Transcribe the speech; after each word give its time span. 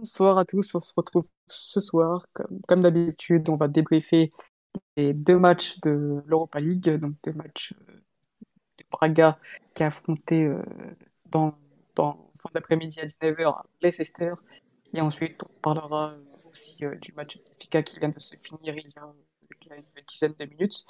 Bonsoir 0.00 0.38
à 0.38 0.44
tous, 0.46 0.74
on 0.74 0.80
se 0.80 0.92
retrouve 0.96 1.26
ce 1.46 1.78
soir. 1.78 2.24
Comme, 2.32 2.60
comme 2.66 2.80
d'habitude, 2.80 3.50
on 3.50 3.56
va 3.56 3.68
débriefer 3.68 4.30
les 5.00 5.14
deux 5.14 5.38
matchs 5.38 5.80
de 5.80 6.22
l'Europa 6.26 6.60
League, 6.60 6.88
donc 6.96 7.14
deux 7.24 7.32
matchs 7.32 7.74
euh, 7.88 7.92
de 8.78 8.84
Braga 8.90 9.38
qui 9.74 9.82
a 9.82 9.86
affronté 9.86 10.44
euh, 10.44 10.62
dans, 11.30 11.54
dans 11.94 12.30
fin 12.36 12.50
d'après-midi 12.54 13.00
à 13.00 13.06
19h 13.06 13.62
Leicester. 13.80 14.34
Et 14.92 15.00
ensuite, 15.00 15.42
on 15.44 15.60
parlera 15.60 16.14
aussi 16.50 16.84
euh, 16.84 16.94
du 16.96 17.12
match 17.12 17.36
de 17.36 17.42
Fika 17.58 17.82
qui 17.82 17.98
vient 17.98 18.08
de 18.08 18.18
se 18.18 18.36
finir 18.36 18.74
il 18.76 18.90
y 18.94 18.98
a, 18.98 19.12
il 19.62 19.68
y 19.68 19.72
a 19.72 19.76
une 19.76 19.84
dizaine 20.06 20.34
de 20.38 20.44
minutes. 20.44 20.86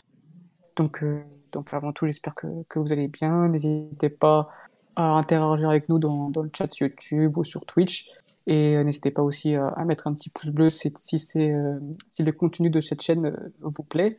Donc, 0.77 1.05
donc 1.53 1.75
avant 1.75 1.93
tout, 1.93 2.07
j'espère 2.07 2.35
que, 2.35 2.47
que 2.69 2.79
vous 2.79 2.93
allez 2.93 3.09
bien. 3.09 3.49
N'hésitez 3.49 4.09
pas 4.09 4.49
à 4.97 5.03
interagir 5.03 5.69
avec 5.69 5.89
nous 5.89 5.99
dans, 5.99 6.31
dans 6.31 6.43
le 6.43 6.51
chat 6.57 6.79
YouTube 6.79 7.37
ou 7.37 7.45
sur 7.45 7.67
Twitch. 7.67 8.09
Et 8.47 8.77
euh, 8.77 8.85
n'hésitez 8.85 9.11
pas 9.11 9.23
aussi 9.23 9.55
euh, 9.55 9.69
à 9.77 9.85
mettre 9.85 10.07
un 10.07 10.15
petit 10.15 10.31
pouce 10.31 10.51
bleu 10.51 10.69
si, 10.69 10.89
euh, 10.89 11.81
si 12.17 12.23
le 12.23 12.33
contenu 12.33 12.71
de 12.71 12.81
cette 12.81 13.03
chaîne 13.03 13.53
vous 13.61 13.85
plaît. 13.85 14.19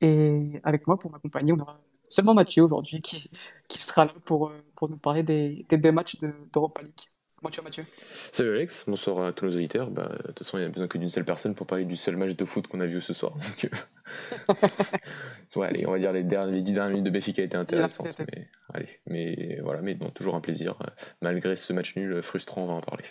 Et 0.00 0.60
avec 0.64 0.86
moi, 0.86 0.98
pour 0.98 1.10
m'accompagner, 1.10 1.52
on 1.52 1.58
aura 1.58 1.78
seulement 2.08 2.34
Mathieu 2.34 2.62
aujourd'hui 2.62 3.00
qui, 3.00 3.30
qui 3.68 3.80
sera 3.80 4.06
là 4.06 4.14
pour, 4.24 4.52
pour 4.74 4.88
nous 4.88 4.96
parler 4.96 5.22
des, 5.22 5.66
des 5.68 5.76
deux 5.76 5.92
matchs 5.92 6.16
d'Europa 6.52 6.82
League. 6.82 6.94
Comment 7.36 7.50
tu 7.50 7.60
vas 7.60 7.64
Mathieu? 7.64 7.84
Salut 8.32 8.54
Alex, 8.54 8.84
bonsoir 8.86 9.24
à 9.24 9.32
tous 9.32 9.46
nos 9.46 9.52
auditeurs. 9.52 9.90
Bah, 9.90 10.10
de 10.18 10.26
toute 10.26 10.40
façon, 10.40 10.58
il 10.58 10.60
n'y 10.60 10.66
a 10.66 10.68
besoin 10.68 10.88
que 10.88 10.98
d'une 10.98 11.08
seule 11.08 11.24
personne 11.24 11.54
pour 11.54 11.66
parler 11.66 11.86
du 11.86 11.96
seul 11.96 12.16
match 12.16 12.36
de 12.36 12.44
foot 12.44 12.66
qu'on 12.66 12.80
a 12.80 12.86
vu 12.86 13.00
ce 13.00 13.14
soir. 13.14 13.32
ouais, 15.56 15.66
allez, 15.66 15.86
on 15.86 15.92
va 15.92 15.98
dire 15.98 16.12
les, 16.12 16.22
derniers, 16.22 16.52
les 16.52 16.62
10 16.62 16.72
dernières 16.72 16.90
minutes 16.90 17.06
de 17.06 17.10
Béfica 17.10 17.42
été 17.42 17.56
intéressantes. 17.56 18.18
Mais, 18.18 18.48
allez, 18.74 18.88
mais 19.06 19.58
voilà, 19.62 19.80
mais 19.80 19.94
bon, 19.94 20.10
toujours 20.10 20.34
un 20.34 20.42
plaisir. 20.42 20.76
Malgré 21.22 21.56
ce 21.56 21.72
match 21.72 21.96
nul 21.96 22.20
frustrant, 22.22 22.64
on 22.64 22.66
va 22.66 22.74
en 22.74 22.80
parler 22.82 23.04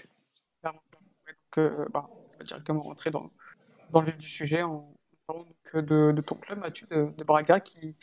que 1.51 1.61
euh, 1.61 1.85
bah, 1.93 2.09
on 2.09 2.37
va 2.37 2.43
directement 2.43 2.81
rentrer 2.81 3.11
dans, 3.11 3.31
dans 3.91 4.01
le 4.01 4.07
vif 4.07 4.17
du 4.17 4.29
sujet 4.29 4.63
en 4.63 4.93
parlant 5.27 5.45
de, 5.73 6.11
de, 6.11 6.21
ton 6.21 6.35
club, 6.35 6.59
Mathieu, 6.59 6.87
de, 6.91 7.23
Braga, 7.23 7.59
qui, 7.59 7.95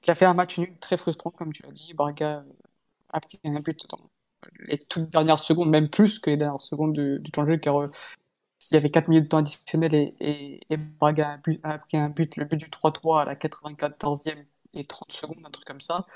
qui, 0.00 0.10
a 0.10 0.14
fait 0.14 0.24
un 0.24 0.34
match 0.34 0.58
nul 0.58 0.76
très 0.78 0.96
frustrant, 0.96 1.30
comme 1.30 1.52
tu 1.52 1.62
l'as 1.62 1.72
dit. 1.72 1.94
Braga 1.94 2.44
a 3.10 3.20
pris 3.20 3.38
un 3.44 3.60
but 3.60 3.86
dans 3.88 4.10
les 4.60 4.78
toutes 4.78 5.10
dernières 5.10 5.38
secondes, 5.38 5.70
même 5.70 5.88
plus 5.88 6.18
que 6.18 6.30
les 6.30 6.36
dernières 6.36 6.60
secondes 6.60 6.92
du, 6.92 7.18
du 7.20 7.30
temps 7.30 7.44
de 7.44 7.52
jeu, 7.52 7.56
car 7.58 7.80
euh, 7.80 7.90
il 8.70 8.74
y 8.74 8.76
avait 8.76 8.88
4 8.88 9.08
minutes 9.08 9.24
de 9.24 9.28
temps 9.28 9.38
additionnel 9.38 9.94
et, 9.94 10.60
et, 10.68 10.76
Braga 10.76 11.38
a, 11.62 11.78
pris 11.78 11.96
un 11.96 12.08
but, 12.08 12.36
le 12.36 12.44
but 12.44 12.56
du 12.56 12.66
3-3 12.66 13.22
à 13.22 13.24
la 13.24 13.34
94e 13.36 14.44
et 14.74 14.84
30 14.84 15.12
secondes, 15.12 15.38
un 15.44 15.50
truc 15.50 15.64
comme 15.64 15.80
ça. 15.80 16.06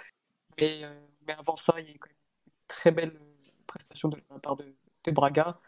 Mais, 0.61 0.85
euh, 0.85 1.01
mais 1.27 1.35
avant 1.35 1.57
ça, 1.57 1.75
il 1.79 1.91
y 1.91 1.95
a 1.95 1.99
quand 1.99 2.09
même 2.09 2.17
une 2.47 2.53
très 2.67 2.91
belle 2.91 3.21
prestation 3.67 4.09
de 4.09 4.17
la 4.31 4.39
part 4.39 4.57
de, 4.57 4.65
de 5.05 5.11
Braga. 5.11 5.61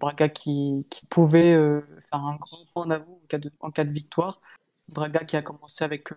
Braga 0.00 0.30
qui, 0.30 0.86
pouvait 1.10 1.52
euh, 1.52 1.82
faire 2.00 2.24
un 2.24 2.36
grand 2.36 2.64
point 2.72 2.90
en, 2.90 3.20
cas 3.28 3.38
de, 3.38 3.52
en 3.60 3.70
cas 3.70 3.84
de 3.84 3.92
victoire. 3.92 4.40
Braga 4.88 5.24
qui 5.24 5.36
a 5.36 5.42
commencé 5.42 5.84
avec, 5.84 6.10
euh, 6.10 6.16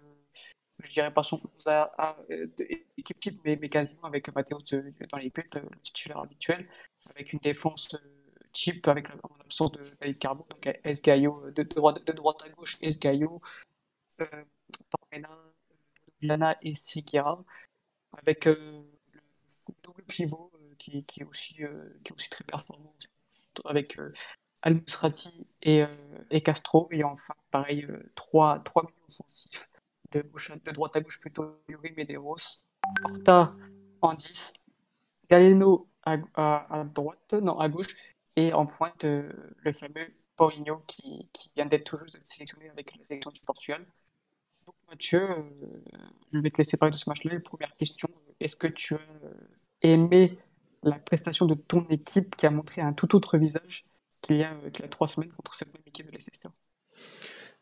je 0.79 0.89
dirais 0.89 1.13
pas 1.13 1.21
son 1.21 1.39
euh, 1.67 2.47
équipe 2.97 3.19
type, 3.19 3.41
mais, 3.43 3.57
mais, 3.57 3.67
quasiment 3.67 4.05
avec 4.05 4.33
Matteo 4.33 4.59
dans 5.11 5.17
les 5.17 5.29
buts, 5.29 5.49
le 5.53 5.79
titulaire 5.83 6.19
habituel, 6.19 6.67
avec 7.09 7.33
une 7.33 7.39
défense 7.39 7.95
cheap, 8.53 8.87
avec 8.87 9.09
l'absence 9.09 9.73
de 9.73 9.81
David 9.99 10.17
Carbo, 10.17 10.47
donc 10.49 10.61
de, 10.63 11.63
de, 11.63 12.11
droite, 12.13 12.43
à 12.45 12.49
gauche, 12.49 12.77
Esgaio, 12.81 13.41
euh, 14.21 14.43
Lana 16.21 16.57
et 16.61 16.73
Sikira, 16.73 17.43
avec 18.17 18.45
le 18.45 18.85
double 19.83 20.03
pivot 20.03 20.51
qui 20.77 21.05
est 21.19 21.23
aussi 21.25 21.57
très 22.29 22.43
performant 22.45 22.93
avec 23.65 23.99
euh, 23.99 24.11
Al-Musrati 24.61 25.45
et, 25.61 25.83
euh, 25.83 25.87
et, 26.29 26.41
Castro. 26.41 26.87
Et 26.91 27.03
enfin, 27.03 27.33
pareil, 27.51 27.85
euh, 27.85 28.11
trois, 28.15 28.59
trois 28.59 28.83
milieux 28.83 29.05
offensifs 29.09 29.69
de, 30.11 30.21
de 30.21 30.71
droite 30.71 30.95
à 30.95 31.01
gauche 31.01 31.19
plutôt 31.19 31.57
Yuri 31.67 31.93
Medeiros, 31.95 32.35
Horta 33.03 33.55
en 34.01 34.13
10, 34.13 34.53
Galeno 35.29 35.87
à, 36.05 36.17
droite, 36.83 37.33
non, 37.33 37.57
à 37.57 37.69
gauche, 37.69 37.95
et 38.35 38.51
en 38.51 38.65
pointe 38.65 39.05
le 39.05 39.71
fameux 39.71 40.13
Paulinho 40.35 40.83
qui, 40.85 41.29
qui 41.31 41.51
vient 41.55 41.65
d'être 41.65 41.85
tout 41.85 41.97
sélectionné 42.23 42.69
avec 42.69 42.93
la 42.97 43.03
sélection 43.05 43.31
du 43.31 43.39
Portugal. 43.39 43.85
Donc 44.65 44.75
Mathieu, 44.89 45.29
je 46.33 46.39
vais 46.39 46.51
te 46.51 46.57
laisser 46.57 46.75
parler 46.75 46.91
de 46.91 46.97
ce 46.97 47.09
match-là. 47.09 47.39
Première 47.39 47.73
question, 47.77 48.09
est-ce 48.41 48.57
que 48.57 48.67
tu 48.67 48.95
as 48.95 48.99
aimé 49.81 50.37
la 50.83 50.99
prestation 50.99 51.45
de 51.45 51.55
ton 51.55 51.83
équipe 51.85 52.35
qui 52.35 52.45
a 52.45 52.51
montré 52.51 52.81
un 52.81 52.93
tout 52.93 53.15
autre 53.15 53.37
visage 53.37 53.85
qu'il 54.21 54.37
y 54.37 54.43
a, 54.43 54.51
a 54.51 54.87
trois 54.87 55.07
semaines 55.07 55.31
contre 55.33 55.55
cette 55.55 55.73
même 55.73 55.83
équipe 55.85 56.07
de 56.07 56.11
Leicester. 56.11 56.49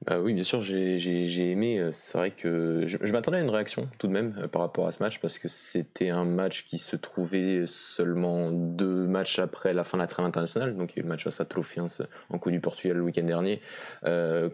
Bah 0.07 0.19
oui, 0.19 0.34
bien 0.34 0.44
sûr, 0.44 0.63
j'ai 0.63 1.51
aimé. 1.51 1.78
Euh, 1.78 1.91
c'est 1.91 2.17
vrai 2.17 2.31
que 2.31 2.88
je, 2.88 3.12
m'attendais 3.12 3.38
à 3.38 3.41
une 3.41 3.51
réaction 3.51 3.88
tout 4.00 4.07
de 4.07 4.12
même 4.12 4.34
euh, 4.39 4.47
par 4.47 4.63
rapport 4.63 4.88
à 4.88 4.91
ce 4.91 5.03
match 5.03 5.19
parce 5.19 5.38
que 5.38 5.47
c'était 5.47 6.09
un 6.09 6.25
match 6.25 6.66
qui 6.66 6.79
se 6.79 6.95
trouvait 6.95 7.66
seulement 7.67 8.51
deux 8.51 9.06
matchs 9.06 9.38
après 9.38 9.75
la 9.75 9.84
fin 9.84 10.00
de 10.00 10.01
la 10.01 10.07
trêve 10.07 10.25
internationale. 10.25 10.75
Donc 10.75 10.94
il 10.94 10.95
y 10.95 11.00
a 11.00 11.01
eu 11.01 11.03
le 11.03 11.09
match 11.09 11.23
face 11.23 11.40
à 11.40 11.45
Trofiens 11.45 11.85
en 12.31 12.40
Coupe 12.40 12.51
du 12.51 12.59
Portugal 12.59 12.97
le 12.97 13.03
week-end 13.03 13.25
dernier, 13.25 13.61
euh, 14.06 14.50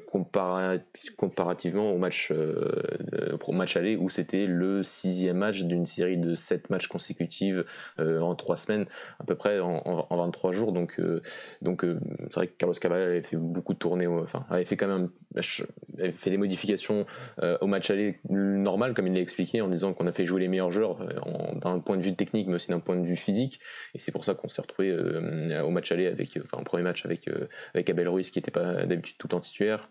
comparativement 1.15 1.93
au 1.93 1.97
match, 1.97 2.33
au 2.33 3.51
match 3.53 3.77
aller 3.77 3.95
où 3.95 4.09
c'était 4.09 4.47
le 4.47 4.83
sixième 4.83 5.37
match 5.37 5.63
d'une 5.63 5.85
série 5.85 6.17
de 6.17 6.35
sept 6.35 6.69
matchs 6.69 6.87
consécutifs 6.87 7.57
en 7.99 8.35
trois 8.35 8.57
semaines, 8.57 8.85
à 9.19 9.23
peu 9.23 9.35
près 9.35 9.59
en, 9.61 10.07
23 10.09 10.51
jours. 10.51 10.73
Donc, 10.73 10.99
donc 11.61 11.85
c'est 12.29 12.35
vrai 12.35 12.47
que 12.47 12.57
Carlos 12.57 12.75
Cavalli 12.75 13.03
avait 13.03 13.23
fait 13.23 13.37
beaucoup 13.37 13.73
de 13.73 13.79
tournées, 13.79 14.07
enfin 14.07 14.45
avait 14.49 14.65
fait 14.65 14.75
quand 14.75 14.87
même 14.87 15.09
fait 15.41 16.29
des 16.29 16.37
modifications 16.37 17.05
euh, 17.41 17.57
au 17.61 17.67
match 17.67 17.89
aller 17.89 18.19
normal, 18.29 18.93
comme 18.93 19.07
il 19.07 19.13
l'a 19.13 19.19
expliqué, 19.19 19.61
en 19.61 19.67
disant 19.67 19.93
qu'on 19.93 20.07
a 20.07 20.11
fait 20.11 20.25
jouer 20.25 20.41
les 20.41 20.47
meilleurs 20.47 20.71
joueurs 20.71 21.01
euh, 21.01 21.59
d'un 21.59 21.79
point 21.79 21.97
de 21.97 22.03
vue 22.03 22.15
technique, 22.15 22.47
mais 22.47 22.55
aussi 22.55 22.69
d'un 22.69 22.79
point 22.79 22.95
de 22.95 23.05
vue 23.05 23.15
physique. 23.15 23.59
Et 23.93 23.99
c'est 23.99 24.11
pour 24.11 24.25
ça 24.25 24.33
qu'on 24.33 24.47
s'est 24.47 24.61
retrouvé 24.61 24.89
euh, 24.91 25.63
au 25.63 25.69
match 25.69 25.91
aller 25.91 26.07
avec, 26.07 26.39
enfin, 26.43 26.63
premier 26.63 26.83
match 26.83 27.05
avec, 27.05 27.29
Abel 27.89 28.09
Ruiz, 28.09 28.31
qui 28.31 28.39
n'était 28.39 28.51
pas 28.51 28.85
d'habitude 28.85 29.17
tout 29.17 29.33
en 29.35 29.39
titulaire. 29.39 29.89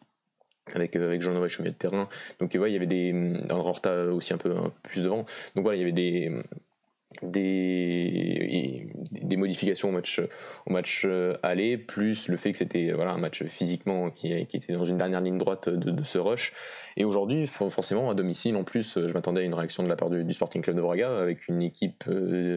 Avec, 0.74 0.98
Jean-Noël 1.20 1.48
Chemier 1.48 1.70
de 1.70 1.76
terrain. 1.76 2.08
Donc, 2.40 2.52
ouais, 2.54 2.70
il 2.70 2.72
y 2.72 2.76
avait 2.76 2.88
des. 2.88 3.14
Horta 3.50 4.06
aussi 4.06 4.34
un 4.34 4.36
peu 4.36 4.52
plus 4.82 5.04
devant. 5.04 5.24
Donc, 5.54 5.62
voilà, 5.62 5.76
il 5.76 5.78
y 5.78 5.82
avait 5.82 5.92
des, 5.92 6.42
des, 7.22 8.88
des 9.10 9.36
modifications 9.36 9.88
au 9.88 9.92
match, 9.92 10.20
au 10.66 10.72
match 10.72 11.04
euh, 11.06 11.34
aller, 11.42 11.78
plus 11.78 12.28
le 12.28 12.36
fait 12.36 12.52
que 12.52 12.58
c'était 12.58 12.92
voilà, 12.92 13.12
un 13.12 13.18
match 13.18 13.44
physiquement 13.44 14.10
qui, 14.10 14.46
qui, 14.46 14.56
était 14.56 14.72
dans 14.72 14.84
une 14.84 14.96
dernière 14.96 15.20
ligne 15.20 15.38
droite 15.38 15.68
de, 15.68 16.04
ce 16.04 16.18
rush. 16.18 16.52
Et 16.96 17.04
aujourd'hui, 17.04 17.46
forcément, 17.46 18.10
à 18.10 18.14
domicile, 18.14 18.56
en 18.56 18.64
plus, 18.64 18.98
je 19.06 19.12
m'attendais 19.12 19.42
à 19.42 19.44
une 19.44 19.54
réaction 19.54 19.82
de 19.82 19.88
la 19.88 19.96
part 19.96 20.10
du, 20.10 20.32
Sporting 20.32 20.62
Club 20.62 20.76
de 20.76 20.82
Braga 20.82 21.18
avec 21.18 21.48
une 21.48 21.62
équipe. 21.62 22.04
Euh, 22.08 22.56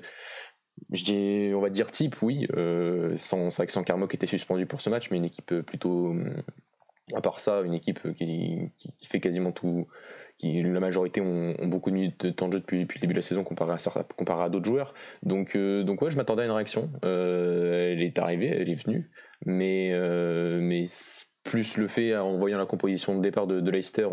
je 0.91 1.53
on 1.53 1.59
va 1.59 1.69
dire 1.69 1.91
type, 1.91 2.21
oui, 2.21 2.47
euh, 2.55 3.17
sans, 3.17 3.59
avec 3.59 3.69
sans 3.69 3.83
Carmo 3.83 4.07
qui 4.07 4.15
était 4.15 4.27
suspendu 4.27 4.65
pour 4.65 4.79
ce 4.79 4.89
match, 4.89 5.11
mais 5.11 5.17
une 5.17 5.25
équipe 5.25 5.53
plutôt, 5.61 6.15
à 7.15 7.21
part 7.21 7.39
ça, 7.39 7.61
une 7.61 7.73
équipe 7.73 8.13
qui, 8.13 8.71
qui, 8.77 8.93
qui 8.97 9.07
fait 9.07 9.19
quasiment 9.19 9.51
tout, 9.51 9.87
qui 10.39 10.63
la 10.63 10.79
majorité 10.79 11.21
ont, 11.21 11.53
beaucoup 11.67 11.91
de 11.91 12.11
de 12.17 12.29
temps 12.29 12.47
de 12.47 12.53
jeu 12.53 12.59
depuis, 12.59 12.79
le 12.79 13.01
début 13.01 13.13
de 13.13 13.19
la 13.19 13.21
saison 13.21 13.43
comparé 13.43 13.73
à, 13.73 14.49
d'autres 14.49 14.65
joueurs. 14.65 14.93
Donc, 15.21 15.55
euh, 15.55 15.83
donc 15.83 16.01
ouais, 16.01 16.09
je 16.09 16.15
m'attendais 16.15 16.43
à 16.43 16.45
une 16.45 16.51
réaction. 16.51 16.89
Euh, 17.03 17.91
elle 17.91 18.01
est 18.01 18.17
arrivée, 18.17 18.47
elle 18.47 18.69
est 18.69 18.85
venue, 18.85 19.11
mais, 19.45 19.91
euh, 19.93 20.85
plus 21.43 21.77
le 21.77 21.87
fait, 21.87 22.15
en 22.15 22.37
voyant 22.37 22.57
la 22.57 22.65
composition 22.65 23.15
de 23.15 23.21
départ 23.21 23.47
de, 23.47 23.69
Leicester, 23.69 24.07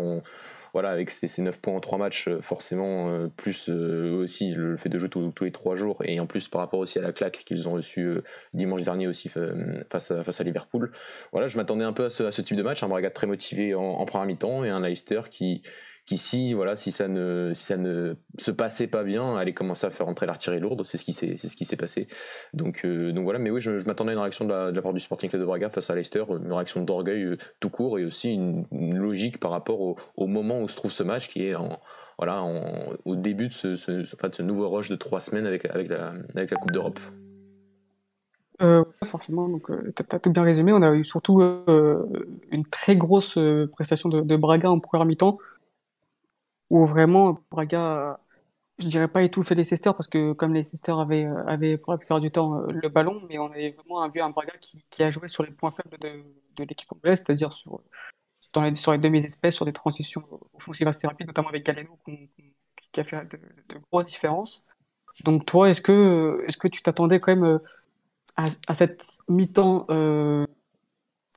voilà, 0.77 0.91
avec 0.91 1.09
ces, 1.09 1.41
9 1.41 1.59
points 1.59 1.73
en 1.73 1.79
3 1.79 1.97
matchs, 1.97 2.29
forcément, 2.41 3.27
plus 3.35 3.67
aussi 3.67 4.51
le 4.51 4.77
fait 4.77 4.89
de 4.89 4.99
jouer 4.99 5.09
tous 5.09 5.43
les 5.43 5.51
3 5.51 5.75
jours, 5.75 6.03
et 6.05 6.19
en 6.19 6.27
plus 6.27 6.47
par 6.49 6.61
rapport 6.61 6.79
aussi 6.79 6.99
à 6.99 7.01
la 7.01 7.11
claque 7.11 7.43
qu'ils 7.45 7.67
ont 7.67 7.71
reçue 7.71 8.19
dimanche 8.53 8.83
dernier 8.83 9.07
aussi 9.07 9.27
face 9.27 10.11
à, 10.11 10.23
face 10.23 10.39
à 10.39 10.43
Liverpool. 10.43 10.91
Voilà, 11.31 11.47
je 11.47 11.57
m'attendais 11.57 11.83
un 11.83 11.93
peu 11.93 12.05
à 12.05 12.09
ce, 12.11 12.41
type 12.41 12.55
de 12.55 12.61
match, 12.61 12.83
un 12.83 12.89
Braga 12.89 13.09
très 13.09 13.25
motivé 13.25 13.73
en, 13.73 13.81
en 13.81 14.05
première 14.05 14.27
mi-temps, 14.27 14.63
et 14.63 14.69
un 14.69 14.79
Leicester 14.79 15.21
qui, 15.31 15.63
qui 16.07 16.17
si 16.17 16.53
voilà 16.53 16.77
si 16.77 16.91
ça 16.91 17.09
ne 17.09 17.51
si 17.53 17.65
ça 17.65 17.75
ne 17.75 18.15
se 18.37 18.49
passait 18.49 18.87
pas 18.87 19.03
bien 19.03 19.35
allait 19.35 19.53
commencer 19.53 19.85
à 19.85 19.89
faire 19.89 20.07
entrer 20.07 20.25
l'artillerie 20.25 20.61
lourde. 20.61 20.81
C'est 20.83 20.97
ce 20.97 21.03
qui 21.03 21.11
s'est 21.11 21.35
c'est 21.37 21.49
ce 21.49 21.57
qui 21.57 21.65
s'est 21.65 21.75
passé. 21.75 22.07
Donc 22.53 22.85
euh, 22.85 23.11
donc 23.11 23.25
voilà. 23.25 23.39
Mais 23.39 23.51
oui 23.51 23.59
je, 23.59 23.71
m'attendais 23.85 24.11
à 24.11 24.13
une 24.13 24.19
réaction 24.19 24.45
de 24.45 24.71
la, 24.71 24.81
part 24.81 24.93
du 24.93 25.01
Sporting 25.01 25.29
Club 25.29 25.41
de 25.41 25.45
Braga 25.45 25.69
face 25.69 25.89
à 25.89 25.95
Leicester. 25.95 26.23
Une 26.29 26.53
réaction 26.53 26.81
d'orgueil 26.81 27.23
euh, 27.23 27.37
tout 27.59 27.69
court 27.69 27.99
et 27.99 28.05
aussi 28.05 28.33
une, 28.33 28.65
logique 28.71 29.37
par 29.39 29.51
rapport 29.51 29.81
au, 29.81 30.27
moment 30.27 30.61
où 30.61 30.69
se 30.69 30.77
trouve 30.77 30.93
ce 30.93 31.03
match 31.03 31.27
qui 31.27 31.45
est 31.45 31.53
voilà, 32.17 32.43
au 33.05 33.15
début 33.15 33.49
de 33.49 33.53
ce, 33.53 33.75
ce, 33.75 34.41
nouveau 34.41 34.69
rush 34.69 34.89
de 34.89 34.95
trois 34.95 35.19
semaines 35.19 35.45
avec, 35.45 35.65
avec, 35.65 35.89
la, 35.89 36.13
avec 36.35 36.51
la 36.51 36.57
Coupe 36.57 36.71
d'Europe. 36.71 36.99
Euh, 38.61 38.83
forcément, 39.03 39.47
donc 39.47 39.69
euh, 39.69 39.93
tu 39.95 40.03
as, 40.09 40.19
tout 40.19 40.31
bien 40.31 40.43
résumé. 40.43 40.71
On 40.73 40.81
a 40.81 40.93
eu 40.93 41.03
surtout 41.03 41.41
une 41.41 42.65
très 42.71 42.95
grosse 42.95 43.37
prestation 43.71 44.09
de, 44.09 44.21
de, 44.21 44.35
Braga 44.35 44.69
en 44.69 44.79
première 44.79 45.05
mi-temps, 45.05 45.37
où 46.69 46.85
vraiment 46.85 47.39
Braga 47.51 48.19
je 48.79 48.87
dirais 48.87 49.07
pas 49.07 49.23
étouffer 49.23 49.55
les 49.55 49.63
Leicester 49.63 49.91
parce 49.91 50.07
que 50.07 50.33
comme 50.33 50.53
les 50.53 50.61
Leicester 50.61 50.93
avaient, 50.99 51.25
euh, 51.25 51.43
avaient 51.47 51.77
pour 51.77 51.93
la 51.93 51.97
plupart 51.97 52.19
du 52.19 52.29
temps 52.29 52.59
euh, 52.59 52.67
le 52.71 52.89
ballon, 52.89 53.23
mais 53.27 53.39
on 53.39 53.51
avait 53.51 53.71
vraiment 53.71 54.07
vu 54.07 54.21
un 54.21 54.29
Braga 54.29 54.53
qui, 54.59 55.03
a 55.03 55.09
joué 55.09 55.27
sur 55.27 55.43
les 55.43 55.51
points 55.51 55.71
faibles 55.71 55.97
de, 55.99 56.63
l'équipe 56.63 56.91
anglaise, 56.91 57.19
c'est-à-dire 57.19 57.51
sur, 57.53 57.81
dans 58.53 58.61
les, 58.61 58.75
sur 58.75 58.91
les 58.91 58.97
demi-espèces, 58.99 59.55
sur 59.55 59.65
des 59.65 59.73
transitions 59.73 60.23
offensives 60.53 60.87
assez 60.87 61.07
rapides, 61.07 61.27
notamment 61.27 61.49
avec 61.49 61.65
Galeno 61.65 61.97
qui 62.91 62.99
a 62.99 63.03
fait 63.03 63.31
de, 63.31 63.79
grosses 63.91 64.05
différences. 64.05 64.67
Donc 65.23 65.45
toi, 65.45 65.69
est-ce 65.69 65.81
que, 65.81 66.43
est-ce 66.47 66.57
que 66.57 66.67
tu 66.67 66.81
t'attendais 66.81 67.19
quand 67.19 67.35
même 67.35 67.43
euh, 67.43 67.59
à, 68.35 68.75
cette 68.75 69.19
mi-temps 69.27 69.85
euh, 69.89 70.45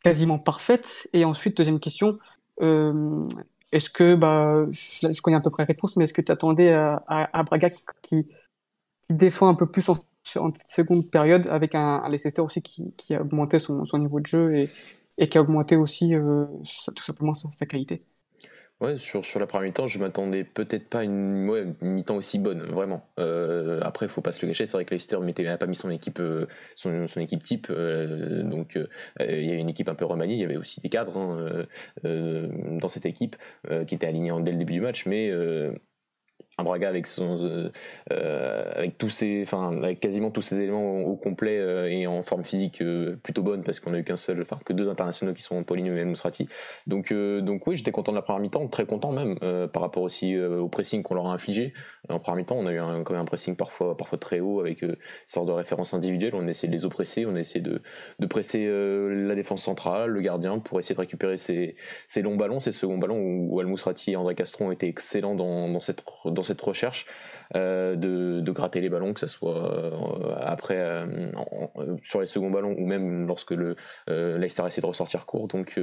quasiment 0.02 0.38
parfaite? 0.38 1.08
Et 1.12 1.24
ensuite, 1.24 1.56
deuxième 1.56 1.80
question, 1.80 2.18
euh, 2.60 3.24
est-ce 3.72 3.90
que, 3.90 4.14
bah, 4.14 4.66
je, 4.70 5.22
connais 5.22 5.36
à 5.36 5.40
peu 5.40 5.50
près 5.50 5.62
la 5.62 5.68
réponse, 5.68 5.96
mais 5.96 6.04
est-ce 6.04 6.14
que 6.14 6.22
tu 6.22 6.32
attendais 6.32 6.72
à, 6.72 7.42
Braga 7.44 7.70
qui, 7.70 7.84
qui, 8.02 8.26
défend 9.08 9.48
un 9.48 9.54
peu 9.54 9.66
plus 9.66 9.88
en, 9.88 9.96
seconde 10.54 11.10
période 11.10 11.48
avec 11.48 11.74
un, 11.74 12.02
un 12.04 12.08
Leicester 12.08 12.42
aussi 12.42 12.62
qui, 12.62 12.92
qui, 12.96 13.14
a 13.14 13.22
augmenté 13.22 13.58
son, 13.58 13.84
son, 13.84 13.98
niveau 13.98 14.20
de 14.20 14.26
jeu 14.26 14.54
et, 14.54 14.68
et 15.18 15.26
qui 15.26 15.38
a 15.38 15.40
augmenté 15.40 15.76
aussi 15.76 16.14
euh, 16.14 16.46
tout 16.94 17.02
simplement 17.02 17.34
sa 17.34 17.66
qualité? 17.66 17.98
Ouais, 18.80 18.96
sur, 18.96 19.26
sur 19.26 19.38
la 19.38 19.46
première 19.46 19.66
mi-temps, 19.66 19.88
je 19.88 19.98
m'attendais 19.98 20.42
peut-être 20.42 20.88
pas 20.88 21.00
à 21.00 21.04
une, 21.04 21.74
mi-temps 21.82 22.16
aussi 22.16 22.38
bonne, 22.38 22.62
vraiment. 22.62 23.06
Euh, 23.18 23.78
après, 23.82 24.08
faut 24.08 24.22
pas 24.22 24.32
se 24.32 24.40
le 24.40 24.50
cacher, 24.50 24.64
c'est 24.64 24.72
vrai 24.72 24.86
que 24.86 24.94
Leicester 24.94 25.18
n'a 25.18 25.58
pas 25.58 25.66
mis 25.66 25.76
son 25.76 25.90
équipe, 25.90 26.18
euh, 26.18 26.46
son, 26.76 27.06
équipe 27.20 27.42
type, 27.42 27.66
euh, 27.68 28.42
donc 28.42 28.76
euh, 28.76 28.86
il 29.20 29.44
y 29.44 29.50
avait 29.50 29.60
une 29.60 29.68
équipe 29.68 29.90
un 29.90 29.94
peu 29.94 30.06
remaniée, 30.06 30.34
il 30.34 30.40
y 30.40 30.44
avait 30.44 30.56
aussi 30.56 30.80
des 30.80 30.88
cadres 30.88 31.18
hein, 31.18 31.66
dans 32.04 32.88
cette 32.88 33.04
équipe 33.04 33.36
qui 33.86 33.94
étaient 33.94 34.06
alignés 34.06 34.30
dès 34.40 34.52
le 34.52 34.58
début 34.58 34.72
du 34.72 34.80
match, 34.80 35.04
mais 35.04 35.30
Braga 36.62 36.88
avec 36.88 37.06
son 37.06 37.44
euh, 37.44 37.70
euh, 38.12 38.70
avec 38.74 38.98
tous 38.98 39.10
ses 39.10 39.42
enfin 39.42 39.76
avec 39.82 40.00
quasiment 40.00 40.30
tous 40.30 40.42
ses 40.42 40.60
éléments 40.60 41.00
au, 41.02 41.16
complet 41.16 41.58
euh, 41.58 41.88
et 41.88 42.06
en 42.06 42.22
forme 42.22 42.44
physique 42.44 42.82
plutôt 43.22 43.42
bonne 43.42 43.62
parce 43.62 43.80
qu'on 43.80 43.94
a 43.94 43.98
eu 43.98 44.04
qu'un 44.04 44.16
seul 44.16 44.40
enfin 44.42 44.56
que 44.64 44.72
deux 44.72 44.88
internationaux 44.88 45.32
qui 45.32 45.42
sont 45.42 45.62
Paulinho 45.64 45.96
et 45.96 46.04
Mousrati 46.04 46.48
donc 46.86 47.12
donc 47.12 47.66
oui 47.66 47.76
j'étais 47.76 47.92
content 47.92 48.12
de 48.12 48.16
la 48.16 48.22
première 48.22 48.40
mi-temps 48.40 48.68
très 48.68 48.86
content 48.86 49.12
même 49.12 49.38
par 49.68 49.82
rapport 49.82 50.02
aussi 50.02 50.38
au 50.38 50.68
pressing 50.68 51.02
qu'on 51.02 51.14
leur 51.14 51.26
a 51.26 51.32
infligé. 51.32 51.72
En 52.08 52.18
première 52.18 52.36
mi-temps 52.36 52.56
on 52.56 52.66
a 52.66 52.72
eu 52.72 52.78
quand 53.04 53.12
même 53.12 53.22
un 53.22 53.24
pressing 53.24 53.56
parfois 53.56 53.96
parfois 53.96 54.18
très 54.18 54.40
haut 54.40 54.60
avec 54.60 54.82
une 54.82 54.96
sorte 55.26 55.46
de 55.46 55.52
référence 55.52 55.94
individuelle. 55.94 56.34
On 56.34 56.46
a 56.46 56.50
essayé 56.50 56.68
de 56.68 56.72
les 56.72 56.84
oppresser 56.84 57.26
on 57.26 57.34
a 57.36 57.40
essayé 57.40 57.60
de, 57.60 57.82
de 58.18 58.26
presser 58.26 58.66
la 58.66 59.34
défense 59.34 59.62
centrale 59.62 60.10
le 60.10 60.20
gardien 60.20 60.58
pour 60.58 60.78
essayer 60.78 60.94
de 60.94 61.00
récupérer 61.00 61.38
ces, 61.38 61.76
ces 62.06 62.22
longs 62.22 62.36
ballons. 62.36 62.60
Ces 62.60 62.72
seconds 62.72 62.98
ballons 62.98 63.20
où, 63.20 63.60
Al 63.60 63.66
Mousrati 63.66 64.12
et 64.12 64.16
André 64.16 64.34
Castron 64.34 64.70
été 64.70 64.88
excellents 64.88 65.34
dans, 65.34 65.68
dans 65.68 65.80
dans 66.24 66.42
cette 66.42 66.49
recherche 66.58 67.06
euh, 67.56 67.96
de, 67.96 68.50
gratter 68.52 68.80
les 68.80 68.88
ballons, 68.88 69.12
que 69.12 69.20
ce 69.20 69.26
soit 69.26 69.72
euh, 69.72 70.34
après 70.40 70.76
euh, 70.78 71.06
sur 72.02 72.20
les 72.20 72.26
seconds 72.26 72.50
ballons 72.50 72.74
ou 72.78 72.86
même 72.86 73.26
lorsque 73.26 73.52
le 73.52 73.76
Leicester 74.08 74.64
essaie 74.66 74.80
de 74.80 74.86
ressortir 74.86 75.26
court. 75.26 75.48
Donc, 75.48 75.78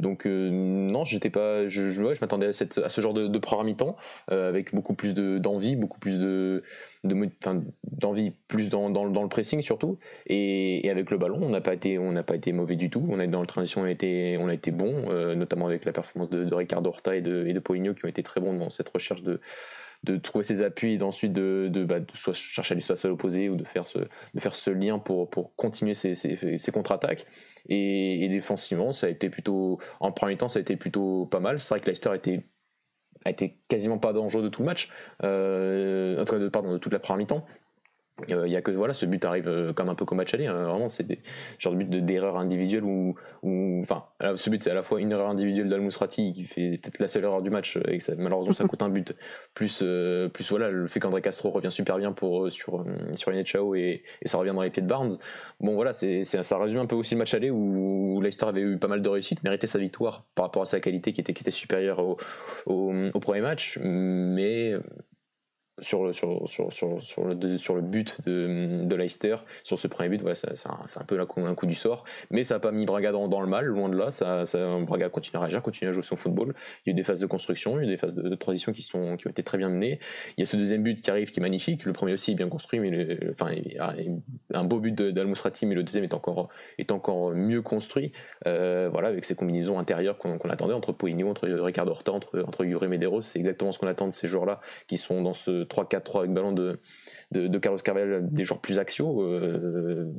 donc 0.00 0.26
non, 0.26 1.04
j'étais 1.04 1.30
pas, 1.30 1.66
je, 1.66 1.90
je, 1.90 2.14
je 2.14 2.20
m'attendais 2.20 2.48
à, 2.48 2.88
ce 2.88 3.00
genre 3.00 3.14
de, 3.14 3.38
première 3.38 3.64
mi-temps 3.64 3.96
avec 4.28 4.74
beaucoup 4.74 4.94
plus 4.94 5.14
d'envie, 5.14 5.76
beaucoup 5.76 5.98
plus 5.98 6.18
de, 6.18 6.62
d'envie, 7.04 8.32
plus 8.48 8.68
dans, 8.68 8.90
dans, 8.90 9.08
dans, 9.08 9.22
le 9.22 9.28
pressing 9.28 9.60
surtout. 9.62 9.98
Et, 10.26 10.88
avec 10.90 11.10
le 11.10 11.18
ballon, 11.18 11.38
on 11.42 11.50
n'a 11.50 11.60
pas 11.60 11.74
été, 11.74 11.98
on 11.98 12.12
n'a 12.12 12.22
pas 12.22 12.34
été 12.34 12.52
mauvais 12.52 12.76
du 12.76 12.90
tout. 12.90 13.06
On 13.08 13.18
a 13.18 13.26
dans 13.26 13.40
le 13.40 13.46
transition, 13.46 13.82
on 13.82 13.84
a 13.84 13.90
été, 13.90 14.36
on 14.38 14.48
a 14.48 14.54
été 14.54 14.70
bon, 14.70 15.12
notamment 15.34 15.66
avec 15.66 15.84
la 15.84 15.92
performance 15.92 16.30
de, 16.30 16.44
de 16.44 16.54
Ricardo 16.54 16.90
Horta 16.90 17.16
et 17.16 17.20
de, 17.20 17.46
et 17.46 17.52
de 17.52 17.60
Poligno 17.60 17.94
qui 17.94 18.04
ont 18.04 18.08
été 18.08 18.22
très 18.22 18.40
bons 18.40 18.54
dans 18.54 18.70
cette 18.70 18.88
recherche 18.88 19.22
de 19.22 19.40
de 20.04 20.16
trouver 20.16 20.44
ses 20.44 20.62
appuis 20.62 20.94
et 20.94 21.02
ensuite 21.02 21.32
de, 21.32 21.68
de, 21.70 21.84
bah, 21.84 22.00
de 22.00 22.06
soit 22.14 22.34
l'espace 22.74 23.04
à 23.04 23.08
l'opposé 23.08 23.48
ou 23.48 23.56
de 23.56 23.64
faire 23.64 23.86
ce, 23.86 23.98
de 23.98 24.40
faire 24.40 24.54
ce 24.54 24.70
lien 24.70 24.98
pour, 24.98 25.28
pour 25.28 25.54
continuer 25.56 25.94
ses, 25.94 26.14
ses, 26.14 26.72
contre-attaques. 26.72 27.26
Et, 27.68 28.28
défensivement, 28.28 28.92
ça 28.92 29.08
a 29.08 29.10
été 29.10 29.28
plutôt, 29.28 29.78
en 30.00 30.12
premier 30.12 30.36
temps, 30.36 30.48
ça 30.48 30.58
a 30.58 30.62
été 30.62 30.76
plutôt 30.76 31.26
pas 31.26 31.40
mal. 31.40 31.60
C'est 31.60 31.74
vrai 31.74 31.80
que 31.80 31.86
Leicester 31.86 32.14
été, 32.14 32.46
a 33.24 33.30
été 33.30 33.56
quasiment 33.68 33.98
pas 33.98 34.12
dangereux 34.12 34.42
de 34.42 34.48
tout 34.48 34.62
le 34.62 34.66
match, 34.66 34.90
euh, 35.22 36.24
pardon, 36.50 36.72
de 36.72 36.78
toute 36.78 36.92
la 36.92 36.98
première 36.98 37.18
mi-temps. 37.18 37.44
Euh, 38.30 38.46
il 38.46 38.52
y 38.52 38.56
a 38.56 38.62
que 38.62 38.70
voilà, 38.70 38.92
ce 38.92 39.06
but 39.06 39.24
arrive 39.24 39.48
euh, 39.48 39.72
comme 39.72 39.88
un 39.88 39.94
peu 39.94 40.04
comme 40.04 40.18
match 40.18 40.34
aller. 40.34 40.46
Hein. 40.46 40.64
vraiment, 40.64 40.88
c'est 40.88 41.06
des 41.06 41.20
genre 41.58 41.72
de 41.72 41.78
but 41.78 42.04
d'erreur 42.04 42.36
individuelle 42.36 42.84
ou 42.84 43.14
enfin, 43.80 44.04
ce 44.36 44.50
but 44.50 44.62
c'est 44.62 44.70
à 44.70 44.74
la 44.74 44.82
fois 44.82 45.00
une 45.00 45.12
erreur 45.12 45.28
individuelle 45.28 45.68
d'Al-Mousrati 45.68 46.32
qui 46.32 46.44
fait 46.44 46.78
peut-être 46.82 46.98
la 46.98 47.08
seule 47.08 47.24
erreur 47.24 47.42
du 47.42 47.50
match 47.50 47.78
et 47.88 47.98
que 47.98 48.04
ça, 48.04 48.14
malheureusement 48.16 48.52
ça 48.52 48.64
coûte 48.68 48.82
un 48.82 48.88
but. 48.88 49.14
Plus 49.54 49.84
plus 50.32 50.50
voilà 50.50 50.70
le 50.70 50.86
fait 50.86 51.00
qu'André 51.00 51.22
Castro 51.22 51.50
revient 51.50 51.72
super 51.72 51.98
bien 51.98 52.12
pour 52.12 52.50
sur 52.50 52.84
sur 53.14 53.32
Chao 53.44 53.74
et, 53.74 54.02
et, 54.22 54.28
ça 54.28 54.38
revient 54.38 54.52
dans 54.54 54.62
les 54.62 54.70
pieds 54.70 54.82
de 54.82 54.88
Barnes. 54.88 55.16
Bon 55.60 55.74
voilà, 55.74 55.92
c'est 55.92 56.24
ça 56.24 56.58
résume 56.58 56.80
un 56.80 56.86
peu 56.86 56.96
aussi 56.96 57.14
le 57.14 57.18
match 57.18 57.34
aller 57.34 57.50
où 57.50 58.20
Leicester 58.20 58.46
avait 58.46 58.62
eu 58.62 58.78
pas 58.78 58.88
mal 58.88 59.02
de 59.02 59.08
réussite, 59.08 59.42
méritait 59.44 59.66
sa 59.66 59.78
victoire 59.78 60.24
par 60.34 60.46
rapport 60.46 60.62
à 60.62 60.66
sa 60.66 60.80
qualité 60.80 61.12
qui 61.12 61.20
était 61.20 61.32
qui 61.32 61.42
était 61.42 61.50
supérieure 61.50 62.00
au, 62.00 62.16
au, 62.66 62.92
au 63.14 63.20
premier 63.20 63.40
match, 63.40 63.78
mais 63.82 64.74
sur 65.80 66.04
le, 66.04 66.12
sur, 66.12 66.48
sur, 66.48 66.72
sur, 66.72 67.02
sur, 67.02 67.24
le, 67.24 67.56
sur 67.56 67.74
le 67.74 67.82
but 67.82 68.20
de, 68.26 68.84
de 68.84 68.96
Leicester, 68.96 69.36
sur 69.62 69.78
ce 69.78 69.88
premier 69.88 70.08
but, 70.08 70.20
voilà, 70.20 70.34
c'est 70.34 70.48
un, 70.68 70.78
un, 70.96 71.04
peu 71.04 71.18
un 71.20 71.54
coup 71.54 71.66
du 71.66 71.74
sort, 71.74 72.04
mais 72.30 72.44
ça 72.44 72.54
n'a 72.54 72.60
pas 72.60 72.72
mis 72.72 72.86
Braga 72.86 73.12
dans, 73.12 73.28
dans, 73.28 73.40
le 73.40 73.46
mal, 73.46 73.66
loin 73.66 73.88
de 73.88 73.96
là, 73.96 74.10
ça, 74.10 74.46
ça, 74.46 74.78
Braga 74.80 75.08
continue 75.08 75.36
à 75.36 75.40
réagir, 75.40 75.62
continue 75.62 75.90
à 75.90 75.92
jouer 75.92 76.02
son 76.02 76.16
football, 76.16 76.54
il 76.84 76.90
y 76.90 76.90
a 76.90 76.92
eu 76.92 76.94
des 76.94 77.02
phases 77.02 77.20
de 77.20 77.26
construction, 77.26 77.78
il 77.78 77.84
y 77.84 77.86
a 77.86 77.88
eu 77.88 77.90
des 77.92 77.96
phases 77.96 78.14
de, 78.14 78.34
transition 78.34 78.72
qui, 78.72 78.82
sont, 78.82 79.16
qui 79.16 79.26
ont 79.26 79.30
été 79.30 79.42
très 79.42 79.58
bien 79.58 79.68
menées, 79.68 79.98
il 80.36 80.40
y 80.40 80.42
a 80.42 80.46
ce 80.46 80.56
deuxième 80.56 80.82
but 80.82 81.00
qui 81.00 81.10
arrive 81.10 81.30
qui 81.30 81.40
est 81.40 81.42
magnifique, 81.42 81.84
le 81.84 81.92
premier 81.92 82.12
aussi 82.12 82.32
est 82.32 82.36
bien 82.36 82.48
construit, 82.48 82.80
mais 82.80 83.18
enfin, 83.30 83.50
un 84.54 84.64
beau 84.64 84.80
but 84.80 84.94
d'Al 84.94 85.26
mais 85.62 85.74
le 85.74 85.82
deuxième 85.82 86.04
est 86.04 86.14
encore, 86.14 86.48
est 86.78 86.92
encore 86.92 87.34
mieux 87.34 87.62
construit, 87.62 88.12
euh, 88.46 88.88
voilà, 88.90 89.08
avec 89.08 89.24
ces 89.24 89.34
combinaisons 89.34 89.78
intérieures 89.78 90.18
qu'on 90.18 90.38
attendait 90.50 90.74
entre 90.74 90.92
Poligno, 90.92 91.28
entre 91.28 91.48
Ricardo 91.48 91.92
Horta, 91.92 92.12
entre, 92.12 92.40
entre 92.46 92.64
Yuri 92.64 92.88
Medeiros, 92.88 93.22
c'est 93.22 93.38
exactement 93.38 93.72
ce 93.72 93.78
qu'on 93.78 93.86
attend 93.86 94.06
de 94.06 94.12
ces 94.12 94.26
joueurs-là 94.26 94.60
qui 94.86 94.96
sont 94.96 95.22
dans 95.22 95.34
ce 95.34 95.64
3-4-3 95.68 96.18
avec 96.20 96.32
ballon 96.32 96.52
de, 96.52 96.78
de, 97.32 97.58
Carlos 97.58 97.78
Carvalho, 97.78 98.20
des 98.22 98.44
joueurs 98.44 98.60
plus 98.60 98.78
axiaux. 98.78 99.22
Euh, 99.22 100.12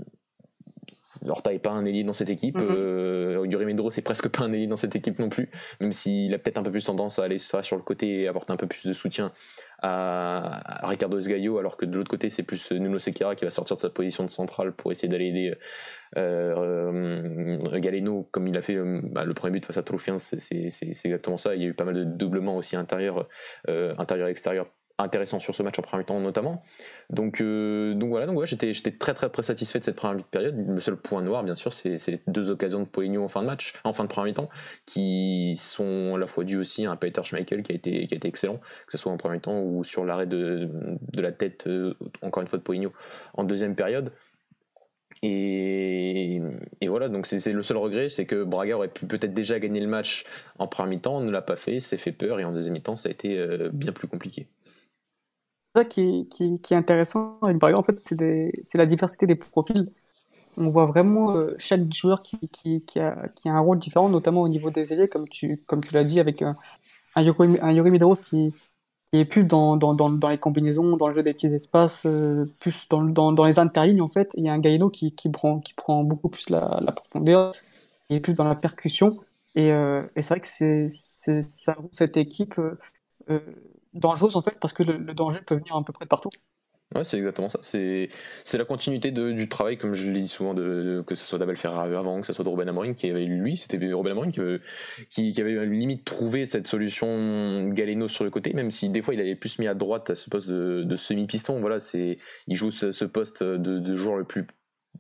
Horta 1.28 1.52
n'est 1.52 1.60
pas 1.60 1.72
un 1.72 1.86
élite 1.86 2.06
dans 2.06 2.14
cette 2.14 2.30
équipe. 2.30 2.58
Mm 2.58 3.20
Yuri 3.46 3.66
Medro, 3.66 3.92
c'est 3.92 4.02
presque 4.02 4.30
pas 4.30 4.44
un 4.44 4.54
élite 4.54 4.70
dans 4.70 4.78
cette 4.78 4.96
équipe 4.96 5.20
non 5.20 5.30
plus, 5.30 5.50
même 5.80 5.92
s'il 5.92 6.34
a 6.34 6.38
peut-être 6.38 6.58
un 6.58 6.64
peu 6.64 6.72
plus 6.72 6.86
tendance 6.86 7.20
à 7.20 7.24
aller 7.24 7.40
sur 7.40 7.76
le 7.76 7.82
côté 7.82 8.22
et 8.22 8.28
apporter 8.28 8.54
un 8.54 8.58
peu 8.58 8.68
plus 8.68 8.86
de 8.86 8.94
soutien 8.94 9.32
à, 9.82 10.88
Ricardo 10.88 11.18
Esgaio, 11.18 11.58
alors 11.58 11.78
que 11.78 11.86
de 11.86 11.96
l'autre 11.96 12.10
côté, 12.10 12.30
c'est 12.30 12.44
plus 12.44 12.72
Nuno 12.72 13.00
Sequeira 13.00 13.36
qui 13.36 13.46
va 13.46 13.52
sortir 13.52 13.76
de 13.76 13.82
sa 13.82 13.90
position 13.90 14.24
de 14.26 14.30
centrale 14.30 14.74
pour 14.74 14.92
essayer 14.92 15.08
d'aller 15.08 15.28
aider 15.28 15.54
euh, 16.18 17.80
Galeno, 17.80 18.28
comme 18.32 18.48
il 18.48 18.58
a 18.58 18.62
fait 18.62 18.78
bah, 19.04 19.24
le 19.24 19.34
premier 19.34 19.52
but 19.52 19.66
face 19.66 19.78
à 19.78 19.84
Trofiens, 19.84 20.18
c'est 20.18 20.68
exactement 20.82 21.38
ça. 21.38 21.56
Il 21.56 21.62
y 21.62 21.66
a 21.66 21.68
eu 21.68 21.74
pas 21.74 21.86
mal 21.86 21.96
de 21.96 22.04
doublements 22.04 22.58
aussi 22.58 22.76
intérieur, 22.76 23.28
euh, 23.68 23.94
intérieur-extérieur 23.98 24.68
intéressant 25.04 25.40
sur 25.40 25.56
ce 25.56 25.64
match 25.64 25.80
en 25.80 25.82
première 25.82 26.00
mi-temps 26.00 26.20
notamment. 26.20 26.64
Donc, 27.10 27.42
euh, 27.42 27.94
donc 27.94 28.10
voilà, 28.10 28.26
donc 28.26 28.38
ouais, 28.38 28.48
j'étais, 28.48 28.74
très 28.92 29.14
très 29.14 29.30
très 29.30 29.44
satisfait 29.44 29.80
de 29.80 29.84
cette 29.84 29.96
première 29.96 30.24
période. 30.26 30.56
Le 30.68 30.80
seul 30.80 30.98
point 30.98 31.22
noir, 31.22 31.44
bien 31.44 31.56
sûr, 31.56 31.74
c'est, 31.74 31.98
les 32.08 32.22
deux 32.28 32.50
occasions 32.50 32.82
de 32.82 32.86
Poligno 32.86 33.24
en 33.24 33.28
fin 33.28 33.42
de 33.42 33.48
match, 33.48 33.74
en 33.84 33.94
fin 33.94 34.04
de 34.04 34.10
première 34.10 34.28
mi-temps, 34.28 34.50
qui 34.86 35.56
sont 35.58 36.16
à 36.16 36.18
la 36.18 36.28
fois 36.28 36.44
dues 36.44 36.58
aussi 36.58 36.86
à 36.86 36.92
un 36.92 36.96
Peter 36.96 37.24
Schmeichel 37.24 37.64
qui 37.64 37.72
a 37.72 37.76
été, 37.76 38.08
qui 38.08 38.14
a 38.14 38.18
été 38.18 38.28
excellent, 38.28 38.58
que 38.58 38.92
ce 38.92 38.98
soit 38.98 39.12
en 39.12 39.18
première 39.18 39.36
mi-temps 39.36 39.62
ou 39.62 39.84
sur 39.84 40.06
l'arrêt 40.06 40.28
de, 40.28 40.70
de 41.14 41.22
la 41.22 41.32
tête, 41.32 41.68
euh, 41.68 41.94
encore 42.22 42.42
une 42.42 42.48
fois 42.48 42.60
de 42.60 42.64
Poligno, 42.64 42.92
en 43.34 43.44
deuxième 43.44 43.76
période. 43.76 44.12
Et, 45.22 46.42
et, 46.80 46.88
voilà, 46.88 47.10
donc 47.10 47.26
c'est 47.26 47.52
le 47.52 47.62
seul 47.62 47.78
regret, 47.78 48.08
c'est 48.08 48.26
que 48.26 48.44
Braga 48.44 48.78
aurait 48.78 48.88
pu 48.88 49.06
peut-être 49.06 49.34
déjà 49.34 49.60
gagner 49.60 49.82
le 49.82 49.88
match 49.88 50.26
en 50.60 50.68
première 50.68 50.90
mi-temps, 50.90 51.22
ne 51.22 51.32
l'a 51.32 51.42
pas 51.42 51.58
fait, 51.58 51.82
s'est 51.82 51.98
fait 51.98 52.14
peur, 52.14 52.40
et 52.40 52.46
en 52.46 52.54
deuxième 52.54 52.74
mi-temps, 52.74 52.96
ça 52.96 53.10
a 53.10 53.12
été 53.12 53.38
euh, 53.38 53.70
bien 53.74 53.92
plus 53.92 54.08
compliqué 54.08 54.48
ça 55.76 55.86
qui, 55.86 56.28
qui, 56.30 56.60
qui, 56.60 56.74
est 56.74 56.78
intéressant 56.78 57.38
avec 57.42 57.58
Braga, 57.58 57.78
en 57.78 57.84
fait, 57.84 57.98
c'est 58.64 58.78
la 58.78 58.86
diversité 58.86 59.28
des 59.28 59.36
profils. 59.36 59.84
On 60.58 60.70
voit 60.70 60.86
vraiment 60.86 61.36
euh, 61.36 61.56
chaque 61.58 61.92
joueur 61.94 62.22
qui, 62.22 62.50
qui, 62.50 63.00
a, 63.00 63.28
qui 63.36 63.50
a 63.50 63.54
un 63.54 63.60
rôle 63.60 63.80
différent, 63.80 64.10
notamment 64.10 64.42
au 64.42 64.50
niveau 64.50 64.72
des 64.72 64.94
ailiers, 64.94 65.08
comme 65.08 65.28
tu, 65.30 65.58
comme 65.68 65.84
tu 65.84 65.94
l'as 65.94 66.04
dit, 66.04 66.20
avec 66.20 66.42
un, 66.42 66.56
un, 67.16 67.22
Yuri, 67.22 67.58
un 67.62 67.72
Yuri 67.72 67.92
Medeiros 67.92 68.16
qui, 68.16 68.54
est 69.14 69.26
plus 69.26 69.44
dans, 69.44 69.78
dans, 69.78 69.94
dans, 69.94 70.10
dans, 70.10 70.30
les 70.30 70.38
combinaisons, 70.38 70.96
dans 70.98 71.08
le 71.08 71.16
jeu 71.16 71.24
des 71.24 71.34
petits 71.34 71.48
espaces, 71.48 72.06
euh, 72.06 72.46
plus 72.60 72.88
dans, 72.90 73.46
les 73.46 73.60
interlignes, 73.60 74.02
en 74.02 74.08
fait. 74.08 74.32
Il 74.36 74.46
y 74.46 74.50
a 74.50 74.54
un 74.54 74.60
Gaino 74.60 74.90
qui, 74.90 75.12
prend, 75.32 75.60
qui 75.60 75.74
prend 75.74 76.04
beaucoup 76.04 76.30
plus 76.30 76.50
la, 76.50 76.80
la 76.82 76.92
profondeur, 76.92 77.54
est 78.10 78.20
plus 78.20 78.34
dans 78.34 78.44
la 78.44 78.56
percussion. 78.56 79.18
Et, 79.56 79.72
euh, 79.72 80.04
et 80.16 80.22
c'est 80.22 80.34
vrai 80.36 80.42
que 80.42 80.48
c'est 80.48 81.42
ça 81.42 81.78
cette 81.92 82.18
équipe 82.18 82.60
dangereuse 83.94 84.36
en 84.36 84.42
fait 84.42 84.58
parce 84.60 84.74
que 84.74 84.84
le, 84.84 85.14
danger 85.14 85.40
peut 85.46 85.56
venir 85.56 85.76
à 85.76 85.84
peu 85.84 85.94
près 85.94 86.06
de 86.06 86.10
partout. 86.10 86.30
Ouais, 86.96 87.04
c'est 87.04 87.18
exactement 87.18 87.50
ça. 87.50 87.60
C'est, 87.62 88.10
la 88.54 88.66
continuité 88.66 89.12
du 89.12 89.48
travail, 89.48 89.78
comme 89.78 89.94
je 89.94 90.10
l'ai 90.10 90.22
dit 90.22 90.28
souvent, 90.28 90.56
que 90.56 91.04
ce 91.16 91.24
soit 91.24 91.38
d'Abel 91.38 91.56
Ferrari 91.56 91.94
avant, 91.94 92.20
que 92.20 92.26
ce 92.26 92.34
soit 92.34 92.44
de 92.44 92.50
Robin 92.50 92.68
Amorim, 92.68 92.96
qui 92.96 93.08
avait 93.08 93.26
lui, 93.26 93.58
c'était 93.58 93.94
Robin 93.94 94.12
Amorim 94.12 94.32
qui, 94.32 94.42
qui, 95.12 95.32
qui, 95.32 95.42
avait 95.42 95.68
limite 95.68 96.04
trouvé 96.04 96.48
cette 96.48 96.66
solution 96.66 97.68
Galeno 97.70 98.08
sur 98.08 98.24
le 98.24 98.32
côté, 98.32 98.54
même 98.54 98.72
si 98.72 98.90
des 98.90 99.04
fois 99.04 99.14
il 99.14 99.20
avait 99.20 99.36
plus 99.36 99.60
mis 99.60 99.68
à 99.68 99.76
droite 99.76 100.10
à 100.10 100.16
ce 100.16 100.32
poste 100.32 100.50
de, 100.50 100.96
semi-piston. 100.96 101.60
Voilà, 101.60 101.80
c'est, 101.80 102.18
il 102.48 102.56
joue 102.56 102.72
ce, 102.72 103.06
poste 103.06 103.44
de, 103.44 103.78
de 103.78 103.96
joueur 103.96 104.18
le 104.18 104.24
plus 104.24 104.48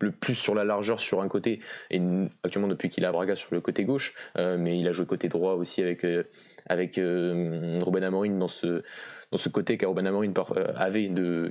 le 0.01 0.11
plus 0.11 0.35
sur 0.35 0.55
la 0.55 0.63
largeur 0.63 0.99
sur 0.99 1.21
un 1.21 1.27
côté 1.27 1.59
et 1.89 2.01
actuellement 2.43 2.67
depuis 2.67 2.89
qu'il 2.89 3.05
a 3.05 3.11
Braga 3.11 3.35
sur 3.35 3.53
le 3.53 3.61
côté 3.61 3.83
gauche 3.83 4.13
euh, 4.37 4.57
mais 4.57 4.79
il 4.79 4.87
a 4.87 4.91
joué 4.91 5.05
côté 5.05 5.27
droit 5.27 5.53
aussi 5.53 5.81
avec 5.81 6.05
euh, 6.05 6.23
avec 6.69 6.97
euh, 6.97 7.79
Robin 7.83 8.03
Amorim 8.03 8.37
dans 8.39 8.47
ce 8.47 8.83
dans 9.31 9.37
ce 9.37 9.49
côté 9.49 9.77
qu'Aroban 9.77 10.05
Amorim 10.05 10.33
euh, 10.55 10.73
avait, 10.75 11.03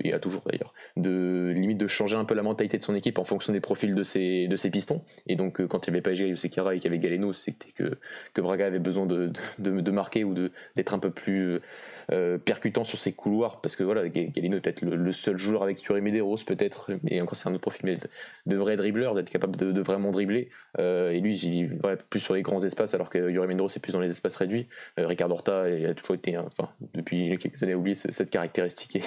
et 0.03 0.13
a 0.13 0.19
toujours 0.19 0.43
d'ailleurs, 0.47 0.75
de 0.97 1.53
limite 1.55 1.79
de 1.79 1.87
changer 1.87 2.17
un 2.17 2.25
peu 2.25 2.35
la 2.35 2.43
mentalité 2.43 2.79
de 2.79 2.83
son 2.83 2.95
équipe 2.95 3.19
en 3.19 3.25
fonction 3.25 3.53
des 3.53 3.61
profils 3.61 3.95
de 3.95 4.03
ses, 4.03 4.49
de 4.49 4.57
ses 4.57 4.71
pistons. 4.71 5.03
Et 5.27 5.37
donc, 5.37 5.61
euh, 5.61 5.67
quand 5.67 5.87
il 5.87 5.91
n'y 5.91 5.97
avait 5.97 6.03
pas 6.03 6.13
Egiri 6.13 6.33
ou 6.33 6.37
et 6.37 6.49
qu'il 6.49 6.85
y 6.85 6.87
avait 6.87 6.99
Galeno, 6.99 7.33
c'était 7.33 7.71
que, 7.71 7.99
que 8.35 8.41
Braga 8.41 8.67
avait 8.67 8.79
besoin 8.79 9.07
de, 9.07 9.33
de, 9.59 9.81
de 9.81 9.91
marquer 9.91 10.25
ou 10.25 10.35
d'être 10.35 10.95
un 10.95 10.99
peu 10.99 11.11
plus 11.11 11.61
euh, 12.13 12.39
percutant 12.39 12.85
sur 12.85 12.99
ses 12.99 13.13
couloirs, 13.13 13.61
parce 13.61 13.77
que 13.77 13.85
voilà, 13.85 14.09
Galeno 14.09 14.57
est 14.57 14.61
peut-être 14.61 14.83
le, 14.85 15.13
seul 15.13 15.39
joueur 15.39 15.63
avec 15.63 15.83
Yuri 15.83 16.01
Medeiros, 16.01 16.37
peut-être, 16.47 16.91
mais 17.05 17.21
encore 17.21 17.37
c'est 17.37 17.49
un 17.49 17.53
autre 17.53 17.61
profil, 17.61 17.83
mais 17.85 17.97
de 18.47 18.57
vrai 18.57 18.77
dribbleur, 18.77 19.15
d'être 19.15 19.31
capable 19.31 19.57
de, 19.57 19.81
vraiment 19.81 20.11
dribbler. 20.11 20.49
et 20.79 21.21
lui, 21.21 21.39
il 21.39 21.79
voilà, 21.81 21.97
plus 21.97 22.19
sur 22.19 22.35
les 22.35 22.43
grands 22.43 22.63
espaces, 22.63 22.95
alors 22.95 23.09
que 23.09 23.31
Yuri 23.31 23.47
Medeiros 23.47 23.69
est 23.69 23.81
plus 23.81 23.93
dans 23.93 24.01
les 24.01 24.11
espaces 24.11 24.37
réduits. 24.37 24.69
Ricardo 24.97 25.35
Horta 25.35 25.69
il 25.71 25.87
a 25.87 25.95
toujours 25.95 26.17
été, 26.17 26.37
enfin, 26.37 26.69
depuis 26.95 27.39
quelques 27.39 27.63
années, 27.63 27.68
a 27.73 27.77
oublié 27.77 27.95
cette 27.95 28.31
caractéristique 28.31 28.99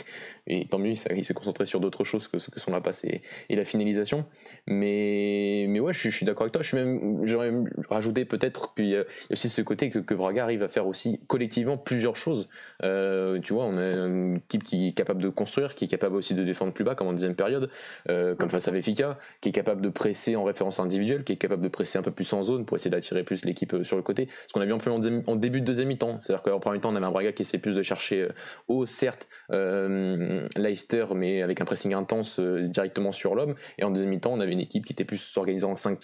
et, 0.47 0.65
tant 0.67 0.79
mieux, 0.79 0.93
il 1.15 1.25
s'est 1.25 1.33
concentré 1.33 1.65
sur 1.65 1.79
d'autres 1.79 2.03
choses 2.03 2.27
que, 2.27 2.37
que 2.37 2.59
sont 2.59 2.71
la 2.71 2.81
passe 2.81 3.03
et, 3.05 3.21
la 3.49 3.65
finalisation. 3.65 4.25
Mais, 4.67 5.65
mais 5.69 5.79
ouais, 5.79 5.93
je, 5.93 6.09
suis 6.09 6.25
d'accord 6.25 6.43
avec 6.43 6.53
toi. 6.53 6.61
Je 6.61 6.75
même, 6.75 7.19
j'aurais 7.23 7.51
rajouté 7.89 8.25
peut-être 8.25 8.73
qu'il 8.73 8.87
y 8.87 8.95
a 8.95 9.03
aussi 9.31 9.49
ce 9.49 9.61
côté 9.61 9.89
que, 9.89 9.99
que, 9.99 10.13
Braga 10.13 10.43
arrive 10.43 10.63
à 10.63 10.69
faire 10.69 10.87
aussi 10.87 11.19
collectivement 11.27 11.77
plusieurs 11.77 12.15
choses. 12.15 12.49
Euh, 12.83 13.39
tu 13.39 13.53
vois, 13.53 13.65
on 13.65 13.77
a 13.77 13.81
une 13.81 14.37
équipe 14.37 14.63
qui 14.63 14.87
est 14.87 14.91
capable 14.91 15.21
de 15.21 15.29
construire, 15.29 15.75
qui 15.75 15.85
est 15.85 15.87
capable 15.87 16.15
aussi 16.15 16.33
de 16.33 16.43
défendre 16.43 16.73
plus 16.73 16.83
bas, 16.83 16.95
comme 16.95 17.07
en 17.07 17.13
deuxième 17.13 17.35
période, 17.35 17.69
euh, 18.09 18.35
comme 18.35 18.49
face 18.49 18.67
à 18.67 18.71
Benfica, 18.71 19.17
qui 19.41 19.49
est 19.49 19.53
capable 19.53 19.81
de 19.81 19.89
presser 19.89 20.35
en 20.35 20.43
référence 20.43 20.79
individuelle, 20.79 21.23
qui 21.23 21.33
est 21.33 21.37
capable 21.37 21.63
de 21.63 21.69
presser 21.69 21.97
un 21.97 22.01
peu 22.03 22.11
plus 22.11 22.31
en 22.33 22.43
zone 22.43 22.65
pour 22.65 22.75
essayer 22.77 22.91
d'attirer 22.91 23.23
plus 23.23 23.45
l'équipe 23.45 23.73
euh, 23.73 23.83
sur 23.83 23.97
le 23.97 24.03
côté. 24.03 24.27
Ce 24.47 24.53
qu'on 24.53 24.61
a 24.61 24.65
vu 24.65 24.73
un 24.73 24.77
peu 24.77 24.91
en, 24.91 24.99
début 25.35 25.61
de 25.61 25.65
deuxième 25.65 25.87
mi-temps. 25.87 26.19
C'est-à-dire 26.19 26.43
qu'en 26.43 26.59
premier 26.59 26.79
temps, 26.79 26.91
on 26.91 26.95
avait 26.95 27.05
un 27.05 27.11
Braga 27.11 27.31
qui 27.31 27.43
essayait 27.43 27.61
plus 27.61 27.75
de 27.75 27.81
chercher 27.83 28.27
haut, 28.67 28.85
certes, 28.85 29.27
euh, 29.51 30.47
Leicester, 30.55 31.05
mais 31.15 31.41
avec 31.41 31.61
un 31.61 31.65
pressing 31.65 31.93
intense 31.93 32.39
euh, 32.39 32.67
directement 32.67 33.11
sur 33.11 33.35
l'homme. 33.35 33.55
Et 33.77 33.83
en 33.83 33.91
deuxième 33.91 34.09
mi-temps, 34.09 34.33
on 34.33 34.39
avait 34.39 34.53
une 34.53 34.59
équipe 34.59 34.85
qui 34.85 34.93
était 34.93 35.05
plus 35.05 35.35
organisée 35.37 35.65
en 35.65 35.75
5-3, 35.75 35.97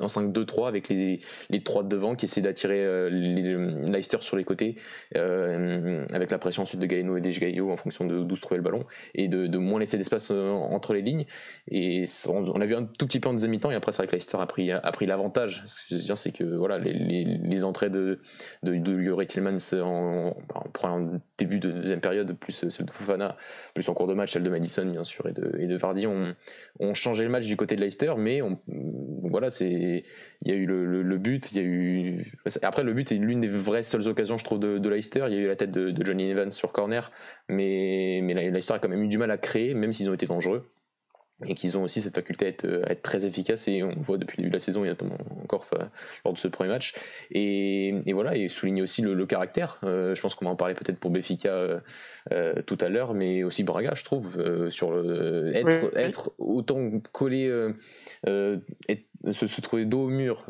en 0.00 0.06
5-2-3 0.06 0.68
avec 0.68 0.88
les, 0.88 1.20
les 1.50 1.62
trois 1.62 1.82
devant 1.82 2.14
qui 2.14 2.26
essayaient 2.26 2.42
d'attirer 2.42 2.84
euh, 2.84 3.08
Leicester 3.10 4.18
sur 4.20 4.36
les 4.36 4.44
côtés, 4.44 4.76
avec 5.14 6.30
la 6.30 6.38
pression 6.38 6.62
ensuite 6.62 6.80
de 6.80 6.86
Galeno 6.86 7.16
et 7.16 7.20
Gaio 7.20 7.70
en 7.70 7.76
fonction 7.76 8.04
de 8.04 8.22
d'où 8.22 8.36
se 8.36 8.40
trouvait 8.40 8.58
le 8.58 8.62
ballon, 8.62 8.84
et 9.14 9.28
de, 9.28 9.58
moins 9.58 9.80
laisser 9.80 9.98
d'espace 9.98 10.30
entre 10.30 10.94
les 10.94 11.02
lignes. 11.02 11.26
Et 11.68 12.04
on, 12.28 12.60
a 12.60 12.66
vu 12.66 12.74
un 12.74 12.84
tout 12.84 13.06
petit 13.06 13.20
peu 13.20 13.28
en 13.28 13.32
deuxième 13.32 13.50
mi-temps, 13.50 13.70
et 13.70 13.74
après, 13.74 13.92
c'est 13.92 13.98
vrai 13.98 14.06
que 14.06 14.12
Leicester 14.12 14.38
a 14.40 14.46
pris, 14.46 14.70
a 14.70 14.92
pris 14.92 15.06
l'avantage. 15.06 15.62
Ce 15.64 15.82
que 15.82 15.86
je 15.90 15.94
veux 15.96 16.02
dire, 16.02 16.18
c'est 16.18 16.32
que 16.32 16.44
voilà, 16.44 16.78
les, 16.78 16.92
les, 17.24 17.64
entrées 17.64 17.90
de, 17.90 18.20
de, 18.62 18.76
de 18.76 19.24
Tillmans 19.24 19.56
en, 19.82 20.36
en, 20.54 20.88
en 20.88 21.20
début 21.38 21.58
de 21.58 21.83
deuxième 21.84 22.00
période, 22.00 22.32
plus 22.32 22.64
euh, 22.64 22.70
celle 22.70 22.86
de 22.86 22.90
Fofana, 22.90 23.36
plus 23.74 23.88
en 23.88 23.94
cours 23.94 24.06
de 24.06 24.14
match, 24.14 24.32
celle 24.32 24.42
de 24.42 24.50
Madison, 24.50 24.84
bien 24.84 25.04
sûr, 25.04 25.26
et 25.28 25.32
de, 25.32 25.76
Vardy, 25.76 26.06
ont, 26.06 26.34
ont 26.80 26.94
changé 26.94 27.24
le 27.24 27.30
match 27.30 27.46
du 27.46 27.56
côté 27.56 27.76
de 27.76 27.80
Leicester, 27.80 28.14
mais 28.18 28.42
on, 28.42 28.58
voilà, 28.66 29.48
il 29.60 30.02
y 30.44 30.50
a 30.50 30.54
eu 30.54 30.66
le, 30.66 31.18
but, 31.18 31.52
y 31.52 31.58
a 31.58 31.62
eu. 31.62 32.32
Après, 32.62 32.82
le 32.82 32.92
but 32.92 33.12
est 33.12 33.16
l'une 33.16 33.40
des 33.40 33.48
vraies 33.48 33.82
seules 33.82 34.08
occasions, 34.08 34.36
je 34.36 34.44
trouve, 34.44 34.60
de, 34.60 34.78
de 34.78 34.88
Leicester. 34.88 35.24
Il 35.28 35.34
y 35.34 35.36
a 35.36 35.40
eu 35.40 35.46
la 35.46 35.56
tête 35.56 35.70
de, 35.70 36.04
Johnny 36.04 36.30
Evans 36.30 36.52
sur 36.52 36.72
corner, 36.72 37.10
mais, 37.48 38.20
mais 38.22 38.34
Leicester 38.34 38.74
a 38.74 38.78
quand 38.78 38.88
même 38.88 39.02
eu 39.02 39.08
du 39.08 39.18
mal 39.18 39.30
à 39.30 39.38
créer, 39.38 39.74
même 39.74 39.92
s'ils 39.92 40.10
ont 40.10 40.14
été 40.14 40.26
dangereux 40.26 40.68
et 41.46 41.54
qu'ils 41.54 41.76
ont 41.76 41.82
aussi 41.82 42.00
cette 42.00 42.14
faculté 42.14 42.46
à 42.46 42.48
être, 42.48 42.64
à 42.86 42.92
être, 42.92 43.02
très 43.02 43.26
efficace 43.26 43.66
et 43.68 43.82
on 43.82 43.88
le 43.88 44.00
voit 44.00 44.18
depuis 44.18 44.36
le 44.36 44.42
début 44.42 44.50
de 44.50 44.56
la 44.56 44.60
saison 44.60 44.84
et 44.84 44.88
notamment 44.88 45.18
encore 45.42 45.66
lors 46.24 46.32
de 46.32 46.38
ce 46.38 46.48
premier 46.48 46.70
match. 46.70 46.94
Et, 47.30 47.94
et 48.06 48.12
voilà 48.12 48.36
et 48.36 48.48
souligner 48.48 48.82
aussi 48.82 49.02
le, 49.02 49.26
caractère. 49.26 49.80
Euh, 49.84 50.14
je 50.14 50.20
pense 50.20 50.34
qu'on 50.34 50.44
va 50.44 50.52
en 50.52 50.56
parler 50.56 50.74
peut-être 50.74 50.98
pour 50.98 51.10
Béfica 51.10 51.48
euh, 51.48 51.80
euh, 52.32 52.54
tout 52.66 52.78
à 52.80 52.88
l'heure 52.88 53.14
mais 53.14 53.42
aussi 53.42 53.64
Braga 53.64 53.94
je 53.94 54.04
trouve 54.04 54.38
sur 54.70 54.92
le, 54.92 55.54
être, 55.54 55.96
être 55.96 56.32
autant 56.38 56.90
collé 57.12 57.50
être, 58.26 59.02
se, 59.32 59.60
trouver 59.60 59.86
dos 59.86 60.04
au 60.04 60.08
mur 60.08 60.44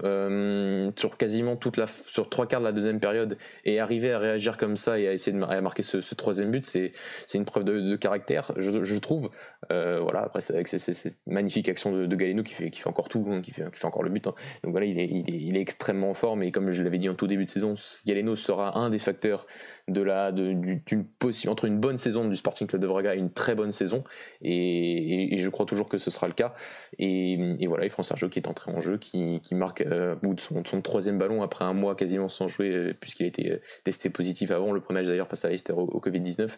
sur 0.96 1.16
quasiment 1.16 1.56
toute 1.56 1.76
la 1.76 1.86
sur 1.86 2.28
trois 2.28 2.46
quarts 2.46 2.60
de 2.60 2.66
la 2.66 2.72
deuxième 2.72 3.00
période 3.00 3.38
et 3.64 3.80
arriver 3.80 4.12
à 4.12 4.18
réagir 4.18 4.56
comme 4.56 4.76
ça 4.76 4.98
et 4.98 5.08
à 5.08 5.12
essayer 5.12 5.36
de 5.36 5.42
à 5.44 5.60
marquer 5.60 5.82
ce, 5.82 6.14
troisième 6.14 6.50
but 6.50 6.66
c'est 6.66 6.92
une 7.34 7.44
preuve 7.44 7.64
de, 7.64 7.96
caractère 7.96 8.52
je, 8.56 8.82
je 8.82 8.96
trouve 8.96 9.30
voilà 9.70 10.22
après 10.22 10.40
avec 10.50 10.68
c'est 10.68 10.78
cette 10.78 11.18
magnifique 11.26 11.68
action 11.68 11.92
de, 11.92 12.06
de, 12.06 12.16
Galeno 12.16 12.42
qui 12.42 12.54
fait, 12.54 12.70
qui 12.70 12.80
fait 12.80 12.88
encore 12.88 13.08
tout, 13.08 13.24
hein, 13.30 13.40
qui, 13.42 13.50
fait, 13.50 13.70
qui 13.70 13.78
fait 13.78 13.86
encore 13.86 14.02
le 14.02 14.10
but. 14.10 14.26
Hein. 14.26 14.34
Donc 14.62 14.72
voilà, 14.72 14.86
il 14.86 14.98
est, 14.98 15.06
il, 15.06 15.34
est, 15.34 15.40
il 15.40 15.56
est, 15.56 15.60
extrêmement 15.60 16.14
fort, 16.14 16.36
mais 16.36 16.50
comme 16.50 16.70
je 16.70 16.82
l'avais 16.82 16.98
dit 16.98 17.08
en 17.08 17.14
tout 17.14 17.26
début 17.26 17.44
de 17.44 17.50
saison, 17.50 17.74
Galeno 18.06 18.36
sera 18.36 18.78
un 18.78 18.90
des 18.90 18.98
facteurs 18.98 19.46
de 19.88 20.00
la, 20.00 20.32
d'une 20.32 20.80
possible, 21.18 21.50
entre 21.50 21.66
une 21.66 21.78
bonne 21.78 21.98
saison 21.98 22.26
du 22.26 22.36
Sporting 22.36 22.66
Club 22.66 22.80
de 22.80 22.86
Braga 22.86 23.14
et 23.14 23.18
une 23.18 23.30
très 23.30 23.54
bonne 23.54 23.72
saison. 23.72 24.02
Et, 24.40 25.34
et, 25.34 25.38
je 25.38 25.48
crois 25.50 25.66
toujours 25.66 25.88
que 25.88 25.98
ce 25.98 26.10
sera 26.10 26.26
le 26.26 26.32
cas. 26.32 26.54
Et, 26.98 27.34
et 27.60 27.66
voilà, 27.66 27.84
et 27.84 27.90
France 27.90 28.08
Sergio 28.08 28.28
qui 28.28 28.38
est 28.38 28.48
entré 28.48 28.72
en 28.72 28.80
jeu, 28.80 28.96
qui, 28.96 29.40
qui 29.42 29.54
marque 29.54 29.82
euh, 29.82 30.14
bout 30.14 30.34
de 30.34 30.40
son, 30.40 30.62
son, 30.64 30.80
troisième 30.80 31.18
ballon 31.18 31.42
après 31.42 31.64
un 31.64 31.74
mois 31.74 31.94
quasiment 31.96 32.28
sans 32.28 32.48
jouer, 32.48 32.70
euh, 32.70 32.94
puisqu'il 32.98 33.24
a 33.24 33.26
été 33.26 33.52
euh, 33.52 33.60
testé 33.84 34.08
positif 34.08 34.50
avant 34.50 34.72
le 34.72 34.80
premier 34.80 35.00
match 35.00 35.08
d'ailleurs 35.08 35.28
face 35.28 35.44
à 35.44 35.50
Leicester 35.50 35.74
au, 35.74 36.00
Covid-19. 36.00 36.50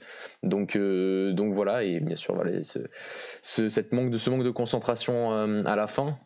Donc, 0.44 0.76
euh, 0.76 1.32
donc 1.32 1.52
voilà, 1.52 1.82
et 1.82 1.98
bien 1.98 2.16
sûr, 2.16 2.34
voilà, 2.34 2.62
ce, 2.62 2.78
ce, 3.42 3.68
cette 3.68 3.92
manque 3.92 4.10
de, 4.10 4.18
ce 4.18 4.30
manque 4.30 4.44
de 4.44 4.50
concentration 4.50 5.32
à 5.64 5.76
la 5.76 5.86
fin, 5.86 6.18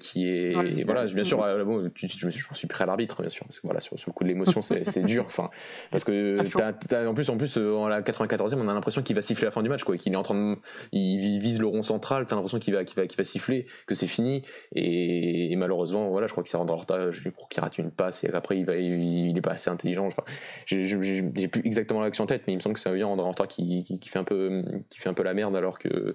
qui 0.00 0.28
est. 0.28 0.84
voilà, 0.84 1.06
bien 1.06 1.24
sûr, 1.24 1.38
bon, 1.64 1.90
je, 1.94 2.28
suis 2.52 2.66
prêt 2.66 2.84
à 2.84 2.86
l'arbitre, 2.86 3.22
bien 3.22 3.30
sûr, 3.30 3.46
parce 3.46 3.60
que 3.60 3.66
voilà, 3.66 3.80
sur, 3.80 3.98
sur 3.98 4.10
le 4.10 4.14
coup 4.14 4.24
de 4.24 4.28
l'émotion, 4.28 4.62
c'est 4.62 5.04
dur. 5.04 5.24
Enfin, 5.26 5.50
parce 5.90 6.04
que 6.04 6.39
en 6.40 7.14
plus, 7.14 7.28
en 7.30 7.36
plus, 7.36 7.58
euh, 7.58 7.74
en 7.74 7.88
la 7.88 8.02
94e, 8.02 8.54
on 8.56 8.68
a 8.68 8.74
l'impression 8.74 9.02
qu'il 9.02 9.16
va 9.16 9.22
siffler 9.22 9.46
la 9.46 9.50
fin 9.50 9.62
du 9.62 9.68
match, 9.68 9.84
quoi. 9.84 9.96
Qu'il 9.96 10.12
est 10.12 10.16
en 10.16 10.22
train 10.22 10.34
de, 10.34 10.56
il 10.92 11.38
vise 11.38 11.60
le 11.60 11.66
rond 11.66 11.82
central. 11.82 12.26
T'as 12.26 12.36
l'impression 12.36 12.58
qu'il 12.58 12.74
va, 12.74 12.84
qu'il 12.84 12.96
va, 12.96 13.06
qu'il 13.06 13.16
va 13.16 13.24
siffler, 13.24 13.66
que 13.86 13.94
c'est 13.94 14.06
fini. 14.06 14.42
Et, 14.74 15.54
malheureusement, 15.56 16.08
voilà, 16.08 16.26
je 16.26 16.32
crois 16.32 16.42
qu'il 16.42 16.50
s'est 16.50 16.56
rendu 16.56 16.72
en 16.72 16.76
retard. 16.76 17.12
Je 17.12 17.28
crois 17.28 17.48
qu'il 17.48 17.62
rate 17.62 17.78
une 17.78 17.90
passe 17.90 18.24
et 18.24 18.30
après 18.32 18.58
il 18.58 18.64
va, 18.64 18.76
il, 18.76 19.36
est 19.36 19.40
pas 19.40 19.52
assez 19.52 19.70
intelligent. 19.70 20.06
Enfin, 20.06 20.22
j'ai 20.66 21.48
plus 21.48 21.62
exactement 21.64 22.00
l'action 22.00 22.24
en 22.24 22.26
tête, 22.26 22.42
mais 22.46 22.52
il 22.52 22.56
me 22.56 22.60
semble 22.60 22.74
que 22.74 22.80
c'est 22.80 22.88
un 22.88 23.02
en 23.02 23.28
retard 23.28 23.48
qui, 23.48 23.84
qui, 23.84 24.08
fait 24.08 24.18
un 24.18 24.24
peu, 24.24 24.62
qui 24.88 24.98
fait 24.98 25.08
un 25.08 25.14
peu 25.14 25.22
la 25.22 25.34
merde 25.34 25.56
alors 25.56 25.78
que 25.78 26.14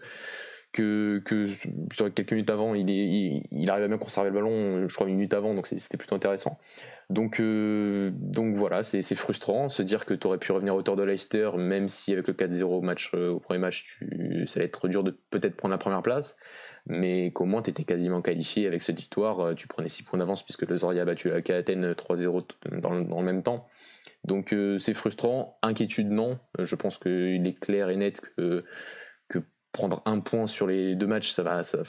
que, 0.76 1.22
quelques 2.10 2.32
minutes 2.32 2.50
avant, 2.50 2.76
il, 2.76 2.90
est, 2.90 3.44
il, 3.50 3.70
arrive 3.70 3.86
à 3.86 3.88
bien 3.88 3.98
conserver 3.98 4.30
le 4.30 4.36
ballon, 4.36 4.88
je 4.88 4.94
crois 4.94 5.08
une 5.08 5.16
minute 5.16 5.34
avant, 5.34 5.54
donc 5.54 5.68
c'était 5.68 5.98
plutôt 5.98 6.16
intéressant. 6.16 6.60
Donc, 7.10 7.40
euh, 7.40 8.12
donc 8.14 8.56
voilà, 8.56 8.84
c'est 8.84 9.02
frustrant, 9.16 9.70
se 9.70 9.82
dire 9.82 10.06
que 10.06 10.14
tu 10.14 10.28
aurais 10.28 10.38
pu 10.38 10.52
revenir 10.52 10.74
à 10.74 10.76
hauteur 10.76 10.96
de 10.96 11.04
Leicester, 11.04 11.52
même 11.58 11.88
si 11.88 12.12
avec 12.12 12.28
le 12.28 12.34
4-0 12.34 12.64
au, 12.64 12.82
match, 12.82 13.12
euh, 13.14 13.30
au 13.30 13.40
premier 13.40 13.60
match, 13.60 14.00
ça 14.48 14.60
allait 14.60 14.68
être 14.68 14.88
dur 14.88 15.04
de 15.04 15.12
peut-être 15.30 15.56
prendre 15.56 15.72
la 15.72 15.78
première 15.78 16.02
place, 16.02 16.36
mais 16.88 17.32
qu'au 17.32 17.46
moins 17.46 17.62
tu 17.62 17.70
étais 17.70 17.84
quasiment 17.84 18.22
qualifié 18.22 18.68
avec 18.68 18.82
cette 18.82 19.00
victoire, 19.00 19.40
euh, 19.40 19.54
tu 19.54 19.68
prenais 19.68 19.88
6 19.88 20.04
points 20.04 20.20
d'avance 20.20 20.44
puisque 20.44 20.64
le 20.64 20.76
Zoria 20.76 21.04
a 21.04 21.06
battu 21.06 21.32
à 21.32 21.36
Athènes 21.36 21.94
3-0 21.94 22.44
dans, 22.82 23.00
dans, 23.00 23.20
le 23.20 23.26
même 23.26 23.44
temps. 23.44 23.66
Donc 24.26 24.56
c'est 24.80 24.96
frustrant, 24.96 25.60
inquiétude 25.62 26.10
non, 26.10 26.40
je 26.58 26.74
pense 26.74 26.98
qu'il 26.98 27.46
est 27.46 27.60
clair 27.60 27.90
et 27.90 27.96
net 27.96 28.22
que 28.36 28.66
prendre 29.76 30.02
un 30.06 30.20
point 30.22 30.48
sur 30.48 30.68
les 30.68 30.96
deux 30.96 31.06
matchs, 31.06 31.32
ça 31.32 31.44
va, 31.44 31.64
ça, 31.64 31.84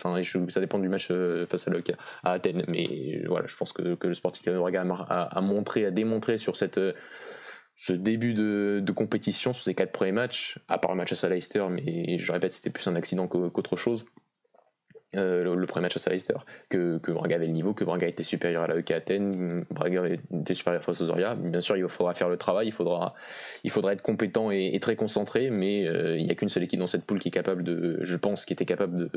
dépend 0.61 0.79
du 0.79 0.89
match 0.89 1.09
euh, 1.11 1.47
face 1.47 1.69
à, 1.69 1.71
le, 1.71 1.83
à 2.25 2.33
Athènes. 2.33 2.65
Mais 2.69 3.23
voilà, 3.27 3.47
je 3.47 3.57
pense 3.57 3.73
que, 3.73 3.97
le 4.01 4.15
Sporting 4.15 4.53
de 4.53 4.59
a, 4.59 5.23
a, 5.23 5.41
montré, 5.41 5.87
a 5.87 5.91
démontré 5.93 6.39
sur 6.39 6.57
cette, 6.57 6.81
ce 7.77 7.93
début 7.93 8.35
de, 8.35 8.81
de, 8.83 8.93
compétition, 8.93 9.53
sur 9.53 9.63
ces 9.63 9.75
quatre 9.75 9.93
premiers 9.93 10.13
matchs, 10.13 10.59
à 10.69 10.79
part 10.79 10.91
le 10.91 10.97
match 10.97 11.13
à 11.23 11.29
Leicester, 11.29 11.65
mais 11.71 12.19
je 12.19 12.33
répète, 12.33 12.55
c'était 12.55 12.71
plus 12.71 12.87
un 12.89 12.97
accident 12.97 13.29
qu'autre 13.29 13.77
chose. 13.77 14.07
Euh, 15.17 15.55
le, 15.55 15.67
premier 15.67 15.85
match 15.85 15.95
face 15.95 16.07
à 16.07 16.11
Leicester, 16.11 16.37
que, 16.69 16.99
Braga 17.11 17.37
avait 17.37 17.47
le 17.47 17.53
niveau, 17.53 17.75
que 17.75 17.85
Braga 17.85 18.07
était 18.07 18.23
supérieur 18.23 18.63
à 18.63 18.67
la 18.67 18.77
EK 18.77 18.91
Athènes, 18.91 19.65
Braga 19.71 20.05
était 20.07 20.55
supérieur 20.55 20.83
face 20.83 21.01
aux 21.01 21.07
Zoria. 21.07 21.35
Bien 21.35 21.61
sûr, 21.61 21.77
il 21.77 21.89
faudra 21.89 22.15
faire 22.15 22.29
le 22.29 22.37
travail, 22.37 22.69
il 22.69 22.73
faudra, 22.73 23.15
il 23.65 23.71
faudra 23.71 23.93
être 23.93 24.03
compétent 24.03 24.51
et, 24.51 24.79
très 24.81 24.97
concentré, 24.97 25.51
mais 25.51 25.87
euh, 25.87 26.19
il 26.19 26.25
n'y 26.25 26.31
a 26.31 26.35
qu'une 26.35 26.49
seule 26.49 26.63
équipe 26.63 26.79
dans 26.79 26.87
cette 26.87 27.05
poule 27.05 27.21
qui 27.21 27.29
est 27.29 27.33
capable 27.33 27.65
de, 27.65 27.99
je 28.03 28.17
pense, 28.17 28.45
qui 28.45 28.53
était 28.53 28.65
capable 28.65 28.97
de, 28.97 29.11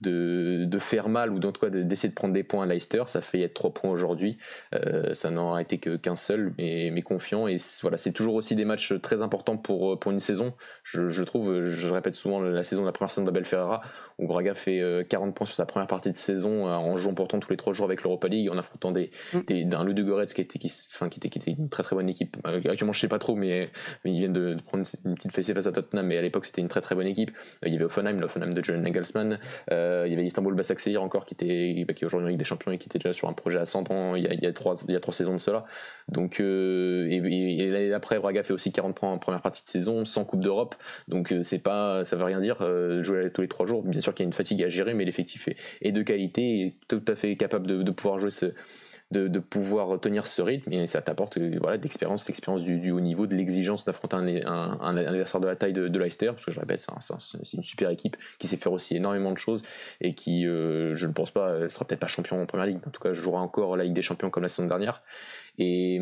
de, 0.00 0.64
de 0.64 0.78
faire 0.78 1.08
mal 1.08 1.32
ou 1.32 1.36
en 1.38 1.52
tout 1.52 1.60
cas 1.60 1.70
d'essayer 1.70 2.08
de 2.08 2.14
prendre 2.14 2.34
des 2.34 2.42
points 2.42 2.64
à 2.64 2.66
Leicester. 2.66 3.02
Ça 3.06 3.20
fait 3.20 3.40
être 3.40 3.54
trois 3.54 3.72
points 3.74 3.90
aujourd'hui, 3.90 4.38
euh, 4.74 5.12
ça 5.14 5.30
n'en 5.30 5.54
a 5.54 5.62
été 5.62 5.78
qu'un 5.78 6.16
seul, 6.16 6.52
mais, 6.58 6.90
mais 6.92 7.02
confiant. 7.02 7.48
Et 7.48 7.56
voilà, 7.82 7.96
c'est 7.96 8.12
toujours 8.12 8.34
aussi 8.34 8.54
des 8.54 8.64
matchs 8.64 8.94
très 9.00 9.22
importants 9.22 9.56
pour, 9.56 9.98
pour 9.98 10.12
une 10.12 10.20
saison. 10.20 10.54
Je, 10.84 11.22
trouve, 11.22 11.62
je 11.62 11.88
répète 11.88 12.14
souvent 12.14 12.40
la 12.40 12.64
saison, 12.64 12.84
la 12.84 12.92
première 12.92 13.10
saison 13.10 13.24
d'Abel 13.24 13.44
Ferreira, 13.44 13.82
où 14.22 14.26
Braga 14.26 14.54
fait 14.54 14.82
40 15.08 15.34
points 15.34 15.46
sur 15.46 15.56
sa 15.56 15.66
première 15.66 15.88
partie 15.88 16.10
de 16.10 16.16
saison 16.16 16.66
euh, 16.66 16.70
en 16.70 16.96
jouant 16.96 17.14
pourtant 17.14 17.38
tous 17.40 17.50
les 17.50 17.56
trois 17.56 17.72
jours 17.72 17.86
avec 17.86 18.02
l'Europa 18.02 18.28
League, 18.28 18.48
en 18.50 18.58
affrontant 18.58 18.92
des, 18.92 19.10
mm. 19.32 19.40
des 19.46 19.64
d'un 19.64 19.84
Ludogorets 19.84 20.26
qui 20.26 20.40
était, 20.40 20.58
qui, 20.58 20.72
enfin, 20.92 21.08
qui, 21.08 21.18
était, 21.18 21.28
qui 21.28 21.38
était 21.38 21.52
une 21.52 21.68
très 21.68 21.82
très 21.82 21.96
bonne 21.96 22.08
équipe. 22.08 22.36
Euh, 22.46 22.58
actuellement, 22.58 22.92
je 22.92 23.00
sais 23.00 23.08
pas 23.08 23.18
trop, 23.18 23.34
mais, 23.34 23.70
mais 24.04 24.12
ils 24.12 24.18
viennent 24.18 24.32
de, 24.32 24.56
prendre 24.64 24.84
une 25.04 25.14
petite 25.14 25.32
fessée 25.32 25.54
face 25.54 25.66
à 25.66 25.72
Tottenham, 25.72 26.06
mais 26.06 26.18
à 26.18 26.22
l'époque, 26.22 26.46
c'était 26.46 26.60
une 26.60 26.68
très 26.68 26.80
très 26.80 26.94
bonne 26.94 27.06
équipe. 27.06 27.30
Euh, 27.64 27.68
il 27.68 27.72
y 27.72 27.76
avait 27.76 27.84
Offenheim, 27.84 28.18
l'Offenheim 28.20 28.52
de 28.52 28.64
John 28.64 28.82
Nagelsmann. 28.82 29.38
il 29.70 29.74
y 29.74 30.14
avait 30.14 30.24
Istanbul 30.24 30.54
Basaksehir 30.54 31.02
encore, 31.02 31.26
qui 31.26 31.34
était 31.34 31.84
qui 31.94 32.04
est 32.04 32.06
aujourd'hui 32.06 32.26
en 32.26 32.30
Ligue 32.30 32.38
des 32.38 32.44
Champions 32.44 32.72
et 32.72 32.78
qui 32.78 32.86
était 32.88 32.98
déjà 32.98 33.12
sur 33.12 33.28
un 33.28 33.32
projet 33.32 33.58
à 33.58 33.66
100 33.66 33.90
ans 33.90 34.14
il 34.14 34.24
y 34.24 34.28
a, 34.28 34.34
il 34.34 34.42
y 34.42 34.46
a, 34.46 34.52
trois, 34.52 34.76
il 34.88 34.92
y 34.92 34.96
a 34.96 35.00
trois 35.00 35.14
saisons 35.14 35.34
de 35.34 35.38
cela. 35.38 35.64
Donc, 36.08 36.40
et, 36.40 37.70
l'année 37.70 37.90
d'après, 37.90 38.18
Braga 38.18 38.42
fait 38.42 38.52
aussi 38.52 38.72
40 38.72 38.94
points 38.94 39.12
en 39.12 39.18
première 39.18 39.42
partie 39.42 39.62
de 39.62 39.68
saison, 39.68 40.04
sans 40.04 40.24
Coupe 40.24 40.40
d'Europe. 40.40 40.74
Donc, 41.08 41.34
c'est 41.42 41.58
pas, 41.58 42.04
ça 42.04 42.16
veut 42.16 42.24
rien 42.24 42.40
dire 42.40 42.58
jouer 43.02 43.30
tous 43.32 43.42
les 43.42 43.48
trois 43.48 43.66
jours. 43.66 43.82
Bien 43.82 44.00
sûr 44.00 44.11
qu'il 44.14 44.24
y 44.24 44.26
a 44.26 44.28
une 44.28 44.32
fatigue 44.32 44.62
à 44.62 44.68
gérer, 44.68 44.94
mais 44.94 45.04
l'effectif 45.04 45.48
est, 45.80 45.92
de 45.92 46.02
qualité 46.02 46.60
et 46.60 46.74
tout 46.88 47.04
à 47.08 47.14
fait 47.14 47.36
capable 47.36 47.66
de, 47.66 47.90
pouvoir 47.90 48.18
jouer 48.18 48.30
ce, 48.30 48.46
de, 49.10 49.38
pouvoir 49.38 50.00
tenir 50.00 50.26
ce 50.26 50.42
rythme 50.42 50.72
et 50.72 50.86
ça 50.86 51.02
t'apporte 51.02 51.36
euh, 51.36 51.58
voilà, 51.60 51.78
d'expérience, 51.78 52.26
l'expérience 52.26 52.62
du, 52.62 52.90
haut 52.90 53.00
niveau, 53.00 53.26
de 53.26 53.34
l'exigence 53.34 53.84
d'affronter 53.84 54.16
un, 54.16 54.78
un, 54.80 54.96
adversaire 54.96 55.40
de 55.40 55.46
la 55.46 55.56
taille 55.56 55.72
de, 55.72 55.98
Leicester, 55.98 56.26
parce 56.26 56.44
que 56.44 56.50
je 56.50 56.60
répète, 56.60 56.86
c'est 57.18 57.56
une 57.56 57.62
super 57.62 57.90
équipe 57.90 58.16
qui 58.38 58.46
sait 58.46 58.56
faire 58.56 58.72
aussi 58.72 58.96
énormément 58.96 59.32
de 59.32 59.38
choses 59.38 59.62
et 60.00 60.14
qui, 60.14 60.46
euh, 60.46 60.94
je 60.94 61.06
ne 61.06 61.12
pense 61.12 61.30
pas, 61.30 61.68
sera 61.68 61.84
peut-être 61.84 62.00
pas 62.00 62.06
champion 62.06 62.40
en 62.40 62.46
première 62.46 62.66
ligue, 62.66 62.78
en 62.86 62.90
tout 62.90 63.00
cas, 63.00 63.12
jouera 63.12 63.40
encore 63.40 63.76
la 63.76 63.84
Ligue 63.84 63.94
des 63.94 64.02
Champions 64.02 64.30
comme 64.30 64.42
la 64.42 64.48
saison 64.48 64.68
dernière. 64.68 65.02
Et, 65.58 65.96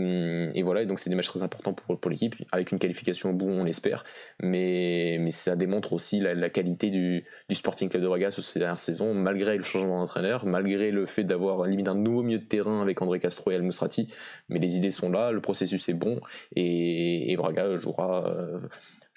et 0.55 0.63
voilà, 0.63 0.85
donc 0.85 0.99
c'est 1.01 1.11
des 1.11 1.17
matchs 1.17 1.29
très 1.29 1.43
importants 1.43 1.73
pour, 1.73 2.11
l'équipe, 2.11 2.37
avec 2.53 2.71
une 2.71 2.79
qualification 2.79 3.31
au 3.31 3.33
bout, 3.33 3.49
on 3.49 3.65
l'espère, 3.65 4.05
mais, 4.41 5.19
ça 5.33 5.57
démontre 5.57 5.93
aussi 5.93 6.21
la, 6.21 6.51
qualité 6.51 6.91
du, 6.91 7.25
Sporting 7.51 7.89
Club 7.89 8.03
de 8.03 8.09
Braga 8.09 8.31
sur 8.31 8.43
ces 8.43 8.59
dernières 8.59 8.79
saisons, 8.79 9.15
malgré 9.15 9.57
le 9.57 9.63
changement 9.63 10.01
d'entraîneur, 10.01 10.47
malgré 10.47 10.91
le 10.91 11.07
fait 11.07 11.25
d'avoir 11.25 11.67
limite 11.67 11.89
un 11.89 11.95
nouveau 11.95 12.23
milieu 12.23 12.39
de 12.39 12.45
terrain 12.45 12.81
avec 12.83 13.03
André 13.03 13.21
Castro 13.21 13.51
et 13.51 13.57
Al 13.57 13.63
Musrati, 13.63 14.09
mais 14.49 14.59
les 14.59 14.77
idées 14.77 14.91
sont 14.91 15.11
là, 15.11 15.33
le 15.33 15.41
processus 15.41 15.89
est 15.89 15.95
bon, 15.95 16.21
et, 16.55 17.33
et 17.33 17.37
Braga 17.37 17.77
jouera. 17.77 18.27
Euh, 18.29 18.61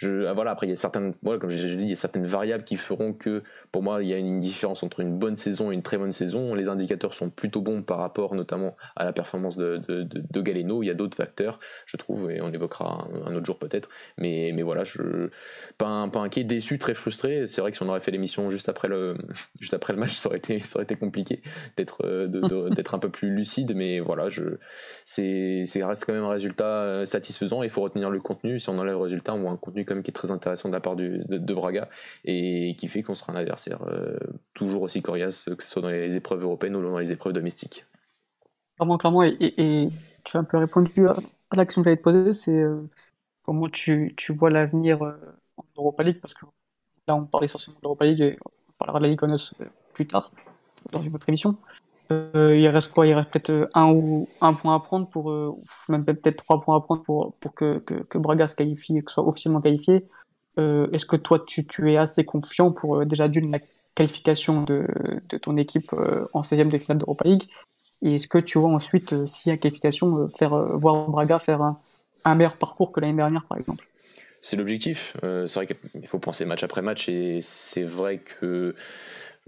ah, 0.06 0.34
voilà, 0.34 0.52
après, 0.52 0.68
il 0.68 0.70
y 0.70 0.74
a 0.74 0.76
certaines, 0.76 1.14
comme 1.24 1.50
j'ai 1.50 1.76
dit, 1.76 1.84
il 1.84 1.90
y 1.90 1.94
a 1.94 1.96
certaines 1.96 2.26
variables 2.26 2.64
qui 2.64 2.76
feront 2.76 3.14
que, 3.14 3.44
pour 3.72 3.84
moi, 3.84 4.02
il 4.04 4.10
y 4.10 4.14
a 4.14 4.18
une 4.18 4.40
différence 4.40 4.84
entre 4.84 5.00
une 5.00 5.18
bonne 5.18 5.36
saison 5.36 5.72
et 5.72 5.74
une 5.74 5.84
très 5.84 5.98
bonne 5.98 6.12
saison. 6.12 6.54
Les 6.56 6.70
indicateurs 6.70 7.14
sont 7.14 7.30
plutôt 7.30 7.62
bons 7.62 7.82
par 7.82 7.98
rapport, 7.98 8.36
notamment, 8.36 8.76
à 8.96 9.04
la 9.04 9.14
performance 9.14 9.58
de, 9.58 9.78
de, 9.78 10.42
Galeno. 10.42 10.84
Il 10.84 10.88
y 10.88 10.90
a 10.90 10.94
d'autres 10.94 11.18
facteurs, 11.18 11.60
je 11.86 11.98
trouve, 11.98 12.32
et 12.32 12.42
on 12.42 12.52
évoquera 12.52 13.08
un, 13.26 13.36
autre 13.36 13.46
jour 13.46 13.58
peut-être. 13.58 13.90
Mais, 14.18 14.52
mais 14.54 14.62
voilà, 14.64 14.84
je, 14.84 15.30
pas, 15.78 16.08
pas 16.08 16.20
inquiet, 16.20 16.44
déçu, 16.44 16.78
très 16.78 16.94
frustré. 16.94 17.48
C'est 17.48 17.62
vrai 17.62 17.72
que 17.72 17.78
si 17.78 17.84
on 17.84 17.90
aurait 17.90 18.02
fait 18.02 18.12
l'émission 18.12 18.50
juste 18.50 18.70
après 18.70 18.88
le, 18.88 19.16
juste 19.60 19.74
après 19.74 19.94
le 19.94 20.00
match, 20.00 20.14
ça 20.14 20.30
aurait 20.30 20.38
été, 20.38 20.60
ça 20.60 20.78
aurait 20.78 20.84
été 20.84 20.96
compliqué 20.96 21.42
d'être, 21.78 22.06
euh, 22.06 22.28
d'être 22.70 22.96
un 22.96 23.00
peu 23.00 23.10
plus 23.10 23.30
lucide. 23.30 23.74
Mais 23.76 24.00
voilà, 24.00 24.30
je, 24.30 24.44
c'est, 25.06 25.64
ça 25.66 25.88
reste 25.88 26.06
quand 26.06 26.14
même 26.14 26.24
un 26.24 26.30
résultat 26.30 26.66
euh, 26.66 27.06
satisfaisant. 27.06 27.64
Il 27.64 27.70
faut 27.70 27.82
retenir 27.82 28.10
le 28.10 28.20
contenu. 28.20 28.60
Si 28.60 28.70
on 28.70 28.78
enlève 28.78 28.96
le 28.96 29.02
résultat, 29.02 29.34
on 29.34 29.40
voit 29.40 29.52
un 29.52 29.58
contenu 29.58 29.86
qui 30.02 30.12
est 30.12 30.14
très 30.14 30.32
intéressant 30.32 30.70
de 30.70 30.74
la 30.74 30.80
part 30.80 30.96
de, 30.96 31.54
Braga 31.54 31.90
et 32.26 32.76
qui 32.78 32.88
fait 32.88 33.04
qu'on 33.04 33.16
sera 33.16 33.34
un 33.34 33.36
adversaire 33.36 33.82
euh, 33.88 34.18
toujours 34.54 34.82
aussi 34.82 35.02
coriace, 35.02 35.50
que 35.58 35.64
ce 35.64 35.70
soit 35.70 35.82
dans 35.82 35.90
les 35.90 36.16
épreuves 36.16 36.42
européennes 36.42 36.76
ou 36.76 36.82
dans 36.82 36.98
les 36.98 37.12
épreuves 37.12 37.34
domestiques. 37.34 37.86
Clairement, 38.76 38.98
clairement, 38.98 39.24
et, 39.24 39.90
tu 40.24 40.38
as 40.38 40.40
un 40.40 40.44
peu 40.44 40.58
répondu 40.58 41.08
à, 41.08 41.18
la 41.54 41.66
question 41.66 41.84
que 41.84 41.90
j'allais 41.90 41.98
te 41.98 42.02
poser, 42.02 42.34
c'est 42.34 42.58
euh, 42.58 42.82
comment 43.44 43.70
tu, 43.70 44.14
tu 44.18 44.34
vois 44.34 44.50
l'avenir 44.50 45.04
euh, 45.04 45.14
en 45.58 45.64
Europa 45.78 46.04
League, 46.04 46.20
parce 46.22 46.34
que 46.34 46.46
là 47.08 47.16
on 47.16 47.26
parlait 47.26 47.46
essentiellement 47.46 47.80
de 47.80 47.84
l'Europa 47.84 48.06
League 48.06 48.22
et 48.22 48.38
on 48.46 48.74
parlera 48.80 49.00
de 49.00 49.04
la 49.04 49.10
Ligue 49.10 49.22
plus 49.94 50.08
tard 50.08 50.32
dans 50.92 51.02
une 51.02 51.14
autre 51.14 51.30
émission. 51.30 51.56
Euh, 52.36 52.56
il 52.56 52.68
reste 52.68 52.92
quoi? 52.92 53.08
Il 53.08 53.14
reste 53.14 53.30
peut-être 53.30 53.50
euh, 53.50 53.68
un 53.74 53.92
ou 53.92 54.28
un 54.42 54.54
point 54.54 54.76
à 54.76 54.80
prendre 54.80 55.08
pour, 55.08 55.32
euh, 55.32 55.56
même 55.90 56.06
peut-être 56.06 56.38
trois 56.38 56.62
points 56.62 56.78
à 56.78 56.82
prendre 56.82 57.04
pour, 57.04 57.34
pour 57.40 57.54
que, 57.54 57.80
que, 57.80 58.18
Braga 58.18 58.48
se 58.48 58.56
qualifie, 58.56 59.04
que 59.04 59.12
soit 59.12 59.28
officiellement 59.28 59.62
qualifié. 59.62 60.06
Est-ce 60.58 61.08
que 61.08 61.16
toi, 61.16 61.44
tu, 61.46 61.66
tu, 61.66 61.92
es 61.92 61.98
assez 61.98 62.26
confiant 62.26 62.72
pour 62.72 63.06
déjà 63.08 63.28
d'une 63.28 63.52
la 63.52 63.60
qualification 63.96 64.62
de, 64.62 64.88
de 65.28 65.38
ton 65.40 65.58
équipe 65.58 65.94
en 66.34 66.42
16e 66.42 66.70
de 66.70 66.78
finale 66.78 67.00
d'Europa 67.00 67.28
League? 67.28 67.44
Et 68.04 68.16
est-ce 68.16 68.28
que 68.28 68.38
tu 68.38 68.60
vois 68.60 68.70
ensuite, 68.70 69.26
si 69.26 69.50
à 69.50 69.58
qualification, 69.58 70.30
faire 70.30 70.56
voir 70.78 71.10
Braga 71.10 71.40
faire 71.40 71.74
un 72.24 72.36
meilleur 72.36 72.58
parcours 72.58 72.92
que 72.92 73.00
l'année 73.00 73.18
dernière, 73.18 73.46
par 73.46 73.58
exemple? 73.58 73.88
C'est 74.42 74.56
l'objectif. 74.56 75.18
c'est 75.22 75.54
vrai 75.56 75.66
qu'il 75.66 76.08
faut 76.08 76.20
penser 76.20 76.46
match 76.46 76.64
après 76.64 76.84
match 76.84 77.10
et 77.10 77.40
c'est 77.42 77.86
vrai 77.86 78.20
que 78.20 78.76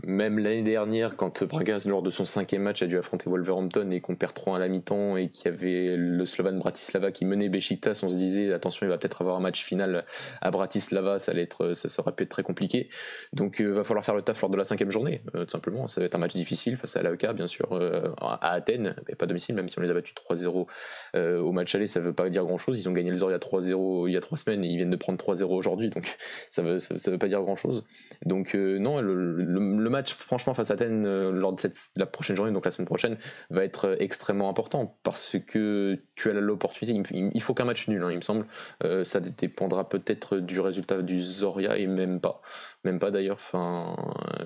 même 0.03 0.39
l'année 0.39 0.63
dernière, 0.63 1.15
quand 1.15 1.43
Braga, 1.43 1.77
lors 1.85 2.01
de 2.01 2.09
son 2.09 2.25
cinquième 2.25 2.63
match, 2.63 2.83
a 2.83 2.87
dû 2.87 2.97
affronter 2.97 3.29
Wolverhampton 3.29 3.91
et 3.91 4.01
qu'on 4.01 4.15
perd 4.15 4.33
3 4.33 4.57
à 4.57 4.59
la 4.59 4.67
mi-temps 4.67 5.15
et 5.15 5.29
qu'il 5.29 5.45
y 5.45 5.53
avait 5.53 5.95
le 5.95 6.25
Slovan 6.25 6.59
Bratislava 6.59 7.11
qui 7.11 7.23
menait 7.23 7.47
Besiktas, 7.47 8.01
on 8.03 8.09
se 8.09 8.15
disait 8.15 8.53
attention, 8.53 8.85
il 8.85 8.89
va 8.89 8.97
peut-être 8.97 9.21
avoir 9.21 9.37
un 9.37 9.39
match 9.39 9.63
final 9.63 10.05
à 10.41 10.51
Bratislava, 10.51 11.17
ça, 11.17 11.31
allait 11.31 11.43
être, 11.43 11.73
ça 11.73 11.87
sera 11.87 12.13
peut-être 12.13 12.29
très 12.29 12.43
compliqué. 12.43 12.89
Donc 13.31 13.57
il 13.59 13.67
euh, 13.67 13.73
va 13.73 13.83
falloir 13.85 14.03
faire 14.03 14.15
le 14.15 14.21
taf 14.21 14.41
lors 14.41 14.49
de 14.49 14.57
la 14.57 14.65
cinquième 14.65 14.91
journée, 14.91 15.21
euh, 15.33 15.45
tout 15.45 15.51
simplement. 15.51 15.87
Ça 15.87 16.01
va 16.01 16.07
être 16.07 16.15
un 16.15 16.19
match 16.19 16.33
difficile 16.33 16.75
face 16.75 16.97
à 16.97 17.01
l'AEK, 17.01 17.31
bien 17.33 17.47
sûr, 17.47 17.71
euh, 17.71 18.11
à 18.19 18.51
Athènes, 18.51 18.95
mais 19.07 19.15
pas 19.15 19.27
domicile, 19.27 19.55
même 19.55 19.69
si 19.69 19.79
on 19.79 19.81
les 19.81 19.89
a 19.89 19.93
battus 19.93 20.13
3-0 20.13 20.67
au 21.15 21.51
match 21.51 21.73
aller, 21.73 21.87
ça 21.87 22.01
ne 22.01 22.05
veut 22.05 22.13
pas 22.13 22.29
dire 22.29 22.43
grand-chose. 22.43 22.77
Ils 22.77 22.89
ont 22.89 22.93
gagné 22.93 23.11
le 23.11 23.17
Zoria 23.17 23.37
3-0 23.37 24.07
il 24.07 24.13
y 24.13 24.17
a 24.17 24.21
3 24.21 24.37
semaines 24.37 24.63
et 24.63 24.67
ils 24.67 24.75
viennent 24.75 24.89
de 24.89 24.97
prendre 24.97 25.23
3-0 25.23 25.45
aujourd'hui, 25.45 25.89
donc 25.89 26.15
ça 26.51 26.61
ne 26.63 26.73
veut, 26.73 26.79
ça, 26.79 27.11
veut 27.11 27.17
pas 27.17 27.27
dire 27.27 27.41
grand-chose. 27.41 27.85
Donc 28.25 28.53
non, 28.55 28.99
le 28.99 29.84
match, 29.89 30.13
franchement, 30.13 30.53
face 30.53 30.71
à 30.71 30.75
Athènes, 30.75 31.05
euh, 31.05 31.31
lors 31.31 31.53
de 31.53 31.59
cette, 31.59 31.79
la 31.95 32.05
prochaine 32.05 32.35
journée, 32.35 32.51
donc 32.51 32.65
la 32.65 32.71
semaine 32.71 32.85
prochaine, 32.85 33.17
va 33.49 33.63
être 33.63 33.89
euh, 33.89 33.95
extrêmement 33.99 34.49
important 34.49 34.97
parce 35.03 35.37
que 35.45 35.99
tu 36.15 36.29
as 36.29 36.33
l'opportunité. 36.33 37.01
Il, 37.11 37.41
faut 37.41 37.53
qu'un 37.53 37.65
match 37.65 37.87
nul, 37.87 38.03
hein, 38.03 38.11
il 38.11 38.17
me 38.17 38.21
semble. 38.21 38.45
Euh, 38.83 39.03
ça 39.03 39.19
dépendra 39.19 39.89
peut-être 39.89 40.37
du 40.37 40.59
résultat 40.59 41.01
du 41.01 41.21
Zoria 41.21 41.77
et 41.77 41.87
même 41.87 42.19
pas. 42.19 42.41
Même 42.83 42.99
pas 42.99 43.11
d'ailleurs. 43.11 43.35
Enfin, 43.35 43.95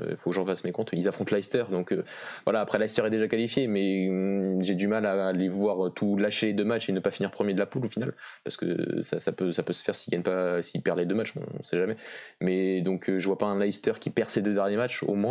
il 0.10 0.15
faut 0.17 0.30
que 0.32 0.36
j'en 0.36 0.45
fasse 0.45 0.63
mes 0.63 0.71
comptes. 0.71 0.89
Ils 0.93 1.08
affrontent 1.08 1.36
Leicester, 1.36 1.65
donc 1.69 1.93
voilà. 2.45 2.62
Après, 2.62 2.80
Leicester 2.80 3.06
est 3.06 3.10
déjà 3.10 3.28
qualifié, 3.28 3.67
mais 3.67 4.08
hum, 4.10 4.63
j'ai 4.63 4.75
du 4.75 4.88
mal 4.88 5.06
à 5.06 5.32
les 5.34 5.49
voir 5.49 5.93
tout 5.93 6.17
lâcher 6.17 6.47
les 6.47 6.54
deux 6.54 6.63
matchs 6.63 6.89
et 6.89 6.93
ne 6.93 6.99
pas 6.99 7.12
finir 7.12 7.32
premier 7.32 7.54
de 7.54 7.60
la 7.60 7.65
poule 7.65 7.86
au 7.86 7.89
final, 7.89 8.13
parce 8.43 8.58
que 8.58 9.02
ça, 9.02 9.32
peut, 9.32 9.52
ça 9.52 9.63
peut 9.63 9.73
se 9.73 9.84
faire 9.84 9.95
s'ils 9.95 10.12
gagnent 10.12 10.23
pas, 10.23 10.62
s'ils 10.62 10.82
perdent 10.82 10.99
les 10.99 11.06
deux 11.06 11.15
matchs, 11.15 11.34
on, 11.36 11.60
ne 11.60 11.63
sait 11.63 11.78
jamais. 11.78 11.97
Mais 12.41 12.82
donc, 12.82 13.12
je 13.15 13.28
vois 13.28 13.38
pas 13.38 13.45
un 13.45 13.60
Leicester 13.60 13.93
qui 13.99 14.10
perd 14.10 14.30
ses 14.30 14.41
deux 14.41 14.54
derniers 14.54 14.78
matchs, 14.78 15.04
au 15.04 15.15
moins 15.15 15.29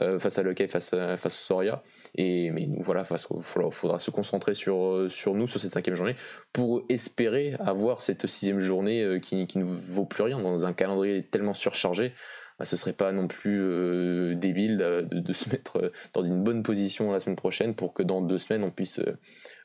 euh, 0.00 0.18
face 0.18 0.38
à 0.38 0.42
Lequel, 0.42 0.68
face, 0.68 0.90
face 0.90 1.26
au 1.26 1.44
Soria. 1.44 1.82
Et, 2.14 2.50
mais 2.50 2.68
voilà, 2.78 3.04
il 3.10 3.42
faudra, 3.42 3.98
se 3.98 4.10
concentrer 4.10 4.54
sur, 4.54 4.82
euh, 4.82 5.08
sur 5.08 5.34
nous, 5.34 5.46
sur 5.46 5.60
cette 5.60 5.72
cinquième 5.72 5.96
journée, 5.96 6.16
pour 6.52 6.82
espérer 6.88 7.54
avoir 7.60 8.02
cette 8.02 8.26
sixième 8.26 8.60
journée 8.60 9.02
euh, 9.02 9.18
qui, 9.18 9.46
qui 9.46 9.58
ne 9.58 9.64
vaut 9.64 10.06
plus 10.06 10.22
rien 10.22 10.40
dans 10.40 10.64
un 10.64 10.72
calendrier 10.72 11.24
tellement 11.24 11.54
surchargé. 11.54 12.12
Bah, 12.58 12.64
ce 12.64 12.76
serait 12.76 12.92
pas 12.92 13.10
non 13.12 13.26
plus 13.26 14.36
débile 14.36 14.76
de, 14.76 15.32
se 15.32 15.48
mettre 15.48 15.90
dans 16.12 16.22
une 16.22 16.44
bonne 16.44 16.62
position 16.62 17.10
la 17.10 17.18
semaine 17.18 17.36
prochaine 17.36 17.74
pour 17.74 17.94
que 17.94 18.02
dans 18.02 18.20
deux 18.20 18.36
semaines 18.36 18.64
on 18.64 18.70
puisse 18.70 19.00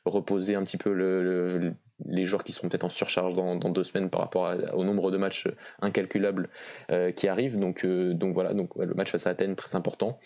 reposer 0.08 0.54
un 0.54 0.64
petit 0.64 0.76
peu 0.76 0.92
le, 0.92 1.74
les 2.04 2.24
joueurs 2.24 2.44
qui 2.44 2.52
seront 2.52 2.68
peut-être 2.68 2.84
en 2.84 2.90
surcharge 2.90 3.34
dans, 3.34 3.56
deux 3.56 3.84
semaines 3.84 4.10
par 4.10 4.20
rapport 4.20 4.54
au 4.74 4.84
nombre 4.84 5.10
de 5.10 5.16
matchs 5.16 5.48
incalculables 5.80 6.48
euh, 6.90 7.10
qui 7.12 7.28
arrivent. 7.28 7.58
Donc, 7.58 7.84
euh, 7.84 8.14
donc 8.14 8.34
voilà, 8.34 8.54
donc 8.54 8.70
le 8.76 8.94
match 8.94 9.10
face 9.10 9.26
à 9.26 9.30
Athènes 9.30 9.56
très 9.56 9.74
important. 9.76 10.18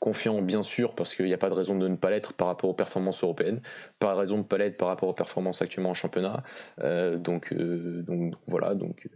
Confiant 0.00 0.42
bien 0.42 0.62
sûr 0.62 0.94
parce 0.94 1.14
qu'il 1.16 1.24
n'y 1.24 1.34
a 1.34 1.38
pas 1.38 1.48
de 1.48 1.54
raison 1.54 1.76
de 1.76 1.88
ne 1.88 1.96
pas 1.96 2.10
l'être 2.10 2.34
par 2.34 2.46
rapport 2.46 2.70
aux 2.70 2.74
performances 2.74 3.24
européennes, 3.24 3.60
pas 3.98 4.12
de 4.12 4.18
raison 4.18 4.36
de 4.36 4.42
ne 4.42 4.46
pas 4.46 4.58
l'être 4.58 4.76
par 4.76 4.88
rapport 4.88 5.08
aux 5.08 5.14
performances 5.14 5.60
actuellement 5.62 5.90
en 5.90 5.94
championnat. 5.94 6.44
Euh, 6.82 7.16
donc, 7.16 7.52
donc, 7.54 8.34
voilà, 8.46 8.74
donc 8.74 9.08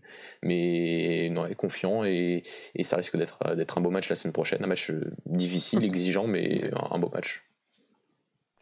mais 0.43 1.29
non, 1.31 1.47
confiant 1.55 2.05
et, 2.05 2.43
et 2.75 2.83
ça 2.83 2.97
risque 2.97 3.17
d'être 3.17 3.55
d'être 3.55 3.79
un 3.79 3.81
beau 3.83 3.91
match 3.91 4.09
la 4.09 4.17
semaine 4.17 4.33
prochaine, 4.33 4.65
un 4.65 4.67
match 4.67 4.91
difficile, 5.27 5.85
exigeant, 5.85 6.27
mais 6.27 6.73
un, 6.75 6.97
un 6.97 6.99
beau 6.99 7.11
match. 7.11 7.45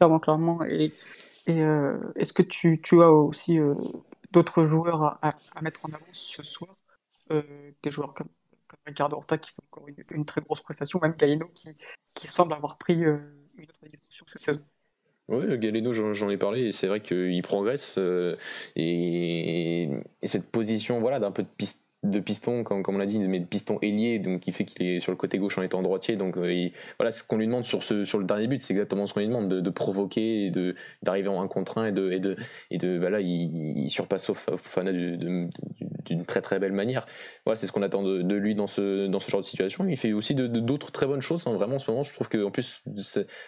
Clairement, 0.00 0.18
clairement. 0.18 0.60
Et 0.64 0.92
et 1.46 1.62
euh, 1.62 1.96
est-ce 2.16 2.32
que 2.32 2.42
tu, 2.42 2.80
tu, 2.80 3.02
as 3.02 3.10
aussi 3.10 3.58
euh, 3.58 3.74
d'autres 4.30 4.64
joueurs 4.64 5.18
à, 5.22 5.62
mettre 5.62 5.84
en 5.86 5.88
avant 5.88 6.06
ce 6.10 6.42
soir 6.42 6.70
euh, 7.32 7.42
Des 7.82 7.90
joueurs 7.90 8.14
comme 8.14 8.28
comme 8.68 8.78
Ricardo 8.86 9.16
Horta 9.16 9.36
qui 9.36 9.50
fait 9.50 9.62
encore 9.68 9.88
une, 10.12 10.24
très 10.24 10.40
grosse 10.42 10.60
prestation, 10.60 11.00
même 11.02 11.14
Galeno 11.18 11.50
qui, 11.52 11.74
qui 12.14 12.28
semble 12.28 12.52
avoir 12.52 12.78
pris 12.78 12.94
une 12.94 13.18
autre 13.58 13.88
dimension 13.88 14.24
cette 14.28 14.44
saison? 14.44 14.60
Oui, 15.26 15.58
Galeno, 15.58 15.92
j'en 15.92 16.30
ai 16.30 16.36
parlé, 16.36 16.66
et 16.66 16.72
c'est 16.72 16.86
vrai 16.86 17.00
qu'il 17.00 17.42
progresse. 17.42 17.98
et, 18.76 19.90
et, 20.22 20.26
cette 20.26 20.48
position 20.52 21.00
voilà, 21.00 21.18
d'un 21.18 21.32
peu 21.32 21.42
de 21.42 21.48
piste 21.48 21.84
de 22.02 22.18
piston, 22.18 22.64
comme, 22.64 22.82
comme 22.82 22.94
on 22.96 22.98
l'a 22.98 23.06
dit, 23.06 23.18
mais 23.18 23.40
de 23.40 23.44
piston 23.44 23.78
ailier, 23.82 24.18
donc 24.18 24.40
qui 24.40 24.52
fait 24.52 24.64
qu'il 24.64 24.86
est 24.86 25.00
sur 25.00 25.12
le 25.12 25.16
côté 25.16 25.38
gauche 25.38 25.58
en 25.58 25.62
étant 25.62 25.82
droitier. 25.82 26.16
Donc 26.16 26.38
euh, 26.38 26.68
voilà, 26.98 27.12
ce 27.12 27.22
qu'on 27.22 27.36
lui 27.36 27.46
demande 27.46 27.66
sur, 27.66 27.84
ce, 27.84 28.06
sur 28.06 28.18
le 28.18 28.24
dernier 28.24 28.46
but, 28.46 28.62
c'est 28.62 28.72
exactement 28.72 29.06
ce 29.06 29.12
qu'on 29.12 29.20
lui 29.20 29.26
demande, 29.26 29.48
de, 29.48 29.70
provoquer, 29.70 30.46
et 30.46 30.50
de, 30.50 30.74
d'arriver 31.02 31.28
en 31.28 31.42
un 31.42 31.48
contre 31.48 31.78
un 31.78 31.86
et 31.86 31.92
de, 31.92 32.10
et 32.10 32.18
de, 32.18 32.36
et 32.70 32.78
de 32.78 32.98
voilà, 32.98 33.20
il, 33.20 33.90
surpasse 33.90 34.32
Fofana 34.32 34.92
d'une 34.92 35.50
très 36.26 36.40
très 36.40 36.58
belle 36.58 36.72
manière. 36.72 37.06
Voilà, 37.44 37.56
c'est 37.56 37.66
ce 37.66 37.72
qu'on 37.72 37.82
attend 37.82 38.02
de, 38.02 38.34
lui 38.34 38.54
dans 38.54 38.66
ce, 38.66 39.06
dans 39.06 39.20
ce 39.20 39.30
genre 39.30 39.42
de 39.42 39.46
situation. 39.46 39.86
Il 39.86 39.96
fait 39.98 40.12
aussi 40.12 40.34
d'autres 40.34 40.92
très 40.92 41.06
bonnes 41.06 41.20
choses, 41.20 41.46
hein. 41.46 41.52
vraiment 41.52 41.76
en 41.76 41.78
ce 41.80 41.90
moment. 41.90 42.02
Je 42.02 42.14
trouve 42.14 42.30
qu'en 42.30 42.50
plus, 42.50 42.82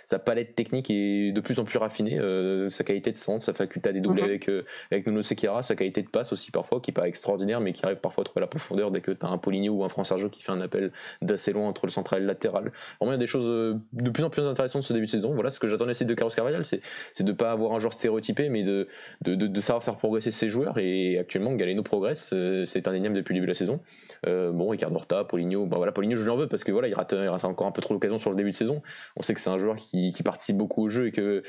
sa 0.04 0.18
palette 0.18 0.54
technique 0.54 0.90
est 0.90 1.32
de 1.32 1.40
plus 1.40 1.58
en 1.58 1.64
plus 1.64 1.78
raffinée, 1.78 2.18
euh, 2.18 2.68
sa 2.68 2.84
qualité 2.84 3.12
de 3.12 3.18
centre, 3.18 3.44
sa 3.44 3.54
faculté 3.54 3.88
à 3.88 3.92
dédoubler 3.92 4.22
mm-hmm. 4.22 4.26
avec, 4.26 4.48
euh, 4.50 4.64
avec 4.90 5.06
Nuno 5.06 5.22
Sekira, 5.22 5.62
sa 5.62 5.74
qualité 5.74 6.02
de 6.02 6.08
passe 6.08 6.32
aussi 6.32 6.50
parfois, 6.50 6.80
qui 6.80 6.90
n'est 6.90 6.94
pas 6.94 7.08
extraordinaire, 7.08 7.60
mais 7.60 7.72
qui 7.72 7.84
arrive 7.86 7.98
parfois 7.98 8.22
à 8.22 8.24
trouver 8.24 8.41
la 8.42 8.46
profondeur 8.46 8.90
dès 8.90 9.00
que 9.00 9.10
tu 9.10 9.24
as 9.24 9.30
un 9.30 9.38
Poligno 9.38 9.72
ou 9.72 9.84
un 9.84 9.88
France 9.88 10.08
Sergio 10.08 10.28
qui 10.28 10.42
fait 10.42 10.52
un 10.52 10.60
appel 10.60 10.92
d'assez 11.22 11.52
loin 11.52 11.68
entre 11.68 11.86
le 11.86 11.92
central 11.92 12.20
et 12.20 12.22
le 12.22 12.28
latéral. 12.28 12.72
Vraiment, 13.00 13.12
il 13.12 13.14
y 13.14 13.14
a 13.14 13.18
des 13.18 13.26
choses 13.26 13.48
euh, 13.48 13.74
de 13.92 14.10
plus 14.10 14.24
en 14.24 14.30
plus 14.30 14.42
intéressantes 14.42 14.82
ce 14.82 14.92
début 14.92 15.06
de 15.06 15.10
saison. 15.10 15.32
Voilà 15.32 15.50
ce 15.50 15.58
que 15.58 15.68
j'attendais 15.68 15.92
de 15.92 16.14
Carlos 16.14 16.32
Carvalhal, 16.34 16.64
c'est 16.64 16.80
de 17.20 17.24
ne 17.24 17.32
pas 17.32 17.52
avoir 17.52 17.72
un 17.72 17.78
joueur 17.78 17.92
stéréotypé, 17.92 18.48
mais 18.48 18.62
de, 18.62 18.88
de, 19.22 19.34
de, 19.34 19.60
savoir 19.60 19.82
faire 19.82 19.96
progresser 19.96 20.30
ses 20.30 20.48
joueurs. 20.48 20.78
Et 20.78 21.18
actuellement, 21.18 21.54
Galeno 21.54 21.82
progresse, 21.82 22.30
euh, 22.32 22.64
c'est 22.64 22.88
un 22.88 22.94
énième 22.94 23.14
depuis 23.14 23.34
le 23.34 23.40
début 23.40 23.46
de 23.46 23.50
la 23.52 23.58
saison. 23.58 23.80
Euh, 24.26 24.52
bon, 24.52 24.68
Ricardo 24.68 24.96
Horta, 24.96 25.24
Poligno, 25.24 25.66
bah 25.66 25.76
voilà, 25.76 25.92
Poligno, 25.92 26.16
je 26.16 26.22
lui 26.22 26.30
en 26.30 26.36
veux 26.36 26.48
parce 26.48 26.64
que 26.64 26.72
voilà, 26.72 26.88
il 26.88 26.94
rate, 26.94 27.12
encore 27.44 27.66
un 27.66 27.72
peu 27.72 27.82
trop 27.82 27.94
l'occasion 27.94 28.18
sur 28.18 28.30
le 28.30 28.36
début 28.36 28.50
de 28.50 28.56
saison. 28.56 28.82
On 29.16 29.22
sait 29.22 29.34
que 29.34 29.40
c'est 29.40 29.50
un 29.50 29.58
joueur 29.58 29.76
qui, 29.76 30.12
participe 30.22 30.56
beaucoup 30.56 30.84
au 30.84 30.88
jeu 30.88 31.08
et 31.08 31.10
que 31.10 31.42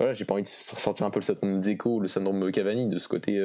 voilà, 0.00 0.12
j'ai 0.12 0.24
pas 0.24 0.34
envie 0.34 0.42
de 0.42 0.48
sortir 0.48 1.06
un 1.06 1.10
peu 1.10 1.20
le 1.20 1.24
syndrome 1.24 1.62
Zeko, 1.62 2.00
le 2.00 2.08
syndrome 2.08 2.50
Cavani, 2.50 2.88
de 2.88 2.98
ce 2.98 3.06
côté 3.06 3.40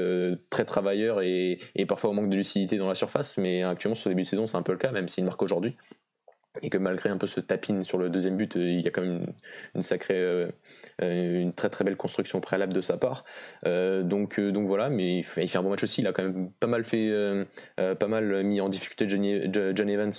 très 0.50 0.66
travailleur 0.66 1.22
et, 1.22 1.60
et 1.76 1.86
parfois 1.86 2.10
au 2.10 2.14
manque 2.14 2.30
de 2.30 2.36
lucidité 2.36 2.78
dans 2.78 2.88
surface, 2.96 3.38
mais 3.38 3.64
actuellement 3.64 3.96
sur 3.96 4.10
le 4.10 4.16
début 4.16 4.24
de 4.24 4.28
saison 4.28 4.48
c'est 4.48 4.58
un 4.58 4.64
peu 4.64 4.72
le 4.72 4.78
cas, 4.78 4.92
même 4.92 5.08
s'il 5.08 5.26
marque 5.26 5.42
aujourd'hui 5.42 5.76
et 6.62 6.70
que 6.70 6.78
malgré 6.78 7.10
un 7.10 7.18
peu 7.18 7.28
ce 7.28 7.40
tapin 7.40 7.82
sur 7.82 7.98
le 7.98 8.10
deuxième 8.10 8.36
but, 8.36 8.58
euh, 8.58 8.70
il 8.70 8.82
y 8.82 8.88
a 8.88 8.92
quand 8.92 9.02
même 9.02 9.26
une, 9.74 9.82
sacrée, 9.82 10.18
euh, 10.18 10.48
euh, 11.02 11.42
une 11.42 11.54
très 11.54 11.70
très 11.70 11.86
belle 11.86 11.96
construction 11.96 12.42
préalable 12.42 12.74
de 12.74 12.82
sa 12.82 12.98
part. 12.98 13.24
donc, 13.64 14.40
donc 14.40 14.68
voilà, 14.68 14.90
mais 14.90 15.18
il 15.18 15.24
fait, 15.24 15.56
un 15.56 15.64
bon 15.64 15.70
match 15.70 15.84
aussi. 15.84 16.02
Il 16.02 16.08
a 16.08 16.14
quand 16.14 16.24
même 16.24 16.52
pas 16.60 16.68
mal 16.68 16.84
fait, 16.84 17.10
pas 17.78 18.08
mal 18.08 18.44
mis 18.44 18.60
en 18.60 18.70
difficulté 18.70 19.08
John 19.08 19.90
Evans 19.90 20.12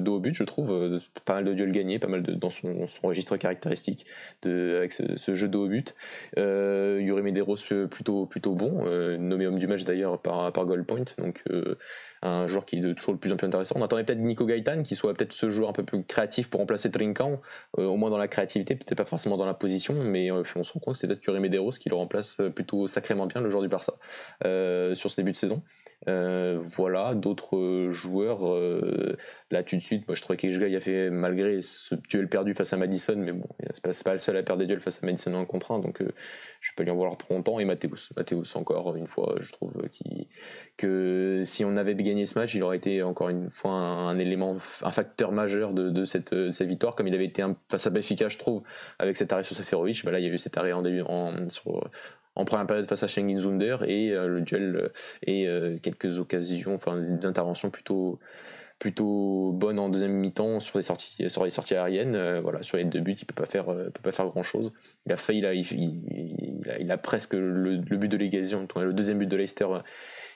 dos 0.00 0.16
au 0.16 0.20
but, 0.20 0.34
je 0.34 0.44
trouve. 0.44 1.00
Pas 1.24 1.34
mal 1.34 1.44
de 1.44 1.52
duels 1.52 1.72
gagnés, 1.72 1.98
pas 1.98 2.08
mal 2.08 2.22
de, 2.22 2.32
dans 2.32 2.50
son, 2.50 2.86
registre 3.02 3.36
caractéristique 3.36 4.06
de, 4.42 4.76
avec 4.76 4.92
ce, 4.92 5.34
jeu 5.34 5.48
dos 5.48 5.66
au 5.66 5.68
but. 5.68 5.94
Yuri 6.36 7.22
Medeiros 7.22 7.56
plutôt 7.90 8.26
plutôt 8.26 8.54
bon, 8.54 8.84
nommé 9.18 9.46
homme 9.46 9.58
du 9.58 9.66
match 9.66 9.84
d'ailleurs 9.84 10.20
par 10.20 10.52
par 10.52 10.64
Goldpoint. 10.64 11.04
Donc 11.18 11.42
un 12.24 12.46
joueur 12.46 12.64
qui 12.64 12.78
est 12.78 12.94
toujours 12.94 13.14
de 13.14 13.18
plus 13.18 13.32
en 13.32 13.36
plus 13.36 13.46
intéressant. 13.46 13.74
On 13.78 13.82
attendait 13.82 14.04
peut-être 14.04 14.20
Nico 14.20 14.46
Gaetan 14.46 14.82
qui 14.82 14.94
soit 14.94 15.14
peut-être 15.14 15.32
ce 15.32 15.50
joueur 15.50 15.68
un 15.68 15.72
peu 15.72 15.84
plus 15.84 16.02
créatif 16.04 16.48
pour 16.50 16.60
remplacer 16.60 16.90
Trinkan, 16.90 17.40
euh, 17.78 17.84
au 17.84 17.96
moins 17.96 18.10
dans 18.10 18.18
la 18.18 18.28
créativité, 18.28 18.74
peut-être 18.74 18.96
pas 18.96 19.04
forcément 19.04 19.36
dans 19.36 19.46
la 19.46 19.54
position, 19.54 19.94
mais 19.94 20.30
euh, 20.30 20.42
on 20.56 20.64
se 20.64 20.72
rend 20.72 20.80
compte 20.80 20.94
que 20.94 21.00
c'est 21.00 21.06
peut-être 21.06 21.24
Yuri 21.24 21.40
Medeiros 21.40 21.70
qui 21.70 21.88
le 21.88 21.96
remplace 21.96 22.36
euh, 22.40 22.50
plutôt 22.50 22.86
sacrément 22.86 23.26
bien 23.26 23.40
le 23.40 23.50
joueur 23.50 23.62
du 23.62 23.68
Barça 23.68 23.94
sur 24.94 25.10
ce 25.10 25.16
début 25.16 25.32
de 25.32 25.36
saison. 25.36 25.62
voilà, 26.06 27.14
d'autres 27.14 27.88
joueurs, 27.90 28.40
là 29.50 29.62
tout 29.62 29.76
de 29.76 29.82
suite, 29.82 30.06
moi 30.08 30.14
je 30.14 30.22
trouvais 30.22 30.36
qu'Ejga 30.36 30.66
a 30.76 30.80
fait, 30.80 31.10
malgré 31.10 31.60
ce 31.60 31.94
duel 32.08 32.28
perdu 32.28 32.54
face 32.54 32.72
à 32.72 32.76
Madison, 32.76 33.16
mais 33.16 33.32
bon, 33.32 33.46
c'est 33.72 33.82
pas, 33.82 33.90
pas 34.04 34.12
le 34.12 34.18
seul 34.18 34.36
à 34.36 34.42
perdre 34.42 34.60
des 34.60 34.66
duels 34.66 34.80
face 34.80 35.02
à 35.02 35.06
Madison 35.06 35.34
en 35.34 35.44
contre 35.44 35.72
1, 35.72 35.80
donc 35.80 36.02
je 36.60 36.72
peux 36.76 36.82
lui 36.82 36.90
en 36.90 36.94
vouloir 36.94 37.16
trop 37.16 37.34
longtemps. 37.34 37.58
Et 37.58 37.64
Mathéus, 37.64 38.12
Mathéus 38.16 38.56
encore 38.56 38.94
une 38.96 39.06
fois, 39.06 39.36
je 39.40 39.52
trouve 39.52 39.74
que 40.76 41.42
si 41.44 41.64
on 41.64 41.76
avait 41.76 41.94
gagné 41.94 42.13
ce 42.24 42.38
match, 42.38 42.54
il 42.54 42.62
aurait 42.62 42.76
été 42.76 43.02
encore 43.02 43.28
une 43.28 43.50
fois 43.50 43.72
un, 43.72 44.18
élément, 44.18 44.56
un 44.82 44.90
facteur 44.90 45.32
majeur 45.32 45.72
de, 45.72 46.04
cette, 46.04 46.34
victoire, 46.62 46.94
comme 46.94 47.06
il 47.06 47.14
avait 47.14 47.26
été 47.26 47.42
un, 47.42 47.56
face 47.68 47.86
à 47.86 47.90
Benfica, 47.90 48.28
je 48.28 48.38
trouve, 48.38 48.62
avec 48.98 49.16
cet 49.16 49.32
arrêt 49.32 49.44
sur 49.44 49.56
Seferovic. 49.56 50.04
Bah 50.04 50.12
là, 50.12 50.20
il 50.20 50.26
y 50.26 50.30
a 50.30 50.32
eu 50.32 50.38
cet 50.38 50.56
arrêt 50.56 50.72
en, 50.72 50.82
début, 50.82 51.02
en, 51.02 51.32
première 52.44 52.66
période 52.66 52.86
face 52.86 53.02
à 53.02 53.08
Schengen 53.08 53.38
Zunder 53.38 53.78
et 53.86 54.10
euh, 54.10 54.26
le 54.28 54.40
duel 54.40 54.76
euh, 54.76 54.88
et 55.22 55.48
euh, 55.48 55.78
quelques 55.82 56.18
occasions, 56.18 56.74
enfin 56.74 56.96
d'intervention 56.96 57.70
plutôt 57.70 58.18
plutôt 58.80 59.52
bonne 59.52 59.78
en 59.78 59.88
deuxième 59.88 60.12
mi-temps 60.12 60.58
sur 60.58 60.78
les 60.78 60.82
sorties 60.82 61.30
sur 61.30 61.44
les 61.44 61.50
sorties 61.50 61.76
aériennes 61.76 62.40
voilà 62.40 62.64
sur 62.64 62.76
les 62.76 62.82
deux 62.82 62.98
buts 62.98 63.14
il 63.16 63.24
peut 63.24 63.32
pas 63.32 63.46
faire 63.46 63.66
peut 63.66 64.02
pas 64.02 64.10
faire 64.10 64.26
grand 64.26 64.42
chose 64.42 64.72
il 65.06 65.12
a 65.12 65.16
failli 65.16 65.38
il, 66.80 66.90
a, 66.90 66.98
presque 66.98 67.34
le, 67.34 67.76
but 67.76 68.08
de 68.08 68.16
l'égalisation 68.16 68.66
le 68.76 68.92
deuxième 68.92 69.18
but 69.18 69.28
de 69.28 69.36
Leicester 69.36 69.68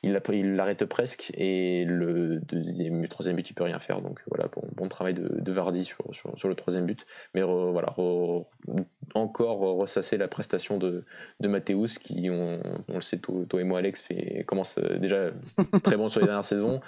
il 0.02 0.12
l'arrête 0.56 0.84
presque 0.84 1.32
et 1.34 1.84
le 1.84 2.38
deuxième, 2.40 3.02
le 3.02 3.08
troisième 3.08 3.36
but 3.36 3.50
il 3.50 3.54
peut 3.54 3.64
rien 3.64 3.78
faire. 3.78 4.00
Donc 4.00 4.20
voilà 4.28 4.48
bon, 4.76 4.88
travail 4.88 5.14
de, 5.14 5.52
Vardy 5.52 5.84
sur, 5.84 6.04
le 6.44 6.54
troisième 6.54 6.86
but. 6.86 7.06
Mais 7.34 7.42
voilà 7.42 7.94
encore 9.14 9.58
ressasser 9.58 10.16
la 10.16 10.28
prestation 10.28 10.78
de, 10.78 11.04
de 11.40 11.48
Mathéus 11.48 11.98
qui 11.98 12.28
on, 12.30 12.60
le 12.92 13.00
sait 13.00 13.18
toi, 13.18 13.60
et 13.60 13.64
moi 13.64 13.78
Alex 13.78 14.00
fait, 14.00 14.44
commence 14.46 14.78
euh, 14.78 14.98
déjà 14.98 15.30
très 15.82 15.96
bon 15.96 16.08
sur 16.08 16.20
les 16.20 16.26
dernières 16.26 16.44
saisons. 16.44 16.80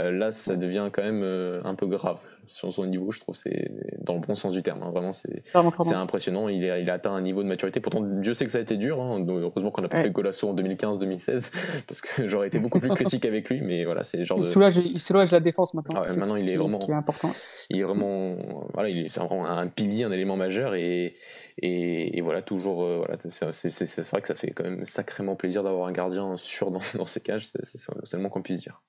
Euh, 0.00 0.10
là 0.10 0.32
ça 0.32 0.56
devient 0.56 0.90
quand 0.92 1.02
même 1.02 1.22
euh, 1.22 1.60
un 1.64 1.74
peu 1.74 1.86
grave 1.86 2.20
sur 2.48 2.72
son 2.72 2.86
niveau 2.86 3.12
je 3.12 3.20
trouve 3.20 3.34
c'est 3.34 3.70
dans 4.02 4.14
le 4.14 4.20
bon 4.20 4.34
sens 4.34 4.52
du 4.52 4.62
terme 4.62 4.82
hein. 4.82 4.90
vraiment 4.90 5.12
c'est 5.12 5.42
c'est 5.52 5.94
impressionnant 5.94 6.48
il, 6.48 6.64
est, 6.64 6.82
il 6.82 6.90
a 6.90 6.94
atteint 6.94 7.12
un 7.12 7.20
niveau 7.20 7.42
de 7.42 7.48
maturité 7.48 7.80
pourtant 7.80 8.02
Dieu 8.02 8.34
sait 8.34 8.44
que 8.44 8.52
ça 8.52 8.58
a 8.58 8.60
été 8.60 8.76
dur 8.76 9.00
hein. 9.00 9.24
heureusement 9.28 9.70
qu'on 9.70 9.84
a 9.84 9.88
pas 9.88 10.02
fait 10.02 10.10
Golasso 10.10 10.48
en 10.48 10.54
2015-2016 10.54 11.52
parce 11.86 12.00
que 12.00 12.28
j'aurais 12.28 12.48
été 12.48 12.58
beaucoup 12.58 12.80
plus 12.80 12.90
critique 12.90 13.24
avec 13.24 13.48
lui, 13.48 13.60
mais 13.60 13.84
voilà, 13.84 14.02
c'est 14.02 14.24
genre. 14.24 14.38
Il, 14.38 14.46
soulage, 14.46 14.76
il 14.76 15.00
soulage 15.00 15.32
la 15.32 15.40
défense 15.40 15.74
maintenant. 15.74 16.02
Ah 16.04 16.12
maintenant, 16.14 16.36
il 16.36 16.50
est, 16.50 16.56
vraiment. 16.56 16.78
qui 16.78 16.90
est 16.90 16.94
important. 16.94 17.30
Il 17.70 17.80
est 17.80 17.84
vraiment. 17.84 18.36
Voilà, 18.74 18.88
il 18.88 18.98
est, 18.98 19.18
vraiment 19.18 19.46
un 19.46 19.66
pilier, 19.66 20.04
un 20.04 20.12
élément 20.12 20.36
majeur, 20.36 20.74
et, 20.74 21.14
et, 21.58 22.20
voilà, 22.20 22.42
toujours. 22.42 22.84
Euh, 22.84 22.98
voilà, 22.98 23.16
c'est, 23.18 23.44
vrai 23.44 24.20
que 24.20 24.28
ça 24.28 24.34
fait 24.34 24.50
quand 24.50 24.64
même 24.64 24.86
sacrément 24.86 25.36
plaisir 25.36 25.62
d'avoir 25.62 25.88
un 25.88 25.92
gardien 25.92 26.36
sûr 26.36 26.70
dans, 26.70 26.80
dans 26.94 27.06
ces 27.06 27.20
cages, 27.20 27.48
c'est, 27.62 27.78
le 28.12 28.18
moins 28.18 28.30
qu'on 28.30 28.42
puisse 28.42 28.60
dire 28.60 28.82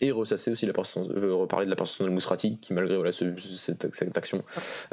et 0.00 0.10
ressasser 0.10 0.50
aussi 0.50 0.66
la 0.66 0.72
veux 0.72 1.34
reparler 1.34 1.64
de 1.64 1.70
la 1.70 1.76
personne 1.76 2.06
de 2.06 2.12
Mousrati 2.12 2.58
qui 2.58 2.74
malgré 2.74 2.96
voilà, 2.96 3.12
cette, 3.12 4.18
action 4.18 4.44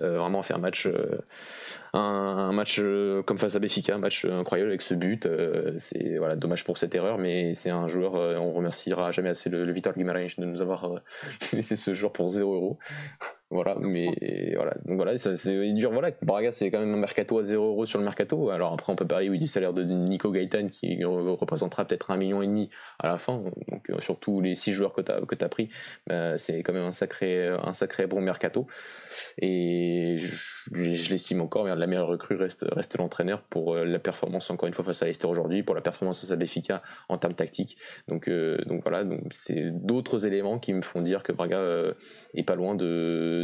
euh, 0.01 0.17
vraiment 0.17 0.39
a 0.39 0.43
fait 0.43 0.53
un 0.53 0.59
match 0.59 0.85
euh, 0.87 1.19
un, 1.93 2.53
match 2.53 2.77
euh, 2.79 3.21
comme 3.21 3.37
face 3.37 3.55
à 3.55 3.59
Béfica 3.59 3.95
un 3.95 3.99
match 3.99 4.25
incroyable 4.25 4.69
avec 4.69 4.81
ce 4.81 4.93
but 4.93 5.27
c'est 5.77 6.17
voilà 6.17 6.35
dommage 6.35 6.63
pour 6.63 6.77
cette 6.77 6.95
erreur 6.95 7.17
mais 7.17 7.53
c'est 7.53 7.69
un 7.69 7.87
joueur 7.87 8.13
on 8.13 8.53
remerciera 8.53 9.11
jamais 9.11 9.29
assez 9.29 9.49
le, 9.49 9.65
le 9.65 9.73
Vitor 9.73 9.93
de 9.93 10.45
nous 10.45 10.61
avoir 10.61 11.01
laissé 11.53 11.75
ce 11.75 11.93
joueur 11.93 12.13
pour 12.13 12.29
0 12.29 12.53
euros 12.53 12.79
voilà, 13.53 13.75
mais 13.79 14.07
voilà, 14.55 14.73
donc 14.85 14.97
voilà, 14.97 15.17
c'est 15.17 15.73
dur. 15.73 15.91
Voilà, 15.91 16.11
Braga 16.21 16.51
c'est 16.51 16.71
quand 16.71 16.79
même 16.79 16.93
un 16.93 16.97
mercato 16.97 17.37
à 17.37 17.43
0 17.43 17.63
euros 17.63 17.85
sur 17.85 17.99
le 17.99 18.05
mercato. 18.05 18.49
Alors 18.49 18.73
après 18.73 18.91
on 18.91 18.95
peut 18.95 19.05
parler 19.05 19.29
oui 19.29 19.37
du 19.37 19.47
salaire 19.47 19.73
de 19.73 19.83
Nico 19.83 20.31
Gaetan 20.31 20.67
qui 20.69 21.03
représentera 21.03 21.85
peut-être 21.85 22.11
un 22.11 22.17
million 22.17 22.41
et 22.41 22.47
demi 22.47 22.69
à 22.99 23.07
la 23.07 23.17
fin. 23.17 23.43
Donc 23.69 23.89
euh, 23.89 23.99
surtout 23.99 24.41
les 24.41 24.55
six 24.55 24.73
joueurs 24.73 24.93
que 24.93 25.01
tu 25.01 25.11
as 25.11 25.21
que 25.21 25.35
as 25.43 25.49
pris, 25.49 25.69
bah, 26.07 26.37
c'est 26.37 26.63
quand 26.63 26.73
même 26.73 26.85
un 26.85 26.91
sacré 26.91 27.47
un 27.47 27.73
sacré 27.73 28.07
bon 28.07 28.21
mercato. 28.21 28.67
Et 29.37 30.17
je, 30.19 31.09
l'estime 31.11 31.41
encore. 31.41 31.67
la 31.67 31.87
meilleure 31.87 32.07
recrue 32.07 32.35
reste 32.35 32.65
reste 32.71 32.97
l'entraîneur 32.97 33.43
pour 33.43 33.75
euh, 33.75 33.85
la 33.85 33.99
performance 33.99 34.49
encore 34.49 34.67
une 34.67 34.73
fois 34.73 34.83
face 34.83 35.03
à 35.03 35.05
Leicester 35.05 35.27
aujourd'hui, 35.27 35.63
pour 35.63 35.75
la 35.75 35.81
performance 35.81 36.21
face 36.21 36.31
à 36.31 36.35
Benfica 36.35 36.81
en 37.09 37.17
termes 37.17 37.35
tactiques. 37.35 37.77
Donc 38.07 38.27
euh, 38.27 38.57
donc 38.65 38.81
voilà, 38.83 39.03
donc 39.03 39.21
c'est 39.31 39.71
d'autres 39.71 40.25
éléments 40.25 40.59
qui 40.59 40.73
me 40.73 40.81
font 40.81 41.01
dire 41.01 41.23
que 41.23 41.31
Braga 41.31 41.93
est 42.33 42.43
pas 42.43 42.55
loin 42.55 42.75
de 42.75 43.42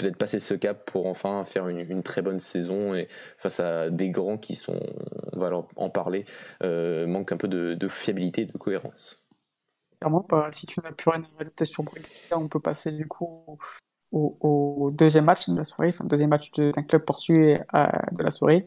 peut-être 0.00 0.16
passer 0.16 0.38
ce 0.38 0.54
cap 0.54 0.84
pour 0.86 1.06
enfin 1.06 1.44
faire 1.44 1.68
une, 1.68 2.02
très 2.02 2.22
bonne 2.22 2.40
saison 2.40 2.94
et 2.94 3.08
face 3.38 3.60
à 3.60 3.90
des 3.90 4.10
grands 4.10 4.38
qui 4.38 4.54
sont, 4.54 4.80
on 5.32 5.38
va 5.38 5.50
en 5.76 5.90
parler, 5.90 6.24
euh, 6.62 7.06
manquent 7.06 7.32
un 7.32 7.36
peu 7.36 7.48
de, 7.48 7.88
fiabilité 7.88 8.42
et 8.42 8.46
de 8.46 8.52
cohérence. 8.52 9.22
Clairement, 10.00 10.26
bah, 10.28 10.48
si 10.50 10.66
tu 10.66 10.80
n'as 10.80 10.92
plus 10.92 11.10
rien 11.10 11.22
à 11.22 11.38
rajouter 11.38 11.64
sur 11.66 11.84
on 12.32 12.48
peut 12.48 12.60
passer 12.60 12.92
du 12.92 13.06
coup 13.06 13.58
au, 14.10 14.90
deuxième 14.92 15.26
match 15.26 15.48
de 15.48 15.56
la 15.56 15.64
soirée, 15.64 15.90
enfin 15.92 16.04
deuxième 16.04 16.30
match 16.30 16.50
d'un 16.52 16.82
club 16.82 17.04
portugais 17.04 17.62
de 18.12 18.22
la 18.22 18.30
soirée. 18.30 18.66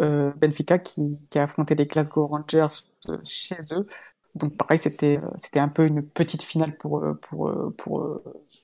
Euh, 0.00 0.30
Benfica 0.40 0.78
qui, 0.78 1.18
a 1.36 1.42
affronté 1.42 1.74
les 1.74 1.84
Glasgow 1.84 2.26
Rangers 2.26 2.66
euh, 3.08 3.18
chez 3.22 3.58
eux. 3.72 3.86
Donc 4.34 4.56
pareil, 4.56 4.78
c'était 4.78 5.20
c'était 5.36 5.60
un 5.60 5.68
peu 5.68 5.86
une 5.86 6.02
petite 6.02 6.42
finale 6.42 6.74
pour 6.78 7.04
pour 7.20 7.52
pour 7.76 8.22
pour 8.22 8.22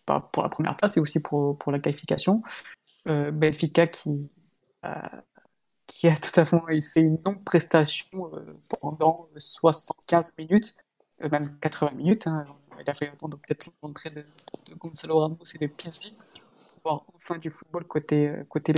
la 0.09 0.49
première 0.49 0.77
place 0.77 0.97
et 0.97 1.01
aussi 1.01 1.21
pour, 1.21 1.59
pour 1.59 1.73
la 1.73 1.79
qualification. 1.79 2.38
Euh, 3.07 3.31
Benfica 3.31 3.87
qui, 3.87 4.29
qui 5.87 6.09
a 6.09 6.16
tout 6.16 6.38
à 6.38 6.44
fait 6.44 6.81
fait 6.83 7.01
une 7.01 7.18
longue 7.25 7.42
prestation 7.44 8.07
euh, 8.35 8.61
pendant 8.81 9.29
75 9.37 10.35
minutes, 10.38 10.77
euh, 11.23 11.29
même 11.31 11.59
80 11.61 11.92
minutes, 11.92 12.27
hein, 12.27 12.44
il 12.81 12.88
a 12.88 12.94
fallu 12.94 13.11
attendre 13.11 13.38
peut-être 13.38 13.71
l'entrée 13.83 14.11
de, 14.11 14.25
de, 14.68 14.75
Gonzalo 14.75 15.18
Ramos 15.18 15.38
et 15.55 15.59
de 15.59 15.66
Pizzi 15.66 16.14
pour 16.83 16.83
voir 16.83 17.05
enfin 17.14 17.38
du 17.38 17.51
football 17.51 17.85
côté, 17.85 18.33
côté 18.49 18.73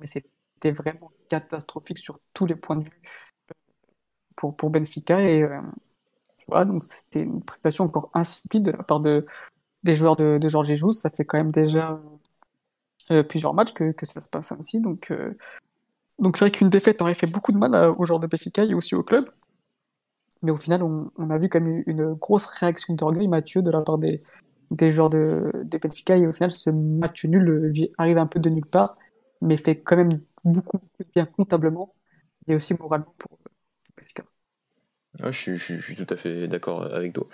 mais 0.00 0.06
c'était 0.06 0.70
vraiment 0.72 1.10
catastrophique 1.28 1.98
sur 1.98 2.18
tous 2.32 2.46
les 2.46 2.56
points 2.56 2.76
de 2.76 2.84
vue 2.84 2.90
pour, 4.36 4.56
pour 4.56 4.70
Benfica. 4.70 5.20
Et 5.20 5.44
voilà, 6.48 6.64
donc 6.64 6.82
c'était 6.82 7.22
une 7.22 7.42
prestation 7.42 7.84
encore 7.84 8.10
insipide 8.14 8.64
de 8.64 8.70
la 8.72 8.82
part 8.82 9.00
de, 9.00 9.24
des 9.82 9.94
joueurs 9.94 10.16
de, 10.16 10.40
Georges 10.48 10.68
Jesus. 10.68 10.92
Ça 10.94 11.10
fait 11.10 11.24
quand 11.24 11.38
même 11.38 11.52
déjà 11.52 12.00
plusieurs 13.28 13.54
matchs 13.54 13.72
que, 13.72 13.94
ça 14.02 14.20
se 14.20 14.28
passe 14.28 14.52
ainsi. 14.52 14.80
Donc, 14.80 15.12
donc 16.18 16.36
c'est 16.36 16.44
vrai 16.44 16.50
qu'une 16.50 16.70
défaite 16.70 17.00
aurait 17.02 17.14
fait 17.14 17.26
beaucoup 17.26 17.52
de 17.52 17.58
mal 17.58 17.74
aux 17.98 18.04
joueurs 18.04 18.20
de 18.20 18.26
Benfica 18.26 18.64
et 18.64 18.74
aussi 18.74 18.94
au 18.94 19.02
club. 19.02 19.26
Mais 20.42 20.50
au 20.50 20.56
final, 20.56 20.82
on, 20.82 21.30
a 21.30 21.38
vu 21.38 21.48
quand 21.48 21.60
même 21.60 21.82
une 21.86 22.14
grosse 22.14 22.46
réaction 22.46 22.94
d'orgueil, 22.94 23.26
Mathieu, 23.28 23.62
de 23.62 23.70
la 23.70 23.80
part 23.80 23.98
des, 23.98 24.22
joueurs 24.90 25.10
de, 25.10 25.50
de. 25.64 26.12
Et 26.12 26.26
au 26.26 26.32
final, 26.32 26.50
ce 26.50 26.70
match 26.70 27.24
nul 27.24 27.48
euh, 27.48 27.72
arrive 27.98 28.18
un 28.18 28.26
peu 28.26 28.38
de 28.38 28.50
nulle 28.50 28.66
part, 28.66 28.92
mais 29.40 29.56
fait 29.56 29.80
quand 29.80 29.96
même 29.96 30.10
beaucoup, 30.44 30.78
de 31.00 31.06
bien 31.14 31.26
comptablement 31.26 31.94
et 32.46 32.54
aussi 32.54 32.74
moralement 32.78 33.14
pour 33.18 33.38
Benfica. 33.96 34.24
Ah, 35.22 35.30
je, 35.30 35.54
suis, 35.54 35.96
tout 35.96 36.06
à 36.10 36.16
fait 36.16 36.46
d'accord 36.48 36.92
avec 36.94 37.12
toi. 37.12 37.26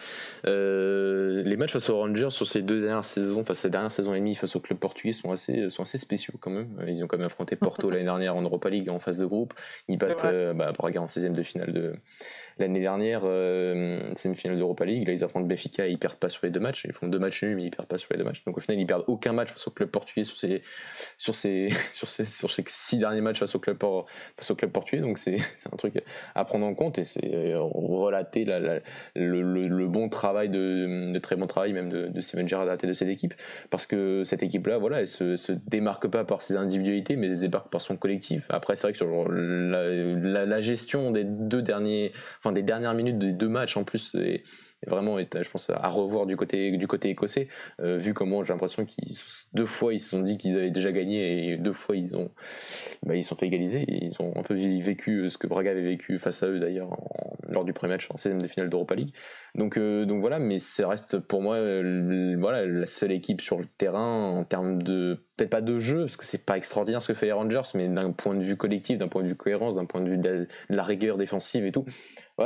Euh, 0.46 1.42
les 1.42 1.56
matchs 1.56 1.72
face 1.72 1.90
aux 1.90 1.96
Rangers 1.96 2.30
sur 2.30 2.46
ces 2.46 2.62
deux 2.62 2.80
dernières 2.80 3.04
saisons, 3.04 3.40
enfin 3.40 3.54
ces 3.54 3.70
dernières 3.70 3.90
saisons 3.90 4.14
et 4.14 4.18
demie 4.18 4.34
face 4.34 4.54
au 4.54 4.60
club 4.60 4.78
portugais 4.78 5.12
sont 5.12 5.32
assez, 5.32 5.68
sont 5.68 5.82
assez 5.82 5.98
spéciaux 5.98 6.34
quand 6.40 6.50
même. 6.50 6.68
Ils 6.86 7.02
ont 7.02 7.06
quand 7.06 7.18
même 7.18 7.26
affronté 7.26 7.56
Porto 7.56 7.90
l'année 7.90 8.04
dernière 8.04 8.36
en 8.36 8.42
Europa 8.42 8.70
League 8.70 8.88
en 8.88 8.98
phase 8.98 9.18
de 9.18 9.26
groupe. 9.26 9.54
Ils 9.88 9.98
battent 9.98 10.24
euh, 10.24 10.54
bah, 10.54 10.72
Braga 10.72 11.00
en 11.02 11.06
16e 11.06 11.32
de 11.32 11.42
finale 11.42 11.72
de, 11.72 11.94
L'année 12.58 12.80
dernière, 12.80 13.22
euh, 13.24 14.10
c'est 14.14 14.28
une 14.28 14.34
finale 14.34 14.58
d'Europa 14.58 14.84
League. 14.84 15.06
Là, 15.06 15.12
ils 15.12 15.24
affrontent 15.24 15.46
Benfica 15.46 15.86
et 15.86 15.90
ils 15.90 15.98
perdent 15.98 16.16
pas 16.16 16.28
sur 16.28 16.44
les 16.44 16.50
deux 16.50 16.60
matchs. 16.60 16.84
Ils 16.84 16.92
font 16.92 17.06
deux 17.06 17.18
matchs 17.18 17.42
nuls, 17.42 17.56
mais 17.56 17.64
ils 17.64 17.70
perdent 17.70 17.88
pas 17.88 17.98
sur 17.98 18.08
les 18.12 18.18
deux 18.18 18.24
matchs. 18.24 18.44
Donc 18.44 18.56
au 18.56 18.60
final, 18.60 18.78
ils 18.78 18.86
perdent 18.86 19.04
aucun 19.06 19.32
match 19.32 19.50
face 19.50 19.66
au 19.66 19.70
club 19.70 19.90
portugais 19.90 20.24
sur 20.24 20.38
ces, 20.38 20.62
sur 21.18 21.34
ces, 21.34 21.68
sur 21.92 22.08
ces, 22.08 22.24
sur 22.24 22.50
ces 22.50 22.64
six 22.66 22.98
derniers 22.98 23.20
matchs 23.20 23.38
face 23.38 23.54
au 23.54 23.58
club, 23.58 23.78
face 24.36 24.50
au 24.50 24.54
club 24.54 24.72
portugais. 24.72 25.02
Donc 25.02 25.18
c'est 25.18 25.38
un 25.72 25.76
truc 25.76 26.02
à 26.34 26.44
prendre 26.44 26.66
en 26.66 26.74
compte 26.74 26.98
et 26.98 27.04
c'est 27.04 27.34
euh, 27.34 27.60
relater 27.60 28.44
la, 28.44 28.80
le, 29.14 29.42
le, 29.42 29.88
bon 29.88 30.08
travail, 30.08 30.48
de, 30.48 31.12
de, 31.12 31.18
très 31.18 31.36
bon 31.36 31.46
travail 31.46 31.72
même 31.72 31.88
de, 31.88 32.08
de 32.08 32.20
Steven 32.20 32.46
Gerrard 32.46 32.68
et 32.82 32.86
de 32.86 32.92
cette 32.92 33.08
équipe. 33.08 33.34
Parce 33.70 33.86
que 33.86 34.24
cette 34.24 34.42
équipe-là, 34.42 34.78
voilà, 34.78 35.00
elle 35.00 35.08
se, 35.08 35.36
se 35.36 35.52
démarque 35.52 36.08
pas 36.08 36.24
par 36.24 36.42
ses 36.42 36.56
individualités, 36.56 37.16
mais 37.16 37.28
elle 37.28 37.36
se 37.36 37.40
démarque 37.42 37.70
par 37.70 37.80
son 37.80 37.96
collectif. 37.96 38.46
Après, 38.48 38.76
c'est 38.76 38.82
vrai 38.82 38.92
que 38.92 38.98
sur 38.98 39.30
la, 39.30 39.88
la, 39.88 40.46
la 40.46 40.60
gestion 40.60 41.10
des 41.10 41.24
deux 41.24 41.62
derniers 41.62 42.12
enfin 42.42 42.52
des 42.52 42.62
dernières 42.62 42.94
minutes 42.94 43.18
des 43.18 43.32
deux 43.32 43.48
matchs 43.48 43.76
en 43.76 43.84
plus 43.84 44.14
et, 44.14 44.42
vraiment 44.88 45.16
je 45.18 45.48
pense 45.48 45.70
à 45.70 45.88
revoir 45.88 46.26
du 46.26 46.36
côté 46.36 46.76
du 46.76 46.88
côté 46.88 47.08
écossais 47.08 47.46
euh, 47.80 47.98
vu 47.98 48.14
comment 48.14 48.42
j'ai 48.42 48.52
l'impression 48.52 48.84
qu'ils 48.84 49.16
deux 49.54 49.66
fois 49.66 49.94
ils 49.94 50.00
se 50.00 50.10
sont 50.10 50.20
dit 50.20 50.38
qu'ils 50.38 50.56
avaient 50.56 50.72
déjà 50.72 50.90
gagné 50.90 51.52
et 51.52 51.56
deux 51.56 51.72
fois 51.72 51.94
ils 51.94 52.16
ont 52.16 52.32
bah, 53.04 53.16
ils 53.16 53.24
sont 53.24 53.36
fait 53.36 53.46
égaliser. 53.46 53.84
Ils 53.88 54.14
ont 54.20 54.32
un 54.36 54.42
peu 54.42 54.54
vécu 54.54 55.28
ce 55.28 55.36
que 55.38 55.46
Braga 55.46 55.72
avait 55.72 55.82
vécu 55.82 56.18
face 56.18 56.42
à 56.42 56.46
eux 56.46 56.60
d'ailleurs 56.60 56.96
lors 57.48 57.64
du 57.64 57.72
premier 57.72 57.94
match 57.94 58.08
en 58.10 58.16
16 58.16 58.38
de 58.38 58.46
finale 58.46 58.70
d'Europa 58.70 58.94
League. 58.94 59.12
Donc 59.56 59.76
euh, 59.76 60.06
donc 60.06 60.20
voilà 60.20 60.38
mais 60.38 60.58
ça 60.58 60.88
reste 60.88 61.18
pour 61.18 61.42
moi 61.42 61.58
voilà 61.58 62.64
la 62.64 62.86
seule 62.86 63.12
équipe 63.12 63.40
sur 63.40 63.58
le 63.58 63.66
terrain 63.66 64.30
en 64.30 64.44
termes 64.44 64.82
de 64.82 65.26
peut-être 65.36 65.50
pas 65.50 65.60
de 65.60 65.78
jeu 65.78 66.02
parce 66.02 66.16
que 66.16 66.24
c'est 66.24 66.46
pas 66.46 66.56
extraordinaire 66.56 67.02
ce 67.02 67.08
que 67.08 67.14
fait 67.14 67.26
les 67.26 67.32
Rangers 67.32 67.62
mais 67.74 67.88
d'un 67.88 68.12
point 68.12 68.34
de 68.34 68.42
vue 68.42 68.56
collectif 68.56 68.98
d'un 68.98 69.08
point 69.08 69.22
de 69.22 69.28
vue 69.28 69.36
cohérence 69.36 69.74
d'un 69.74 69.84
point 69.84 70.00
de 70.00 70.08
vue 70.08 70.18
de 70.18 70.46
la 70.70 70.82
rigueur 70.82 71.18
défensive 71.18 71.66
et 71.66 71.72
tout 71.72 71.84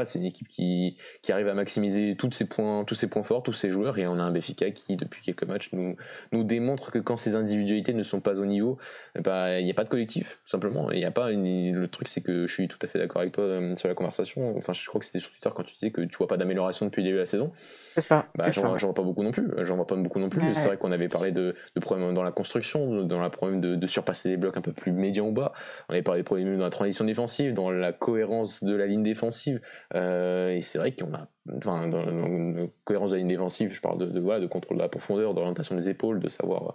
c'est 0.04 0.18
une 0.18 0.24
équipe 0.24 0.48
qui, 0.48 0.96
arrive 1.28 1.48
à 1.48 1.54
maximiser 1.54 2.16
tous 2.16 2.30
ses 2.32 2.46
points, 2.46 2.84
tous 2.84 2.94
ses 2.94 3.08
points 3.08 3.22
forts, 3.22 3.42
tous 3.42 3.52
ses 3.52 3.70
joueurs, 3.70 3.98
et 3.98 4.06
on 4.06 4.18
a 4.18 4.22
un 4.22 4.30
Béfica 4.30 4.70
qui, 4.70 4.96
depuis 4.96 5.22
quelques 5.22 5.44
matchs, 5.44 5.70
nous, 5.72 6.44
démontre 6.44 6.90
que 6.90 6.98
quand 6.98 7.16
ses 7.16 7.34
individualités 7.34 7.94
ne 7.94 8.02
sont 8.02 8.20
pas 8.20 8.40
au 8.40 8.46
niveau, 8.46 8.78
bah, 9.18 9.58
il 9.58 9.64
n'y 9.64 9.70
a 9.70 9.74
pas 9.74 9.84
de 9.84 9.88
collectif, 9.88 10.38
simplement. 10.44 10.90
Il 10.90 11.00
y 11.00 11.04
a 11.04 11.10
pas 11.10 11.30
le 11.30 11.86
truc, 11.86 12.08
c'est 12.08 12.20
que 12.20 12.46
je 12.46 12.52
suis 12.52 12.68
tout 12.68 12.78
à 12.82 12.86
fait 12.86 12.98
d'accord 12.98 13.22
avec 13.22 13.32
toi 13.32 13.44
euh, 13.44 13.76
sur 13.76 13.88
la 13.88 13.94
conversation. 13.94 14.56
Enfin, 14.56 14.72
je 14.72 14.86
crois 14.86 14.98
que 15.00 15.06
c'était 15.06 15.20
sur 15.20 15.30
Twitter 15.30 15.50
quand 15.54 15.62
tu 15.64 15.74
disais 15.74 15.90
que 15.90 16.02
tu 16.02 16.16
vois 16.16 16.28
pas 16.28 16.36
d'amélioration 16.36 16.86
depuis 16.86 17.02
le 17.02 17.08
début 17.08 17.16
de 17.16 17.20
la 17.20 17.26
saison. 17.26 17.52
C'est 17.96 18.02
ça. 18.02 18.26
Bah, 18.34 18.44
j'en 18.50 18.76
vois 18.76 18.94
pas 18.94 19.02
beaucoup 19.02 19.22
non 19.22 19.30
plus. 19.30 19.48
J'en 19.62 19.76
vois 19.76 19.86
pas 19.86 19.96
beaucoup 19.96 20.18
non 20.18 20.28
plus. 20.28 20.54
C'est 20.54 20.66
vrai 20.66 20.76
qu'on 20.76 20.92
avait 20.92 21.08
parlé 21.08 21.32
de, 21.32 21.54
de, 21.74 21.80
problèmes 21.80 22.12
dans 22.12 22.22
la 22.22 22.30
construction, 22.30 23.02
dans 23.04 23.20
la 23.20 23.30
problème 23.30 23.62
de, 23.62 23.74
de, 23.74 23.86
surpasser 23.86 24.28
les 24.28 24.36
blocs 24.36 24.56
un 24.56 24.60
peu 24.60 24.72
plus 24.72 24.92
médians 24.92 25.28
ou 25.28 25.32
bas. 25.32 25.52
On 25.88 25.94
avait 25.94 26.02
parlé 26.02 26.20
de 26.20 26.26
problèmes 26.26 26.58
dans 26.58 26.64
la 26.64 26.70
transition 26.70 27.06
défensive, 27.06 27.54
dans 27.54 27.70
la 27.70 27.94
cohérence 27.94 28.62
de 28.62 28.76
la 28.76 28.86
ligne 28.86 29.02
défensive. 29.02 29.62
Euh, 29.94 30.50
et 30.50 30.60
c'est 30.60 30.76
vrai 30.76 30.94
qu'on 30.94 31.14
a, 31.14 31.28
enfin, 31.56 31.88
dans 31.88 32.04
la 32.04 32.66
cohérence 32.84 33.12
de 33.12 33.14
la 33.14 33.20
ligne 33.20 33.28
défensive, 33.28 33.72
je 33.72 33.80
parle 33.80 33.96
de, 33.96 34.06
de, 34.06 34.20
voilà, 34.20 34.40
de 34.40 34.46
contrôle 34.46 34.76
de 34.76 34.82
la 34.82 34.90
profondeur, 34.90 35.32
d'orientation 35.32 35.74
des 35.74 35.88
épaules, 35.88 36.20
de 36.20 36.28
savoir 36.28 36.74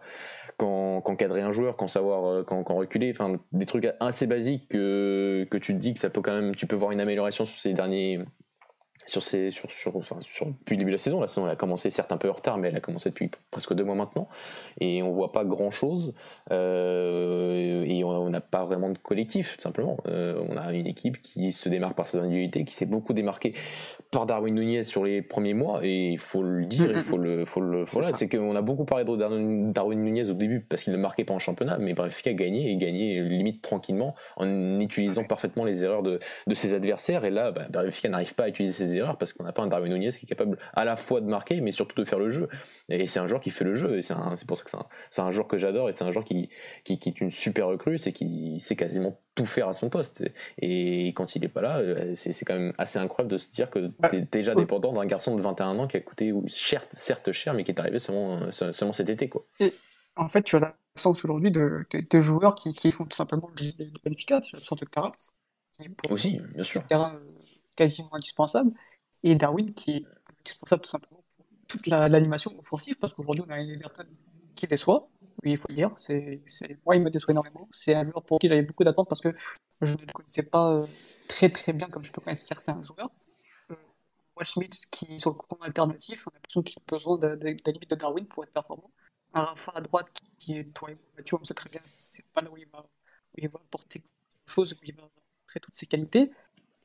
quand, 0.57 1.01
quand 1.01 1.15
cadrer 1.15 1.41
un 1.41 1.51
joueur, 1.51 1.77
quand 1.77 1.88
savoir 1.88 2.25
euh, 2.25 2.43
quand, 2.43 2.63
quand 2.63 2.75
reculer, 2.75 3.12
enfin 3.15 3.39
des 3.51 3.67
trucs 3.67 3.88
assez 3.99 4.25
basiques 4.25 4.69
que, 4.69 5.45
que 5.51 5.57
tu 5.57 5.73
te 5.73 5.79
dis 5.79 5.93
que 5.93 5.99
ça 5.99 6.10
peut 6.10 6.21
quand 6.21 6.34
même, 6.34 6.55
tu 6.55 6.65
peux 6.65 6.75
voir 6.75 6.91
une 6.91 6.99
amélioration 6.99 7.45
sur 7.45 7.60
ces 7.60 7.73
derniers 7.73 8.19
sur 9.05 9.21
ces, 9.21 9.51
sur, 9.51 9.71
sur, 9.71 9.95
enfin, 9.95 10.17
sur, 10.21 10.47
depuis 10.47 10.75
le 10.75 10.79
début 10.79 10.91
de 10.91 10.95
la 10.95 10.99
saison. 10.99 11.19
La 11.21 11.27
saison 11.27 11.45
elle 11.45 11.53
a 11.53 11.55
commencé 11.55 11.89
certes 11.89 12.11
un 12.11 12.17
peu 12.17 12.29
en 12.29 12.33
retard, 12.33 12.57
mais 12.57 12.67
elle 12.67 12.75
a 12.75 12.81
commencé 12.81 13.09
depuis 13.09 13.29
presque 13.49 13.73
deux 13.73 13.83
mois 13.83 13.95
maintenant. 13.95 14.27
Et 14.79 15.03
on 15.03 15.11
voit 15.11 15.31
pas 15.31 15.45
grand 15.45 15.71
chose. 15.71 16.13
Euh, 16.51 17.83
et 17.83 18.03
on 18.03 18.29
n'a 18.29 18.41
pas 18.41 18.65
vraiment 18.65 18.89
de 18.89 18.97
collectif, 18.97 19.57
tout 19.57 19.61
simplement. 19.61 19.97
Euh, 20.07 20.43
on 20.47 20.57
a 20.57 20.73
une 20.73 20.87
équipe 20.87 21.19
qui 21.21 21.51
se 21.51 21.69
démarque 21.69 21.95
par 21.95 22.07
ses 22.07 22.17
individualités, 22.17 22.63
qui 22.65 22.75
s'est 22.75 22.85
beaucoup 22.85 23.13
démarquée 23.13 23.53
par 24.11 24.25
Darwin 24.25 24.53
Nunez 24.53 24.83
sur 24.83 25.03
les 25.03 25.21
premiers 25.21 25.53
mois. 25.53 25.79
Et 25.83 26.09
il 26.09 26.19
faut 26.19 26.43
le 26.43 26.65
dire, 26.65 26.91
il 26.91 27.01
faut 27.01 27.17
le. 27.17 27.45
Faut 27.45 27.61
le 27.61 27.83
voilà, 27.85 28.13
c'est 28.13 28.29
qu'on 28.29 28.55
a 28.55 28.61
beaucoup 28.61 28.85
parlé 28.85 29.03
de 29.05 29.71
Darwin 29.71 30.01
Nunez 30.01 30.29
au 30.29 30.33
début 30.33 30.59
parce 30.61 30.83
qu'il 30.83 30.93
ne 30.93 30.97
marquait 30.97 31.25
pas 31.25 31.33
en 31.33 31.39
championnat, 31.39 31.77
mais 31.79 31.91
il 31.91 32.29
a 32.29 32.33
gagné 32.33 32.71
et 32.71 32.77
gagné 32.77 33.21
limite 33.21 33.61
tranquillement 33.61 34.15
en 34.37 34.79
utilisant 34.79 35.23
parfaitement 35.23 35.65
les 35.65 35.83
erreurs 35.83 36.03
de, 36.03 36.19
de 36.47 36.53
ses 36.53 36.73
adversaires. 36.73 37.25
Et 37.25 37.29
là, 37.29 37.51
bah, 37.51 37.67
n'arrive 37.71 38.35
pas 38.35 38.43
à 38.43 38.49
utiliser 38.49 38.85
ses 38.85 38.90
erreurs 38.97 39.17
parce 39.17 39.34
qu'on 39.34 39.43
n'a 39.43 39.51
pas 39.51 39.62
un 39.62 39.67
Darwin 39.67 39.93
Nunez 39.93 40.10
qui 40.10 40.25
est 40.25 40.30
capable 40.30 40.58
à 40.73 40.86
la 40.86 40.95
fois 40.95 41.21
de 41.21 41.25
marquer 41.25 41.62
mais 41.62 41.71
surtout 41.71 41.95
de 41.95 42.06
faire 42.06 42.19
le 42.19 42.30
jeu. 42.30 42.49
Et 42.89 43.08
c'est 43.08 43.19
un 43.19 43.27
joueur 43.27 43.41
qui 43.41 43.49
fait 43.49 43.65
le 43.65 43.75
jeu 43.75 43.97
et 43.97 44.01
c'est 44.01 44.15
pour 44.47 44.58
ça 44.58 44.63
que 44.63 44.71
c'est 45.10 45.21
un, 45.21 45.25
un, 45.25 45.32
joueur 45.32 45.47
que 45.47 45.58
j'adore 45.58 45.89
et 45.89 45.91
c'est 45.91 46.04
un 46.04 46.12
joueur 46.12 46.25
qui, 46.25 46.49
qui, 46.84 46.99
qui, 46.99 47.10
est 47.10 47.21
une 47.21 47.32
super 47.32 47.67
recrue, 47.67 47.97
c'est 47.97 48.13
qu'il 48.13 48.60
sait 48.60 48.75
quasiment 48.75 49.19
tout 49.36 49.45
faire 49.45 49.67
à 49.67 49.73
son 49.73 49.89
poste. 49.89 50.23
Et 50.60 51.10
quand 51.10 51.36
il 51.36 51.43
est 51.43 51.49
pas 51.49 51.62
là, 51.62 51.77
euh, 51.80 52.12
c'est 52.15 52.45
quand 52.45 52.56
même 52.56 52.73
assez 52.77 52.99
incroyable 52.99 53.32
de 53.32 53.38
se 53.38 53.49
dire 53.49 53.69
que 53.69 53.91
bah, 53.99 54.10
tu 54.10 54.17
es 54.17 54.27
déjà 54.32 54.56
dépendant 54.56 54.93
d'un 54.93 55.06
garçon 55.06 55.36
de 55.36 55.41
21 55.41 55.80
ans 55.80 55.88
qui 55.88 55.97
a 55.97 56.01
coûté 56.01 56.34
cher, 56.47 56.86
certes 56.91 57.32
cher 57.32 57.54
mais 57.54 57.63
qui 57.63 57.71
est 57.71 57.80
arrivé 57.80 57.99
seulement, 57.99 58.51
seulement 58.51 58.93
cet 58.93 59.10
été. 59.10 59.30
Quoi. 59.30 59.45
Et 59.60 59.73
en 60.15 60.27
fait, 60.27 60.43
tu 60.43 60.56
as 60.56 60.60
l'absence 60.60 61.23
aujourd'hui 61.23 61.51
de, 61.51 61.86
de, 61.91 62.19
joueurs 62.19 62.56
qui, 62.56 62.73
qui, 62.73 62.91
font 62.91 63.06
tout 63.06 63.15
simplement 63.15 63.49
le 63.56 63.63
jeu 63.63 63.71
de 63.77 63.91
Benfica, 64.04 64.39
tu 64.41 64.56
as 64.56 64.60
l'absence 64.60 64.80
de 64.80 64.86
Terrace. 64.86 65.36
Aussi, 66.10 66.39
bien 66.54 66.63
sûr. 66.63 66.86
Terrain 66.86 67.19
quasiment 67.75 68.13
indispensable 68.13 68.71
et 69.23 69.36
Darwin 69.36 69.73
qui 69.73 69.91
est 69.91 70.03
indispensable 70.41 70.81
tout 70.81 70.89
simplement 70.89 71.23
pour 71.38 71.45
toute 71.67 71.88
l'animation 71.88 72.57
offensive 72.60 72.95
parce 72.99 73.13
qu'aujourd'hui 73.13 73.43
on 73.47 73.51
a 73.51 73.60
Everton 73.60 74.05
qui 74.55 74.67
déçoit, 74.67 75.10
oui 75.43 75.51
il 75.51 75.57
faut 75.57 75.67
le 75.69 75.75
dire, 75.75 75.91
c'est, 75.95 76.41
moi 76.86 76.95
il 76.95 77.01
me 77.01 77.10
déçoit 77.10 77.31
énormément, 77.31 77.67
c'est 77.71 77.93
un 77.95 78.03
joueur 78.03 78.23
pour 78.23 78.39
qui 78.39 78.47
j'avais 78.47 78.63
beaucoup 78.63 78.84
d'attentes 78.84 79.07
parce 79.07 79.21
que 79.21 79.34
je 79.81 79.93
ne 79.93 80.01
le 80.01 80.13
connaissais 80.13 80.43
pas 80.43 80.73
euh, 80.73 80.88
très 81.27 81.49
très 81.49 81.73
bien 81.73 81.88
comme 81.88 82.03
je 82.03 82.12
peux 82.12 82.21
connaître 82.21 82.41
certains 82.41 82.81
joueurs. 82.81 83.10
Euh, 83.71 83.75
Smith 84.43 84.73
qui 84.91 85.17
sur 85.19 85.31
le 85.31 85.36
courant 85.36 85.62
alternatif, 85.62 86.27
on 86.27 86.31
a 86.31 86.34
l'impression 86.36 86.62
qu'il 86.63 86.79
a 86.79 86.84
besoin 86.88 87.17
de, 87.17 87.36
de, 87.36 87.71
limite 87.71 87.89
de 87.89 87.95
Darwin 87.95 88.25
pour 88.25 88.43
être 88.43 88.53
performant. 88.53 88.91
Un 89.34 89.43
Rafa 89.43 89.71
à 89.75 89.81
droite 89.81 90.07
qui, 90.38 90.57
est, 90.57 90.73
toi 90.73 90.91
et 90.91 90.97
Mathieu, 91.15 91.38
on 91.39 91.45
sait 91.45 91.53
très 91.53 91.69
bien, 91.69 91.81
c'est 91.86 92.25
pas 92.31 92.41
là 92.41 92.51
où 92.51 92.57
il 92.57 92.67
va, 92.67 92.79
où 92.79 93.36
il 93.38 93.47
va 93.47 93.60
apporter 93.60 93.99
quelque 93.99 94.12
chose, 94.45 94.73
où 94.73 94.84
il 94.84 94.95
va 94.95 95.03
montrer 95.03 95.60
toutes 95.60 95.75
ses 95.75 95.86
qualités. 95.86 96.31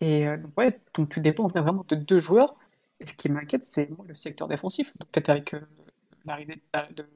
Et 0.01 0.27
euh, 0.27 0.37
donc, 0.37 0.53
ouais, 0.59 0.81
donc 0.95 1.09
tu 1.11 1.21
dépends 1.21 1.47
vraiment 1.49 1.85
de 1.89 1.95
deux 1.97 2.19
joueurs. 2.19 2.57
Et 3.01 3.07
ce 3.07 3.15
qui 3.15 3.29
m'inquiète, 3.29 3.65
c'est 3.65 3.91
le 4.07 4.15
secteur 4.15 4.49
défensif. 4.49 4.97
Donc, 4.99 5.09
peut-être 5.11 5.29
avec 5.31 5.55
euh, 5.55 5.61
l'arrivée 6.25 6.61
de, 6.75 7.07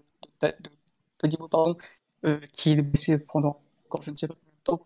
de, 0.41 0.55
de, 1.23 1.29
de, 1.29 1.37
pardon, 1.49 1.77
euh, 2.25 2.41
qui 2.53 2.73
est 2.73 2.83
blessé 2.83 3.19
pendant 3.19 3.61
encore 3.87 4.03
je 4.03 4.11
ne 4.11 4.17
sais 4.17 4.29
pas 4.29 4.35
combien 4.35 4.53
de 4.59 4.63
temps, 4.65 4.79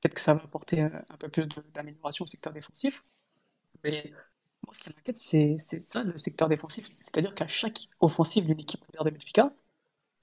peut-être 0.00 0.14
que 0.14 0.20
ça 0.20 0.34
va 0.34 0.42
apporter 0.42 0.80
un, 0.80 0.90
peu 1.18 1.28
plus 1.28 1.46
d'amélioration 1.74 2.24
au 2.24 2.26
secteur 2.26 2.52
défensif. 2.52 3.04
Mais 3.84 4.12
moi, 4.66 4.74
ce 4.74 4.84
qui 4.84 4.90
m'inquiète, 4.90 5.16
c'est 5.16 5.58
ça, 5.58 6.02
le 6.04 6.16
secteur 6.16 6.48
défensif. 6.48 6.88
C'est-à-dire 6.90 7.34
qu'à 7.34 7.48
chaque 7.48 7.78
offensive 8.00 8.46
d'une 8.46 8.60
équipe 8.60 8.80
de 8.92 9.10
Benfica, 9.10 9.48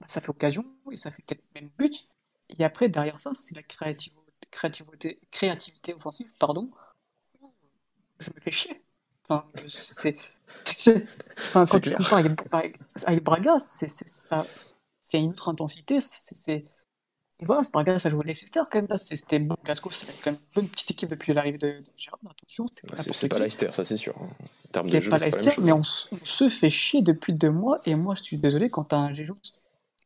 bah, 0.00 0.06
ça 0.08 0.20
fait 0.20 0.30
occasion 0.30 0.64
et 0.92 0.96
ça 0.96 1.10
fait 1.10 1.22
peut-être 1.24 1.44
même 1.54 1.70
but. 1.78 2.08
Et 2.58 2.64
après, 2.64 2.88
derrière 2.88 3.18
ça, 3.20 3.32
c'est 3.34 3.54
la 3.54 3.62
créativité, 3.62 4.20
créativité, 4.50 5.20
créativité 5.30 5.94
offensive, 5.94 6.32
pardon, 6.38 6.70
je 8.24 8.30
me 8.30 8.40
fais 8.40 8.50
chier. 8.50 8.78
Enfin, 9.28 9.46
c'est, 9.66 10.14
enfin 11.38 11.64
quand 11.64 11.80
tu 11.80 11.90
compares 11.92 12.18
avec, 12.18 12.78
avec, 13.06 13.24
Braga, 13.24 13.58
c'est, 13.58 15.18
une 15.18 15.30
autre 15.30 15.48
intensité. 15.48 16.00
C'est, 16.00 16.52
Et 16.52 16.64
voilà, 17.40 17.62
pas 17.72 17.98
ça 17.98 18.10
joue 18.10 18.20
Leicester 18.20 18.60
quand 18.70 18.78
même. 18.78 18.86
Là, 18.88 18.98
c'était 18.98 19.38
bon. 19.38 19.56
Glasgow, 19.64 19.90
c'est 19.90 20.06
quand 20.20 20.32
même 20.32 20.40
une 20.40 20.54
bonne 20.54 20.68
petite 20.68 20.90
équipe 20.90 21.08
depuis 21.08 21.32
l'arrivée 21.32 21.58
de, 21.58 21.68
de 21.68 21.84
Gérard. 21.96 22.20
Attention, 22.30 22.66
c'est 23.12 23.28
pas 23.28 23.38
Leicester, 23.38 23.70
ça 23.72 23.84
c'est 23.84 23.96
sûr. 23.96 24.14
C'est 24.84 25.08
pas 25.08 25.18
Leicester, 25.18 25.60
mais 25.62 25.72
on, 25.72 25.82
se 25.82 26.48
fait 26.48 26.70
chier 26.70 27.00
depuis 27.00 27.32
deux 27.32 27.50
mois. 27.50 27.80
Et 27.86 27.94
moi, 27.94 28.14
je 28.14 28.22
suis 28.22 28.36
désolé, 28.36 28.68
quand 28.68 28.84
t'as 28.84 28.98
un 28.98 29.12
Jéjou, 29.12 29.36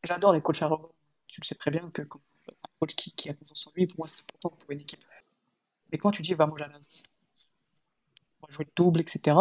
j'adore 0.05 0.33
les 0.33 0.41
coachs 0.41 0.63
arrogants. 0.63 0.93
Tu 1.27 1.41
le 1.41 1.47
sais 1.47 1.57
très 1.57 1.71
bien 1.71 1.91
que 1.93 2.03
quand 2.03 2.21
un 2.49 2.69
coach 2.81 2.95
qui, 2.95 3.13
qui 3.13 3.29
a 3.29 3.35
confiance 3.35 3.67
en 3.67 3.73
lui, 3.75 3.87
pour 3.87 3.99
moi, 3.99 4.09
c'est 4.09 4.21
important 4.21 4.51
pour 4.51 4.71
une 4.71 4.81
équipe. 4.81 5.01
Mais 5.91 5.99
quand 5.99 6.11
tu 6.11 6.23
dis, 6.23 6.35
va, 6.35 6.47
moi, 6.47 6.57
jouer 8.49 8.65
le 8.65 8.73
double, 8.77 9.01
etc. 9.01 9.37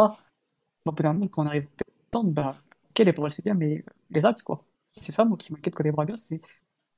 Bon, 0.86 0.93
bout 0.93 1.04
d'un 1.04 1.13
moment, 1.13 1.28
quand 1.28 1.43
on 1.43 1.48
arrive 1.48 1.67
à 1.82 2.20
bah, 2.24 2.52
ok, 2.91 3.00
les 3.00 3.13
paroles, 3.13 3.32
c'est 3.32 3.43
bien, 3.43 3.54
mais 3.54 3.84
les 4.10 4.26
actes, 4.26 4.43
quoi. 4.43 4.63
C'est 5.02 5.12
ça, 5.12 5.26
moi, 5.26 5.38
qui 5.38 5.54
m'inquiète 5.54 5.76
quand 5.76 5.84
les 5.84 5.91
Braga, 5.91 6.17
c'est 6.17 6.39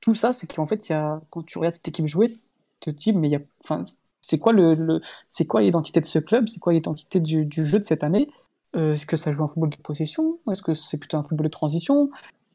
tout 0.00 0.14
ça, 0.14 0.32
c'est 0.32 0.52
qu'en 0.52 0.66
fait, 0.66 0.88
y 0.88 0.92
a, 0.92 1.20
quand 1.30 1.42
tu 1.44 1.58
regardes 1.58 1.74
cette 1.74 1.88
équipe 1.88 2.06
jouer, 2.06 2.38
tu 2.80 2.94
te 2.94 2.98
dis, 2.98 3.12
mais 3.12 3.28
il 3.28 3.32
y 3.32 3.36
a, 3.36 3.40
enfin, 3.62 3.84
c'est 4.20 4.38
quoi 4.38 4.52
le, 4.52 4.74
le 4.74 5.00
c'est 5.28 5.46
quoi 5.46 5.60
l'identité 5.60 6.00
de 6.00 6.06
ce 6.06 6.18
club, 6.18 6.48
c'est 6.48 6.60
quoi 6.60 6.72
l'identité 6.72 7.20
du, 7.20 7.44
du, 7.44 7.66
jeu 7.66 7.78
de 7.78 7.84
cette 7.84 8.04
année? 8.04 8.30
Euh, 8.76 8.94
Est-ce 8.94 9.06
que 9.06 9.16
ça 9.16 9.32
joue 9.32 9.42
un 9.42 9.48
football 9.48 9.70
de 9.70 9.76
possession? 9.76 10.38
Est-ce 10.50 10.62
que 10.62 10.74
c'est 10.74 10.98
plutôt 10.98 11.16
un 11.18 11.22
football 11.22 11.44
de 11.44 11.50
transition? 11.50 12.10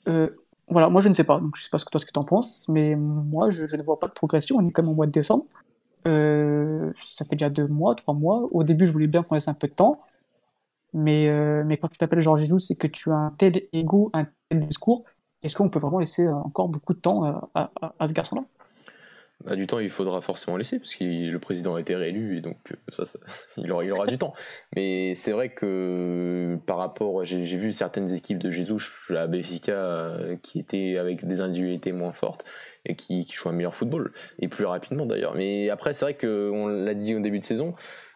Euh, 0.07 0.29
Voilà, 0.69 0.89
moi 0.89 1.01
je 1.01 1.09
ne 1.09 1.13
sais 1.13 1.23
pas, 1.23 1.39
donc 1.39 1.55
je 1.55 1.63
sais 1.63 1.69
pas 1.69 1.77
ce 1.77 1.85
que 1.85 1.91
toi 1.91 1.99
ce 1.99 2.05
que 2.05 2.11
tu 2.11 2.19
en 2.19 2.23
penses, 2.23 2.67
mais 2.69 2.95
moi 2.95 3.49
je, 3.51 3.65
je, 3.67 3.75
ne 3.77 3.83
vois 3.83 3.99
pas 3.99 4.07
de 4.07 4.13
progression. 4.13 4.57
On 4.57 4.67
est 4.67 4.71
quand 4.71 4.81
même 4.83 4.91
au 4.91 4.95
mois 4.95 5.07
de 5.07 5.11
décembre, 5.11 5.45
euh, 6.07 6.91
ça 6.97 7.25
fait 7.25 7.35
déjà 7.35 7.49
deux 7.49 7.67
mois, 7.67 7.95
trois 7.95 8.13
mois. 8.13 8.47
Au 8.51 8.63
début, 8.63 8.85
je 8.85 8.91
voulais 8.91 9.07
bien 9.07 9.23
qu'on 9.23 9.35
laisse 9.35 9.47
un 9.47 9.53
peu 9.53 9.67
de 9.67 9.73
temps, 9.73 10.01
mais 10.93 11.27
euh, 11.29 11.63
quand 11.81 11.89
tu 11.89 11.97
t'appelles 11.97 12.21
Georges 12.21 12.41
Jesus, 12.41 12.59
c'est 12.59 12.75
que 12.75 12.87
tu 12.87 13.11
as 13.11 13.15
un 13.15 13.31
tel 13.31 13.63
ego, 13.73 14.11
un 14.13 14.27
tel 14.49 14.59
discours 14.59 15.03
est-ce 15.45 15.55
qu'on 15.55 15.69
peut 15.69 15.79
vraiment 15.79 15.99
laisser 15.99 16.27
encore 16.27 16.69
beaucoup 16.69 16.95
de 16.95 16.99
temps 16.99 17.23
euh, 17.25 17.33
à, 17.53 18.07
ce 18.07 18.13
garçon-là? 18.13 18.43
Bah, 19.43 19.55
du 19.55 19.67
temps, 19.67 19.79
il 19.79 19.89
faudra 19.89 20.21
forcément 20.21 20.55
laisser, 20.57 20.79
parce 20.79 20.95
que 20.95 21.03
le 21.03 21.39
président 21.39 21.75
a 21.75 21.81
été 21.81 21.95
réélu, 21.95 22.37
et 22.37 22.41
donc 22.41 22.57
euh, 22.71 22.75
ça, 22.89 23.03
il, 23.57 23.71
aura, 23.71 24.07
du 24.07 24.17
temps. 24.17 24.33
Mais 24.75 25.13
c'est 25.15 25.33
vrai 25.33 25.49
que 25.53 26.57
par 26.65 26.77
rapport, 26.77 27.25
j'ai 27.25 27.43
vu 27.43 27.71
certaines 27.71 28.13
équipes 28.13 28.39
de 28.39 28.49
Jesus 28.49 29.11
Béfica 29.27 29.73
euh, 29.73 30.37
qui 30.41 30.59
étaient 30.59 30.97
avec 30.97 31.25
des 31.25 31.41
individualités 31.41 31.91
moins 31.91 32.13
fortes 32.13 32.45
et 32.85 32.95
qui, 32.95 33.27
jouent 33.29 33.49
un 33.49 33.53
meilleur 33.53 33.75
football, 33.75 34.13
et 34.39 34.47
plus 34.47 34.65
rapidement 34.65 35.05
d'ailleurs. 35.05 35.35
Mais 35.35 35.69
après, 35.69 35.93
c'est 35.93 36.05
vrai 36.05 36.17
qu'on 36.17 36.67
l'a 36.67 36.93
dit 36.93 37.13
au 37.15 37.19
début 37.19 37.39
de 37.39 37.45
saison, 37.45 37.73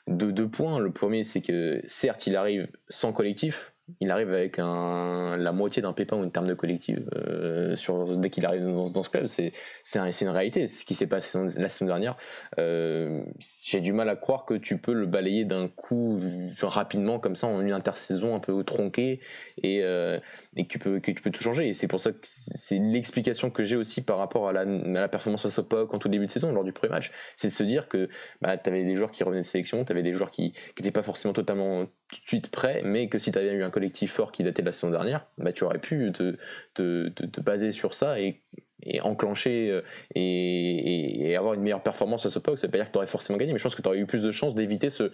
de 0.08 0.32
deux 0.32 0.48
points. 0.48 0.80
Le 0.80 0.92
premier, 0.92 1.24
c'est 1.24 1.42
que 1.42 1.82
certes, 1.86 2.28
il 2.28 2.36
arrive 2.36 2.68
sans 2.88 3.12
collectif, 3.12 3.74
il 4.00 4.12
arrive 4.12 4.32
avec 4.34 4.60
un, 4.60 5.38
la 5.38 5.52
moitié 5.52 5.82
d'un 5.82 5.94
pépin 5.94 6.18
ou 6.18 6.24
une 6.24 6.32
terme 6.32 6.48
de 6.48 6.54
collective 6.54 7.10
euh, 7.16 7.76
sur, 7.76 8.18
dès 8.18 8.30
qu'il 8.30 8.46
arrive 8.46 8.66
dans, 8.66 9.04
ce 9.04 9.10
club. 9.10 9.28
C'est, 9.28 9.52
c'est, 9.84 10.22
une 10.22 10.30
réalité. 10.30 10.68
Ce 10.68 10.86
qui 10.86 10.94
s'est 10.94 11.08
passé 11.08 11.40
la 11.58 11.70
saison 11.70 11.86
dernière, 11.86 12.18
euh, 12.58 13.24
j'ai 13.40 13.82
du 13.82 13.94
mal 13.94 14.10
à 14.10 14.16
croire 14.16 14.46
que 14.46 14.54
tu 14.54 14.78
peux 14.78 14.94
le 14.94 15.06
balayer 15.06 15.46
d'un 15.46 15.68
coup 15.68 16.20
rapidement 16.62 17.20
comme 17.20 17.36
ça 17.36 17.48
en 17.48 17.62
une 17.62 17.72
intersaison 17.72 18.36
un 18.36 18.40
peu 18.40 18.64
tronquée 18.64 19.20
et, 19.64 19.82
euh, 19.84 20.20
et 20.56 20.66
que, 20.66 20.70
tu 20.70 20.80
peux, 20.80 21.00
que 21.00 21.12
tu 21.12 21.22
peux 21.22 21.32
tout 21.32 21.44
changer. 21.44 21.70
Et 21.70 21.74
c'est 21.74 21.88
pour 21.88 22.00
ça 22.00 22.12
que 22.12 22.20
c'est 22.24 22.78
l'explication 22.78 23.50
que 23.50 23.64
j'ai 23.64 23.76
aussi 23.76 24.02
par 24.02 24.18
rapport 24.18 24.50
à 24.50 24.54
la, 24.54 25.08
performance 25.08 25.46
à 25.46 25.50
Sopok 25.50 25.94
en 25.94 26.00
tout 26.00 26.10
début 26.10 26.28
de 26.28 26.32
saison, 26.32 26.52
lors 26.52 26.64
du 26.64 26.74
premier 26.74 26.92
match. 26.92 27.12
C'est 27.36 27.48
de 27.48 27.54
se 27.54 27.64
dire 27.64 27.88
que 27.88 28.10
bah, 28.42 28.58
tu 28.58 28.70
avais 28.70 28.84
des 28.84 28.96
joueurs 28.96 29.12
qui 29.12 29.24
revenaient 29.24 29.42
de 29.42 29.46
sélection, 29.46 29.84
tu 29.86 29.92
avais 29.92 30.04
des 30.04 30.14
joueurs 30.14 30.30
qui 30.30 30.54
n'étaient 30.78 30.92
pas 30.92 31.04
forcément 31.04 31.34
totalement 31.34 31.86
tout 31.86 32.22
de 32.22 32.28
suite 32.28 32.50
prêts, 32.50 32.82
mais 32.84 33.08
que 33.08 33.20
si 33.20 33.32
tu 33.32 33.38
avais 33.38 33.54
eu 33.54 33.64
un 33.64 33.70
collectif 33.80 34.12
fort 34.12 34.34
qui 34.34 34.44
datait 34.44 34.62
de 34.62 34.68
la 34.68 34.74
saison 34.74 34.92
dernière, 34.92 35.26
bah, 35.38 35.54
tu 35.54 35.64
aurais 35.64 35.80
pu 35.80 36.12
te, 36.12 37.40
baser 37.40 37.72
sur 37.72 37.94
ça 37.94 38.20
et, 38.20 38.42
enclencher 39.04 39.70
euh, 39.72 39.82
et, 40.16 41.34
avoir 41.38 41.54
une 41.54 41.62
meilleure 41.62 41.82
performance 41.82 42.26
à 42.26 42.30
ce 42.30 42.40
POC. 42.40 42.58
Ça 42.58 42.68
veut 42.68 42.72
pas 42.72 42.78
dire 42.80 42.88
que 42.88 42.92
tu 42.92 42.98
aurais 42.98 43.08
forcément 43.08 43.38
gagné, 43.38 43.54
mais 43.54 43.58
je 43.58 43.64
pense 43.64 43.76
que 43.76 43.82
tu 43.82 43.88
aurais 43.88 44.00
eu 44.00 44.06
plus 44.06 44.22
de 44.22 44.32
chances 44.32 44.54
d'éviter 44.54 44.90
ce, 44.90 45.12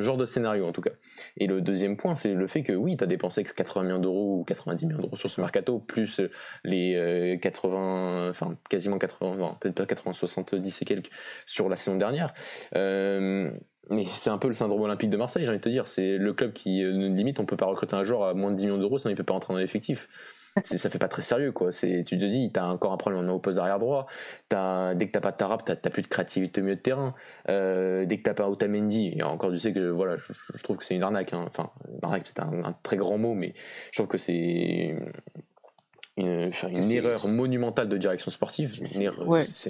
genre 0.00 0.16
de 0.16 0.24
scénario 0.24 0.66
en 0.66 0.72
tout 0.72 0.80
cas. 0.80 0.90
Et 1.36 1.46
le 1.46 1.60
deuxième 1.60 1.96
point, 1.96 2.16
c'est 2.16 2.34
le 2.34 2.46
fait 2.48 2.64
que 2.64 2.72
oui, 2.72 2.96
tu 2.96 3.04
as 3.04 3.06
dépensé 3.06 3.44
80 3.44 3.84
millions 3.84 3.98
d'euros 4.00 4.40
ou 4.40 4.44
90 4.44 4.86
millions 4.86 4.98
d'euros 4.98 5.16
sur 5.16 5.30
ce 5.30 5.40
mercato, 5.40 5.78
plus 5.78 6.20
les 6.64 7.38
80, 7.40 7.78
euh, 7.78 8.30
enfin 8.30 8.58
quasiment 8.68 8.98
80, 8.98 9.58
peut-être 9.60 9.76
pas 9.76 9.86
80, 9.86 10.12
70 10.12 10.82
et 10.82 10.84
quelques 10.84 11.10
sur 11.46 11.68
la 11.68 11.76
saison 11.76 11.96
dernière. 11.96 12.34
Euh, 12.74 13.52
mais 13.90 14.04
c'est 14.04 14.30
un 14.30 14.38
peu 14.38 14.48
le 14.48 14.54
syndrome 14.54 14.82
olympique 14.82 15.10
de 15.10 15.16
Marseille, 15.16 15.42
j'ai 15.44 15.48
envie 15.48 15.58
de 15.58 15.64
te 15.64 15.68
dire. 15.68 15.88
C'est 15.88 16.16
le 16.18 16.32
club 16.32 16.52
qui, 16.52 16.82
euh, 16.82 16.92
limite, 16.92 17.40
on 17.40 17.46
peut 17.46 17.56
pas 17.56 17.66
recruter 17.66 17.94
un 17.94 18.04
joueur 18.04 18.24
à 18.24 18.34
moins 18.34 18.50
de 18.50 18.56
10 18.56 18.66
millions 18.66 18.78
d'euros, 18.78 18.98
sinon 18.98 19.12
il 19.12 19.16
peut 19.16 19.24
pas 19.24 19.34
rentrer 19.34 19.54
dans 19.54 19.60
l'effectif. 19.60 20.08
ça 20.62 20.90
fait 20.90 20.98
pas 20.98 21.08
très 21.08 21.22
sérieux, 21.22 21.52
quoi. 21.52 21.70
Tu 21.72 22.04
te 22.04 22.14
dis, 22.14 22.50
t'as 22.52 22.66
encore 22.66 22.92
un 22.92 22.96
problème 22.96 23.28
au 23.30 23.38
poste 23.38 23.56
d'arrière 23.56 23.78
droit. 23.78 24.06
Dès 24.50 25.06
que 25.06 25.10
t'as 25.12 25.20
pas 25.20 25.32
de 25.32 25.36
Tarap, 25.36 25.64
t'as 25.64 25.76
plus 25.90 26.02
de 26.02 26.08
créativité 26.08 26.60
au 26.60 26.64
milieu 26.64 26.76
de 26.76 26.80
terrain. 26.80 27.14
Euh, 27.48 28.04
dès 28.04 28.18
que 28.18 28.22
t'as 28.22 28.34
pas 28.34 28.48
Otamendi, 28.48 29.14
et 29.16 29.22
encore, 29.22 29.50
tu 29.50 29.58
sais 29.58 29.72
que 29.72 29.88
voilà, 29.88 30.16
je, 30.16 30.62
trouve 30.62 30.76
que 30.76 30.84
c'est 30.84 30.94
une 30.94 31.02
arnaque. 31.02 31.32
Hein. 31.32 31.44
Enfin, 31.46 31.70
arnaque, 32.02 32.26
c'est 32.26 32.40
un, 32.40 32.76
très 32.82 32.96
grand 32.96 33.18
mot, 33.18 33.34
mais 33.34 33.54
je 33.92 33.98
trouve 33.98 34.08
que 34.08 34.18
c'est 34.18 34.94
une, 36.18 36.52
une 36.68 36.92
erreur 36.92 37.16
monumentale 37.38 37.88
de 37.88 37.96
direction 37.96 38.30
sportive. 38.30 38.68
C'est 38.68 39.08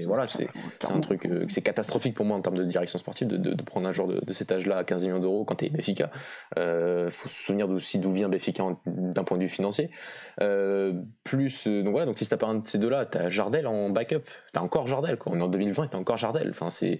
voilà, 0.06 0.26
c'est 0.26 0.48
un 0.88 1.00
truc, 1.00 1.26
euh, 1.26 1.44
c'est 1.48 1.62
catastrophique 1.62 2.14
pour 2.14 2.26
moi 2.26 2.36
en 2.36 2.40
termes 2.40 2.56
de 2.56 2.64
direction 2.64 2.98
sportive 2.98 3.28
de, 3.28 3.36
de, 3.36 3.62
prendre 3.62 3.86
un 3.86 3.92
joueur 3.92 4.08
de, 4.08 4.32
cet 4.32 4.50
âge-là 4.50 4.78
à 4.78 4.84
15 4.84 5.04
millions 5.04 5.20
d'euros 5.20 5.44
quand 5.44 5.56
tu 5.56 5.66
es 5.66 5.68
Béfica. 5.68 6.10
Euh, 6.58 7.10
faut 7.10 7.28
se 7.28 7.44
souvenir 7.44 7.70
aussi 7.70 7.98
d'où 7.98 8.10
vient 8.10 8.28
Béfica 8.28 8.64
d'un 8.86 9.24
point 9.24 9.38
de 9.38 9.42
vue 9.42 9.48
financier. 9.48 9.90
Euh, 10.40 10.94
plus, 11.22 11.68
euh, 11.68 11.84
donc 11.84 11.92
voilà, 11.92 12.06
donc 12.06 12.18
si 12.18 12.26
t'as 12.26 12.36
pas 12.36 12.48
un 12.48 12.56
de 12.56 12.66
ces 12.66 12.78
deux-là, 12.78 13.06
t'as 13.06 13.28
Jardel 13.28 13.68
en 13.68 13.90
backup. 13.90 14.24
T'as 14.52 14.62
encore 14.62 14.88
Jardel, 14.88 15.18
quoi. 15.18 15.32
On 15.32 15.38
est 15.38 15.42
en 15.42 15.48
2020 15.48 15.88
t'as 15.88 15.98
encore 15.98 16.16
Jardel. 16.16 16.48
Enfin, 16.50 16.70
c'est 16.70 16.98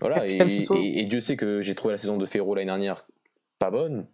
voilà. 0.00 0.26
Et, 0.26 0.38
et, 0.72 1.04
Dieu 1.04 1.20
sait 1.20 1.36
que 1.36 1.62
j'ai 1.62 1.74
trouvé 1.76 1.92
la 1.92 1.98
saison 1.98 2.16
de 2.16 2.26
Ferro 2.26 2.54
l'année 2.54 2.66
dernière 2.66 3.04
pas 3.60 3.70
bonne 3.70 4.06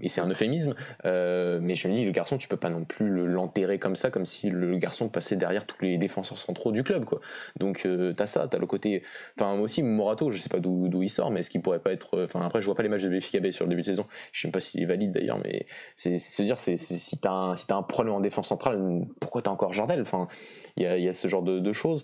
et 0.00 0.08
c'est 0.08 0.20
un 0.20 0.28
euphémisme, 0.28 0.74
euh, 1.04 1.58
mais 1.60 1.74
je 1.74 1.88
me 1.88 1.94
dis, 1.94 2.04
le 2.04 2.12
garçon, 2.12 2.38
tu 2.38 2.46
peux 2.46 2.56
pas 2.56 2.70
non 2.70 2.84
plus 2.84 3.08
l'enterrer 3.26 3.78
comme 3.78 3.96
ça, 3.96 4.10
comme 4.10 4.24
si 4.24 4.50
le 4.50 4.76
garçon 4.78 5.08
passait 5.08 5.36
derrière 5.36 5.66
tous 5.66 5.82
les 5.82 5.98
défenseurs 5.98 6.38
centraux 6.38 6.70
du 6.70 6.84
club, 6.84 7.04
quoi. 7.04 7.20
Donc, 7.58 7.84
euh, 7.84 8.12
t'as 8.12 8.26
ça, 8.26 8.46
t'as 8.46 8.58
le 8.58 8.66
côté. 8.66 9.02
Enfin, 9.36 9.54
moi 9.56 9.64
aussi, 9.64 9.82
Morato, 9.82 10.30
je 10.30 10.38
sais 10.38 10.48
pas 10.48 10.60
d'où 10.60 11.02
il 11.02 11.10
sort, 11.10 11.30
mais 11.30 11.40
est-ce 11.40 11.50
qu'il 11.50 11.60
pourrait 11.60 11.80
pas 11.80 11.92
être. 11.92 12.24
Enfin, 12.24 12.40
après, 12.42 12.60
je 12.60 12.66
vois 12.66 12.74
pas 12.74 12.82
les 12.82 12.88
matchs 12.88 13.02
de 13.02 13.08
BFKB 13.08 13.50
sur 13.50 13.64
le 13.64 13.70
début 13.70 13.82
de 13.82 13.86
saison, 13.86 14.06
je 14.32 14.42
sais 14.42 14.50
pas 14.50 14.60
s'il 14.60 14.82
est 14.82 14.86
valide 14.86 15.12
d'ailleurs, 15.12 15.40
mais 15.42 15.66
c'est 15.96 16.18
se 16.18 16.42
dire, 16.42 16.60
si 16.60 17.18
t'as 17.20 17.32
un, 17.32 17.56
si 17.56 17.66
as 17.70 17.76
un 17.76 17.82
problème 17.82 18.14
en 18.14 18.20
défense 18.20 18.48
centrale, 18.48 18.80
pourquoi 19.20 19.42
t'as 19.42 19.50
encore 19.50 19.72
Jardel? 19.72 20.00
Enfin, 20.00 20.28
il 20.76 20.84
y 20.84 21.08
a, 21.08 21.12
ce 21.12 21.28
genre 21.28 21.42
de, 21.42 21.58
de 21.58 21.72
choses. 21.72 22.02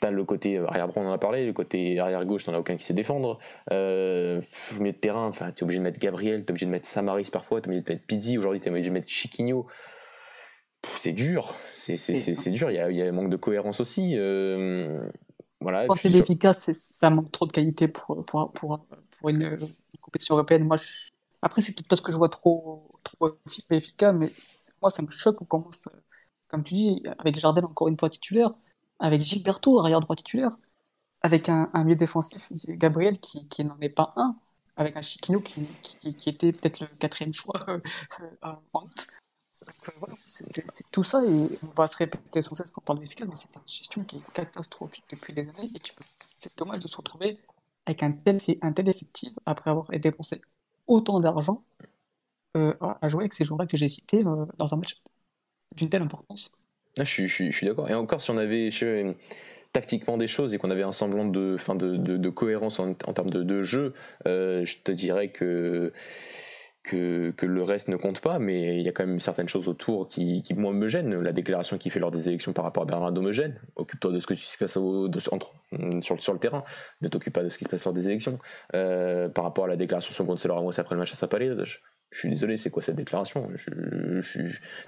T'as 0.00 0.10
le 0.10 0.24
côté 0.24 0.58
arrière 0.58 0.88
droit, 0.88 1.02
on 1.02 1.08
en 1.08 1.12
a 1.12 1.18
parlé, 1.18 1.46
le 1.46 1.52
côté 1.52 1.98
arrière 1.98 2.24
gauche, 2.24 2.44
t'en 2.44 2.54
as 2.54 2.58
aucun 2.58 2.76
qui 2.76 2.84
sait 2.84 2.94
défendre. 2.94 3.38
Euh, 3.72 4.40
de 4.80 4.90
terrain, 4.90 5.26
enfin, 5.26 5.50
t'es 5.50 5.62
obligé 5.62 5.78
de 5.78 5.84
mettre 5.84 5.98
Gabriel, 5.98 6.44
t'es 6.44 6.52
obligé 6.52 6.66
de 6.66 6.70
mettre 6.70 6.86
Samaris 7.08 7.30
parfois, 7.32 7.62
t'es 7.62 7.68
obligé 7.68 7.82
de 7.82 7.92
mettre 7.92 8.06
Pizzi, 8.06 8.36
aujourd'hui 8.36 8.60
t'es 8.60 8.68
obligé 8.68 8.90
de 8.90 8.94
mettre 8.94 9.08
Chiquinho. 9.08 9.66
C'est 10.96 11.12
dur, 11.12 11.54
c'est 11.72 12.50
dur, 12.50 12.70
il 12.70 12.74
y, 12.74 12.78
a, 12.78 12.90
il 12.90 12.96
y, 12.96 13.02
a, 13.02 13.06
un 13.06 13.12
manque 13.12 13.30
de 13.30 13.36
cohérence 13.36 13.80
aussi. 13.80 14.12
Euh, 14.14 15.10
voilà, 15.60 15.86
Quand 15.86 15.96
c'est 15.96 16.12
efficace, 16.12 16.70
ça 16.72 17.10
manque 17.10 17.32
trop 17.32 17.46
de 17.46 17.52
qualité 17.52 17.88
pour, 17.88 18.24
pour, 18.26 18.52
pour, 18.52 18.86
pour 19.18 19.28
une, 19.30 19.56
compétition 20.00 20.34
européenne. 20.34 20.64
Moi, 20.64 20.76
Après, 21.40 21.62
c'est 21.62 21.74
peut-être 21.74 21.88
parce 21.88 22.02
que 22.02 22.12
je 22.12 22.18
vois 22.18 22.28
trop, 22.28 22.92
trop 23.02 23.38
efficace, 23.70 24.14
mais 24.14 24.30
moi, 24.82 24.90
ça 24.90 25.02
me 25.02 25.08
choque 25.08 25.38
comment 25.48 25.72
ça 25.72 25.90
comme 26.48 26.62
tu 26.62 26.74
dis, 26.74 27.02
avec 27.18 27.36
Jardel 27.36 27.64
encore 27.64 27.88
une 27.88 27.98
fois 27.98 28.08
titulaire, 28.08 28.54
avec 28.98 29.20
Gilberto, 29.22 29.80
arrière 29.80 30.00
droit 30.00 30.16
titulaire, 30.16 30.58
avec 31.20 31.48
un, 31.48 31.70
milieu 31.74 31.96
défensif, 31.96 32.52
Gabriel, 32.70 33.18
qui, 33.18 33.48
qui 33.48 33.64
n'en 33.64 33.78
est 33.80 33.90
pas 33.90 34.10
un, 34.16 34.36
avec 34.78 34.96
un 34.96 35.02
Chiquinho 35.02 35.40
qui, 35.40 35.66
était 36.26 36.52
peut-être 36.52 36.80
le 36.80 36.86
quatrième 36.86 37.34
choix 37.34 37.60
euh, 37.68 37.78
août. 38.72 39.06
Euh, 39.88 40.06
c'est 40.24 40.90
tout 40.90 41.04
ça, 41.04 41.22
et 41.26 41.48
on 41.62 41.74
va 41.76 41.86
se 41.86 41.96
répéter 41.98 42.40
sans 42.40 42.54
cesse 42.54 42.70
quand 42.70 42.80
on 42.82 42.86
parle 42.86 43.00
d'efficace, 43.00 43.28
mais 43.28 43.34
c'est 43.34 43.54
une 43.54 43.62
gestion 43.66 44.04
qui 44.04 44.16
est 44.16 44.32
catastrophique 44.32 45.04
depuis 45.10 45.34
des 45.34 45.48
années, 45.48 45.70
et 45.74 45.80
c'est 46.34 46.56
dommage 46.56 46.82
de 46.82 46.88
se 46.88 46.96
retrouver 46.96 47.38
avec 47.84 48.02
un 48.02 48.12
tel, 48.12 48.88
effectif 48.88 49.32
après 49.44 49.70
avoir 49.70 49.88
dépensé 49.98 50.40
autant 50.86 51.20
d'argent 51.20 51.64
euh, 52.56 52.74
à 52.80 53.08
jouer 53.08 53.22
avec 53.22 53.34
ces 53.34 53.44
joueurs-là 53.44 53.66
que 53.66 53.76
j'ai 53.76 53.88
cités 53.88 54.22
dans 54.22 54.74
un 54.74 54.76
match 54.76 54.96
d'une 55.76 55.90
telle 55.90 56.02
importance. 56.02 56.52
Ah, 56.96 57.04
je, 57.04 57.10
suis, 57.10 57.28
je, 57.28 57.56
suis 57.56 57.66
d'accord. 57.66 57.88
Et 57.88 57.94
encore, 57.94 58.20
si 58.20 58.30
on 58.30 58.38
avait 58.38 58.70
tactiquement 59.72 60.16
des 60.16 60.26
choses 60.26 60.54
et 60.54 60.58
qu'on 60.58 60.70
avait 60.70 60.82
un 60.82 60.92
semblant 60.92 61.24
de, 61.24 61.56
fin 61.56 61.74
de, 61.74 61.96
de, 61.96 62.30
cohérence 62.30 62.80
en, 62.80 62.94
termes 62.94 63.30
de, 63.30 63.62
jeu, 63.62 63.94
euh, 64.26 64.64
je 64.64 64.78
te 64.82 64.92
dirais 64.92 65.30
que, 65.30 65.92
que, 66.82 67.32
que, 67.36 67.46
le 67.46 67.62
reste 67.62 67.88
ne 67.88 67.96
compte 67.96 68.20
pas, 68.20 68.38
mais 68.38 68.78
il 68.78 68.82
y 68.82 68.88
a 68.88 68.92
quand 68.92 69.06
même 69.06 69.20
certaines 69.20 69.48
choses 69.48 69.68
autour 69.68 70.08
qui, 70.08 70.42
qui 70.42 70.54
moi, 70.54 70.72
me 70.72 70.88
gênent. 70.88 71.20
La 71.20 71.32
déclaration 71.32 71.76
qu'il 71.76 71.92
fait 71.92 72.00
lors 72.00 72.10
des 72.10 72.28
élections 72.28 72.52
par 72.52 72.64
rapport 72.64 72.84
à 72.84 72.86
Bernardo 72.86 73.20
me 73.20 73.32
gêne. 73.32 73.60
Occupe-toi 73.76 74.12
de 74.12 74.20
ce 74.20 74.26
que 74.26 74.34
se 74.34 74.58
passe 74.58 74.76
entre, 75.30 75.54
sur, 76.02 76.20
sur, 76.22 76.32
le 76.32 76.38
terrain, 76.38 76.64
ne 77.02 77.08
t'occupe 77.08 77.34
pas 77.34 77.44
de 77.44 77.48
ce 77.48 77.58
qui 77.58 77.64
se 77.64 77.68
passe 77.68 77.84
lors 77.84 77.94
des 77.94 78.08
élections. 78.08 78.38
Euh, 78.74 79.28
par 79.28 79.44
rapport 79.44 79.66
à 79.66 79.68
la 79.68 79.76
déclaration 79.76 80.12
sur 80.12 80.24
Gonzalo 80.24 80.54
Ramos 80.54 80.78
après 80.78 80.94
le 80.94 81.00
match 81.00 81.12
à 81.12 81.16
Sapalé, 81.16 81.54
je 82.10 82.20
suis 82.20 82.28
désolé, 82.28 82.56
c'est 82.56 82.70
quoi 82.70 82.82
cette 82.82 82.96
déclaration? 82.96 83.48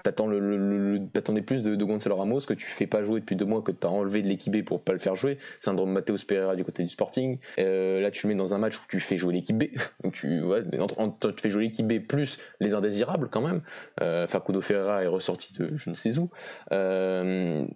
T'attendais 0.03 1.43
plus 1.43 1.63
de, 1.63 1.85
Gonzalo 1.85 2.17
Ramos 2.17 2.41
que 2.41 2.55
tu 2.55 2.67
fais 2.67 2.87
pas 2.87 3.03
jouer 3.03 3.21
depuis 3.21 3.37
deux 3.37 3.45
mois, 3.45 3.63
que 3.63 3.73
tu 3.73 3.87
as 3.87 3.91
enlevé 3.91 4.23
de 4.23 4.29
l'équipe 4.29 4.57
B 4.57 4.65
pour 4.65 4.83
pas 4.83 4.93
le 4.93 4.99
faire 4.99 5.17
jouer. 5.17 5.39
Syndrome 5.59 5.93
Matteo 5.93 6.17
Pereira 6.27 6.57
du 6.57 6.65
côté 6.65 6.83
du 6.83 6.89
Sporting. 6.89 7.39
Euh, 7.59 8.01
là, 8.01 8.11
tu 8.11 8.27
le 8.27 8.33
mets 8.33 8.39
dans 8.39 8.55
un 8.55 8.59
match 8.59 8.79
où 8.79 8.83
tu 8.89 9.01
fais 9.01 9.19
jouer 9.19 9.35
l'équipe 9.35 9.59
B. 9.59 9.65
tu, 10.13 10.41
tu 10.41 11.43
fais 11.43 11.51
jouer 11.51 11.65
l'équipe 11.65 11.87
B 11.87 11.99
plus 11.99 12.39
les 12.61 12.75
indésirables 12.75 13.29
quand 13.29 13.43
même. 13.43 13.61
Euh, 14.01 14.27
Facundo 14.27 14.63
Ferreira 14.63 15.03
est 15.05 15.09
ressorti 15.09 15.53
de 15.59 15.77
je 15.77 15.91
ne 15.91 15.95
sais 15.95 16.19
où. 16.19 16.31
Euh, 16.73 17.67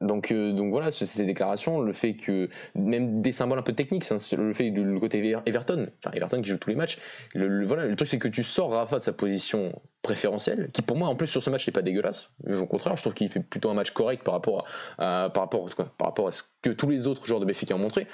donc, 0.00 0.30
euh, 0.30 0.52
donc 0.52 0.70
voilà, 0.70 0.92
ces 0.92 1.24
déclarations, 1.24 1.80
le 1.80 1.92
fait 1.92 2.14
que 2.14 2.48
même 2.74 3.20
des 3.20 3.32
symboles 3.32 3.58
un 3.58 3.62
peu 3.62 3.72
techniques, 3.72 4.08
le 4.08 4.52
fait 4.52 4.70
du 4.70 4.84
le 4.84 5.00
côté 5.00 5.36
Everton, 5.46 5.88
enfin 5.98 6.14
Everton 6.14 6.40
qui 6.40 6.50
joue 6.50 6.58
tous 6.58 6.70
les 6.70 6.76
matchs, 6.76 6.98
le, 7.34 7.64
voilà, 7.64 7.86
le 7.86 7.96
truc 7.96 8.08
c'est 8.08 8.18
que 8.18 8.28
tu 8.28 8.44
sors 8.44 8.70
Rafa 8.70 8.98
de 8.98 9.04
sa 9.04 9.12
position 9.12 9.72
préférentielle, 10.02 10.70
qui 10.72 10.82
pour 10.82 10.96
moi 10.96 11.08
en 11.08 11.16
plus 11.16 11.26
sur 11.26 11.42
ce 11.42 11.50
match 11.50 11.66
n'est 11.66 11.72
pas 11.72 11.82
dégueulasse. 11.82 12.30
Au 12.48 12.66
contraire, 12.66 12.96
je 12.96 13.02
trouve 13.02 13.14
qu'il 13.14 13.28
fait 13.28 13.40
plutôt 13.40 13.70
un 13.70 13.74
match 13.74 13.90
correct 13.90 14.22
par 14.22 14.34
rapport 14.34 14.66
à, 14.98 15.30
par 15.34 15.44
rapport 15.44 16.28
à 16.28 16.32
ce 16.32 16.42
que 16.62 16.70
tous 16.70 16.88
les 16.88 17.08
autres 17.08 17.26
joueurs 17.26 17.40
de 17.40 17.44
Benfica 17.44 17.74
ont 17.74 17.78
montré. 17.78 18.06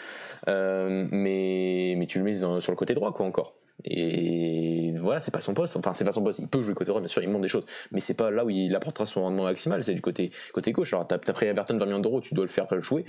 Euh, 0.48 1.06
mais, 1.10 1.94
mais 1.98 2.06
tu 2.06 2.18
le 2.18 2.24
mets 2.24 2.38
sur 2.38 2.72
le 2.72 2.76
côté 2.76 2.94
droit 2.94 3.12
quoi 3.12 3.26
encore. 3.26 3.54
Et 3.82 4.94
voilà, 5.00 5.20
c'est 5.20 5.32
pas 5.32 5.40
son 5.40 5.54
poste. 5.54 5.76
Enfin, 5.76 5.94
c'est 5.94 6.04
pas 6.04 6.12
son 6.12 6.22
poste. 6.22 6.38
Il 6.38 6.48
peut 6.48 6.62
jouer 6.62 6.74
côté 6.74 6.88
droit, 6.88 7.00
bien 7.00 7.08
sûr, 7.08 7.22
il 7.22 7.28
monte 7.28 7.42
des 7.42 7.48
choses. 7.48 7.66
Mais 7.90 8.00
c'est 8.00 8.14
pas 8.14 8.30
là 8.30 8.44
où 8.44 8.50
il 8.50 8.74
apportera 8.74 9.04
son 9.04 9.22
rendement 9.22 9.44
maximal, 9.44 9.82
c'est 9.82 9.94
du 9.94 10.00
côté, 10.00 10.30
côté 10.52 10.72
gauche. 10.72 10.92
Alors, 10.92 11.06
t'as 11.06 11.18
pris 11.18 11.46
Everton 11.46 11.78
20 11.78 11.86
millions 11.86 12.00
d'euros, 12.00 12.20
tu 12.20 12.34
dois 12.34 12.44
le 12.44 12.50
faire 12.50 12.66
jouer. 12.78 13.04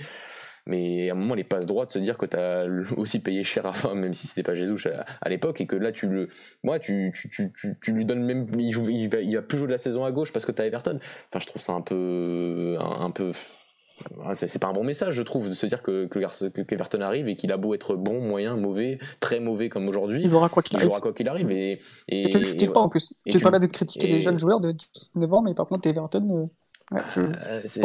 Mais 0.66 1.10
à 1.10 1.12
un 1.12 1.16
moment, 1.16 1.34
les 1.34 1.44
passes 1.44 1.66
droites, 1.66 1.92
se 1.92 1.98
dire 2.00 2.18
que 2.18 2.26
tu 2.26 2.36
as 2.36 2.66
aussi 2.96 3.20
payé 3.20 3.44
cher 3.44 3.66
à 3.66 3.94
même 3.94 4.12
si 4.12 4.26
c'était 4.26 4.42
pas 4.42 4.54
Jésus 4.54 4.88
à, 5.20 5.28
l'époque, 5.28 5.60
et 5.60 5.66
que 5.66 5.76
là, 5.76 5.92
tu 5.92 6.08
le. 6.08 6.28
Moi, 6.64 6.80
tu, 6.80 7.12
tu, 7.14 7.30
tu, 7.30 7.52
tu, 7.80 7.92
lui 7.92 8.04
donnes 8.04 8.24
même. 8.24 8.46
Il, 8.58 8.72
joue, 8.72 8.88
il, 8.88 9.08
va, 9.08 9.20
il 9.20 9.36
va 9.36 9.42
plus 9.42 9.58
jouer 9.58 9.68
de 9.68 9.72
la 9.72 9.78
saison 9.78 10.04
à 10.04 10.10
gauche 10.10 10.32
parce 10.32 10.44
que 10.44 10.52
tu 10.52 10.60
as 10.60 10.66
Everton. 10.66 10.98
Enfin, 11.28 11.38
je 11.38 11.46
trouve 11.46 11.62
ça 11.62 11.72
un 11.72 11.82
peu. 11.82 12.76
un 12.80 13.10
peu 13.10 13.30
c'est 14.34 14.60
pas 14.60 14.68
un 14.68 14.72
bon 14.72 14.84
message, 14.84 15.14
je 15.14 15.22
trouve, 15.22 15.48
de 15.48 15.54
se 15.54 15.66
dire 15.66 15.82
que, 15.82 16.06
que, 16.06 16.18
Everton 16.74 17.00
arrive 17.00 17.28
et 17.28 17.36
qu'il 17.36 17.52
a 17.52 17.56
beau 17.56 17.74
être 17.74 17.96
bon, 17.96 18.20
moyen, 18.20 18.56
mauvais, 18.56 18.98
très 19.20 19.40
mauvais 19.40 19.68
comme 19.68 19.88
aujourd'hui. 19.88 20.22
Il 20.22 20.30
jouera 20.30 20.48
quoi 20.48 20.62
qu'il 20.62 20.76
arrive. 20.76 20.88
quoi 21.00 21.12
qu'il 21.12 21.28
arrive. 21.28 21.50
Et, 21.50 21.80
et, 22.08 22.28
tu 22.28 22.38
ne 22.38 22.44
critiques 22.44 22.72
pas 22.72 22.80
en 22.80 22.88
plus. 22.88 23.12
Tu 23.26 23.36
es 23.36 23.40
pas 23.40 23.50
là 23.50 23.58
de 23.58 23.66
critiquer 23.66 24.08
les 24.08 24.20
jeunes 24.20 24.38
joueurs 24.38 24.60
de 24.60 24.72
19 24.72 25.32
ans, 25.32 25.42
mais 25.42 25.54
par 25.54 25.66
contre, 25.66 25.88
Everton. 25.88 26.50
Euh, 26.94 27.00
c'est 27.34 27.82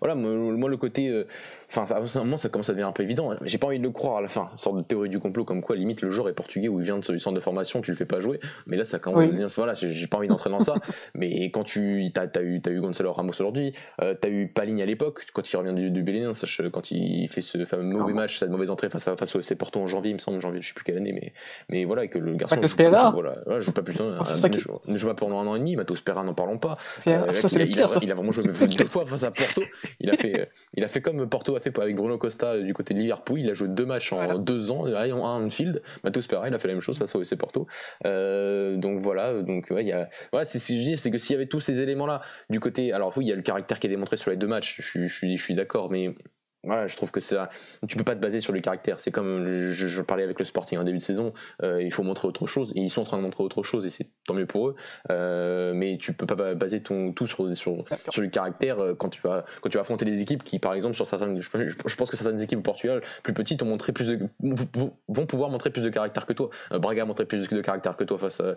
voilà 0.00 0.14
moi, 0.14 0.68
le 0.68 0.76
côté 0.76 1.08
euh, 1.08 1.26
enfin 1.68 1.84
à 1.92 1.98
un 1.98 2.24
moment 2.24 2.36
ça 2.36 2.48
commence 2.48 2.68
à 2.68 2.72
devenir 2.72 2.86
un 2.86 2.92
peu 2.92 3.02
évident 3.02 3.34
j'ai 3.42 3.58
pas 3.58 3.66
envie 3.66 3.80
de 3.80 3.82
le 3.82 3.90
croire 3.90 4.18
à 4.18 4.20
la 4.20 4.28
fin. 4.28 4.50
Sorte 4.54 4.76
de 4.76 4.82
théorie 4.82 5.08
du 5.08 5.18
complot 5.18 5.44
comme 5.44 5.62
quoi 5.62 5.74
limite 5.74 6.00
le 6.00 6.10
joueur 6.10 6.28
est 6.28 6.32
portugais 6.32 6.68
ou 6.68 6.78
il 6.78 6.84
vient 6.84 6.98
de 6.98 7.10
du 7.10 7.18
centre 7.18 7.34
de 7.34 7.40
formation 7.40 7.80
tu 7.80 7.90
le 7.90 7.96
fais 7.96 8.04
pas 8.04 8.20
jouer 8.20 8.38
mais 8.68 8.76
là 8.76 8.84
ça 8.84 9.00
commence 9.00 9.24
à 9.24 9.26
devenir 9.26 9.48
voilà 9.56 9.74
j'ai 9.74 10.06
pas 10.06 10.18
envie 10.18 10.28
d'entrer 10.28 10.48
dans 10.48 10.60
ça. 10.60 10.74
Mais 11.14 11.50
quand 11.50 11.64
tu 11.64 12.12
as, 12.14 12.38
as, 12.38 12.42
eu 12.42 12.60
as 12.64 12.70
eu 12.70 12.80
Gonzalo 12.80 13.12
Ramos 13.12 13.30
aujourd'hui 13.30 13.74
euh, 14.00 14.14
tu 14.20 14.28
as 14.28 14.30
eu 14.30 14.46
Paligne 14.46 14.80
à 14.80 14.86
l'époque 14.86 15.26
quand 15.32 15.50
il 15.52 15.56
revient 15.56 15.74
du, 15.74 15.90
du 15.90 16.02
Bélénin 16.04 16.30
quand 16.72 16.90
il 16.92 17.28
fait 17.28 17.40
ce 17.40 17.64
fameux 17.64 17.82
mauvais 17.82 18.12
match 18.12 18.38
cette 18.38 18.50
mauvaise 18.50 18.70
entrée 18.70 18.90
face 18.90 19.08
à 19.08 19.16
face 19.16 19.36
c'est 19.40 19.56
Porto 19.56 19.80
en 19.80 19.88
janvier 19.88 20.10
il 20.12 20.14
me 20.14 20.18
semble 20.20 20.40
janvier 20.40 20.62
je 20.62 20.68
sais 20.68 20.74
plus 20.74 20.84
quelle 20.84 20.98
année 20.98 21.12
mais 21.12 21.32
mais 21.68 21.84
voilà 21.84 22.04
et 22.04 22.08
que 22.08 22.18
le 22.18 22.36
garçon 22.36 22.54
joue, 22.62 22.76
voilà, 22.76 23.58
joue 23.58 23.72
pas 23.72 23.82
plus 23.82 23.98
ne 24.86 24.96
joue 24.96 25.08
pas 25.08 25.14
pendant 25.14 25.40
un 25.40 25.46
an 25.48 25.56
et 25.56 25.58
demi 25.58 25.74
Matos 25.74 26.00
Pereira 26.00 26.22
n'en 26.22 26.34
parlons 26.34 26.59
pas 26.60 26.78
euh, 27.06 27.32
ça, 27.32 27.48
c'est 27.48 27.66
il, 27.66 27.82
a, 27.82 27.98
il 28.02 28.12
a 28.12 28.14
vraiment 28.14 28.32
joué 28.32 28.44
deux 28.44 28.84
fois 28.86 29.06
face 29.06 29.24
à 29.24 29.30
Porto. 29.30 29.62
Il 29.98 30.10
a 30.10 30.16
fait, 30.16 30.50
il 30.74 30.84
a 30.84 30.88
fait 30.88 31.00
comme 31.00 31.28
Porto 31.28 31.56
a 31.56 31.60
fait 31.60 31.76
avec 31.78 31.96
Bruno 31.96 32.18
Costa 32.18 32.58
du 32.58 32.72
côté 32.72 32.94
de 32.94 33.00
Liverpool. 33.00 33.40
Il 33.40 33.50
a 33.50 33.54
joué 33.54 33.68
deux 33.68 33.86
matchs 33.86 34.12
en 34.12 34.38
deux 34.38 34.70
ans, 34.70 34.86
en 34.86 34.94
un 34.94 35.44
Anfield. 35.44 35.82
Matheus 36.04 36.26
Pereira, 36.28 36.48
il 36.48 36.54
a 36.54 36.58
fait 36.58 36.68
la 36.68 36.74
même 36.74 36.80
chose 36.80 36.98
face 36.98 37.14
au 37.14 37.20
FC 37.20 37.36
Porto. 37.36 37.66
Euh, 38.06 38.76
donc 38.76 38.98
voilà, 38.98 39.42
donc 39.42 39.68
ouais, 39.70 39.84
il 39.84 39.88
y 39.88 39.92
a, 39.92 40.08
voilà, 40.32 40.44
c'est 40.44 40.58
ce 40.58 40.68
que 40.68 40.78
je 40.78 40.82
dis, 40.82 40.96
c'est 40.96 41.10
que 41.10 41.18
s'il 41.18 41.34
y 41.34 41.36
avait 41.36 41.46
tous 41.46 41.60
ces 41.60 41.80
éléments-là 41.80 42.20
du 42.50 42.60
côté, 42.60 42.92
alors 42.92 43.12
oui, 43.16 43.26
il 43.26 43.28
y 43.28 43.32
a 43.32 43.36
le 43.36 43.42
caractère 43.42 43.78
qui 43.78 43.86
est 43.86 43.90
démontré 43.90 44.16
sur 44.16 44.30
les 44.30 44.36
deux 44.36 44.46
matchs. 44.46 44.80
Je, 44.80 45.06
je, 45.06 45.26
je 45.26 45.42
suis 45.42 45.54
d'accord, 45.54 45.90
mais 45.90 46.14
voilà, 46.62 46.86
je 46.86 46.96
trouve 46.96 47.10
que 47.10 47.20
ça, 47.20 47.48
tu 47.88 47.96
peux 47.96 48.04
pas 48.04 48.14
te 48.14 48.20
baser 48.20 48.40
sur 48.40 48.52
le 48.52 48.60
caractère. 48.60 49.00
C'est 49.00 49.10
comme 49.10 49.70
je, 49.72 50.02
parlais 50.02 50.24
avec 50.24 50.38
le 50.38 50.44
Sporting 50.44 50.78
en 50.78 50.84
début 50.84 50.98
de 50.98 51.02
saison, 51.02 51.32
euh, 51.62 51.82
il 51.82 51.92
faut 51.92 52.02
montrer 52.02 52.28
autre 52.28 52.46
chose 52.46 52.72
et 52.76 52.80
ils 52.80 52.90
sont 52.90 53.00
en 53.00 53.04
train 53.04 53.16
de 53.16 53.22
montrer 53.22 53.42
autre 53.42 53.62
chose 53.62 53.86
et 53.86 53.90
c'est 53.90 54.08
tant 54.26 54.34
mieux 54.34 54.46
pour 54.46 54.68
eux. 54.68 54.76
Euh, 55.10 55.72
mais 55.74 55.96
tu 55.98 56.12
peux 56.12 56.26
pas 56.26 56.54
baser 56.54 56.82
ton 56.82 57.12
tout 57.12 57.26
sur 57.26 57.56
sur, 57.56 57.84
sur 58.10 58.22
le 58.22 58.28
caractère 58.28 58.78
euh, 58.78 58.94
quand 58.94 59.08
tu 59.08 59.22
vas 59.22 59.44
quand 59.62 59.70
tu 59.70 59.78
vas 59.78 59.82
affronter 59.82 60.04
des 60.04 60.20
équipes 60.20 60.44
qui, 60.44 60.58
par 60.58 60.74
exemple, 60.74 60.94
sur 60.94 61.06
certaines, 61.06 61.40
je, 61.40 61.48
pense 61.96 62.10
que 62.10 62.16
certaines 62.16 62.40
équipes 62.42 62.58
au 62.58 62.62
Portugal 62.62 63.00
plus 63.22 63.32
petites 63.32 63.62
ont 63.62 63.66
montré 63.66 63.92
plus 63.92 64.18
vont 64.40 65.26
pouvoir 65.26 65.48
montrer 65.48 65.70
plus 65.70 65.82
de 65.82 65.88
caractère 65.88 66.26
que 66.26 66.34
toi. 66.34 66.50
Braga 66.70 67.02
a 67.02 67.06
montré 67.06 67.24
plus 67.24 67.48
de 67.48 67.60
caractère 67.62 67.96
que 67.96 68.04
toi 68.04 68.18
face 68.18 68.40
à, 68.40 68.56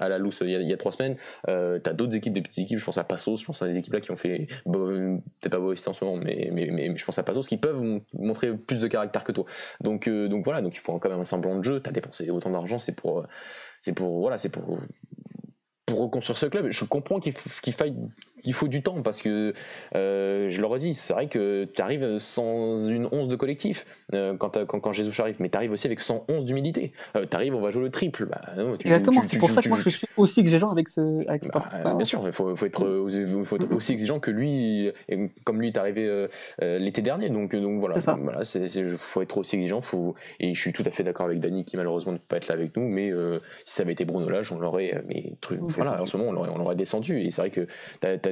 à 0.00 0.08
la 0.08 0.18
Louse 0.18 0.38
il, 0.42 0.50
y 0.50 0.72
a, 0.72 0.76
trois 0.76 0.92
semaines. 0.92 1.16
T'as 1.46 1.92
d'autres 1.94 2.16
équipes, 2.16 2.34
des 2.34 2.42
petites 2.42 2.64
équipes. 2.64 2.78
Je 2.78 2.84
pense 2.84 2.98
à 2.98 3.04
Passos, 3.04 3.40
je 3.40 3.46
pense 3.46 3.62
à 3.62 3.66
des 3.66 3.78
équipes 3.78 3.94
là 3.94 4.00
qui 4.00 4.10
ont 4.10 4.16
fait 4.16 4.46
peut-être 4.64 5.50
pas 5.50 5.58
Boavista 5.58 5.90
en 5.90 5.94
ce 5.94 6.04
moment, 6.04 6.20
mais, 6.22 6.50
mais, 6.52 6.68
mais, 6.70 6.96
je 6.96 7.04
pense 7.04 7.18
à 7.18 7.22
qui 7.32 7.56
peuvent 7.56 8.00
montrer 8.12 8.56
plus 8.56 8.80
de 8.80 8.88
caractère 8.88 9.24
que 9.24 9.32
toi. 9.32 9.44
Donc, 9.80 10.08
euh, 10.08 10.28
donc 10.28 10.44
voilà, 10.44 10.62
donc 10.62 10.74
il 10.74 10.80
faut 10.80 10.98
quand 10.98 11.10
même 11.10 11.20
un 11.20 11.24
semblant 11.24 11.58
de 11.58 11.64
jeu. 11.64 11.80
Tu 11.82 11.88
as 11.88 11.92
dépensé 11.92 12.30
autant 12.30 12.50
d'argent, 12.50 12.78
c'est 12.78 12.94
pour, 12.94 13.26
c'est 13.80 13.94
pour, 13.94 14.20
voilà, 14.20 14.38
c'est 14.38 14.50
pour, 14.50 14.78
pour 15.86 16.00
reconstruire 16.00 16.38
ce 16.38 16.46
club. 16.46 16.70
Je 16.70 16.84
comprends 16.84 17.20
qu'il 17.20 17.32
faille 17.72 17.96
il 18.44 18.54
faut 18.54 18.68
du 18.68 18.82
temps 18.82 19.02
parce 19.02 19.22
que 19.22 19.52
euh, 19.94 20.48
je 20.48 20.60
le 20.60 20.66
redis, 20.66 20.94
c'est 20.94 21.12
vrai 21.12 21.26
que 21.26 21.64
tu 21.64 21.82
arrives 21.82 22.18
sans 22.18 22.88
une 22.88 23.08
once 23.12 23.28
de 23.28 23.36
collectif 23.36 23.86
euh, 24.14 24.36
quand, 24.36 24.64
quand, 24.66 24.80
quand, 24.80 24.92
Jésus 24.92 25.18
arrive, 25.20 25.36
mais 25.40 25.48
tu 25.48 25.56
arrives 25.56 25.72
aussi 25.72 25.86
avec 25.86 26.00
111 26.00 26.44
d'humilité. 26.44 26.92
Euh, 27.16 27.26
tu 27.28 27.36
arrives, 27.36 27.54
on 27.54 27.60
va 27.60 27.70
jouer 27.70 27.82
le 27.82 27.90
triple. 27.90 28.26
Bah, 28.26 28.40
Exactement, 28.80 29.22
c'est 29.22 29.38
pour 29.38 29.50
ça 29.50 29.62
que 29.62 29.68
moi 29.68 29.78
je 29.78 29.88
suis 29.88 30.06
aussi 30.16 30.40
exigeant 30.40 30.70
avec 30.70 30.88
ce. 30.88 31.28
Avec 31.28 31.44
bah, 31.52 31.94
bien 31.94 32.04
sûr, 32.04 32.22
il 32.24 32.32
faut, 32.32 32.54
faut, 32.56 32.66
être, 32.66 32.86
aussi 33.70 33.92
exigeant 33.92 34.20
que 34.20 34.30
lui, 34.30 34.90
comme 35.44 35.60
lui 35.60 35.68
est 35.68 35.78
arrivé 35.78 36.26
l'été 36.60 37.02
dernier. 37.02 37.30
Donc, 37.30 37.54
donc 37.54 37.78
voilà, 37.78 37.96
il 38.54 38.96
faut 38.98 39.22
être 39.22 39.38
aussi 39.38 39.56
exigeant. 39.56 39.80
Faut, 39.80 40.14
et 40.38 40.54
je 40.54 40.60
suis 40.60 40.72
tout 40.72 40.82
à 40.86 40.90
fait 40.90 41.02
d'accord 41.02 41.26
avec 41.26 41.40
Dany 41.40 41.64
qui 41.64 41.76
malheureusement 41.76 42.12
ne 42.12 42.18
peut 42.18 42.24
pas 42.28 42.36
être 42.36 42.48
là 42.48 42.54
avec 42.54 42.76
nous, 42.76 42.88
mais 42.88 43.12
si 43.64 43.74
ça 43.74 43.82
avait 43.82 43.92
été 43.92 44.04
Bruno 44.04 44.28
Lage, 44.28 44.52
on 44.52 44.58
l'aurait. 44.58 45.02
Mais 45.08 45.32
voilà, 45.60 46.02
en 46.02 46.06
ce 46.06 46.16
moment, 46.16 46.30
on 46.30 46.58
l'aurait 46.58 46.76
descendu. 46.76 47.20
Et 47.20 47.30
c'est 47.30 47.42
vrai 47.42 47.50
que 47.50 47.66
tu 48.00 48.29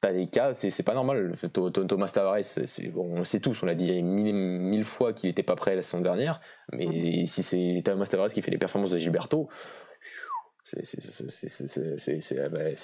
t'as 0.00 0.12
des, 0.12 0.26
cas, 0.26 0.54
c'est 0.54 0.82
pas 0.82 0.94
normal. 0.94 1.34
Thomas 1.52 2.08
Tavares, 2.08 2.40
bon, 2.92 3.18
on 3.18 3.24
sait 3.24 3.40
tous, 3.40 3.62
on 3.62 3.66
l'a 3.66 3.74
dit 3.74 4.02
mille, 4.02 4.84
fois 4.84 5.12
qu'il 5.12 5.28
n'était 5.28 5.42
pas 5.42 5.56
prêt 5.56 5.76
la 5.76 5.82
saison 5.82 6.02
dernière, 6.02 6.40
mais 6.72 6.86
mm-hmm. 6.86 7.26
si 7.26 7.42
c'est 7.42 7.82
Thomas 7.84 8.06
Tavares 8.06 8.28
qui 8.28 8.42
fait 8.42 8.50
les 8.50 8.58
performances 8.58 8.90
de 8.90 8.98
Gilberto, 8.98 9.48
c'est 10.64 10.82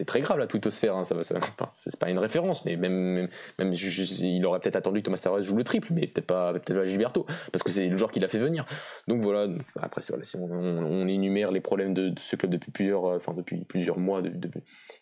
très 0.07 0.21
grave 0.21 0.39
la 0.39 0.47
twittosphère. 0.47 0.97
Hein, 0.97 1.05
ça, 1.05 1.23
ça, 1.23 1.39
c'est 1.77 1.99
pas 1.99 2.11
une 2.11 2.19
référence, 2.19 2.65
mais 2.65 2.77
même, 2.77 3.29
il 3.59 4.45
aurait 4.47 4.61
peut-être 4.61 4.77
attendu 4.77 5.01
que 5.01 5.07
Thomas 5.07 5.19
Tavares 5.19 5.43
joue 5.43 5.57
le 5.57 5.65
triple, 5.65 5.89
mais 5.93 6.07
peut-être 6.07 6.27
pas, 6.27 6.53
peut 6.55 6.75
pas 6.75 6.85
Gilberto, 6.85 7.27
parce 7.53 7.63
que 7.63 7.71
c'est 7.71 7.87
le 7.87 7.97
joueur 7.97 8.11
qui 8.11 8.21
l'a 8.21 8.29
fait 8.29 8.39
venir. 8.39 8.67
Donc 9.09 9.21
voilà. 9.23 9.49
Après, 9.81 10.03
si 10.03 10.13
on, 10.37 11.07
énumère 11.07 11.51
les 11.51 11.61
problèmes 11.61 11.95
de, 11.95 12.13
ce 12.19 12.37
club 12.37 12.51
depuis 12.51 12.71
plusieurs, 12.71 13.05
enfin 13.05 13.33
depuis 13.35 13.65
plusieurs 13.65 13.99
mois, 13.99 14.23
de, 14.23 14.31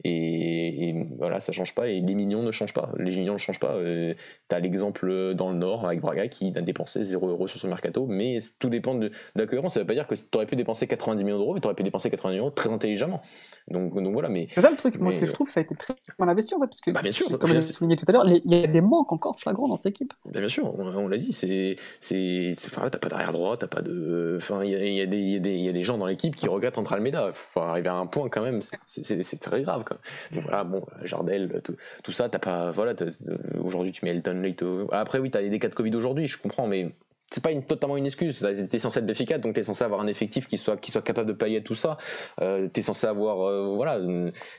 et, 0.05 0.95
voilà, 1.19 1.41
ça 1.41 1.53
change 1.53 1.75
pas. 1.75 1.89
Et 1.89 2.01
les 2.01 2.15
millions 2.15 2.43
ne 2.43 2.51
changent 2.51 2.75
pas. 2.75 2.93
Les 2.99 3.17
millions 3.17 3.35
ne 3.35 3.39
changent 3.39 3.61
pas. 3.61 3.75
Euh, 3.75 4.15
tu 4.49 4.57
as 4.57 4.61
l'exemple 4.61 5.35
dans 5.35 5.51
le 5.51 5.57
Nord 5.57 5.87
avec 5.87 6.01
Braga 6.01 6.29
qui 6.29 6.53
a 6.57 6.61
dépensé 6.61 7.05
0 7.05 7.29
euros 7.29 7.49
sur 7.49 7.61
son 7.61 7.69
mercato, 7.69 8.07
mais 8.07 8.39
tout 8.59 8.71
dépend 8.71 8.95
de, 8.95 9.11
la 9.35 9.47
cohérence. 9.47 9.75
Ça 9.75 9.81
veut 9.81 9.87
pas 9.87 9.95
dire 9.95 10.07
que 10.07 10.15
tu 10.15 10.25
aurais 10.35 10.47
pu 10.47 10.57
dépenser 10.57 10.87
90 10.87 11.25
millions 11.25 11.39
d'euros, 11.39 11.55
mais 11.55 11.61
tu 11.61 11.67
aurais 11.67 11.75
pu 11.75 11.83
dépenser 11.83 12.11
90 12.11 12.35
millions 12.35 12.51
très 12.65 12.73
intelligemment. 12.73 13.23
Donc, 13.69 13.95
donc 13.95 14.13
voilà, 14.13 14.29
mais. 14.29 14.47
C'est 14.51 14.61
ça 14.61 14.71
le 14.71 14.77
truc, 14.77 14.99
moi 14.99 15.11
je 15.11 15.33
trouve 15.33 15.47
que 15.47 15.53
ça 15.53 15.61
a 15.61 15.63
été 15.63 15.75
très 15.75 15.95
bien 16.19 16.29
investi 16.29 16.55
en 16.55 16.61
fait, 16.61 16.67
parce 16.67 16.81
que, 16.81 16.91
bah, 16.91 17.01
bien 17.03 17.13
sûr, 17.13 17.39
comme 17.39 17.51
je 17.51 17.61
souligné 17.63 17.97
tout 17.97 18.05
à 18.09 18.13
l'heure, 18.13 18.27
il 18.27 18.43
y 18.45 18.63
a 18.63 18.67
des 18.67 18.81
manques 18.83 19.13
encore 19.13 19.39
flagrants 19.41 19.69
dans 19.69 19.77
cette 19.77 19.87
équipe. 19.87 20.13
Bah, 20.27 20.41
bien 20.41 20.49
sûr, 20.49 20.79
on, 20.79 21.09
l'a 21.09 21.17
dit, 21.17 21.33
c'est. 21.33 21.77
Enfin, 22.67 22.89
t'as 22.91 22.99
pas 22.99 23.09
d'arrière 23.09 23.33
droit, 23.33 23.57
t'as 23.57 23.67
pas 23.67 23.81
de. 23.81 24.35
Enfin, 24.37 24.65
il 24.65 24.71
y 24.71 24.75
a, 24.75 24.79
y, 24.79 25.01
a 25.01 25.05
y 25.05 25.69
a, 25.69 25.73
des 25.73 25.83
gens 25.83 25.97
dans 25.97 26.07
l'équipe 26.07 26.37
qui 26.37 26.47
regrettent 26.47 26.79
entre 26.79 26.93
Almeida. 26.93 27.31
Faut 27.33 27.61
arriver 27.61 27.89
à 27.89 27.95
un 27.95 28.07
point 28.07 28.29
quand 28.29 28.43
même, 28.43 28.61
c'est 28.87 29.41
très 29.41 29.63
grave. 29.63 29.85
Quand 29.85 29.95
même. 29.95 30.37
Donc 30.37 30.51
voilà, 30.51 30.65
bon, 30.65 30.85
Jardel, 31.03 31.61
tout, 31.65 31.77
tout 32.03 32.13
ça, 32.13 32.29
t'as 32.29 32.39
pas. 32.39 32.71
Voilà, 32.71 32.95
aujourd'hui 33.63 33.93
tu 33.93 34.05
mets 34.05 34.11
Elton 34.11 34.41
Leito. 34.43 34.89
Après, 34.93 35.19
oui, 35.19 35.31
t'as 35.31 35.43
des 35.43 35.59
cas 35.59 35.69
de 35.69 35.75
Covid 35.75 35.95
aujourd'hui, 35.97 36.27
je 36.27 36.37
comprends, 36.37 36.67
mais 36.67 36.93
c'est 37.31 37.43
pas 37.43 37.51
une, 37.51 37.65
totalement 37.65 37.97
une 37.97 38.07
excuse. 38.07 38.39
Tu 38.39 38.77
es 38.77 38.79
censé 38.79 39.01
être 39.01 39.11
efficace, 39.11 39.41
donc 39.41 39.55
tu 39.55 39.61
es 39.61 39.63
censé 39.63 39.85
avoir 39.85 40.01
un 40.01 40.07
effectif 40.07 40.47
qui 40.47 40.59
soit, 40.59 40.77
qui 40.77 40.91
soit 40.91 41.03
capable 41.03 41.29
de 41.29 41.33
pallier 41.33 41.63
tout 41.63 41.75
ça. 41.75 41.97
Euh, 42.41 42.69
tu 42.73 42.81
es 42.81 42.83
censé 42.83 43.07
avoir, 43.07 43.41
euh, 43.41 43.75
voilà, 43.75 43.99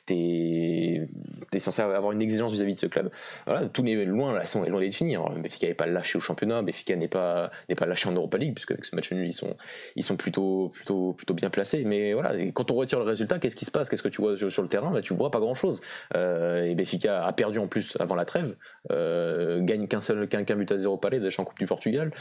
tu 0.06 0.14
es, 0.14 1.60
censé 1.60 1.82
avoir 1.82 2.12
une 2.12 2.22
exigence 2.22 2.52
vis-à-vis 2.52 2.74
de 2.74 2.80
ce 2.80 2.88
club. 2.88 3.12
Voilà, 3.46 3.68
tout 3.68 3.86
est 3.86 4.06
loin, 4.06 4.44
sont 4.46 4.64
loin 4.64 4.80
d'être 4.80 4.94
fini. 4.94 5.16
Béfica 5.38 5.68
n'est 5.68 5.74
pas 5.74 5.86
lâché 5.86 6.18
au 6.18 6.22
championnat, 6.22 6.62
Béfica 6.62 6.96
n'est 6.96 7.08
pas, 7.08 7.52
pas 7.78 7.86
lâché 7.86 8.10
en 8.10 8.14
Europa 8.14 8.38
League, 8.38 8.54
puisque 8.54 8.72
avec 8.72 8.86
ce 8.86 8.96
match 8.96 9.12
nul, 9.12 9.28
ils 9.28 9.34
sont, 9.34 9.56
ils 9.96 10.04
sont 10.04 10.18
plutôt, 10.18 10.70
plutôt, 10.70 11.14
plutôt 11.14 11.34
bien 11.34 11.50
placés. 11.50 11.84
Mais 11.86 12.14
voilà, 12.14 12.34
quand 12.54 12.72
on 12.72 12.76
retire 12.76 13.00
le 13.00 13.06
résultat, 13.06 13.40
qu'est-ce 13.40 13.56
qui 13.56 13.66
se 13.66 13.72
passe? 13.72 13.90
Qu'est-ce 13.90 14.04
que 14.04 14.10
tu 14.10 14.22
vois 14.22 14.38
sur, 14.38 14.62
le 14.62 14.68
terrain? 14.68 14.92
Bah, 14.92 15.02
Tu 15.02 15.14
vois 15.14 15.32
pas 15.32 15.40
grand-chose. 15.40 15.82
Euh, 16.16 16.64
et 16.64 16.76
Béfica 16.76 17.26
a 17.26 17.32
perdu 17.32 17.60
en 17.60 17.68
plus 17.68 17.96
avant 18.00 18.16
la 18.16 18.26
trêve, 18.26 18.56
gagne 18.90 19.88
qu'un 19.88 20.02
seul, 20.02 20.28
qu'un 20.28 20.56
but 20.56 20.72
à 20.72 20.78
zéro 20.78 20.98
palais 20.98 21.20
de 21.20 21.30
en 21.38 21.44
Coupe 21.44 21.60
du 21.60 21.66
Portugal. 21.66 22.12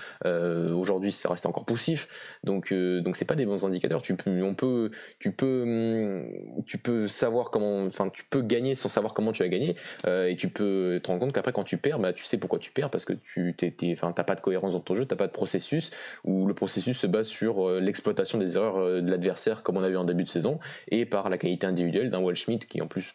Aujourd'hui, 0.75 1.13
ça 1.13 1.29
reste 1.29 1.47
encore 1.47 1.65
poussif. 1.65 2.09
Donc, 2.45 2.73
donc 2.73 3.17
c'est 3.17 3.25
pas 3.25 3.35
des 3.35 3.47
bons 3.47 3.65
indicateurs. 3.65 4.03
Tu 4.03 4.17
peux, 4.17 4.43
on 4.43 4.55
peut, 4.55 4.91
tu 5.19 5.33
peux, 5.33 5.63
hum, 5.63 6.65
tu 6.67 6.79
peux 6.79 7.09
savoir 7.09 7.51
comment, 7.51 7.85
enfin, 7.85 8.09
tu 8.11 8.25
peux 8.25 8.43
gagner 8.43 8.75
sans 8.75 8.89
savoir 8.89 9.15
comment 9.15 9.33
tu 9.33 9.43
as 9.43 9.49
gagné, 9.49 9.77
et 10.07 10.37
tu 10.37 10.49
peux 10.49 11.01
te 11.03 11.09
rendre 11.09 11.21
compte 11.21 11.33
qu'après, 11.33 11.53
quand 11.53 11.65
tu 11.65 11.77
perds, 11.79 11.99
bah, 11.99 12.13
tu 12.13 12.25
sais 12.25 12.39
pourquoi 12.39 12.59
tu 12.59 12.71
perds 12.71 12.91
parce 12.91 13.05
que 13.05 13.13
tu 13.13 13.55
n'as 14.03 14.13
pas 14.13 14.35
de 14.35 14.41
cohérence 14.41 14.73
dans 14.75 14.81
ton 14.81 14.95
jeu, 14.95 15.05
t'as 15.05 15.17
pas 15.17 15.27
de 15.27 15.33
processus, 15.33 15.91
où 16.25 16.47
le 16.47 16.55
processus 16.55 16.99
se 16.99 17.07
base 17.07 17.29
sur 17.29 17.71
l'exploitation 17.81 18.39
des 18.39 18.57
erreurs 18.57 19.03
de 19.03 19.11
l'adversaire, 19.11 19.63
comme 19.63 19.77
on 19.77 19.83
a 19.83 19.89
vu 19.89 19.97
en 19.97 20.05
début 20.05 20.25
de 20.25 20.29
saison, 20.29 20.59
et 20.89 21.07
par 21.07 21.29
la 21.31 21.39
qualité 21.39 21.67
individuelle 21.67 22.09
d'un 22.09 22.21
Wall 22.21 22.37
Schmidt 22.37 22.67
qui 22.67 22.81
en 22.83 22.87
plus 22.89 23.15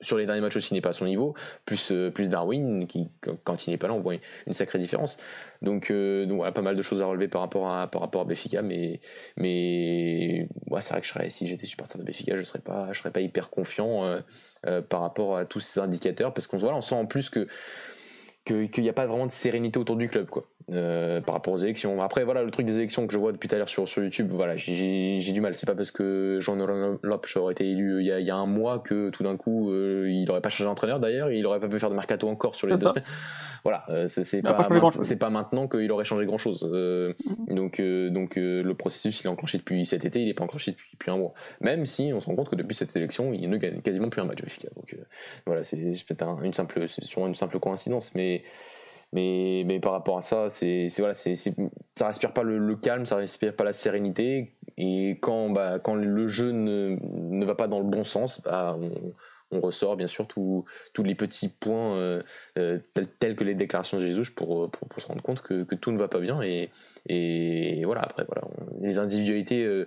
sur 0.00 0.18
les 0.18 0.26
derniers 0.26 0.40
matchs 0.40 0.56
aussi 0.56 0.74
n'est 0.74 0.80
pas 0.80 0.90
à 0.90 0.92
son 0.92 1.06
niveau, 1.06 1.34
plus, 1.64 1.90
euh, 1.92 2.10
Darwin, 2.10 2.86
qui 2.86 3.08
quand 3.44 3.66
il 3.66 3.70
n'est 3.70 3.76
pas 3.76 3.88
là, 3.88 3.94
on 3.94 3.98
voit 3.98 4.14
une 4.46 4.52
sacrée 4.52 4.78
différence. 4.78 5.18
Donc, 5.62 5.90
euh, 5.90 6.26
voilà, 6.30 6.52
pas 6.52 6.62
mal 6.62 6.76
de 6.76 6.82
choses 6.82 7.00
à 7.00 7.06
relever 7.06 7.28
par 7.28 7.40
rapport 7.40 7.70
à, 7.70 7.90
par 7.90 8.26
Béfica, 8.26 8.62
mais, 8.62 9.00
mais 9.36 10.48
c'est 10.80 10.90
vrai 10.90 11.00
que 11.00 11.30
si 11.30 11.46
j'étais 11.46 11.66
supporter 11.66 11.98
de 11.98 12.04
Béfica, 12.04 12.34
je 12.34 12.40
ne 12.40 12.44
serais, 12.44 12.60
pas, 12.60 12.92
serais 12.92 13.10
pas 13.10 13.20
hyper 13.20 13.50
confiant 13.50 14.20
euh, 14.66 14.82
par 14.82 15.00
rapport 15.00 15.36
à 15.36 15.44
tous 15.44 15.60
ces 15.60 15.80
indicateurs, 15.80 16.34
parce 16.34 16.46
qu'on 16.46 16.62
on 16.62 16.80
sent 16.80 16.94
en 16.94 17.06
plus 17.06 17.30
qu'il 17.30 18.70
n'y 18.78 18.88
a 18.88 18.92
pas 18.92 19.06
vraiment 19.06 19.26
de 19.26 19.32
sérénité 19.32 19.78
autour 19.78 19.96
du 19.96 20.08
club 20.08 20.26
quoi 20.28 20.48
euh, 20.72 21.20
par 21.20 21.34
rapport 21.34 21.52
aux 21.52 21.58
élections. 21.58 22.00
Après 22.00 22.24
voilà 22.24 22.42
le 22.42 22.50
truc 22.50 22.64
des 22.64 22.78
élections 22.78 23.06
que 23.06 23.12
je 23.12 23.18
vois 23.18 23.32
depuis 23.32 23.48
tout 23.48 23.54
à 23.54 23.58
l'heure 23.58 23.68
sur, 23.68 23.86
sur 23.86 24.02
YouTube 24.02 24.28
voilà 24.32 24.56
j'ai 24.56 25.20
du 25.20 25.42
mal. 25.42 25.54
C'est 25.54 25.66
pas 25.66 25.74
parce 25.74 25.90
que 25.90 26.38
Jean-Laurent 26.40 26.96
Lopes 27.02 27.26
aurait 27.36 27.52
été 27.52 27.68
élu 27.68 28.00
il 28.00 28.06
y, 28.06 28.12
a, 28.12 28.18
il 28.18 28.26
y, 28.26 28.30
a, 28.30 28.36
un 28.36 28.46
mois 28.46 28.78
que 28.78 29.10
tout 29.10 29.22
d'un 29.22 29.36
coup 29.36 29.70
euh, 29.70 30.08
il 30.10 30.24
n'aurait 30.24 30.40
pas 30.40 30.48
changé 30.48 30.64
d'entraîneur 30.64 31.00
d'ailleurs. 31.00 31.30
Il 31.30 31.42
n'aurait 31.42 31.60
pas 31.60 31.68
pu 31.68 31.78
faire 31.78 31.90
de 31.90 31.94
mercato 31.94 32.28
encore 32.28 32.54
sur 32.54 32.66
les 32.66 32.76
deux 32.76 32.78
semaines. 32.78 33.04
Voilà 33.62 33.84
euh, 33.90 34.06
c'est 34.06 34.42
pas, 34.42 34.68
pas 35.20 35.30
maintenant 35.30 35.68
qu'il 35.68 35.90
aurait 35.92 36.04
changé 36.04 36.26
grand 36.26 36.38
chose 36.38 36.62
mhm. 36.64 37.54
donc 37.54 37.80
donc 37.80 38.36
le 38.36 38.72
processus 38.72 39.20
il 39.20 39.26
est 39.26 39.30
enclenché 39.30 39.58
depuis 39.58 39.84
cet 39.84 40.04
été 40.04 40.20
il 40.20 40.26
n'est 40.26 40.34
pas 40.34 40.44
enclenché 40.44 40.72
depuis, 40.72 40.88
depuis, 40.92 41.10
un 41.10 41.16
mois. 41.16 41.34
Même 41.60 41.84
si 41.86 42.10
on 42.14 42.20
se 42.20 42.26
rend 42.26 42.36
compte 42.36 42.50
que 42.50 42.56
depuis 42.56 42.74
cette 42.74 42.94
élection 42.96 43.32
il 43.32 43.48
ne 43.48 43.56
gagne 43.56 43.80
quasiment 43.80 44.08
plus 44.08 44.22
un 44.22 44.26
match 44.26 44.40
donc 44.76 44.96
voilà 45.46 45.62
c'est 45.62 45.76
peut-être 45.76 46.42
une 46.42 46.54
simple 46.54 46.88
sûrement 46.88 47.26
une 47.26 47.34
simple 47.34 47.58
coïncidence 47.58 48.14
mais 48.14 48.42
mais, 49.14 49.78
par 49.80 49.92
rapport 49.92 50.18
à 50.18 50.22
ça, 50.22 50.50
c'est 50.50 50.88
voilà, 50.98 51.14
ça 51.14 51.30
respire 52.00 52.32
pas 52.32 52.42
le, 52.42 52.74
calme, 52.74 53.06
ça 53.06 53.16
respire 53.16 53.54
pas 53.54 53.62
la 53.62 53.72
sérénité. 53.72 54.56
Et 54.76 55.18
quand, 55.20 55.50
bah, 55.50 55.78
le 55.94 56.26
jeu 56.26 56.50
ne, 56.50 57.44
va 57.44 57.54
pas 57.54 57.68
dans 57.68 57.78
le 57.78 57.84
bon 57.84 58.02
sens, 58.02 58.42
bah, 58.42 58.76
on, 58.76 59.60
ressort 59.60 59.96
bien 59.96 60.08
sûr 60.08 60.26
tous 60.26 60.64
les 61.04 61.14
petits 61.14 61.48
points 61.48 61.96
euh, 61.96 62.22
euh, 62.58 62.80
tels, 63.20 63.36
que 63.36 63.44
les 63.44 63.54
déclarations 63.54 63.98
de 63.98 64.02
Jésus 64.02 64.32
pour, 64.32 64.68
se 64.96 65.06
rendre 65.06 65.22
compte 65.22 65.42
que, 65.42 65.62
que, 65.62 65.76
tout 65.76 65.92
ne 65.92 65.98
va 65.98 66.08
pas 66.08 66.18
bien. 66.18 66.40
Et, 66.42 67.82
voilà, 67.84 68.00
après, 68.00 68.26
les 68.80 68.98
individualités, 68.98 69.62
euh, 69.62 69.86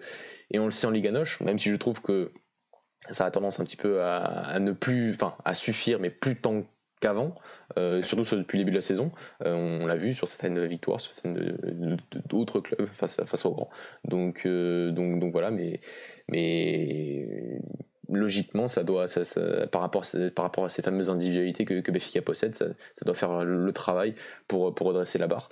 et 0.51 0.59
on 0.59 0.65
le 0.65 0.71
sait 0.71 0.87
en 0.87 0.91
Liga 0.91 1.11
Noche, 1.11 1.41
même 1.41 1.59
si 1.59 1.69
je 1.69 1.75
trouve 1.75 2.01
que 2.01 2.31
ça 3.09 3.25
a 3.25 3.31
tendance 3.31 3.59
un 3.59 3.65
petit 3.65 3.75
peu 3.75 4.01
à, 4.01 4.19
à 4.19 4.59
ne 4.59 4.71
plus, 4.71 5.11
enfin, 5.11 5.35
à 5.43 5.53
suffire, 5.53 5.99
mais 5.99 6.11
plus 6.11 6.39
tant 6.39 6.63
qu'avant, 6.99 7.35
euh, 7.77 8.01
surtout 8.01 8.35
depuis 8.35 8.57
le 8.57 8.63
début 8.63 8.71
de 8.71 8.77
la 8.77 8.81
saison. 8.81 9.11
Euh, 9.45 9.53
on 9.53 9.85
l'a 9.85 9.97
vu 9.97 10.13
sur 10.13 10.27
certaines 10.27 10.65
victoires, 10.65 10.99
sur 10.99 11.13
certaines 11.13 11.97
d'autres 12.27 12.59
clubs 12.59 12.87
face, 12.87 13.17
face 13.25 13.45
aux 13.45 13.51
grands. 13.51 13.69
Donc, 14.03 14.43
euh, 14.45 14.91
donc, 14.91 15.19
donc 15.19 15.31
voilà, 15.31 15.51
mais, 15.51 15.79
mais 16.29 17.59
logiquement, 18.09 18.67
ça 18.67 18.83
doit, 18.83 19.07
ça, 19.07 19.21
par, 19.67 19.81
rapport, 19.81 20.03
par 20.35 20.43
rapport 20.45 20.65
à 20.65 20.69
ces 20.69 20.81
fameuses 20.81 21.09
individualités 21.09 21.65
que, 21.65 21.81
que 21.81 21.91
Béfica 21.91 22.21
possède, 22.21 22.55
ça, 22.55 22.67
ça, 22.93 23.05
doit 23.05 23.15
faire 23.15 23.43
le 23.43 23.71
travail 23.73 24.15
pour, 24.47 24.73
pour 24.73 24.87
redresser 24.87 25.17
la 25.19 25.27
barre. 25.27 25.49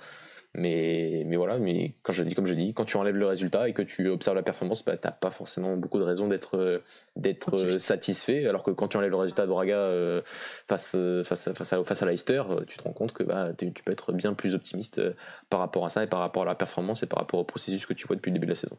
Mais, 0.58 1.24
mais 1.26 1.36
voilà, 1.36 1.58
mais 1.58 1.94
quand 2.02 2.14
je 2.14 2.22
dis 2.22 2.34
comme 2.34 2.46
je 2.46 2.54
dis, 2.54 2.72
quand 2.72 2.86
tu 2.86 2.96
enlèves 2.96 3.16
le 3.16 3.26
résultat 3.26 3.68
et 3.68 3.74
que 3.74 3.82
tu 3.82 4.08
observes 4.08 4.36
la 4.36 4.42
performance, 4.42 4.82
bah, 4.86 4.96
tu 4.96 5.06
n'as 5.06 5.12
pas 5.12 5.30
forcément 5.30 5.76
beaucoup 5.76 5.98
de 5.98 6.04
raisons 6.04 6.28
d'être 6.28 6.56
euh, 6.56 6.78
d'être 7.14 7.54
euh, 7.62 7.72
satisfait. 7.72 8.46
Alors 8.46 8.62
que 8.62 8.70
quand 8.70 8.88
tu 8.88 8.96
enlèves 8.96 9.10
le 9.10 9.18
résultat 9.18 9.42
de 9.42 9.50
Braga 9.50 9.76
euh, 9.76 10.22
face, 10.24 10.96
face, 11.24 11.52
face, 11.52 11.72
à, 11.74 11.84
face 11.84 12.02
à 12.02 12.06
Leicester, 12.06 12.42
tu 12.66 12.78
te 12.78 12.84
rends 12.84 12.94
compte 12.94 13.12
que 13.12 13.22
bah, 13.22 13.52
tu 13.58 13.70
peux 13.84 13.92
être 13.92 14.14
bien 14.14 14.32
plus 14.32 14.54
optimiste 14.54 15.02
par 15.50 15.60
rapport 15.60 15.84
à 15.84 15.90
ça 15.90 16.02
et 16.02 16.06
par 16.06 16.20
rapport 16.20 16.44
à 16.44 16.46
la 16.46 16.54
performance 16.54 17.02
et 17.02 17.06
par 17.06 17.18
rapport 17.18 17.38
au 17.38 17.44
processus 17.44 17.84
que 17.84 17.92
tu 17.92 18.06
vois 18.06 18.16
depuis 18.16 18.30
le 18.30 18.36
début 18.36 18.46
de 18.46 18.52
la 18.52 18.56
saison. 18.56 18.78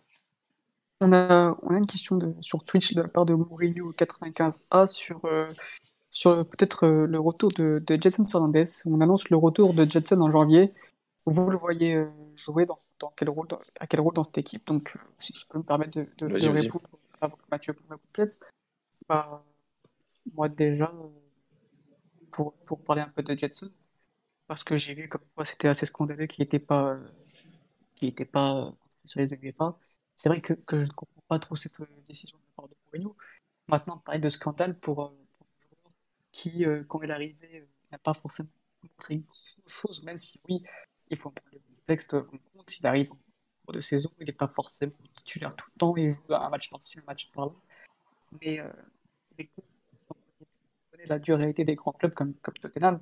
On 1.00 1.14
a, 1.14 1.56
on 1.62 1.76
a 1.76 1.78
une 1.78 1.86
question 1.86 2.16
de, 2.16 2.34
sur 2.42 2.64
Twitch 2.64 2.96
de 2.96 3.04
la 3.04 3.08
part 3.08 3.28
de 3.28 3.36
Mourinho95A 3.36 4.88
sur, 4.88 5.22
sur 6.10 6.44
peut-être 6.48 6.88
le 6.88 7.20
retour 7.20 7.52
de, 7.56 7.84
de 7.86 8.02
Jetson 8.02 8.26
Fernandez. 8.26 8.64
On 8.88 9.00
annonce 9.00 9.30
le 9.30 9.38
retour 9.38 9.76
de 9.76 9.86
Jetson 9.86 10.20
en 10.22 10.32
janvier. 10.32 10.74
Vous 11.30 11.50
le 11.50 11.58
voyez 11.58 11.94
euh, 11.94 12.10
jouer 12.38 12.66
dans, 12.66 12.80
dans 13.00 13.12
quel 13.18 13.30
rôle, 13.30 13.48
à 13.82 13.86
quel 13.86 14.00
rôle 14.00 14.14
dans 14.14 14.24
cette 14.24 14.38
équipe? 14.38 14.66
Donc, 14.66 14.96
euh, 14.96 15.00
si 15.18 15.34
je 15.34 15.46
peux 15.50 15.58
me 15.58 15.64
permettre 15.64 16.00
de, 16.00 16.08
de, 16.26 16.50
répondre 16.50 16.88
avant 17.20 17.36
que 17.36 17.44
Mathieu 17.52 17.74
complète, 17.74 18.40
bah, 19.10 19.44
moi 20.34 20.48
déjà, 20.48 20.90
pour, 22.32 22.54
pour 22.60 22.82
parler 22.82 23.02
un 23.02 23.10
peu 23.10 23.24
de 23.24 23.38
Jetson, 23.38 23.70
parce 24.48 24.64
que 24.64 24.78
j'ai 24.78 24.94
vu 24.94 25.10
comme 25.10 25.22
quoi 25.36 25.44
c'était 25.44 25.68
assez 25.68 25.86
scandaleux 25.86 26.28
qu'il 26.28 26.44
n'était 26.44 26.60
pas, 26.60 26.98
qui 27.96 28.08
était 28.08 28.24
pas 28.24 28.74
sur 29.04 29.28
de 29.28 29.52
pas. 29.52 29.78
C'est 30.16 30.30
vrai 30.30 30.40
que, 30.40 30.54
que, 30.54 30.80
je 30.80 30.86
ne 30.86 30.92
comprends 30.92 31.24
pas 31.28 31.40
trop 31.40 31.58
cette 31.58 31.82
décision 32.08 32.38
de 32.38 32.44
la 32.44 32.56
part 32.56 32.70
de 32.70 32.76
Mourinho. 32.86 33.18
Maintenant, 33.68 33.98
parler 33.98 34.22
de 34.22 34.30
scandale 34.30 34.80
pour, 34.80 35.04
euh, 35.04 35.10
pour 35.38 35.48
un 35.48 35.60
joueur 35.60 35.92
qui, 36.32 36.64
quand 36.88 37.02
il 37.02 37.10
est 37.10 37.14
arrivé, 37.14 37.68
n'a 37.92 37.98
pas 37.98 38.14
forcément 38.14 38.50
montré 38.82 39.18
grand-chose, 39.18 40.04
même 40.04 40.18
si 40.18 40.40
oui, 40.48 40.64
il 41.10 41.18
faut 41.18 41.30
prendre 41.30 41.54
le 41.54 41.76
contexte 41.82 42.14
en 42.14 42.24
compte. 42.24 42.78
Il 42.80 42.88
arrive 42.88 43.12
en 43.12 43.18
cours 43.66 43.74
de 43.74 43.80
saison, 43.82 44.10
il 44.20 44.26
n'est 44.26 44.34
pas 44.34 44.48
forcément 44.48 44.94
titulaire 45.16 45.56
tout 45.56 45.68
le 45.74 45.80
temps, 45.80 45.96
il 45.98 46.10
joue 46.10 46.22
un 46.30 46.50
match 46.50 46.70
par-ci, 46.70 47.00
un 47.00 47.04
match 47.08 47.32
par-là. 47.32 47.54
Mais 48.42 48.60
euh, 48.60 48.70
la 51.08 51.20
réalité 51.36 51.64
des 51.64 51.76
grands 51.76 51.94
clubs 51.94 52.14
comme, 52.14 52.34
comme 52.36 52.56
Tottenham, 52.56 53.02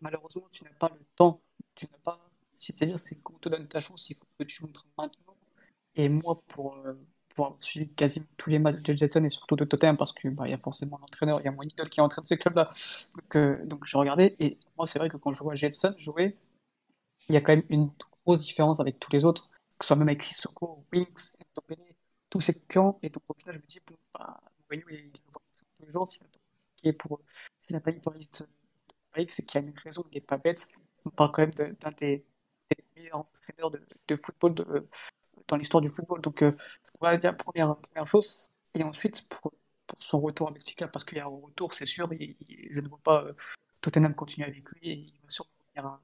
malheureusement, 0.00 0.46
tu 0.50 0.64
n'as 0.64 0.70
pas 0.70 0.88
le 0.88 1.04
temps. 1.16 1.40
Tu 1.74 1.86
n'as 1.90 1.98
pas. 1.98 2.18
C'est-à-dire, 2.52 2.98
c'est 2.98 3.20
qu'on 3.22 3.34
te 3.34 3.48
donne 3.48 3.66
ta 3.66 3.80
chance, 3.80 4.10
il 4.10 4.16
faut 4.16 4.26
que 4.38 4.44
tu 4.44 4.64
montres 4.64 4.86
maintenant. 4.98 5.36
Et 5.94 6.08
moi, 6.08 6.40
pour, 6.48 6.76
euh, 6.76 6.94
pour 7.34 7.46
avoir 7.46 7.60
suivi 7.62 7.88
quasiment 7.88 8.26
tous 8.36 8.50
les 8.50 8.58
matchs 8.58 8.82
de 8.82 8.92
Jetson 8.94 9.24
et 9.24 9.30
surtout 9.30 9.56
de 9.56 9.64
Tottenham, 9.64 9.96
parce 9.96 10.12
qu'il 10.12 10.30
bah, 10.30 10.48
y 10.48 10.52
a 10.52 10.58
forcément 10.58 10.98
l'entraîneur, 10.98 11.40
il 11.40 11.44
y 11.44 11.48
a 11.48 11.52
mon 11.52 11.62
idole 11.62 11.88
qui 11.88 12.00
entraîne 12.00 12.24
ce 12.24 12.34
club-là. 12.34 12.68
Donc, 13.16 13.36
euh, 13.36 13.64
donc 13.64 13.86
je 13.86 13.96
regardais, 13.96 14.36
et 14.38 14.58
moi, 14.76 14.86
c'est 14.86 14.98
vrai 14.98 15.08
que 15.08 15.16
quand 15.16 15.32
je 15.32 15.42
vois 15.42 15.54
Jetson 15.54 15.94
jouer, 15.96 16.36
il 17.28 17.34
y 17.34 17.36
a 17.36 17.40
quand 17.40 17.54
même 17.54 17.64
une 17.68 17.90
grosse 18.24 18.40
différence 18.44 18.80
avec 18.80 18.98
tous 18.98 19.12
les 19.12 19.24
autres, 19.24 19.48
que 19.78 19.84
ce 19.84 19.88
soit 19.88 19.96
même 19.96 20.08
avec 20.08 20.22
Sissoko, 20.22 20.84
Winks, 20.92 21.36
tous 22.30 22.40
ces 22.40 22.60
clients. 22.62 22.98
Et 23.02 23.10
donc 23.10 23.22
au 23.28 23.34
final, 23.34 23.54
je 23.56 23.60
me 23.60 23.66
dis, 23.66 23.80
bon, 23.86 23.96
bah, 24.14 24.40
Mourinho, 24.70 24.88
il, 24.90 25.10
voit 25.30 25.42
tous 25.56 25.86
les 25.86 25.92
jours, 25.92 26.08
s'il 26.08 26.22
n'a 27.70 27.80
pas, 27.80 27.92
pas 27.92 28.10
une 28.10 28.16
liste 28.16 28.42
de 28.42 29.26
c'est 29.28 29.44
qu'il 29.44 29.60
y 29.60 29.64
a 29.64 29.66
une 29.66 29.78
raison, 29.78 30.04
il 30.10 30.14
n'est 30.14 30.20
pas 30.20 30.38
bête. 30.38 30.68
On 31.04 31.10
parle 31.10 31.32
quand 31.32 31.42
même 31.42 31.74
d'un 31.80 31.90
des, 31.92 32.24
des, 32.70 32.84
meilleurs 32.96 33.18
entraîneurs 33.18 33.70
de, 33.70 33.82
de 34.08 34.16
football 34.16 34.54
de, 34.54 34.88
dans 35.48 35.56
l'histoire 35.56 35.80
du 35.82 35.90
football. 35.90 36.20
Donc 36.20 36.42
euh, 36.42 36.56
voilà, 37.00 37.18
première, 37.32 37.76
première 37.76 38.06
chose. 38.06 38.50
Et 38.74 38.82
ensuite, 38.82 39.28
pour, 39.28 39.52
pour 39.86 40.02
son 40.02 40.20
retour 40.20 40.48
à 40.48 40.50
Benfica, 40.52 40.88
parce 40.88 41.04
qu'il 41.04 41.18
y 41.18 41.20
a 41.20 41.24
un 41.24 41.28
retour, 41.28 41.74
c'est 41.74 41.86
sûr, 41.86 42.10
et, 42.12 42.36
je 42.70 42.80
ne 42.80 42.88
vois 42.88 43.00
pas 43.02 43.24
euh, 43.24 43.34
Tottenham 43.80 44.14
continuer 44.14 44.48
avec 44.48 44.68
lui, 44.70 44.90
et 44.90 44.94
il 44.94 45.20
va 45.22 45.28
sûrement 45.28 45.50
revenir 45.74 45.90
à 45.90 46.00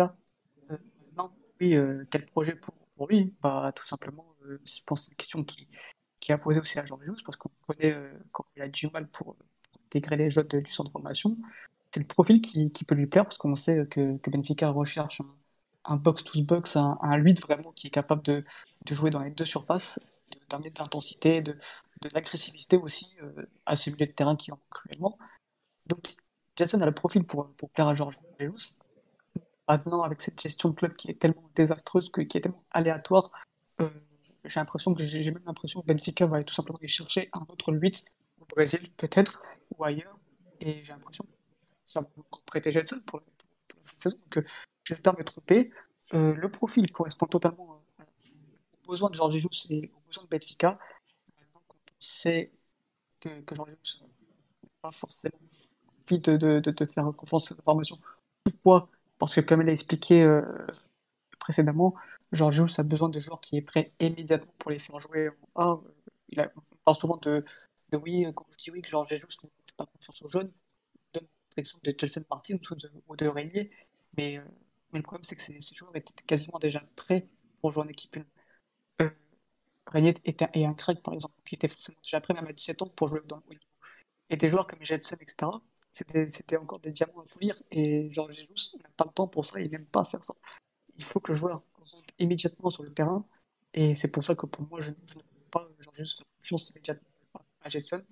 euh, 0.00 0.76
non, 1.16 1.30
oui, 1.60 1.74
euh, 1.74 2.04
quel 2.10 2.26
projet 2.26 2.54
pour, 2.54 2.74
pour 2.96 3.08
lui? 3.08 3.34
Bah, 3.42 3.72
Tout 3.74 3.86
simplement, 3.86 4.26
euh, 4.44 4.58
je 4.64 4.82
pense 4.84 5.04
c'est 5.04 5.10
une 5.12 5.16
question 5.16 5.44
qui, 5.44 5.68
qui 6.20 6.32
a 6.32 6.38
posé 6.38 6.60
aussi 6.60 6.78
à 6.78 6.84
Jean 6.84 6.98
Jousse, 7.02 7.22
parce 7.22 7.36
qu'on 7.36 7.50
connaît 7.66 7.94
quand 8.32 8.46
il 8.56 8.62
a 8.62 8.68
du 8.68 8.88
mal 8.88 9.08
pour, 9.08 9.36
intégrer 9.86 10.16
les 10.16 10.30
jeunes 10.30 10.48
du 10.48 10.72
centre 10.72 10.90
de 10.90 10.92
formation. 10.92 11.36
C'est 11.92 12.00
le 12.00 12.06
profil 12.06 12.40
qui, 12.40 12.72
qui, 12.72 12.84
peut 12.84 12.94
lui 12.94 13.06
plaire, 13.06 13.24
parce 13.24 13.38
qu'on 13.38 13.54
sait 13.56 13.86
que, 13.86 14.16
que, 14.18 14.30
Benfica 14.30 14.68
recherche 14.70 15.22
un, 15.84 15.96
box-to-box, 15.96 16.76
un, 16.76 16.98
un 17.00 17.16
8 17.16 17.40
vraiment 17.42 17.72
qui 17.72 17.86
est 17.86 17.90
capable 17.90 18.22
de, 18.22 18.44
de 18.84 18.94
jouer 18.94 19.10
dans 19.10 19.22
les 19.22 19.30
deux 19.30 19.44
surfaces, 19.44 20.00
d'amener 20.50 20.70
de 20.70 20.78
l'intensité, 20.80 21.40
de, 21.40 21.52
de 21.52 22.08
l'agressivité 22.12 22.76
aussi 22.76 23.16
à 23.64 23.76
ce 23.76 23.90
milieu 23.90 24.06
de 24.06 24.12
terrain 24.12 24.34
qui 24.34 24.50
en 24.50 24.58
cruellement. 24.70 25.14
Donc, 25.86 26.16
Jason 26.56 26.80
a 26.80 26.86
le 26.86 26.92
profil 26.92 27.24
pour, 27.24 27.48
pour 27.52 27.70
plaire 27.70 27.88
à 27.88 27.94
Georges 27.94 28.18
Jesus. 28.40 28.78
Maintenant, 29.68 30.02
avec 30.02 30.20
cette 30.20 30.40
gestion 30.40 30.70
de 30.70 30.74
club 30.74 30.94
qui 30.94 31.10
est 31.10 31.18
tellement 31.18 31.50
désastreuse, 31.54 32.10
qui 32.10 32.20
est 32.20 32.40
tellement 32.40 32.64
aléatoire, 32.70 33.30
euh, 33.80 33.88
j'ai 34.44 34.60
l'impression 34.60 34.94
que 34.94 35.02
j'ai 35.02 35.30
même 35.30 35.42
l'impression 35.44 35.82
que 35.82 35.86
Benfica 35.86 36.26
va 36.26 36.42
tout 36.44 36.54
simplement 36.54 36.78
aller 36.78 36.88
chercher 36.88 37.28
un 37.32 37.44
autre 37.48 37.72
8 37.72 38.04
au 38.40 38.44
Brésil 38.44 38.90
peut-être 38.96 39.42
ou 39.76 39.84
ailleurs. 39.84 40.16
Et 40.60 40.84
j'ai 40.84 40.92
l'impression 40.92 41.24
que 41.24 41.30
ça 41.88 42.00
va 42.00 42.08
prêter 42.46 42.70
Jetson 42.70 43.00
pour, 43.06 43.20
pour, 43.20 43.80
la 43.84 43.92
saison. 43.96 44.18
Donc 44.18 44.38
euh, 44.38 44.44
j'espère 44.84 45.18
me 45.18 45.24
tromper. 45.24 45.70
Euh, 46.14 46.34
le 46.34 46.50
profil 46.50 46.90
correspond 46.92 47.26
totalement 47.26 47.82
aux 47.98 48.88
besoins 48.88 49.10
de 49.10 49.16
Georges 49.16 49.34
Jesus 49.34 49.66
et 49.70 49.90
aux 49.96 50.06
besoins 50.06 50.24
de 50.24 50.28
Benfica. 50.28 50.78
Maintenant, 51.40 51.62
on 51.68 51.74
sait 51.98 52.52
que, 53.18 53.40
que 53.40 53.54
Georges 53.56 53.70
Jesus 53.82 54.04
n'a 54.04 54.08
pas 54.80 54.92
forcément 54.92 55.38
envie 56.04 56.20
de, 56.20 56.36
de, 56.36 56.86
faire 56.86 57.12
confiance 57.16 57.46
à 57.46 57.48
cette 57.48 57.60
information, 57.60 57.98
pourquoi 58.44 58.88
parce 59.18 59.34
que 59.34 59.40
comme 59.40 59.62
il 59.62 59.68
a 59.68 59.72
expliqué 59.72 60.22
euh, 60.22 60.42
précédemment, 61.38 61.94
Georges 62.32 62.56
Jesus 62.56 62.80
a 62.80 62.84
besoin 62.84 63.08
de 63.08 63.18
joueurs 63.18 63.40
qui 63.40 63.56
est 63.56 63.62
prêt 63.62 63.92
immédiatement 64.00 64.52
pour 64.58 64.70
les 64.70 64.78
faire 64.78 64.98
jouer 64.98 65.30
en. 65.54 65.82
Il 66.28 66.40
a, 66.40 66.50
on 66.56 66.76
parle 66.84 66.96
souvent 66.96 67.16
de, 67.18 67.44
de 67.90 67.96
oui, 67.96 68.26
quand 68.34 68.46
je 68.50 68.56
dis 68.56 68.70
oui 68.70 68.82
que 68.82 68.88
Georges 68.88 69.08
Jesus 69.08 69.28
ne 69.44 69.48
fait 69.48 69.76
pas 69.76 69.86
confiance 69.86 70.22
aux 70.22 70.28
jeunes, 70.28 70.52
on 71.14 71.20
donne 71.20 71.28
l'exemple 71.56 71.84
de 71.84 71.94
Chelsea 71.98 72.24
Martin 72.30 72.56
ou 73.08 73.16
de, 73.16 73.28
ou 73.28 73.32
Régnier, 73.32 73.70
mais, 74.16 74.40
le 74.92 75.02
problème 75.02 75.24
c'est 75.24 75.36
que 75.36 75.42
ces, 75.42 75.60
joueurs 75.74 75.94
étaient 75.94 76.14
quasiment 76.26 76.58
déjà 76.58 76.82
prêts 76.96 77.28
pour 77.60 77.70
jouer 77.72 77.84
en 77.84 77.88
équipe 77.88 78.16
1. 78.16 79.04
Euh, 79.04 79.10
Régnier 79.86 80.14
était, 80.24 80.48
et 80.54 80.66
un 80.66 80.74
Craig 80.74 81.00
par 81.02 81.14
exemple, 81.14 81.34
qui 81.44 81.54
était 81.54 81.68
forcément 81.68 81.98
déjà 82.02 82.20
prêt 82.20 82.34
même 82.34 82.46
à 82.46 82.52
17 82.52 82.82
ans 82.82 82.88
pour 82.88 83.08
jouer 83.08 83.20
dans 83.26 83.36
le 83.36 83.42
haut. 83.48 83.58
Et 84.30 84.36
des 84.36 84.50
joueurs 84.50 84.66
comme 84.66 84.84
Jetson, 84.84 85.16
etc., 85.20 85.50
c'était 86.28 86.56
encore 86.56 86.80
des 86.80 86.92
diamants 86.92 87.20
à 87.20 87.24
polir. 87.24 87.60
Et 87.70 88.10
Georges 88.10 88.34
Jesus 88.34 88.78
n'a 88.82 88.88
pas 88.96 89.04
le 89.06 89.12
temps 89.12 89.28
pour 89.28 89.44
ça, 89.46 89.60
il 89.60 89.70
n'aime 89.70 89.86
pas 89.86 90.04
faire 90.04 90.24
ça. 90.24 90.34
Il 90.96 91.04
faut 91.04 91.20
que 91.20 91.32
le 91.32 91.38
joueur 91.38 91.62
concentre 91.72 92.06
immédiatement 92.18 92.70
sur 92.70 92.82
le 92.82 92.92
terrain. 92.92 93.24
Et 93.74 93.94
c'est 93.94 94.10
pour 94.10 94.24
ça 94.24 94.34
que 94.34 94.46
pour 94.46 94.66
moi, 94.68 94.80
je, 94.80 94.90
ne 94.90 94.94
peux 94.94 95.20
pas 95.50 95.68
Georges 95.80 95.96
Jesus 95.96 96.16
faire 96.18 96.26
confiance 96.38 96.70
immédiatement 96.70 97.08
à 97.62 97.68
Jetson. 97.68 98.02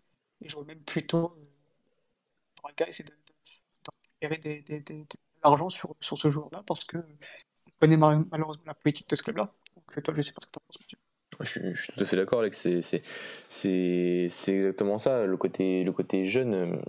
Et 0.42 0.48
je 0.48 0.54
vois 0.56 0.64
même 0.64 0.80
plutôt 0.80 1.36
euh, 1.36 1.42
Braga 2.62 2.88
essayer 2.88 3.08
de, 3.08 3.12
de, 3.12 4.28
récupérer 4.28 4.80
de 4.80 5.04
l'argent 5.42 5.68
sur, 5.68 5.94
sur 6.00 6.18
ce 6.18 6.28
joueur-là 6.28 6.62
parce 6.66 6.84
que 6.84 6.98
on 6.98 7.70
connaît 7.78 7.96
malheureusement 7.96 8.64
la 8.66 8.74
politique 8.74 9.08
de 9.08 9.16
ce 9.16 9.22
club-là. 9.22 9.52
Donc 9.74 10.02
toi, 10.02 10.14
je 10.14 10.22
sais 10.22 10.32
pas 10.32 10.40
ce 10.40 10.46
que 10.46 10.52
tu 10.52 10.58
en 10.58 10.62
penses. 10.66 10.78
Je 11.40 11.74
suis, 11.74 11.92
tout 11.92 12.00
à 12.00 12.04
fait 12.04 12.16
d'accord, 12.16 12.40
Alex. 12.40 12.68
C'est 13.48 14.28
exactement 14.48 14.98
ça. 14.98 15.24
Le 15.24 15.36
côté, 15.36 15.82
le 15.82 15.92
côté 15.92 16.24
jeune, 16.24 16.80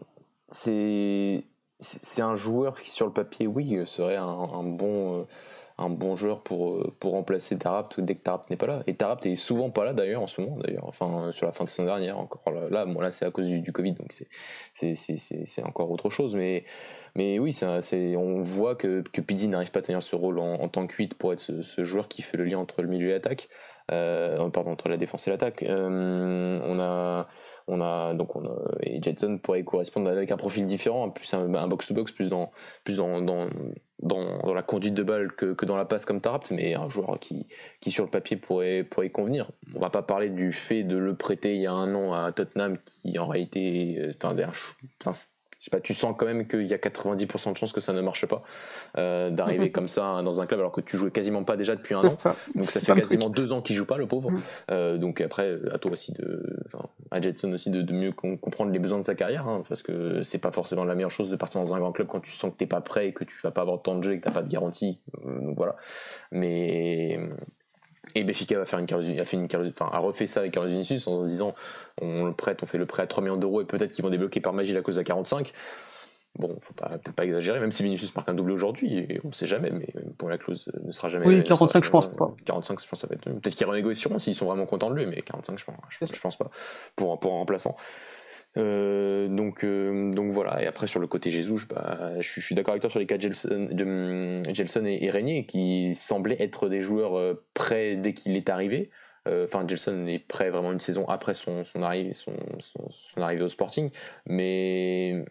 c'est 0.56 2.22
un 2.22 2.36
joueur 2.36 2.80
qui, 2.80 2.90
sur 2.90 3.06
le 3.06 3.14
papier, 3.14 3.48
oui, 3.48 3.80
serait 3.86 4.16
un, 4.16 4.64
bon. 4.64 5.22
Euh, 5.22 5.24
un 5.78 5.90
bon 5.90 6.16
joueur 6.16 6.42
pour, 6.42 6.90
pour 7.00 7.12
remplacer 7.12 7.58
Tarapt 7.58 8.00
dès 8.00 8.16
que 8.16 8.22
Tarapt 8.24 8.50
n'est 8.50 8.56
pas 8.56 8.68
là. 8.68 8.84
Et 8.88 8.96
Tarapt 8.96 9.26
est 9.26 9.36
souvent 9.36 9.70
pas 9.70 9.84
là 9.84 9.92
d'ailleurs 9.92 10.22
en 10.22 10.28
ce 10.28 10.40
moment, 10.40 10.58
d'ailleurs, 10.58 10.86
enfin 10.86 11.32
sur 11.34 11.46
la 11.46 11.52
fin 11.52 11.66
de 11.66 11.70
saison 11.70 11.86
dernière 11.86 12.18
encore. 12.18 12.44
Là, 12.70 12.86
bon, 12.86 13.02
là 13.02 13.12
c'est 13.12 13.26
à 13.26 13.32
cause 13.32 13.50
du, 13.50 13.72
Covid, 13.74 13.94
donc 13.94 14.14
c'est 14.74 15.64
encore 15.66 15.92
autre 15.92 16.10
chose. 16.10 16.34
Mais, 16.36 16.64
mais 17.16 17.40
oui, 17.40 17.52
c'est 17.52 18.16
on 18.16 18.40
voit 18.40 18.76
que, 18.76 19.02
que 19.02 19.48
n'arrive 19.48 19.72
pas 19.72 19.80
à 19.80 19.84
tenir 19.84 20.02
ce 20.02 20.16
rôle 20.16 20.40
en, 20.40 20.68
tant 20.70 20.88
que 20.88 20.96
8 20.96 21.16
pour 21.16 21.34
être 21.34 21.42
ce, 21.42 21.84
joueur 21.84 22.08
qui 22.08 22.22
fait 22.22 22.38
le 22.38 22.46
lien 22.46 22.58
entre 22.58 22.82
le 22.82 22.88
milieu 22.88 23.10
et 23.10 23.14
l'attaque 23.14 23.50
euh, 23.92 24.50
pardon, 24.50 24.72
entre 24.72 24.90
la 24.90 24.98
défense 24.98 25.28
et 25.28 25.32
l'attaque. 25.32 25.64
Euh, 25.64 26.55
on 27.68 27.82
a, 27.82 27.86
on 27.86 28.12
a 28.12 28.14
donc 28.14 28.36
on 28.36 28.44
et 28.82 29.02
Jetson 29.02 29.40
pourrait 29.42 29.64
correspondre 29.64 30.10
avec 30.10 30.32
un 30.32 30.38
profil 30.38 30.68
différent, 30.68 31.10
plus 31.10 31.34
un 31.34 31.68
box-to-box, 31.68 32.12
plus 32.12 32.30
dans, 32.30 32.52
plus 32.84 32.98
dans, 32.98 33.22
dans, 33.22 33.48
dans, 34.00 34.54
la 34.54 34.64
conduite 34.64 34.94
de 34.94 35.04
balle 35.04 35.32
que, 35.34 35.54
que 35.54 35.66
dans 35.66 35.78
la 35.78 35.86
passe 35.86 36.06
comme 36.06 36.22
Tarapt, 36.22 36.52
mais 36.52 36.76
un 36.76 36.90
joueur 36.90 37.20
qui, 37.20 37.48
qui 37.82 37.92
sur 37.92 38.04
le 38.04 38.10
papier 38.10 38.38
pourrait, 38.38 38.84
pourrait 38.84 39.10
convenir. 39.10 39.52
On 39.76 39.80
va 39.80 39.90
pas 39.90 40.04
parler 40.04 40.30
du 40.30 40.52
fait 40.52 40.84
de 40.84 40.98
le 40.98 41.16
prêter 41.16 41.56
il 41.56 41.62
y 41.62 41.68
a 41.68 41.74
un 41.74 41.94
an 41.96 42.14
à 42.14 42.32
Tottenham, 42.32 42.78
qui 42.86 43.18
en 43.20 43.28
réalité, 43.28 44.12
enfin, 45.70 45.78
sais 45.78 45.78
pas, 45.78 45.82
tu 45.82 45.94
sens 45.94 46.16
quand 46.18 46.26
même 46.26 46.48
qu'il 46.48 46.66
y 46.66 46.74
a 46.74 46.78
90% 46.78 47.52
de 47.52 47.58
chances 47.58 47.74
que 47.74 47.82
ça 47.82 47.94
ne 47.94 48.02
marche 48.02 48.26
pas 48.26 48.44
euh, 48.98 49.30
d'arriver 49.30 49.72
comme 49.72 49.88
ça 49.88 50.22
dans 50.24 50.42
un 50.42 50.46
club 50.46 50.60
alors 50.60 50.72
que 50.72 50.82
tu 50.82 50.98
jouais 50.98 51.12
quasiment 51.12 51.44
pas 51.44 51.58
déjà 51.58 51.76
depuis 51.76 51.96
un 51.96 52.04
an. 52.04 52.10
Ça. 52.10 52.36
Donc 52.54 52.64
ça 52.64 52.80
fait 52.80 53.02
quasiment 53.02 53.30
deux 53.30 53.54
ans 53.54 53.62
qu'il 53.62 53.76
joue 53.76 53.86
pas 53.86 53.98
le 53.98 54.08
pauvre. 54.08 54.32
Mm. 54.32 54.42
Euh, 54.72 54.98
donc 54.98 55.22
après 55.22 55.60
à 55.72 55.78
toi 55.78 55.92
aussi 55.92 56.14
de, 56.14 56.44
enfin 56.66 56.88
à 57.12 57.22
Jetson 57.22 57.52
aussi 57.54 57.70
de, 57.70 57.82
de 57.82 57.94
mieux 57.94 58.12
comprendre 58.12 58.72
les 58.72 58.80
besoins 58.80 59.00
de 59.00 59.06
sa 59.06 59.16
carrière 59.16 59.48
hein, 59.48 59.64
parce 59.68 59.82
que 59.82 60.24
c'est 60.24 60.38
pas 60.38 60.52
forcément 60.52 60.84
la 60.84 60.96
meilleure 60.96 61.12
chose 61.12 61.30
de 61.30 61.36
partir 61.36 61.62
dans 61.62 61.74
un 61.74 61.80
grand 61.80 61.92
club 61.92 62.08
quand 62.08 62.20
tu 62.20 62.32
sens 62.32 62.52
que 62.52 62.58
t'es 62.58 62.66
pas 62.66 62.82
prêt 62.82 63.10
et 63.10 63.14
que 63.14 63.24
tu 63.24 63.36
vas 63.44 63.52
pas 63.52 63.62
avoir 63.62 63.82
tant 63.82 63.96
de 63.96 64.04
jeu 64.04 64.14
et 64.14 64.20
que 64.20 64.24
t'as 64.24 64.32
pas 64.32 64.42
de 64.42 64.50
garantie. 64.50 65.00
Euh, 65.26 65.40
donc 65.42 65.58
voilà. 65.58 65.76
Mais 66.32 67.20
et 68.14 68.24
Béfica 68.24 68.58
va 68.58 68.66
faire 68.66 68.80
une 68.80 69.20
a 69.20 69.26
fait 69.26 69.38
une 69.38 69.48
enfin, 69.70 69.90
a 69.92 70.00
refait 70.00 70.28
ça 70.28 70.42
avec 70.42 70.54
Carlos 70.54 70.70
Vinicius 70.70 71.08
en 71.08 71.24
se 71.24 71.28
disant 71.28 71.56
on 72.02 72.26
le 72.26 72.34
prête, 72.34 72.62
on 72.64 72.66
fait 72.66 72.78
le 72.78 72.86
prêt 72.86 73.04
à 73.04 73.08
3 73.08 73.24
millions 73.24 73.38
d'euros 73.38 73.62
et 73.62 73.66
peut-être 73.66 73.92
qu'ils 73.92 74.04
vont 74.04 74.10
débloquer 74.10 74.40
par 74.40 74.54
magie 74.54 74.74
la 74.74 74.82
cause 74.82 75.00
à 75.00 75.04
45. 75.04 75.54
Bon, 76.38 76.54
faut 76.60 76.74
pas 76.74 76.90
peut-être 76.90 77.14
pas 77.14 77.24
exagérer, 77.24 77.62
même 77.62 77.72
si 77.72 77.82
Vinicius 77.84 78.14
marque 78.14 78.28
un 78.28 78.34
doublé 78.34 78.54
aujourd'hui, 78.54 79.08
on 79.24 79.30
ne 79.30 79.34
sait 79.34 79.48
jamais, 79.48 79.72
mais 79.72 79.88
pour 80.18 80.28
la 80.28 80.38
clause 80.38 80.70
ne 80.84 80.92
sera 80.92 81.08
jamais. 81.08 81.26
Oui, 81.26 81.44
45, 81.44 81.84
je 81.84 81.90
pense 81.90 82.08
pas. 82.12 82.34
45, 82.44 82.82
je 82.82 82.88
pense 82.90 83.00
ça 83.00 83.08
va 83.08 83.16
être. 83.16 83.24
Peut-être 83.24 83.56
qu'ils 83.56 83.66
renégocieront 83.66 84.20
s'ils 84.20 84.36
sont 84.36 84.46
vraiment 84.46 84.66
contents 84.66 84.90
de 84.90 84.96
lui, 84.96 85.06
mais 85.06 85.22
45, 85.22 85.58
je 85.58 85.64
pense, 85.64 85.76
je, 85.88 86.06
je 86.06 86.20
pense 86.20 86.36
pas 86.38 86.50
pour, 86.98 87.18
pour 87.22 87.34
un 87.34 87.38
remplaçant. 87.38 87.78
Euh, 88.58 89.28
donc, 89.28 89.64
euh, 89.64 90.12
donc 90.12 90.32
voilà. 90.32 90.64
Et 90.64 90.68
après 90.68 90.88
sur 90.88 91.00
le 91.00 91.08
côté 91.08 91.32
Jésus, 91.32 91.54
bah, 91.70 92.20
je, 92.20 92.40
suis 92.40 92.56
d'accord 92.56 92.74
avec 92.74 92.82
toi 92.82 92.90
sur 92.90 93.00
les 93.00 93.06
cas 93.06 93.18
de 93.18 94.54
Gelson 94.54 94.86
et, 94.86 95.04
et 95.04 95.10
Régnier 95.10 95.46
qui 95.46 95.94
semblaient 95.94 96.42
être 96.42 96.70
des 96.70 96.82
joueurs 96.82 97.18
euh, 97.18 97.44
prêts 97.54 97.96
dès 97.96 98.14
qu'il 98.14 98.36
est 98.36 98.50
arrivé. 98.50 98.90
Euh, 99.28 99.46
enfin, 99.46 99.68
Gelson 99.68 100.06
est 100.08 100.20
prêt 100.20 100.50
vraiment 100.50 100.72
une 100.72 100.80
saison 100.80 101.06
après 101.08 101.34
son, 101.34 101.64
arrivée, 101.82 102.14
son 102.14 102.34
arrivée 103.18 103.44
au 103.44 103.50
Sporting, 103.50 103.90
mais 104.28 105.26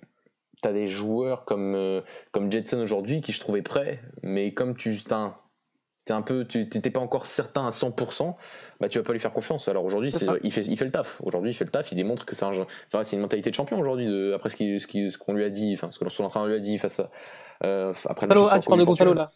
tu 0.60 0.68
as 0.68 0.72
des 0.72 0.88
joueurs 0.88 1.44
comme, 1.44 2.02
comme 2.32 2.50
Jetson 2.50 2.80
aujourd'hui 2.80 3.20
qui 3.20 3.30
je 3.30 3.38
trouvais 3.38 3.62
prêts, 3.62 4.00
mais 4.24 4.52
comme 4.52 4.76
tu 4.76 4.98
t'es 6.04 6.12
un 6.12 6.22
peu, 6.22 6.44
tu 6.44 6.58
n'étais 6.58 6.90
pas 6.90 7.00
encore 7.00 7.26
certain 7.26 7.66
à 7.66 7.70
100%, 7.70 8.34
bah 8.80 8.88
tu 8.88 8.98
vas 8.98 9.04
pas 9.04 9.12
lui 9.12 9.20
faire 9.20 9.32
confiance. 9.32 9.68
Alors 9.68 9.84
aujourd'hui, 9.84 10.10
il 10.42 10.52
fait, 10.52 10.66
il 10.66 10.76
fait 10.76 10.84
le 10.84 10.90
taf. 10.90 11.20
Aujourd'hui, 11.22 11.50
il 11.50 11.54
fait 11.54 11.64
le 11.64 11.70
taf, 11.70 11.92
il 11.92 11.96
démontre 11.96 12.26
que 12.26 12.34
c'est 12.34 12.44
un, 12.44 12.52
c'est 13.02 13.16
une 13.16 13.22
mentalité 13.22 13.50
de 13.50 13.54
champion 13.54 13.78
aujourd'hui. 13.78 14.32
Après 14.34 14.50
ce 14.50 14.56
qu'on 14.56 14.78
ce 14.78 15.08
ce 15.08 15.18
qu'on 15.18 15.32
lui 15.32 15.44
a 15.44 15.50
dit, 15.50 15.72
enfin 15.74 15.90
ce 15.90 15.98
que 15.98 16.08
son 16.08 16.24
entraîneur 16.24 16.48
lui 16.48 16.56
a 16.56 16.60
dit 16.60 16.78
face 16.78 17.00
à 17.00 17.10
euh, 17.62 17.92
après. 18.06 18.26
Ah, 18.30 18.58
de 18.58 18.84
Gonzalo 18.84 19.14
là. 19.14 19.26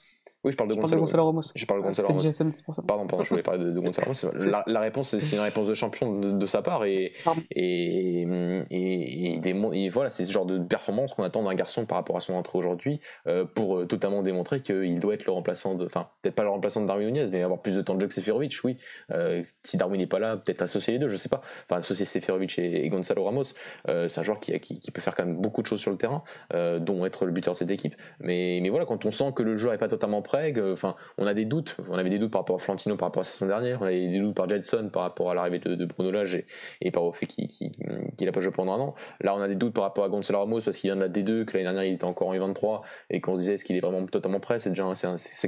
Oui, 0.44 0.52
je 0.52 0.56
parle 0.56 0.70
de, 0.70 0.74
Gonzalo, 0.74 1.00
de 1.00 1.04
Gonzalo, 1.04 1.26
Ramos. 1.26 1.40
Je 1.56 1.66
parle 1.66 1.80
de 1.80 1.84
Gonzalo 1.86 2.08
Ramos. 2.08 2.22
Jason, 2.22 2.48
pardon, 2.86 3.06
pardon, 3.08 3.24
je 3.24 3.30
voulais 3.30 3.42
parler 3.42 3.64
de, 3.64 3.72
de 3.72 3.80
Gonzalo 3.80 4.12
Ramos. 4.12 4.32
La, 4.50 4.62
la, 4.66 4.80
réponse, 4.80 5.18
c'est 5.18 5.36
une 5.36 5.42
réponse 5.42 5.66
de 5.66 5.74
champion 5.74 6.18
de, 6.20 6.30
de 6.30 6.46
sa 6.46 6.62
part 6.62 6.84
et, 6.84 7.12
et, 7.50 8.26
et, 8.70 9.40
et, 9.44 9.88
voilà, 9.88 10.10
c'est 10.10 10.24
ce 10.24 10.30
genre 10.30 10.46
de 10.46 10.58
performance 10.58 11.14
qu'on 11.14 11.24
attend 11.24 11.42
d'un 11.42 11.54
garçon 11.54 11.86
par 11.86 11.98
rapport 11.98 12.16
à 12.16 12.20
son 12.20 12.34
entrée 12.34 12.56
aujourd'hui 12.56 13.00
euh, 13.26 13.44
pour 13.44 13.78
euh, 13.78 13.86
totalement 13.86 14.22
démontrer 14.22 14.62
qu'il 14.62 15.00
doit 15.00 15.14
être 15.14 15.26
le 15.26 15.32
remplaçant 15.32 15.74
de, 15.74 15.84
enfin, 15.84 16.08
peut-être 16.22 16.36
pas 16.36 16.44
le 16.44 16.50
remplaçant 16.50 16.82
de 16.82 16.86
Darwin 16.86 17.08
Nunez, 17.08 17.30
mais 17.32 17.42
avoir 17.42 17.60
plus 17.60 17.74
de 17.74 17.82
temps 17.82 17.94
de 17.94 18.00
jeu 18.00 18.06
que 18.06 18.14
Seferovic, 18.14 18.54
oui. 18.62 18.76
Euh, 19.10 19.42
si 19.64 19.76
Darwin 19.76 19.98
n'est 20.00 20.06
pas 20.06 20.20
là, 20.20 20.36
peut-être 20.36 20.62
associer 20.62 20.92
les 20.92 20.98
deux, 21.00 21.08
je 21.08 21.16
sais 21.16 21.28
pas. 21.28 21.40
Enfin, 21.64 21.78
associer 21.78 22.04
Seferovic 22.04 22.58
et, 22.60 22.84
et 22.84 22.88
Gonzalo 22.88 23.24
Ramos, 23.24 23.42
euh, 23.88 24.06
c'est 24.06 24.20
un 24.20 24.22
joueur 24.22 24.38
qui, 24.38 24.58
qui, 24.60 24.78
qui, 24.78 24.90
peut 24.92 25.00
faire 25.00 25.16
quand 25.16 25.26
même 25.26 25.36
beaucoup 25.36 25.62
de 25.62 25.66
choses 25.66 25.80
sur 25.80 25.90
le 25.90 25.96
terrain, 25.96 26.22
dont 26.52 27.04
être 27.04 27.26
le 27.26 27.32
buteur 27.32 27.54
de 27.54 27.58
cette 27.58 27.70
équipe. 27.70 27.96
Mais, 28.20 28.60
mais 28.62 28.68
voilà, 28.68 28.86
quand 28.86 29.04
on 29.04 29.10
sent 29.10 29.32
que 29.34 29.42
le 29.42 29.56
joueur 29.56 29.74
est 29.74 29.78
pas 29.78 29.88
totalement 29.88 30.22
enfin, 30.34 30.94
on 31.16 31.26
a 31.26 31.34
des 31.34 31.44
doutes. 31.44 31.76
On 31.88 31.98
avait 31.98 32.10
des 32.10 32.18
doutes 32.18 32.30
par 32.30 32.42
rapport 32.42 32.56
à 32.56 32.58
Flantino 32.58 32.96
par 32.96 33.08
rapport 33.08 33.20
à 33.20 33.24
la 33.24 33.30
saison 33.30 33.46
dernière. 33.46 33.82
On 33.82 33.84
avait 33.84 34.08
des 34.08 34.18
doutes 34.18 34.34
par 34.34 34.48
Jetson 34.48 34.90
par 34.92 35.02
rapport 35.02 35.30
à 35.30 35.34
l'arrivée 35.34 35.58
de, 35.58 35.84
Bruno 35.84 36.10
Lage 36.10 36.44
et, 36.80 36.90
par 36.90 37.04
au 37.04 37.12
fait 37.12 37.26
qu'il 37.26 37.48
qu 37.48 37.70
qu 37.70 38.24
n'a 38.24 38.32
pas 38.32 38.40
joué 38.40 38.52
pendant 38.52 38.74
un 38.74 38.80
an. 38.80 38.94
Là, 39.20 39.34
on 39.34 39.40
a 39.40 39.48
des 39.48 39.54
doutes 39.54 39.74
par 39.74 39.84
rapport 39.84 40.04
à 40.04 40.08
Gonzalo 40.08 40.40
Ramos 40.40 40.60
parce 40.64 40.78
qu'il 40.78 40.88
vient 40.88 40.96
de 40.96 41.00
la 41.00 41.08
D2, 41.08 41.44
que 41.44 41.52
l'année 41.52 41.64
dernière 41.64 41.84
il 41.84 41.94
était 41.94 42.04
encore 42.04 42.28
en 42.28 42.34
U23 42.34 42.82
et 43.10 43.20
qu'on 43.20 43.34
se 43.34 43.40
disait 43.40 43.54
est-ce 43.54 43.64
qu'il 43.64 43.76
est 43.76 43.80
vraiment 43.80 44.04
totalement 44.06 44.40
prêt? 44.40 44.58
C'est 44.58 44.70
déjà 44.70 44.84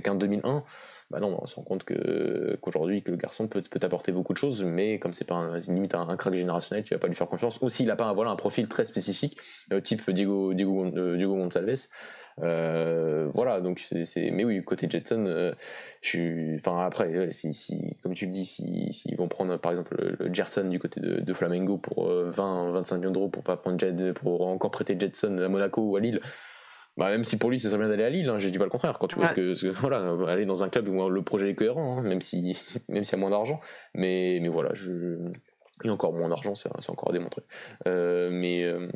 qu'un 0.02 0.14
2001. 0.14 0.64
Bah 1.10 1.18
non, 1.18 1.36
on 1.42 1.46
se 1.46 1.56
rend 1.56 1.62
compte 1.62 1.84
qu'aujourd'hui 1.84 3.02
que 3.02 3.10
le 3.10 3.16
garçon 3.16 3.48
peut, 3.48 3.62
apporter 3.82 4.12
beaucoup 4.12 4.32
de 4.32 4.38
choses, 4.38 4.62
mais 4.62 5.00
comme 5.00 5.12
c'est 5.12 5.24
pas 5.24 5.34
un, 5.34 5.58
limite 5.58 5.96
un, 5.96 6.08
un, 6.08 6.16
crack 6.16 6.34
générationnel, 6.34 6.84
tu 6.84 6.94
vas 6.94 7.00
pas 7.00 7.08
lui 7.08 7.16
faire 7.16 7.26
confiance. 7.26 7.58
Ou 7.62 7.68
s'il 7.68 7.90
a 7.90 7.96
pas 7.96 8.04
un, 8.04 8.12
voilà, 8.12 8.30
un 8.30 8.36
profil 8.36 8.68
très 8.68 8.84
spécifique, 8.84 9.36
euh, 9.72 9.80
type 9.80 10.08
Diego, 10.08 10.54
Diego, 10.54 10.84
euh, 10.84 11.16
Diego 11.16 11.34
Gonçalves, 11.34 11.88
voilà, 12.40 13.60
donc 13.60 13.80
c'est. 14.04 14.30
Mais 14.30 14.44
oui, 14.44 14.62
côté 14.64 14.88
Jetson, 14.88 15.24
euh, 15.26 15.52
je 16.02 16.08
suis. 16.08 16.54
Enfin, 16.56 16.84
après, 16.84 17.32
si, 17.32 17.54
si, 17.54 17.96
comme 18.02 18.14
tu 18.14 18.26
le 18.26 18.32
dis, 18.32 18.46
s'ils 18.46 18.92
si, 18.92 19.14
vont 19.14 19.28
prendre 19.28 19.56
par 19.58 19.72
exemple 19.72 19.96
le, 20.18 20.32
Gerson 20.32 20.68
du 20.68 20.78
côté 20.78 21.00
de, 21.00 21.20
de 21.20 21.34
Flamengo 21.34 21.78
pour 21.78 22.10
20, 22.10 22.72
25 22.72 22.98
millions 22.98 23.10
d'euros 23.10 23.28
pour 23.28 23.42
pas 23.42 23.56
prendre 23.56 23.78
Jet, 23.78 24.12
pour 24.12 24.46
encore 24.46 24.70
prêter 24.70 24.96
Jetson 24.98 25.38
à 25.38 25.48
Monaco 25.48 25.82
ou 25.82 25.96
à 25.96 26.00
Lille. 26.00 26.20
Bah, 26.96 27.10
même 27.10 27.24
si 27.24 27.38
pour 27.38 27.50
lui, 27.50 27.60
ça 27.60 27.68
serait 27.68 27.78
bien 27.78 27.88
d'aller 27.88 28.04
à 28.04 28.10
Lille, 28.10 28.28
hein, 28.28 28.38
je 28.38 28.48
dis 28.48 28.58
pas 28.58 28.64
le 28.64 28.70
contraire. 28.70 28.98
Quand 28.98 29.06
tu 29.06 29.16
ouais. 29.16 29.22
vois 29.22 29.30
ce 29.30 29.34
que, 29.34 29.54
ce 29.54 29.66
que, 29.66 29.72
Voilà, 29.72 30.14
aller 30.28 30.44
dans 30.44 30.64
un 30.64 30.68
club 30.68 30.88
où 30.88 31.08
le 31.08 31.22
projet 31.22 31.50
est 31.50 31.54
cohérent, 31.54 31.98
hein, 31.98 32.02
même 32.02 32.20
s'il 32.20 32.56
si, 32.56 32.78
même 32.88 33.04
si 33.04 33.12
y 33.12 33.14
a 33.14 33.18
moins 33.18 33.30
d'argent. 33.30 33.60
Mais, 33.94 34.38
mais 34.42 34.48
voilà, 34.48 34.70
je 34.74 35.16
et 35.84 35.90
encore 35.90 36.12
moins 36.12 36.28
d'argent, 36.28 36.54
c'est 36.54 36.90
encore 36.90 37.10
à 37.10 37.12
démontrer. 37.12 37.42
Euh, 37.86 38.30
mais 38.30 38.64
euh, 38.64 38.88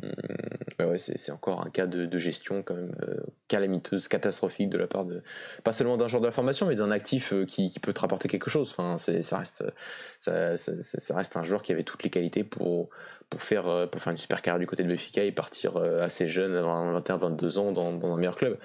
ouais, 0.79 0.97
c'est 0.97 1.31
encore 1.31 1.65
un 1.65 1.69
cas 1.69 1.87
de, 1.87 2.17
gestion 2.17 2.63
quand 2.63 2.75
même 2.75 2.95
euh, 3.07 3.17
calamiteuse, 3.47 4.07
catastrophique 4.07 4.69
de 4.69 4.77
la 4.77 4.87
part 4.87 5.05
de 5.05 5.21
pas 5.63 5.71
seulement 5.71 5.97
d'un 5.97 6.07
joueur 6.07 6.21
de 6.21 6.27
la 6.27 6.31
formation, 6.31 6.67
mais 6.67 6.75
d'un 6.75 6.91
actif 6.91 7.33
qui, 7.47 7.71
peut 7.81 7.93
te 7.93 7.99
rapporter 7.99 8.27
quelque 8.27 8.49
chose. 8.49 8.69
Enfin, 8.71 8.97
ça 8.97 9.37
reste 9.37 9.63
ça, 10.19 11.15
reste 11.15 11.37
un 11.37 11.43
joueur 11.43 11.61
qui 11.61 11.71
avait 11.71 11.83
toutes 11.83 12.03
les 12.03 12.09
qualités 12.09 12.43
pour 12.43 12.89
pour 13.29 13.41
faire 13.41 13.89
pour 13.89 14.01
faire 14.01 14.11
une 14.11 14.17
super 14.17 14.41
carrière 14.41 14.59
du 14.59 14.67
côté 14.67 14.83
de 14.83 14.87
Benfica 14.87 15.23
et 15.23 15.31
partir 15.31 15.77
assez 15.77 16.27
jeune, 16.27 16.55
à 16.55 16.61
21-22 16.61 17.59
ans, 17.59 17.71
dans 17.71 18.13
un 18.13 18.17
meilleur 18.17 18.35
club. 18.35 18.57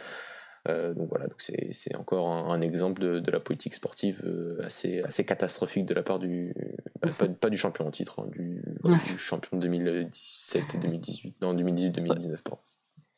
Euh, 0.69 0.93
donc 0.93 1.09
voilà, 1.09 1.27
donc 1.27 1.41
c'est 1.41 1.97
encore 1.97 2.29
un, 2.29 2.51
un, 2.51 2.61
exemple 2.61 3.01
de, 3.01 3.19
de, 3.19 3.31
la 3.31 3.41
politique 3.41 3.75
sportive 3.75 4.21
euh, 4.25 4.61
assez, 4.63 5.01
assez 5.03 5.25
catastrophique 5.25 5.87
de 5.87 5.95
la 5.95 6.03
part 6.03 6.19
du. 6.19 6.55
Bah, 7.01 7.11
pas, 7.19 7.29
pas, 7.41 7.51
du 7.51 7.57
champion 7.57 7.87
en 7.87 7.91
titre, 7.91 8.21
hein, 8.21 8.29
du, 8.31 8.63
ouais. 8.85 8.99
du, 9.09 9.17
champion 9.17 9.57
de 9.57 9.63
2017 9.63 10.75
et 10.75 10.79
2018. 10.79 11.41
Non, 11.41 11.55
2018-2019, 11.55 12.43
pardon. 12.43 12.61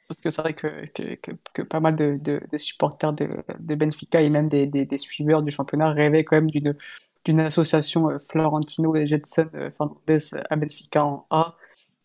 parce 0.06 0.20
que 0.20 0.30
c'est 0.30 0.42
vrai 0.42 0.54
que, 0.54 0.86
que, 0.86 1.32
que, 1.52 1.62
pas 1.62 1.80
mal 1.80 1.96
de, 1.96 2.20
de, 2.22 2.56
supporters 2.58 3.12
de, 3.12 3.28
de, 3.58 3.74
Benfica 3.74 4.20
et 4.20 4.30
même 4.30 4.48
des, 4.48 4.68
des, 4.68 4.86
des, 4.86 4.98
suiveurs 4.98 5.42
du 5.42 5.50
championnat 5.50 5.90
rêvaient 5.90 6.22
quand 6.22 6.36
même 6.36 6.50
d'une 6.50 6.76
d'une 7.24 7.40
association 7.40 8.10
euh, 8.10 8.18
Florentino 8.18 8.96
et 8.96 9.06
Jetson 9.06 9.48
euh, 9.54 9.70
Fernandez 9.70 10.18
à 10.50 10.56
Benfica 10.56 11.04
en 11.04 11.26
A. 11.30 11.56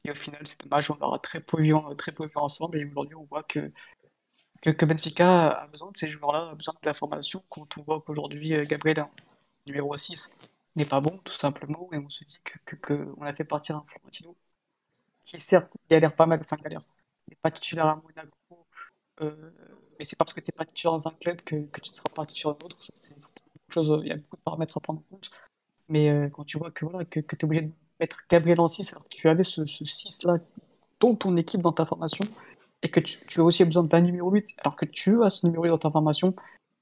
Et 0.06 0.12
au 0.12 0.16
final, 0.16 0.42
c'est 0.46 0.62
dommage, 0.62 0.90
on 0.90 0.98
aura 1.02 1.20
très 1.20 1.42
peu 1.42 1.62
vu, 1.62 1.74
très 1.98 2.12
peu 2.14 2.26
vu 2.26 2.32
ensemble. 2.36 2.78
Et 2.78 2.86
aujourd'hui, 2.86 3.16
on 3.16 3.26
voit 3.26 3.44
que, 3.44 3.72
que, 4.62 4.70
que, 4.72 4.86
Benfica 4.86 5.50
a 5.50 5.68
besoin 5.68 5.92
de 5.92 5.98
ces 5.98 6.10
joueurs-là, 6.10 6.50
a 6.52 6.56
besoin 6.56 6.74
de 6.82 6.86
la 6.86 6.94
formation. 6.94 7.44
Quand 7.50 7.78
on 7.78 7.84
voit 7.84 8.02
qu'aujourd'hui, 8.02 8.54
euh, 8.54 8.66
Gabriel, 8.66 9.06
numéro 9.66 9.96
6, 9.96 10.36
n'est 10.76 10.86
pas 10.86 11.00
bon, 11.00 11.20
tout 11.24 11.34
simplement. 11.34 11.90
Et 11.94 11.98
on 11.98 12.10
se 12.10 12.24
dit 12.24 12.40
que, 12.44 12.76
que, 12.76 13.14
on 13.18 13.24
a 13.24 13.34
fait 13.34 13.44
partir 13.44 13.78
un 13.78 13.84
Florentino 13.86 14.36
qui, 15.22 15.40
certes, 15.40 15.74
galère 15.90 16.16
pas 16.16 16.26
mal, 16.26 16.40
enfin, 16.40 16.58
galère, 16.58 16.82
n'est 17.30 17.38
pas 17.42 17.52
titulaire 17.52 17.88
à 17.88 17.96
Monaco. 17.96 18.68
Euh, 19.22 19.52
mais 20.00 20.06
c'est 20.06 20.16
pas 20.16 20.26
parce 20.26 20.34
que 20.34 20.42
tu 20.42 20.52
n'es 20.52 20.56
pas 20.56 20.66
titulaire 20.66 20.94
dans 20.94 21.08
un 21.08 21.14
club 21.14 21.42
que, 21.42 21.56
que 21.56 21.82
tu 21.82 21.92
ne 21.92 21.96
seras 21.96 22.14
pas 22.16 22.26
titulaire 22.26 22.56
dans. 22.56 22.68
C'est 22.80 23.16
chose, 23.70 24.02
il 24.04 24.08
y 24.08 24.12
a 24.12 24.16
beaucoup 24.16 24.38
de 24.38 24.42
paramètres 24.42 24.78
à 24.78 24.80
prendre 24.80 25.00
en 25.00 25.04
compte. 25.10 25.30
Mais 25.90 26.10
euh, 26.10 26.30
quand 26.30 26.44
tu 26.44 26.58
vois 26.58 26.72
que, 26.72 26.86
voilà, 26.86 27.06
que, 27.06 27.20
que 27.20 27.36
tu 27.36 27.42
es 27.42 27.46
obligé 27.46 27.62
de 27.64 27.72
mettre 28.00 28.24
Gabriel 28.30 28.60
en 28.60 28.68
6, 28.68 28.94
alors 28.94 29.04
que 29.04 29.16
tu 29.16 29.28
avais 29.28 29.44
ce 29.44 29.62
6-là 29.62 30.38
dans 31.00 31.16
ton 31.16 31.36
équipe, 31.38 31.62
dans 31.62 31.74
ta 31.74 31.86
formation, 31.86 32.26
et 32.84 32.90
que 32.90 33.00
tu, 33.00 33.40
as 33.40 33.44
aussi 33.44 33.64
besoin 33.66 33.84
d'un 33.84 34.02
numéro 34.02 34.30
8, 34.30 34.56
alors 34.60 34.76
que 34.76 34.86
tu 34.86 35.24
as 35.24 35.30
ce 35.30 35.46
numéro 35.46 35.64
8 35.64 35.70
dans 35.70 35.78
ta 35.78 35.90
formation, 35.90 36.36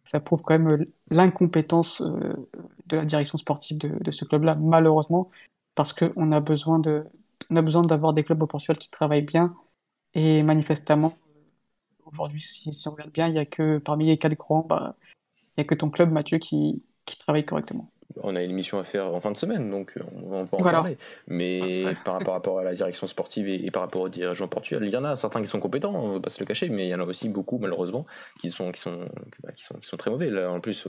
ça 0.03 0.19
prouve 0.19 0.41
quand 0.43 0.57
même 0.57 0.71
euh, 0.71 0.85
l'incompétence 1.09 2.01
euh, 2.01 2.47
de 2.87 2.97
la 2.97 3.05
direction 3.05 3.37
sportive 3.37 3.77
de, 3.77 4.11
ce 4.11 4.25
club-là, 4.25 4.55
malheureusement, 4.59 5.31
parce 5.73 5.93
qu'on 5.93 6.31
a 6.31 6.39
besoin 6.41 6.79
d'avoir 6.79 8.13
des 8.13 8.23
clubs 8.23 8.41
au 8.43 8.47
Portugal 8.47 8.77
qui 8.77 8.89
travaillent 8.89 9.21
bien, 9.21 9.55
et 10.13 10.43
manifestement, 10.43 11.17
aujourd'hui, 12.05 12.41
si, 12.41 12.71
on 12.87 12.91
regarde 12.91 13.11
bien, 13.11 13.27
il 13.27 13.33
n'y 13.33 13.39
a 13.39 13.45
que 13.45 13.79
parmi 13.79 14.05
les 14.05 14.17
quatre 14.17 14.35
grands, 14.37 14.61
bah, 14.61 14.95
il 15.57 15.61
n'y 15.61 15.61
a 15.61 15.65
que 15.65 15.75
ton 15.75 15.89
club, 15.89 16.11
Mathieu, 16.11 16.37
qui 16.37 16.83
travaille 17.19 17.45
correctement. 17.45 17.89
On 18.21 18.35
a 18.35 18.43
une 18.43 18.51
émission 18.51 18.79
à 18.79 18.83
faire 18.83 19.13
en 19.13 19.19
fin 19.19 19.31
de 19.31 19.37
semaine, 19.37 19.69
donc 19.69 19.97
on 20.23 20.29
va, 20.29 20.37
en 20.37 20.45
parler. 20.45 20.97
Mais 21.27 21.83
ah, 21.85 21.93
par, 22.03 22.33
rapport 22.33 22.59
à 22.59 22.63
la 22.63 22.73
direction 22.73 23.07
sportive 23.07 23.47
et, 23.47 23.71
par 23.71 23.83
rapport 23.83 24.01
aux 24.01 24.09
dirigeants 24.09 24.47
portugais, 24.47 24.79
il 24.81 24.89
y 24.89 24.97
en 24.97 25.03
a 25.03 25.15
certains 25.15 25.41
qui 25.41 25.47
sont 25.47 25.59
compétents, 25.59 25.93
on 25.93 26.09
ne 26.09 26.13
va 26.15 26.19
pas 26.19 26.29
se 26.29 26.39
le 26.39 26.45
cacher, 26.45 26.69
mais 26.69 26.87
il 26.87 26.89
y 26.89 26.95
en 26.95 26.99
a 26.99 27.03
aussi 27.03 27.29
beaucoup, 27.29 27.57
malheureusement, 27.57 28.05
qui 28.39 28.49
sont, 28.49 28.71
qui 28.71 28.81
sont, 28.81 28.99
qui 29.55 29.63
sont, 29.63 29.75
qui 29.75 29.87
sont 29.87 29.97
très 29.97 30.11
mauvais. 30.11 30.29
Là, 30.29 30.51
en 30.51 30.59
plus, 30.59 30.87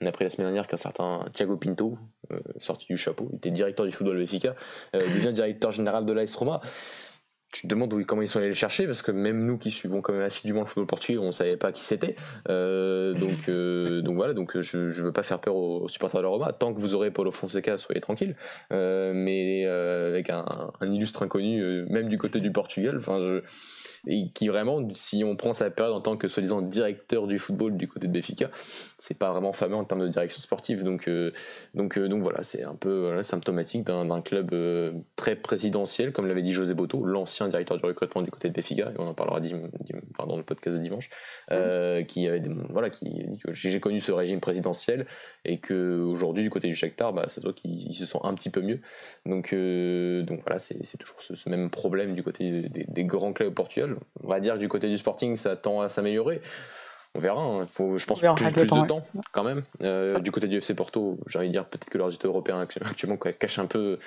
on 0.00 0.06
a 0.06 0.08
appris 0.08 0.24
la 0.24 0.30
semaine 0.30 0.46
dernière 0.46 0.66
qu'un 0.66 0.76
certain 0.76 1.24
Thiago 1.32 1.56
Pinto, 1.56 1.98
euh, 2.32 2.40
sorti 2.58 2.86
du 2.86 2.96
chapeau, 2.96 3.28
il 3.32 3.36
était 3.36 3.50
directeur 3.50 3.86
du 3.86 3.92
football 3.92 4.18
Benfica, 4.18 4.54
euh, 4.94 5.08
devient 5.14 5.32
directeur 5.32 5.72
général 5.72 6.04
de 6.04 6.12
l'AS 6.12 6.34
Roma 6.34 6.60
tu 7.52 7.62
te 7.62 7.66
demandes 7.66 8.04
comment 8.04 8.22
ils 8.22 8.28
sont 8.28 8.38
allés 8.38 8.48
le 8.48 8.54
chercher 8.54 8.86
parce 8.86 9.02
que 9.02 9.10
même 9.10 9.44
nous 9.44 9.56
qui 9.56 9.70
suivons 9.70 10.02
quand 10.02 10.12
même 10.12 10.22
assidûment 10.22 10.60
le 10.60 10.66
football 10.66 10.86
portugais 10.86 11.18
on 11.18 11.32
savait 11.32 11.56
pas 11.56 11.72
qui 11.72 11.84
c'était. 11.84 12.14
Euh, 12.48 13.14
donc 13.14 13.48
euh, 13.48 14.02
donc 14.02 14.16
voilà 14.16 14.34
donc 14.34 14.60
je, 14.60 14.90
je 14.90 15.02
veux 15.02 15.12
pas 15.12 15.22
faire 15.22 15.40
peur 15.40 15.56
aux, 15.56 15.88
supporters 15.88 16.20
de 16.20 16.24
la 16.24 16.30
Roma. 16.30 16.52
Tant 16.52 16.74
que 16.74 16.80
vous 16.80 16.94
aurez 16.94 17.10
Paulo 17.10 17.30
Fonseca 17.30 17.78
soyez 17.78 18.00
tranquille. 18.00 18.36
Euh, 18.72 19.12
mais 19.14 19.66
avec 19.66 20.30
un, 20.30 20.44
un, 20.80 20.92
illustre 20.92 21.22
inconnu 21.22 21.86
même 21.88 22.08
du 22.08 22.18
côté 22.18 22.40
du 22.40 22.52
Portugal 22.52 22.96
enfin 22.98 23.18
je 23.18 23.42
et 24.06 24.30
qui 24.30 24.48
vraiment, 24.48 24.86
si 24.94 25.24
on 25.24 25.36
prend 25.36 25.52
sa 25.52 25.70
période 25.70 25.94
en 25.94 26.00
tant 26.00 26.16
que 26.16 26.28
soi-disant 26.28 26.62
directeur 26.62 27.26
du 27.26 27.38
football 27.38 27.76
du 27.76 27.88
côté 27.88 28.06
de 28.06 28.12
Béfica, 28.12 28.50
c'est 28.98 29.18
pas 29.18 29.32
vraiment 29.32 29.52
fameux 29.52 29.76
en 29.76 29.84
termes 29.84 30.02
de 30.02 30.08
direction 30.08 30.40
sportive. 30.40 30.82
Donc, 30.84 31.08
euh, 31.08 31.32
donc, 31.74 31.98
euh, 31.98 32.08
donc 32.08 32.22
voilà, 32.22 32.42
c'est 32.42 32.64
un 32.64 32.74
peu 32.74 33.22
symptomatique 33.22 33.84
d'un 33.84 34.20
club 34.20 34.52
euh, 34.52 34.92
très 35.16 35.36
présidentiel, 35.36 36.12
comme 36.12 36.26
l'avait 36.26 36.42
dit 36.42 36.52
José 36.52 36.74
Boto, 36.74 37.04
l'ancien 37.04 37.48
directeur 37.48 37.78
du 37.78 37.84
recrutement 37.84 38.22
du 38.22 38.30
côté 38.30 38.48
de 38.48 38.54
Béfica, 38.54 38.90
et 38.90 38.98
on 38.98 39.08
en 39.08 39.14
parlera 39.14 39.40
dans 39.40 40.36
le 40.36 40.42
podcast 40.42 40.76
de 40.76 40.82
dimanche, 40.82 41.10
qui 42.06 42.26
avait 42.26 42.42
voilà, 42.70 42.90
qui 42.90 43.04
dit 43.04 43.38
que 43.38 43.52
j'ai 43.52 43.80
connu 43.80 44.00
ce 44.00 44.12
régime 44.12 44.40
présidentiel 44.40 45.06
et 45.44 45.58
que 45.58 46.00
aujourd'hui 46.00 46.42
du 46.42 46.50
côté 46.50 46.68
du 46.68 46.74
Shakhtar, 46.74 47.12
bah, 47.12 47.24
ça 47.28 47.36
se 47.36 47.46
voit 47.46 47.52
qu'il 47.52 47.94
se 47.94 48.06
sent 48.06 48.18
un 48.22 48.34
petit 48.34 48.50
peu 48.50 48.60
mieux. 48.60 48.80
Donc, 49.26 49.54
donc 49.54 50.40
voilà, 50.44 50.58
c'est 50.58 50.98
toujours 50.98 51.20
ce, 51.20 51.48
même 51.48 51.70
problème 51.70 52.14
du 52.14 52.22
côté 52.22 52.68
des, 52.68 52.84
des 52.86 53.04
grands 53.04 53.32
clubs 53.32 53.48
au 53.48 53.52
Portugal 53.52 53.87
on 54.22 54.28
va 54.28 54.40
dire 54.40 54.54
que 54.54 54.58
du 54.58 54.68
côté 54.68 54.88
du 54.88 54.96
Sporting, 54.96 55.36
ça 55.36 55.56
tend 55.56 55.80
à 55.80 55.88
s'améliorer. 55.88 56.40
On 57.14 57.20
verra. 57.20 57.42
Hein. 57.42 57.66
Faut, 57.66 57.96
je 57.98 58.06
pense, 58.06 58.20
plus, 58.20 58.52
plus 58.52 58.62
de 58.66 58.86
temps, 58.86 59.02
quand 59.32 59.44
même. 59.44 59.62
Euh, 59.82 60.18
du 60.20 60.30
côté 60.30 60.46
du 60.46 60.58
FC 60.58 60.74
Porto, 60.74 61.18
j'ai 61.26 61.38
envie 61.38 61.48
de 61.48 61.52
dire 61.52 61.66
peut-être 61.66 61.88
que 61.88 61.98
leurs 61.98 62.06
résultats 62.06 62.28
européens 62.28 62.60
actuellement 62.60 63.16
cachent 63.16 63.58
un 63.58 63.66
peu 63.66 63.98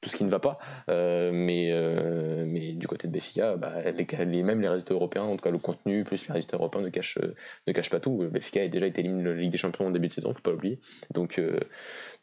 tout 0.00 0.10
ce 0.10 0.16
qui 0.16 0.24
ne 0.24 0.30
va 0.30 0.38
pas. 0.38 0.58
Euh, 0.88 1.30
mais, 1.32 1.70
euh, 1.72 2.44
mais 2.46 2.72
du 2.72 2.86
côté 2.86 3.08
de 3.08 3.12
Béfica, 3.12 3.56
bah, 3.56 3.72
les, 3.90 4.42
même 4.42 4.60
les 4.60 4.68
résultats 4.68 4.94
européens, 4.94 5.24
en 5.24 5.36
tout 5.36 5.42
cas 5.42 5.50
le 5.50 5.58
contenu 5.58 6.04
plus 6.04 6.26
les 6.26 6.32
résultats 6.34 6.56
européens 6.56 6.82
ne 6.82 6.88
cachent, 6.88 7.18
ne 7.66 7.72
cachent 7.72 7.90
pas 7.90 8.00
tout. 8.00 8.26
Béfica 8.30 8.62
a 8.62 8.68
déjà 8.68 8.86
été 8.86 9.00
éliminé 9.00 9.22
de 9.22 9.30
la 9.30 9.36
Ligue 9.36 9.52
des 9.52 9.58
Champions 9.58 9.86
en 9.86 9.90
début 9.90 10.08
de 10.08 10.12
saison, 10.12 10.32
faut 10.32 10.40
pas 10.40 10.50
l'oublier. 10.50 10.80
Donc, 11.12 11.40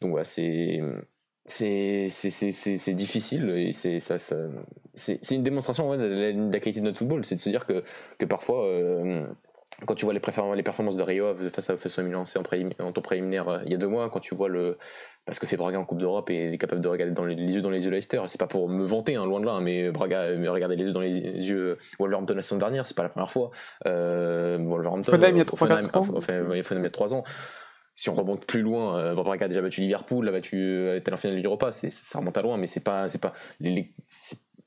donc 0.00 0.10
voilà, 0.10 0.24
c'est 0.24 0.80
c'est 1.46 2.94
difficile 2.94 3.50
et 3.50 3.72
c'est 3.72 4.00
ça, 4.00 4.18
ça 4.18 4.36
c'est 4.94 5.30
une 5.32 5.42
démonstration 5.42 5.90
ouais, 5.90 5.98
de, 5.98 6.50
la, 6.52 6.60
qualité 6.60 6.80
de 6.80 6.84
notre 6.84 6.98
football. 6.98 7.24
C'est 7.24 7.34
de 7.34 7.40
se 7.40 7.50
dire 7.50 7.66
que, 7.66 7.82
que 8.18 8.24
parfois 8.24 8.64
euh, 8.66 9.26
quand 9.86 9.94
tu 9.94 10.04
vois 10.04 10.14
les, 10.14 10.20
les 10.56 10.62
performances 10.62 10.96
de 10.96 11.02
Rio 11.02 11.34
face 11.50 11.70
à 11.70 11.76
face 11.76 11.98
Milan 11.98 12.22
en, 12.22 12.84
en 12.84 12.92
tour 12.92 13.02
préliminaire 13.02 13.48
euh, 13.48 13.58
il 13.64 13.72
y 13.72 13.74
a 13.74 13.76
deux 13.76 13.88
mois 13.88 14.08
quand 14.08 14.20
tu 14.20 14.34
vois 14.34 14.48
le 14.48 14.78
parce 15.26 15.38
que 15.38 15.46
fait 15.46 15.56
Braga 15.56 15.78
en 15.78 15.84
Coupe 15.84 15.98
d'Europe 15.98 16.30
et 16.30 16.52
est 16.52 16.58
capable 16.58 16.80
de 16.80 16.88
regarder 16.88 17.12
dans 17.12 17.24
les, 17.24 17.34
yeux 17.34 17.62
dans 17.62 17.70
les 17.70 17.84
yeux 17.84 17.90
Leicester. 17.90 18.22
C'est 18.28 18.38
pas 18.38 18.46
pour 18.46 18.68
me 18.68 18.84
vanter 18.84 19.16
hein, 19.16 19.24
loin 19.24 19.40
de 19.40 19.46
là 19.46 19.58
mais 19.60 19.90
Braga 19.90 20.34
mais 20.36 20.48
regarder 20.48 20.76
les 20.76 20.86
yeux 20.86 20.92
dans 20.92 21.00
les 21.00 21.10
yeux 21.10 21.70
euh, 21.70 21.78
Wolverhampton 21.98 22.34
la 22.34 22.42
saison 22.42 22.58
dernière 22.58 22.86
c'est 22.86 22.96
pas 22.96 23.02
la 23.02 23.08
première 23.08 23.30
fois. 23.30 23.50
Euh, 23.86 24.58
Wolverhampton 24.60 25.18
il 25.20 25.36
y 25.36 25.40
a 25.40 26.90
trois 26.90 27.14
ans 27.14 27.24
si 27.94 28.10
on 28.10 28.14
remonte 28.14 28.44
plus 28.46 28.62
loin, 28.62 28.98
euh, 28.98 29.34
a 29.40 29.48
déjà 29.48 29.62
battu 29.62 29.80
Liverpool, 29.80 30.28
a 30.28 30.32
battu, 30.32 30.56
euh, 30.56 30.96
était 30.96 31.12
en 31.12 31.16
finale 31.16 31.36
de 31.36 31.42
l'Europa, 31.42 31.72
ça 31.72 32.18
remonte 32.18 32.36
à 32.36 32.42
loin, 32.42 32.56
mais 32.56 32.66
c'est 32.66 32.82
pas, 32.82 33.08
c'est 33.08 33.20
pas, 33.20 33.34
les, 33.60 33.92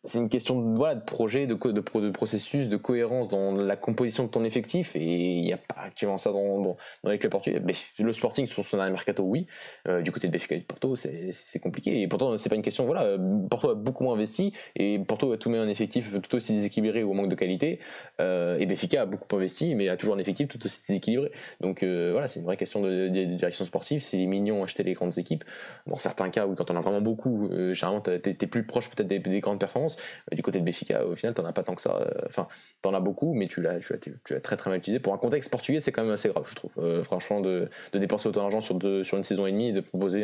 c'est 0.07 0.19
une 0.19 0.29
question 0.29 0.61
de, 0.61 0.77
voilà, 0.77 0.95
de 0.95 1.03
projet, 1.03 1.47
de, 1.47 1.53
de, 1.53 2.09
processus, 2.11 2.69
de 2.69 2.77
cohérence 2.77 3.27
dans 3.27 3.51
la 3.51 3.75
composition 3.75 4.23
de 4.23 4.29
ton 4.29 4.45
effectif. 4.45 4.95
Et 4.95 5.03
il 5.03 5.41
n'y 5.41 5.51
a 5.51 5.57
pas 5.57 5.81
actuellement 5.81 6.17
ça 6.17 6.31
dans, 6.31 6.77
les 7.03 7.17
clubs 7.19 7.31
portugais. 7.31 7.61
Le 7.99 8.13
Sporting, 8.13 8.45
sur 8.45 8.63
son 8.63 8.77
dernier 8.77 8.91
mercato, 8.91 9.23
oui. 9.23 9.47
Euh, 9.87 10.01
du 10.01 10.11
côté 10.13 10.27
de 10.27 10.31
Benfica 10.31 10.55
et 10.55 10.59
de 10.59 10.63
Porto, 10.63 10.95
c'est 10.95 11.59
compliqué. 11.61 12.01
Et 12.01 12.07
pourtant, 12.07 12.37
c'est 12.37 12.47
pas 12.47 12.55
une 12.55 12.61
question. 12.61 12.85
Voilà, 12.85 13.17
Porto 13.49 13.69
a 13.69 13.75
beaucoup 13.75 14.05
moins 14.05 14.13
investi 14.13 14.53
et 14.77 14.97
Porto 14.99 15.33
a 15.33 15.37
tout 15.37 15.49
mis 15.49 15.57
un 15.57 15.67
effectif 15.67 16.13
tout 16.21 16.35
aussi 16.35 16.53
déséquilibré 16.53 17.03
ou 17.03 17.11
au 17.11 17.13
manque 17.13 17.29
de 17.29 17.35
qualité. 17.35 17.79
Euh, 18.21 18.57
et 18.59 18.65
Benfica 18.65 19.01
a 19.01 19.05
beaucoup 19.05 19.35
investi, 19.35 19.75
mais 19.75 19.89
a 19.89 19.97
toujours 19.97 20.15
un 20.15 20.19
effectif 20.19 20.47
tout 20.47 20.63
aussi 20.63 20.81
déséquilibré. 20.87 21.31
Donc 21.59 21.83
euh, 21.83 22.11
voilà, 22.13 22.27
c'est 22.27 22.39
une 22.39 22.45
vraie 22.45 22.57
question 22.57 22.81
de, 22.81 23.09
direction 23.09 23.65
sportive. 23.65 24.01
Si 24.01 24.17
les 24.17 24.25
mignons 24.25 24.63
achetaient 24.63 24.83
les 24.83 24.93
grandes 24.93 25.17
équipes, 25.17 25.43
dans 25.85 25.97
certains 25.97 26.29
cas, 26.29 26.47
oui, 26.47 26.55
quand 26.57 26.71
on 26.71 26.77
a 26.77 26.81
vraiment 26.81 27.01
beaucoup, 27.01 27.49
généralement, 27.73 28.01
tu 28.01 28.11
es, 28.11 28.47
plus 28.47 28.65
proche 28.65 28.89
peut-être 28.89 29.07
des 29.07 29.39
grandes 29.41 29.59
performances. 29.59 29.96
Euh, 30.31 30.35
du 30.35 30.41
côté 30.41 30.59
de 30.59 30.63
Béfica, 30.63 31.05
au 31.05 31.15
final, 31.15 31.33
t'en 31.33 31.45
as 31.45 31.53
pas 31.53 31.63
tant 31.63 31.75
que 31.75 31.81
ça. 31.81 31.95
Euh, 31.95 32.09
enfin, 32.27 32.47
t'en 32.81 32.93
as 32.93 32.99
beaucoup, 32.99 33.33
mais 33.33 33.47
tu 33.47 33.61
l'as, 33.61 33.79
tu, 33.79 34.41
très 34.41 34.57
très 34.57 34.69
mal 34.69 34.79
utilisé. 34.79 34.99
Pour 34.99 35.13
un 35.13 35.17
contexte 35.17 35.51
portugais, 35.51 35.79
c'est 35.79 35.91
quand 35.91 36.03
même 36.03 36.13
assez 36.13 36.29
grave, 36.29 36.45
je 36.47 36.55
trouve. 36.55 36.71
Euh, 36.77 37.03
franchement, 37.03 37.41
de, 37.41 37.69
dépenser 37.93 38.29
autant 38.29 38.41
d'argent 38.41 38.61
sur, 38.61 38.77
une 38.77 39.23
saison 39.23 39.47
et 39.47 39.51
demie 39.51 39.69
et 39.69 39.73
de 39.73 39.81
proposer 39.81 40.23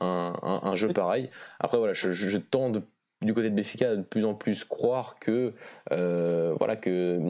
un, 0.00 0.74
jeu 0.74 0.88
pareil. 0.92 1.30
Après, 1.58 1.78
voilà, 1.78 1.92
je, 1.92 2.12
je 2.12 2.38
du 3.22 3.34
côté 3.34 3.50
de 3.50 3.54
Béfica 3.54 3.96
de 3.96 4.02
plus 4.02 4.24
en 4.24 4.34
plus 4.34 4.64
croire 4.64 5.18
que 5.20 5.52
voilà 5.90 6.76
que 6.76 7.20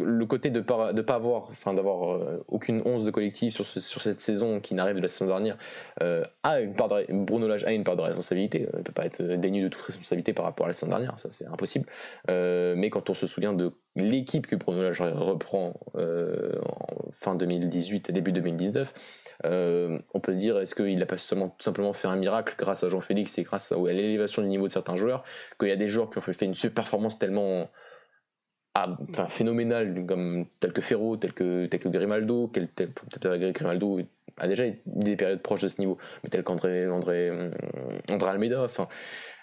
le 0.00 0.26
côté 0.26 0.50
de 0.50 0.60
pas 0.60 0.92
de 0.92 1.02
pas 1.02 1.14
avoir 1.14 1.42
enfin 1.42 1.74
d'avoir 1.74 2.14
euh, 2.14 2.44
aucune 2.48 2.82
once 2.84 3.04
de 3.04 3.10
collectif 3.10 3.54
sur, 3.54 3.64
sur 3.64 4.00
cette 4.00 4.20
saison 4.20 4.60
qui 4.60 4.74
n'arrive 4.74 4.96
de 4.96 5.00
la 5.00 5.08
saison 5.08 5.26
dernière 5.26 5.56
euh, 6.00 6.24
a 6.42 6.60
une 6.60 6.74
part 6.74 6.88
de, 6.88 7.06
Bruno 7.10 7.48
Lage 7.48 7.64
a 7.64 7.72
une 7.72 7.84
part 7.84 7.96
de 7.96 8.02
responsabilité. 8.02 8.68
Il 8.76 8.82
peut 8.82 8.92
pas 8.92 9.06
être 9.06 9.22
dénu 9.22 9.62
de 9.62 9.68
toute 9.68 9.82
responsabilité 9.82 10.32
par 10.32 10.44
rapport 10.44 10.66
à 10.66 10.68
la 10.68 10.72
saison 10.72 10.90
dernière. 10.90 11.18
Ça 11.18 11.30
c'est 11.30 11.46
impossible. 11.46 11.86
Euh, 12.30 12.74
mais 12.76 12.90
quand 12.90 13.10
on 13.10 13.14
se 13.14 13.26
souvient 13.26 13.52
de 13.52 13.72
l'équipe 13.96 14.46
que 14.46 14.56
Bruno 14.56 14.82
Lage 14.82 15.02
reprend 15.02 15.74
en 15.94 17.10
fin 17.10 17.34
2018 17.34 18.08
et 18.08 18.12
début 18.12 18.32
2019 18.32 18.94
on 19.44 20.20
peut 20.20 20.32
se 20.32 20.38
dire 20.38 20.58
est-ce 20.58 20.74
qu'il 20.74 20.96
n'a 20.96 21.06
pas 21.06 21.16
seulement 21.16 21.48
tout 21.48 21.62
simplement 21.62 21.92
fait 21.92 22.08
un 22.08 22.16
miracle 22.16 22.54
grâce 22.56 22.84
à 22.84 22.88
Jean-Félix 22.88 23.36
et 23.38 23.42
grâce 23.42 23.72
à, 23.72 23.76
l'élévation 23.76 24.40
du 24.40 24.48
niveau 24.48 24.68
de 24.68 24.72
certains 24.72 24.96
joueurs 24.96 25.24
qu'il 25.58 25.68
y 25.68 25.72
a 25.72 25.76
des 25.76 25.88
joueurs 25.88 26.08
qui 26.10 26.18
ont 26.18 26.22
fait 26.22 26.44
une 26.44 26.54
super 26.54 26.84
performance 26.84 27.18
enfin, 28.74 29.26
phénoménal, 29.26 30.06
tel 30.60 30.72
que 30.72 30.80
Ferro, 30.80 31.16
tel 31.16 31.32
que, 31.32 31.66
tel 31.66 31.80
que 31.80 31.88
Grimaldo, 31.88 32.48
tel, 32.48 32.68
peut-être 32.68 33.52
Grimaldo 33.52 34.00
a 34.38 34.48
déjà 34.48 34.64
des 34.86 35.16
périodes 35.16 35.42
proches 35.42 35.62
de 35.62 35.68
ce 35.68 35.80
niveau, 35.80 35.98
mais 36.22 36.30
tel 36.30 36.42
qu'André 36.42 36.88
André, 36.88 37.30
André 38.10 38.30
Almeida, 38.30 38.66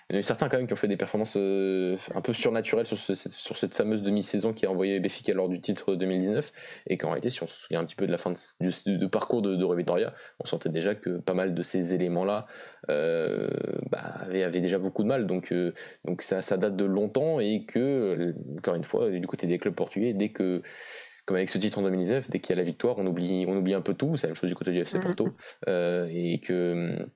il 0.10 0.16
y 0.16 0.18
en 0.18 0.20
a 0.20 0.24
certains 0.24 0.50
quand 0.50 0.58
même 0.58 0.66
qui 0.66 0.74
ont 0.74 0.78
fait 0.78 0.88
des 0.88 0.98
performances 0.98 1.38
euh, 1.38 1.96
un 2.16 2.22
peu 2.22 2.34
surnaturelles 2.34 2.88
sur, 2.88 2.98
sur 2.98 3.58
cette 3.58 3.76
fameuse 3.76 4.02
demi-saison 4.02 4.54
qui 4.54 4.66
a 4.66 4.72
envoyé 4.72 5.00
Béfica 5.00 5.34
lors 5.34 5.50
du 5.50 5.62
titre 5.62 5.96
2019 5.96 6.52
et 6.88 6.98
qu'en 6.98 7.10
réalité 7.10 7.30
si 7.30 7.44
on 7.44 7.48
se 7.48 7.62
souvient 7.62 7.82
un 7.82 7.86
petit 7.86 7.96
peu 7.96 8.08
de 8.08 8.12
la 8.12 8.18
fin 8.18 8.32
de, 8.32 9.08
parcours 9.08 9.44
de, 9.44 9.56
de 9.56 9.66
on 9.66 10.46
sentait 10.46 10.70
déjà 10.70 10.96
que 10.96 11.20
pas 11.20 11.36
mal 11.36 11.54
de 11.54 11.62
ces 11.62 11.94
éléments-là 11.94 12.48
euh, 12.90 13.50
bah, 13.92 14.00
avaient, 14.22 14.50
déjà 14.62 14.80
beaucoup 14.80 15.04
de 15.04 15.08
mal 15.08 15.28
donc, 15.28 15.52
euh, 15.52 15.74
donc 16.06 16.24
ça, 16.24 16.42
ça 16.42 16.58
date 16.58 16.76
de 16.76 16.86
longtemps 16.86 17.40
et 17.40 17.66
que 17.66 18.34
encore 18.58 18.76
une 18.76 18.84
fois 18.84 19.12
du 19.12 19.28
côté 19.28 19.46
des 19.46 19.60
clubs 19.60 19.76
portugais 19.76 20.14
dès 20.14 20.30
que 20.30 20.64
comme 21.28 21.38
avec 21.38 21.52
ce 21.52 21.60
titre 21.60 21.78
en 21.78 21.84
2019, 21.84 22.32
dès 22.32 22.40
qu'il 22.40 22.56
y 22.56 22.58
a 22.58 22.62
la 22.64 22.66
victoire, 22.66 22.98
on 22.98 23.06
oublie, 23.06 23.46
on 23.48 23.56
oublie 23.56 23.76
un 23.76 23.82
peu 23.82 23.94
tout. 23.94 24.16
C'est 24.16 24.26
la 24.26 24.30
même 24.30 24.36
chose 24.36 24.50
du 24.50 24.56
côté 24.56 24.72
du 24.72 24.80
FC. 24.80 25.00
Porto. 25.00 25.30
et 25.68 26.40
que 26.44 27.08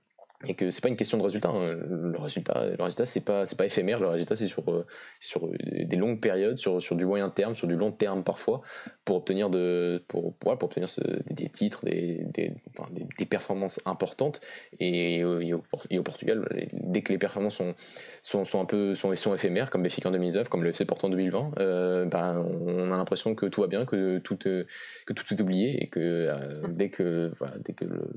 et 0.46 0.56
que 0.56 0.72
c'est 0.72 0.82
pas 0.82 0.89
une 0.89 0.96
question 0.96 1.18
de 1.18 1.24
résultat. 1.24 1.50
Hein. 1.50 1.78
Le 1.89 2.18
résultat, 2.18 2.66
le 2.78 2.84
résultat 2.84 3.06
c'est 3.06 3.24
pas 3.24 3.46
c'est 3.46 3.58
pas 3.58 3.66
éphémère. 3.66 4.00
Le 4.00 4.08
résultat 4.08 4.36
c'est 4.36 4.48
sur 4.48 4.70
euh, 4.72 4.86
sur 5.20 5.50
des 5.50 5.96
longues 5.96 6.20
périodes, 6.20 6.60
sur 6.60 6.82
sur 6.82 6.96
du 6.96 7.06
moyen 7.06 7.30
terme, 7.30 7.56
sur 7.56 7.68
du 7.68 7.76
long 7.76 7.91
terme 7.91 8.24
parfois, 8.24 8.62
pour 9.06 9.18
obtenir 9.18 9.50
de 9.50 10.04
pour 10.08 10.34
pour, 10.36 10.58
pour 10.58 10.70
obtenir 10.70 10.88
des 11.30 11.50
titres, 11.50 11.86
des 11.86 12.26
des, 12.34 12.54
enfin, 12.78 12.89
des, 12.91 13.26
performances 13.26 13.80
importantes. 13.86 14.41
Et, 14.80 15.20
et, 15.20 15.54
au, 15.54 16.04
Portugal, 16.04 16.46
dès 16.74 17.02
que 17.02 17.12
les 17.12 17.18
performances 17.18 17.56
sont 17.56 17.74
sont, 18.22 18.46
sont 18.46 18.62
un 18.62 18.66
peu 18.66 18.96
sont, 18.96 19.16
sont 19.16 19.34
éphémères, 19.34 19.70
comme 19.70 19.84
Béfica 19.84 20.10
en 20.10 20.12
2019, 20.12 20.50
comme 20.50 20.64
le 20.64 20.70
FC 20.70 20.86
Porto 20.86 21.08
en 21.08 21.10
2020, 21.10 21.54
euh, 21.60 22.06
ben, 22.06 22.46
on 22.66 22.91
a 22.91 22.98
l'impression 22.98 23.36
que 23.36 23.46
tout 23.46 23.62
va 23.62 23.68
bien, 23.68 23.86
que 23.86 24.20
tout 24.20 24.38
que 24.38 24.66
tout 25.14 25.34
est 25.34 25.41
oublié 25.41 25.82
et 25.82 25.88
que 25.88 26.00
euh, 26.00 26.68
dès 26.70 26.89
que 26.89 27.32
voilà, 27.38 27.56
dès 27.64 27.74
que 27.74 27.86
le, 27.86 28.10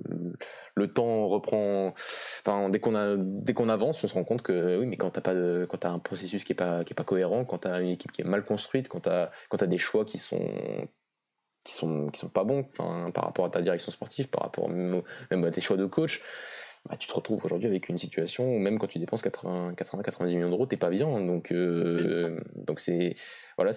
le 0.74 0.88
temps 0.88 1.28
reprend 1.28 1.94
dès 2.70 2.80
qu'on 2.80 3.68
avance, 3.68 4.04
on 4.04 4.08
se 4.08 4.14
rend 4.14 4.24
compte 4.24 4.42
que 4.42 4.78
oui, 4.78 4.86
mais 4.86 4.96
quand 4.96 5.10
t'as 5.10 5.20
pas 5.20 5.34
quand 5.68 5.84
as 5.84 5.90
un 5.90 5.98
processus 5.98 6.44
qui 6.44 6.52
est 6.52 6.56
pas, 6.56 6.84
cohérent, 7.04 7.44
quand 7.44 7.58
tu 7.58 7.68
as 7.68 7.80
une 7.80 7.90
équipe 7.90 8.12
qui 8.12 8.22
est 8.22 8.24
mal 8.24 8.44
construite, 8.44 8.88
quand 8.88 9.00
tu 9.00 9.08
as, 9.10 9.66
des 9.66 9.78
choix 9.78 10.04
qui 10.04 10.18
sont 10.18 10.88
qui 11.64 11.74
sont 11.74 12.10
pas 12.32 12.44
bons 12.44 12.62
par 12.62 13.24
rapport 13.24 13.44
à 13.44 13.50
ta 13.50 13.60
direction 13.60 13.90
sportive 13.90 14.28
par 14.28 14.42
rapport 14.42 14.68
même, 14.68 15.02
à 15.32 15.50
tes 15.50 15.60
choix 15.60 15.76
de 15.76 15.86
coach 15.86 16.22
bah, 16.88 16.96
tu 16.96 17.08
te 17.08 17.14
retrouves 17.14 17.44
aujourd'hui 17.44 17.66
avec 17.66 17.88
une 17.88 17.98
situation 17.98 18.44
où 18.44 18.58
même 18.58 18.78
quand 18.78 18.86
tu 18.86 18.98
dépenses 18.98 19.22
80 19.22 19.74
80 19.74 20.02
90 20.02 20.36
millions 20.36 20.50
d'euros 20.50 20.66
t'es 20.66 20.76
pas 20.76 20.90
bien. 20.90 21.08
Donc 21.20 21.50
euh, 21.50 22.38
c'est 22.76 23.14
voilà 23.56 23.72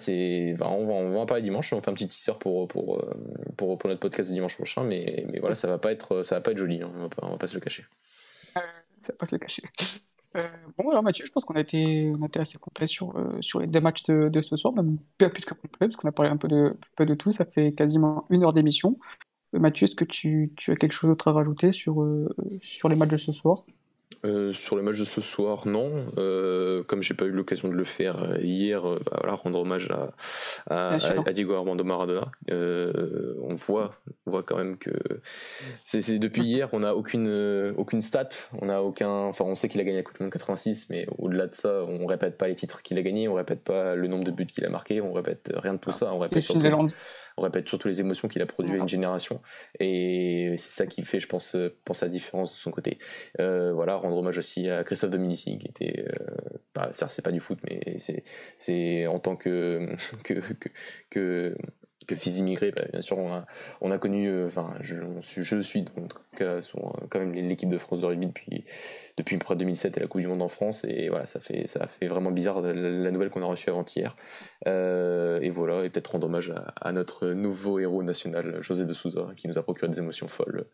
bah, 0.58 0.68
on, 0.68 1.10
va, 1.10 1.18
en 1.18 1.26
parler 1.26 1.42
dimanche 1.42 1.72
on 1.72 1.80
fait 1.80 1.90
un 1.90 1.94
petit 1.94 2.08
teaser 2.08 2.38
pour 2.38 2.68
euh, 2.98 3.16
notre 3.58 4.00
podcast 4.00 4.28
de 4.30 4.34
dimanche 4.34 4.54
prochain 4.54 4.84
mais, 4.84 5.26
voilà 5.40 5.54
ça 5.54 5.66
va 5.66 5.78
pas 5.78 5.90
être 5.92 6.22
va 6.22 6.40
pas 6.40 6.52
être 6.52 6.58
joli 6.58 6.82
hein, 6.82 6.92
on, 6.94 7.02
va 7.02 7.08
on 7.22 7.30
va 7.30 7.38
pas 7.38 7.46
se 7.46 7.54
le 7.54 7.60
cacher. 7.60 7.84
euh, 7.84 8.09
ça 9.00 9.12
passe 9.14 9.32
le 9.32 9.38
cacher. 9.38 9.62
Euh, 10.36 10.48
bon, 10.78 10.90
alors 10.90 11.02
Mathieu, 11.02 11.26
je 11.26 11.32
pense 11.32 11.44
qu'on 11.44 11.54
a 11.54 11.60
été, 11.60 12.12
assez 12.36 12.58
complet 12.58 12.86
sur, 12.86 13.16
euh, 13.16 13.40
sur 13.40 13.60
les 13.60 13.66
deux 13.66 13.80
matchs 13.80 14.04
de, 14.04 14.28
de 14.28 14.42
ce 14.42 14.56
soir, 14.56 14.72
même 14.74 14.98
plus 15.18 15.28
que 15.28 15.54
complet, 15.54 15.88
parce 15.88 15.96
qu'on 15.96 16.08
a 16.08 16.12
parlé 16.12 16.30
un 16.30 16.36
peu 16.36 16.48
de, 16.48 16.78
peu 16.96 17.04
de 17.04 17.14
tout. 17.14 17.32
Ça 17.32 17.44
fait 17.44 17.72
quasiment 17.72 18.26
une 18.30 18.44
heure 18.44 18.52
d'émission. 18.52 18.98
Mathieu, 19.52 19.86
est-ce 19.86 19.96
que 19.96 20.04
tu, 20.04 20.52
tu 20.56 20.70
as 20.70 20.76
quelque 20.76 20.92
chose 20.92 21.10
d'autre 21.10 21.26
à 21.28 21.32
rajouter 21.32 21.72
sur, 21.72 22.06
sur 22.62 22.88
les 22.88 22.94
matchs 22.94 23.10
de 23.10 23.16
ce 23.16 23.32
soir? 23.32 23.64
Euh, 24.26 24.52
sur 24.52 24.76
le 24.76 24.82
match 24.82 24.98
de 24.98 25.06
ce 25.06 25.22
soir, 25.22 25.66
non. 25.66 26.06
Euh, 26.18 26.82
comme 26.84 27.02
j'ai 27.02 27.14
pas 27.14 27.24
eu 27.24 27.30
l'occasion 27.30 27.68
de 27.68 27.74
le 27.74 27.84
faire 27.84 28.22
euh, 28.22 28.38
hier, 28.38 28.82
bah, 28.82 29.18
voilà, 29.18 29.34
rendre 29.34 29.60
hommage 29.60 29.90
à, 29.90 30.12
à, 30.68 31.32
Diego 31.32 31.54
Armando 31.54 31.84
Maradona. 31.84 32.30
on 32.50 33.54
voit, 33.54 33.92
on 34.26 34.30
voit 34.30 34.42
quand 34.42 34.56
même 34.56 34.76
que 34.76 34.90
c'est 35.84 36.18
depuis 36.18 36.42
hier, 36.42 36.68
on 36.72 36.80
n'a 36.80 36.94
aucune 36.94 37.72
aucune 37.76 38.02
stat, 38.02 38.28
on 38.60 38.68
a 38.68 38.80
aucun, 38.80 39.08
enfin 39.08 39.44
on 39.46 39.54
sait 39.54 39.68
qu'il 39.68 39.80
a 39.80 39.84
gagné 39.84 39.98
la 39.98 40.02
Coupe 40.02 40.18
du 40.18 40.22
Monde 40.22 40.32
86, 40.32 40.90
mais 40.90 41.06
au-delà 41.18 41.46
de 41.46 41.54
ça, 41.54 41.84
on 41.84 42.04
répète 42.04 42.36
pas 42.36 42.48
les 42.48 42.54
titres 42.54 42.82
qu'il 42.82 42.98
a 42.98 43.02
gagnés, 43.02 43.26
on 43.26 43.34
répète 43.34 43.64
pas 43.64 43.94
le 43.94 44.06
nombre 44.06 44.24
de 44.24 44.32
buts 44.32 44.46
qu'il 44.46 44.64
a 44.66 44.68
marqué, 44.68 45.00
on 45.00 45.12
répète 45.12 45.50
rien 45.54 45.74
de 45.74 45.78
tout 45.78 45.90
ah, 45.90 45.96
ça, 45.96 46.12
on 46.12 46.18
répète 46.18 46.42
surtout, 46.42 46.86
on 47.38 47.42
répète 47.42 47.68
surtout 47.68 47.88
les 47.88 48.00
émotions 48.00 48.28
qu'il 48.28 48.42
a 48.42 48.46
produit 48.46 48.74
à 48.74 48.78
une 48.78 48.88
génération, 48.88 49.40
et 49.78 50.54
c'est 50.58 50.82
ça 50.82 50.86
qui 50.86 51.02
fait, 51.02 51.20
je 51.20 51.28
pense, 51.28 51.56
pense 51.86 52.02
la 52.02 52.08
différence 52.08 52.52
de 52.52 52.58
son 52.58 52.70
côté. 52.70 52.98
voilà 53.38 53.96
hommage 54.18 54.38
aussi 54.38 54.68
à 54.68 54.84
Christophe 54.84 55.10
Dominici, 55.10 55.58
qui 55.58 55.68
était, 55.68 56.04
euh, 56.08 56.90
c'est 56.92 57.22
pas 57.22 57.32
du 57.32 57.40
foot, 57.40 57.58
mais 57.68 57.96
c'est 58.56 59.06
en 59.06 59.18
tant 59.18 59.36
que, 59.36 59.94
que, 60.24 60.40
que 61.10 61.56
que 62.10 62.16
fils 62.16 62.34
d'immigrés, 62.34 62.72
bah, 62.72 62.82
bien 62.90 63.02
sûr, 63.02 63.18
on 63.18 63.32
a, 63.32 63.46
on 63.80 63.90
a 63.90 63.98
connu, 63.98 64.28
euh, 64.28 64.46
enfin, 64.46 64.72
je, 64.80 64.96
je, 65.20 65.60
suis 65.60 65.82
donc, 65.82 66.12
quand 66.36 67.18
même 67.18 67.32
l'équipe 67.32 67.68
de 67.68 67.78
France 67.78 68.00
de 68.00 68.06
rugby 68.06 68.26
depuis, 68.26 68.64
depuis 69.16 69.36
près 69.38 69.56
2007 69.56 69.96
et 69.96 70.00
la 70.00 70.06
Coupe 70.06 70.20
du 70.20 70.26
Monde 70.26 70.42
en 70.42 70.48
France, 70.48 70.84
et 70.84 71.08
voilà, 71.08 71.26
ça 71.26 71.40
fait, 71.40 71.66
ça 71.66 71.86
fait 71.86 72.08
vraiment 72.08 72.30
bizarre 72.30 72.60
la, 72.62 73.10
nouvelle 73.10 73.30
qu'on 73.30 73.42
a 73.42 73.46
reçue 73.46 73.70
avant-hier. 73.70 74.16
Euh, 74.66 75.40
et 75.40 75.50
voilà, 75.50 75.84
et 75.84 75.90
peut-être 75.90 76.12
rendre 76.12 76.26
hommage 76.26 76.52
à, 76.80 76.92
notre 76.92 77.28
nouveau 77.28 77.78
héros 77.78 78.02
national, 78.02 78.60
José 78.60 78.84
de 78.84 78.92
Souza, 78.92 79.28
qui 79.36 79.48
nous 79.48 79.58
a 79.58 79.62
procuré 79.62 79.90
des 79.90 79.98
émotions 79.98 80.28
folles 80.28 80.66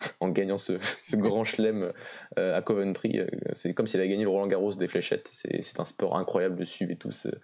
en 0.20 0.28
gagnant 0.28 0.58
ce, 0.58 0.78
grand 1.14 1.44
chelem 1.44 1.92
euh, 2.38 2.56
à 2.56 2.62
Coventry. 2.62 3.20
C'est 3.52 3.74
comme 3.74 3.86
s'il 3.86 4.00
avait 4.00 4.08
gagné 4.08 4.24
le 4.24 4.30
Roland 4.30 4.46
Garros 4.46 4.74
des 4.74 4.88
fléchettes. 4.88 5.30
C'est 5.32 5.80
un 5.80 5.84
sport 5.84 6.16
incroyable 6.16 6.56
de 6.56 6.64
suivre 6.64 6.92
et 6.92 6.96
tout. 6.96 7.10
C'est 7.10 7.34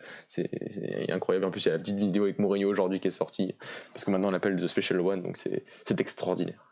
incroyable. 1.10 1.44
En 1.44 1.50
plus, 1.50 1.64
il 1.64 1.68
y 1.68 1.70
a 1.70 1.74
la 1.74 1.78
petite 1.78 1.98
vidéo 1.98 2.24
avec 2.24 2.38
Mourinho 2.38 2.68
aujourd'hui 2.68 3.00
qui 3.00 3.08
est 3.08 3.12
sortie 3.12 3.54
parce 3.92 4.04
que 4.04 4.10
maintenant 4.10 4.28
on 4.28 4.32
l'appelle 4.32 4.56
The 4.56 4.66
Special 4.66 5.00
One, 5.00 5.22
donc 5.22 5.36
c'est 5.36 6.00
extraordinaire. 6.00 6.70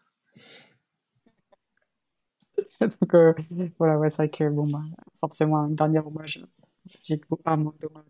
donc 2.81 3.15
euh, 3.15 3.35
voilà, 3.79 3.99
ouais, 3.99 4.11
c'est 4.11 4.17
vrai 4.17 4.29
que 4.29 4.49
bon, 4.49 4.67
bah, 4.67 4.81
un 5.57 5.69
dernier 5.71 6.01
hommage 6.01 6.45
à 7.45 7.57
Maradona 7.57 8.05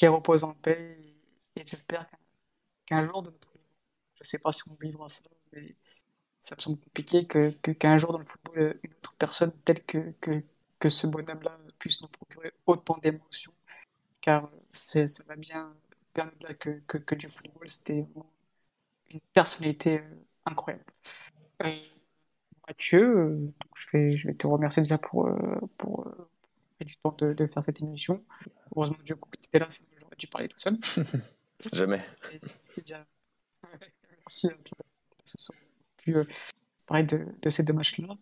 qui 0.00 0.08
repose 0.08 0.44
en 0.44 0.54
paix 0.54 0.96
et, 1.56 1.62
j'espère 1.66 2.06
qu'un 2.86 3.04
jour 3.04 3.22
de 3.22 3.28
notre 3.30 3.48
je 4.14 4.24
sais 4.24 4.38
pas 4.38 4.50
si 4.50 4.62
on 4.70 4.74
vivra 4.80 5.10
ça, 5.10 5.28
mais 5.52 5.76
ça 6.40 6.56
me 6.56 6.60
semble 6.62 6.78
compliqué 6.78 7.26
que 7.26 7.50
qu'un 7.50 7.98
jour 7.98 8.12
dans 8.12 8.18
le 8.18 8.24
football, 8.24 8.80
une 8.82 8.92
autre 8.92 9.14
personne 9.18 9.52
telle 9.62 9.84
que, 9.84 10.12
que, 10.22 10.42
que 10.78 10.88
ce 10.88 11.06
bonhomme-là 11.06 11.58
puisse 11.78 12.00
nous 12.00 12.08
procurer 12.08 12.52
autant 12.66 12.96
d'émotions, 12.96 13.52
car 14.22 14.50
ça 14.72 15.04
va 15.28 15.36
bien 15.36 15.74
là 16.14 16.54
que, 16.54 16.80
que, 16.86 16.96
que, 16.96 17.14
du 17.14 17.28
football. 17.28 17.68
C'était 17.68 18.06
une 19.10 19.20
personnalité 19.34 19.98
euh, 19.98 20.24
incroyable. 20.46 20.84
Mathieu, 22.66 23.18
euh, 23.18 23.52
je, 23.74 23.86
vais, 23.92 24.10
je 24.10 24.26
vais 24.28 24.34
te 24.34 24.46
remercier 24.46 24.82
déjà 24.82 24.96
pour, 24.96 25.26
euh, 25.26 25.60
du 26.84 26.96
temps 26.96 27.14
de, 27.18 27.32
de, 27.32 27.46
faire 27.46 27.62
cette 27.62 27.82
émission. 27.82 28.24
Heureusement, 28.74 28.98
du 29.04 29.14
coup, 29.16 29.30
que 29.30 29.38
tu 29.38 29.48
étais 29.48 29.58
là, 29.58 29.70
sinon 29.70 29.88
j'aurais 29.96 30.16
dû 30.16 30.26
parler 30.26 30.48
tout 30.48 30.58
seul. 30.58 30.78
Jamais. 31.72 32.04
merci 34.26 34.46
à 34.46 34.50
tous 35.24 35.52
pu 35.98 36.16
parler 36.86 37.04
de, 37.04 37.26
de 37.42 37.50
ces 37.50 37.62
deux 37.62 37.74
matchs-là. 37.74 38.16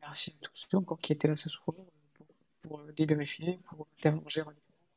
merci 0.00 0.30
à 0.30 0.46
tous 0.46 0.52
ceux 0.54 0.78
encore 0.78 0.98
qui 0.98 1.12
étaient 1.12 1.28
là 1.28 1.36
ce 1.36 1.48
soir 1.50 1.76
pour, 2.14 2.26
pour 2.60 2.82
dévérifier, 2.94 3.58
pour 3.64 3.86
interroger, 3.98 4.42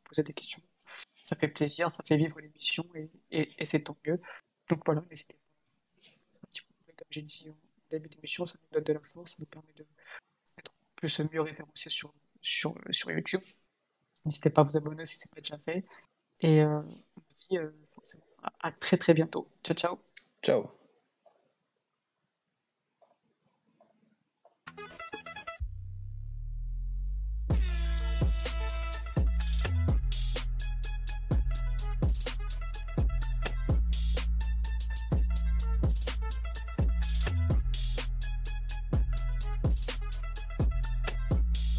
poser 0.05 0.23
des 0.23 0.33
questions 0.33 0.61
ça 1.23 1.35
fait 1.35 1.47
plaisir, 1.47 1.89
ça 1.89 2.03
fait 2.03 2.17
vivre 2.17 2.39
l'émission 2.39 2.85
et, 2.93 3.09
et, 3.31 3.65
c'est 3.65 3.81
tant 3.81 3.97
mieux. 4.05 4.19
Donc 4.69 4.83
voilà, 4.85 5.01
n'hésitez 5.09 5.35
pas. 5.35 6.47
comme 6.97 7.07
j'ai 7.09 7.21
dit 7.21 7.49
en 7.49 7.55
début 7.89 8.09
d'émission, 8.09 8.45
ça 8.45 8.57
nous 8.61 8.69
donne 8.71 8.83
de 8.83 8.93
la 8.93 8.99
force, 8.99 9.31
ça 9.31 9.37
nous 9.39 9.45
permet 9.45 9.73
d'être 9.73 10.73
plus 10.95 11.19
mieux 11.31 11.41
référencés 11.41 11.89
sur, 11.89 12.13
sur, 12.43 12.75
sur 12.91 13.09
YouTube. 13.11 13.41
N'hésitez 14.25 14.49
pas 14.51 14.61
à 14.61 14.63
vous 14.63 14.77
abonner 14.77 15.05
si 15.05 15.17
ce 15.17 15.27
n'est 15.27 15.31
pas 15.33 15.41
déjà 15.41 15.57
fait. 15.57 15.83
Et 16.41 16.61
euh, 16.61 16.79
on 16.79 17.21
se 17.29 17.47
dit 17.47 17.57
euh, 17.57 17.71
à 18.59 18.71
très 18.71 18.97
très 18.97 19.13
bientôt. 19.13 19.47
Ciao, 19.63 19.75
ciao. 19.75 19.99
Ciao. 20.43 20.82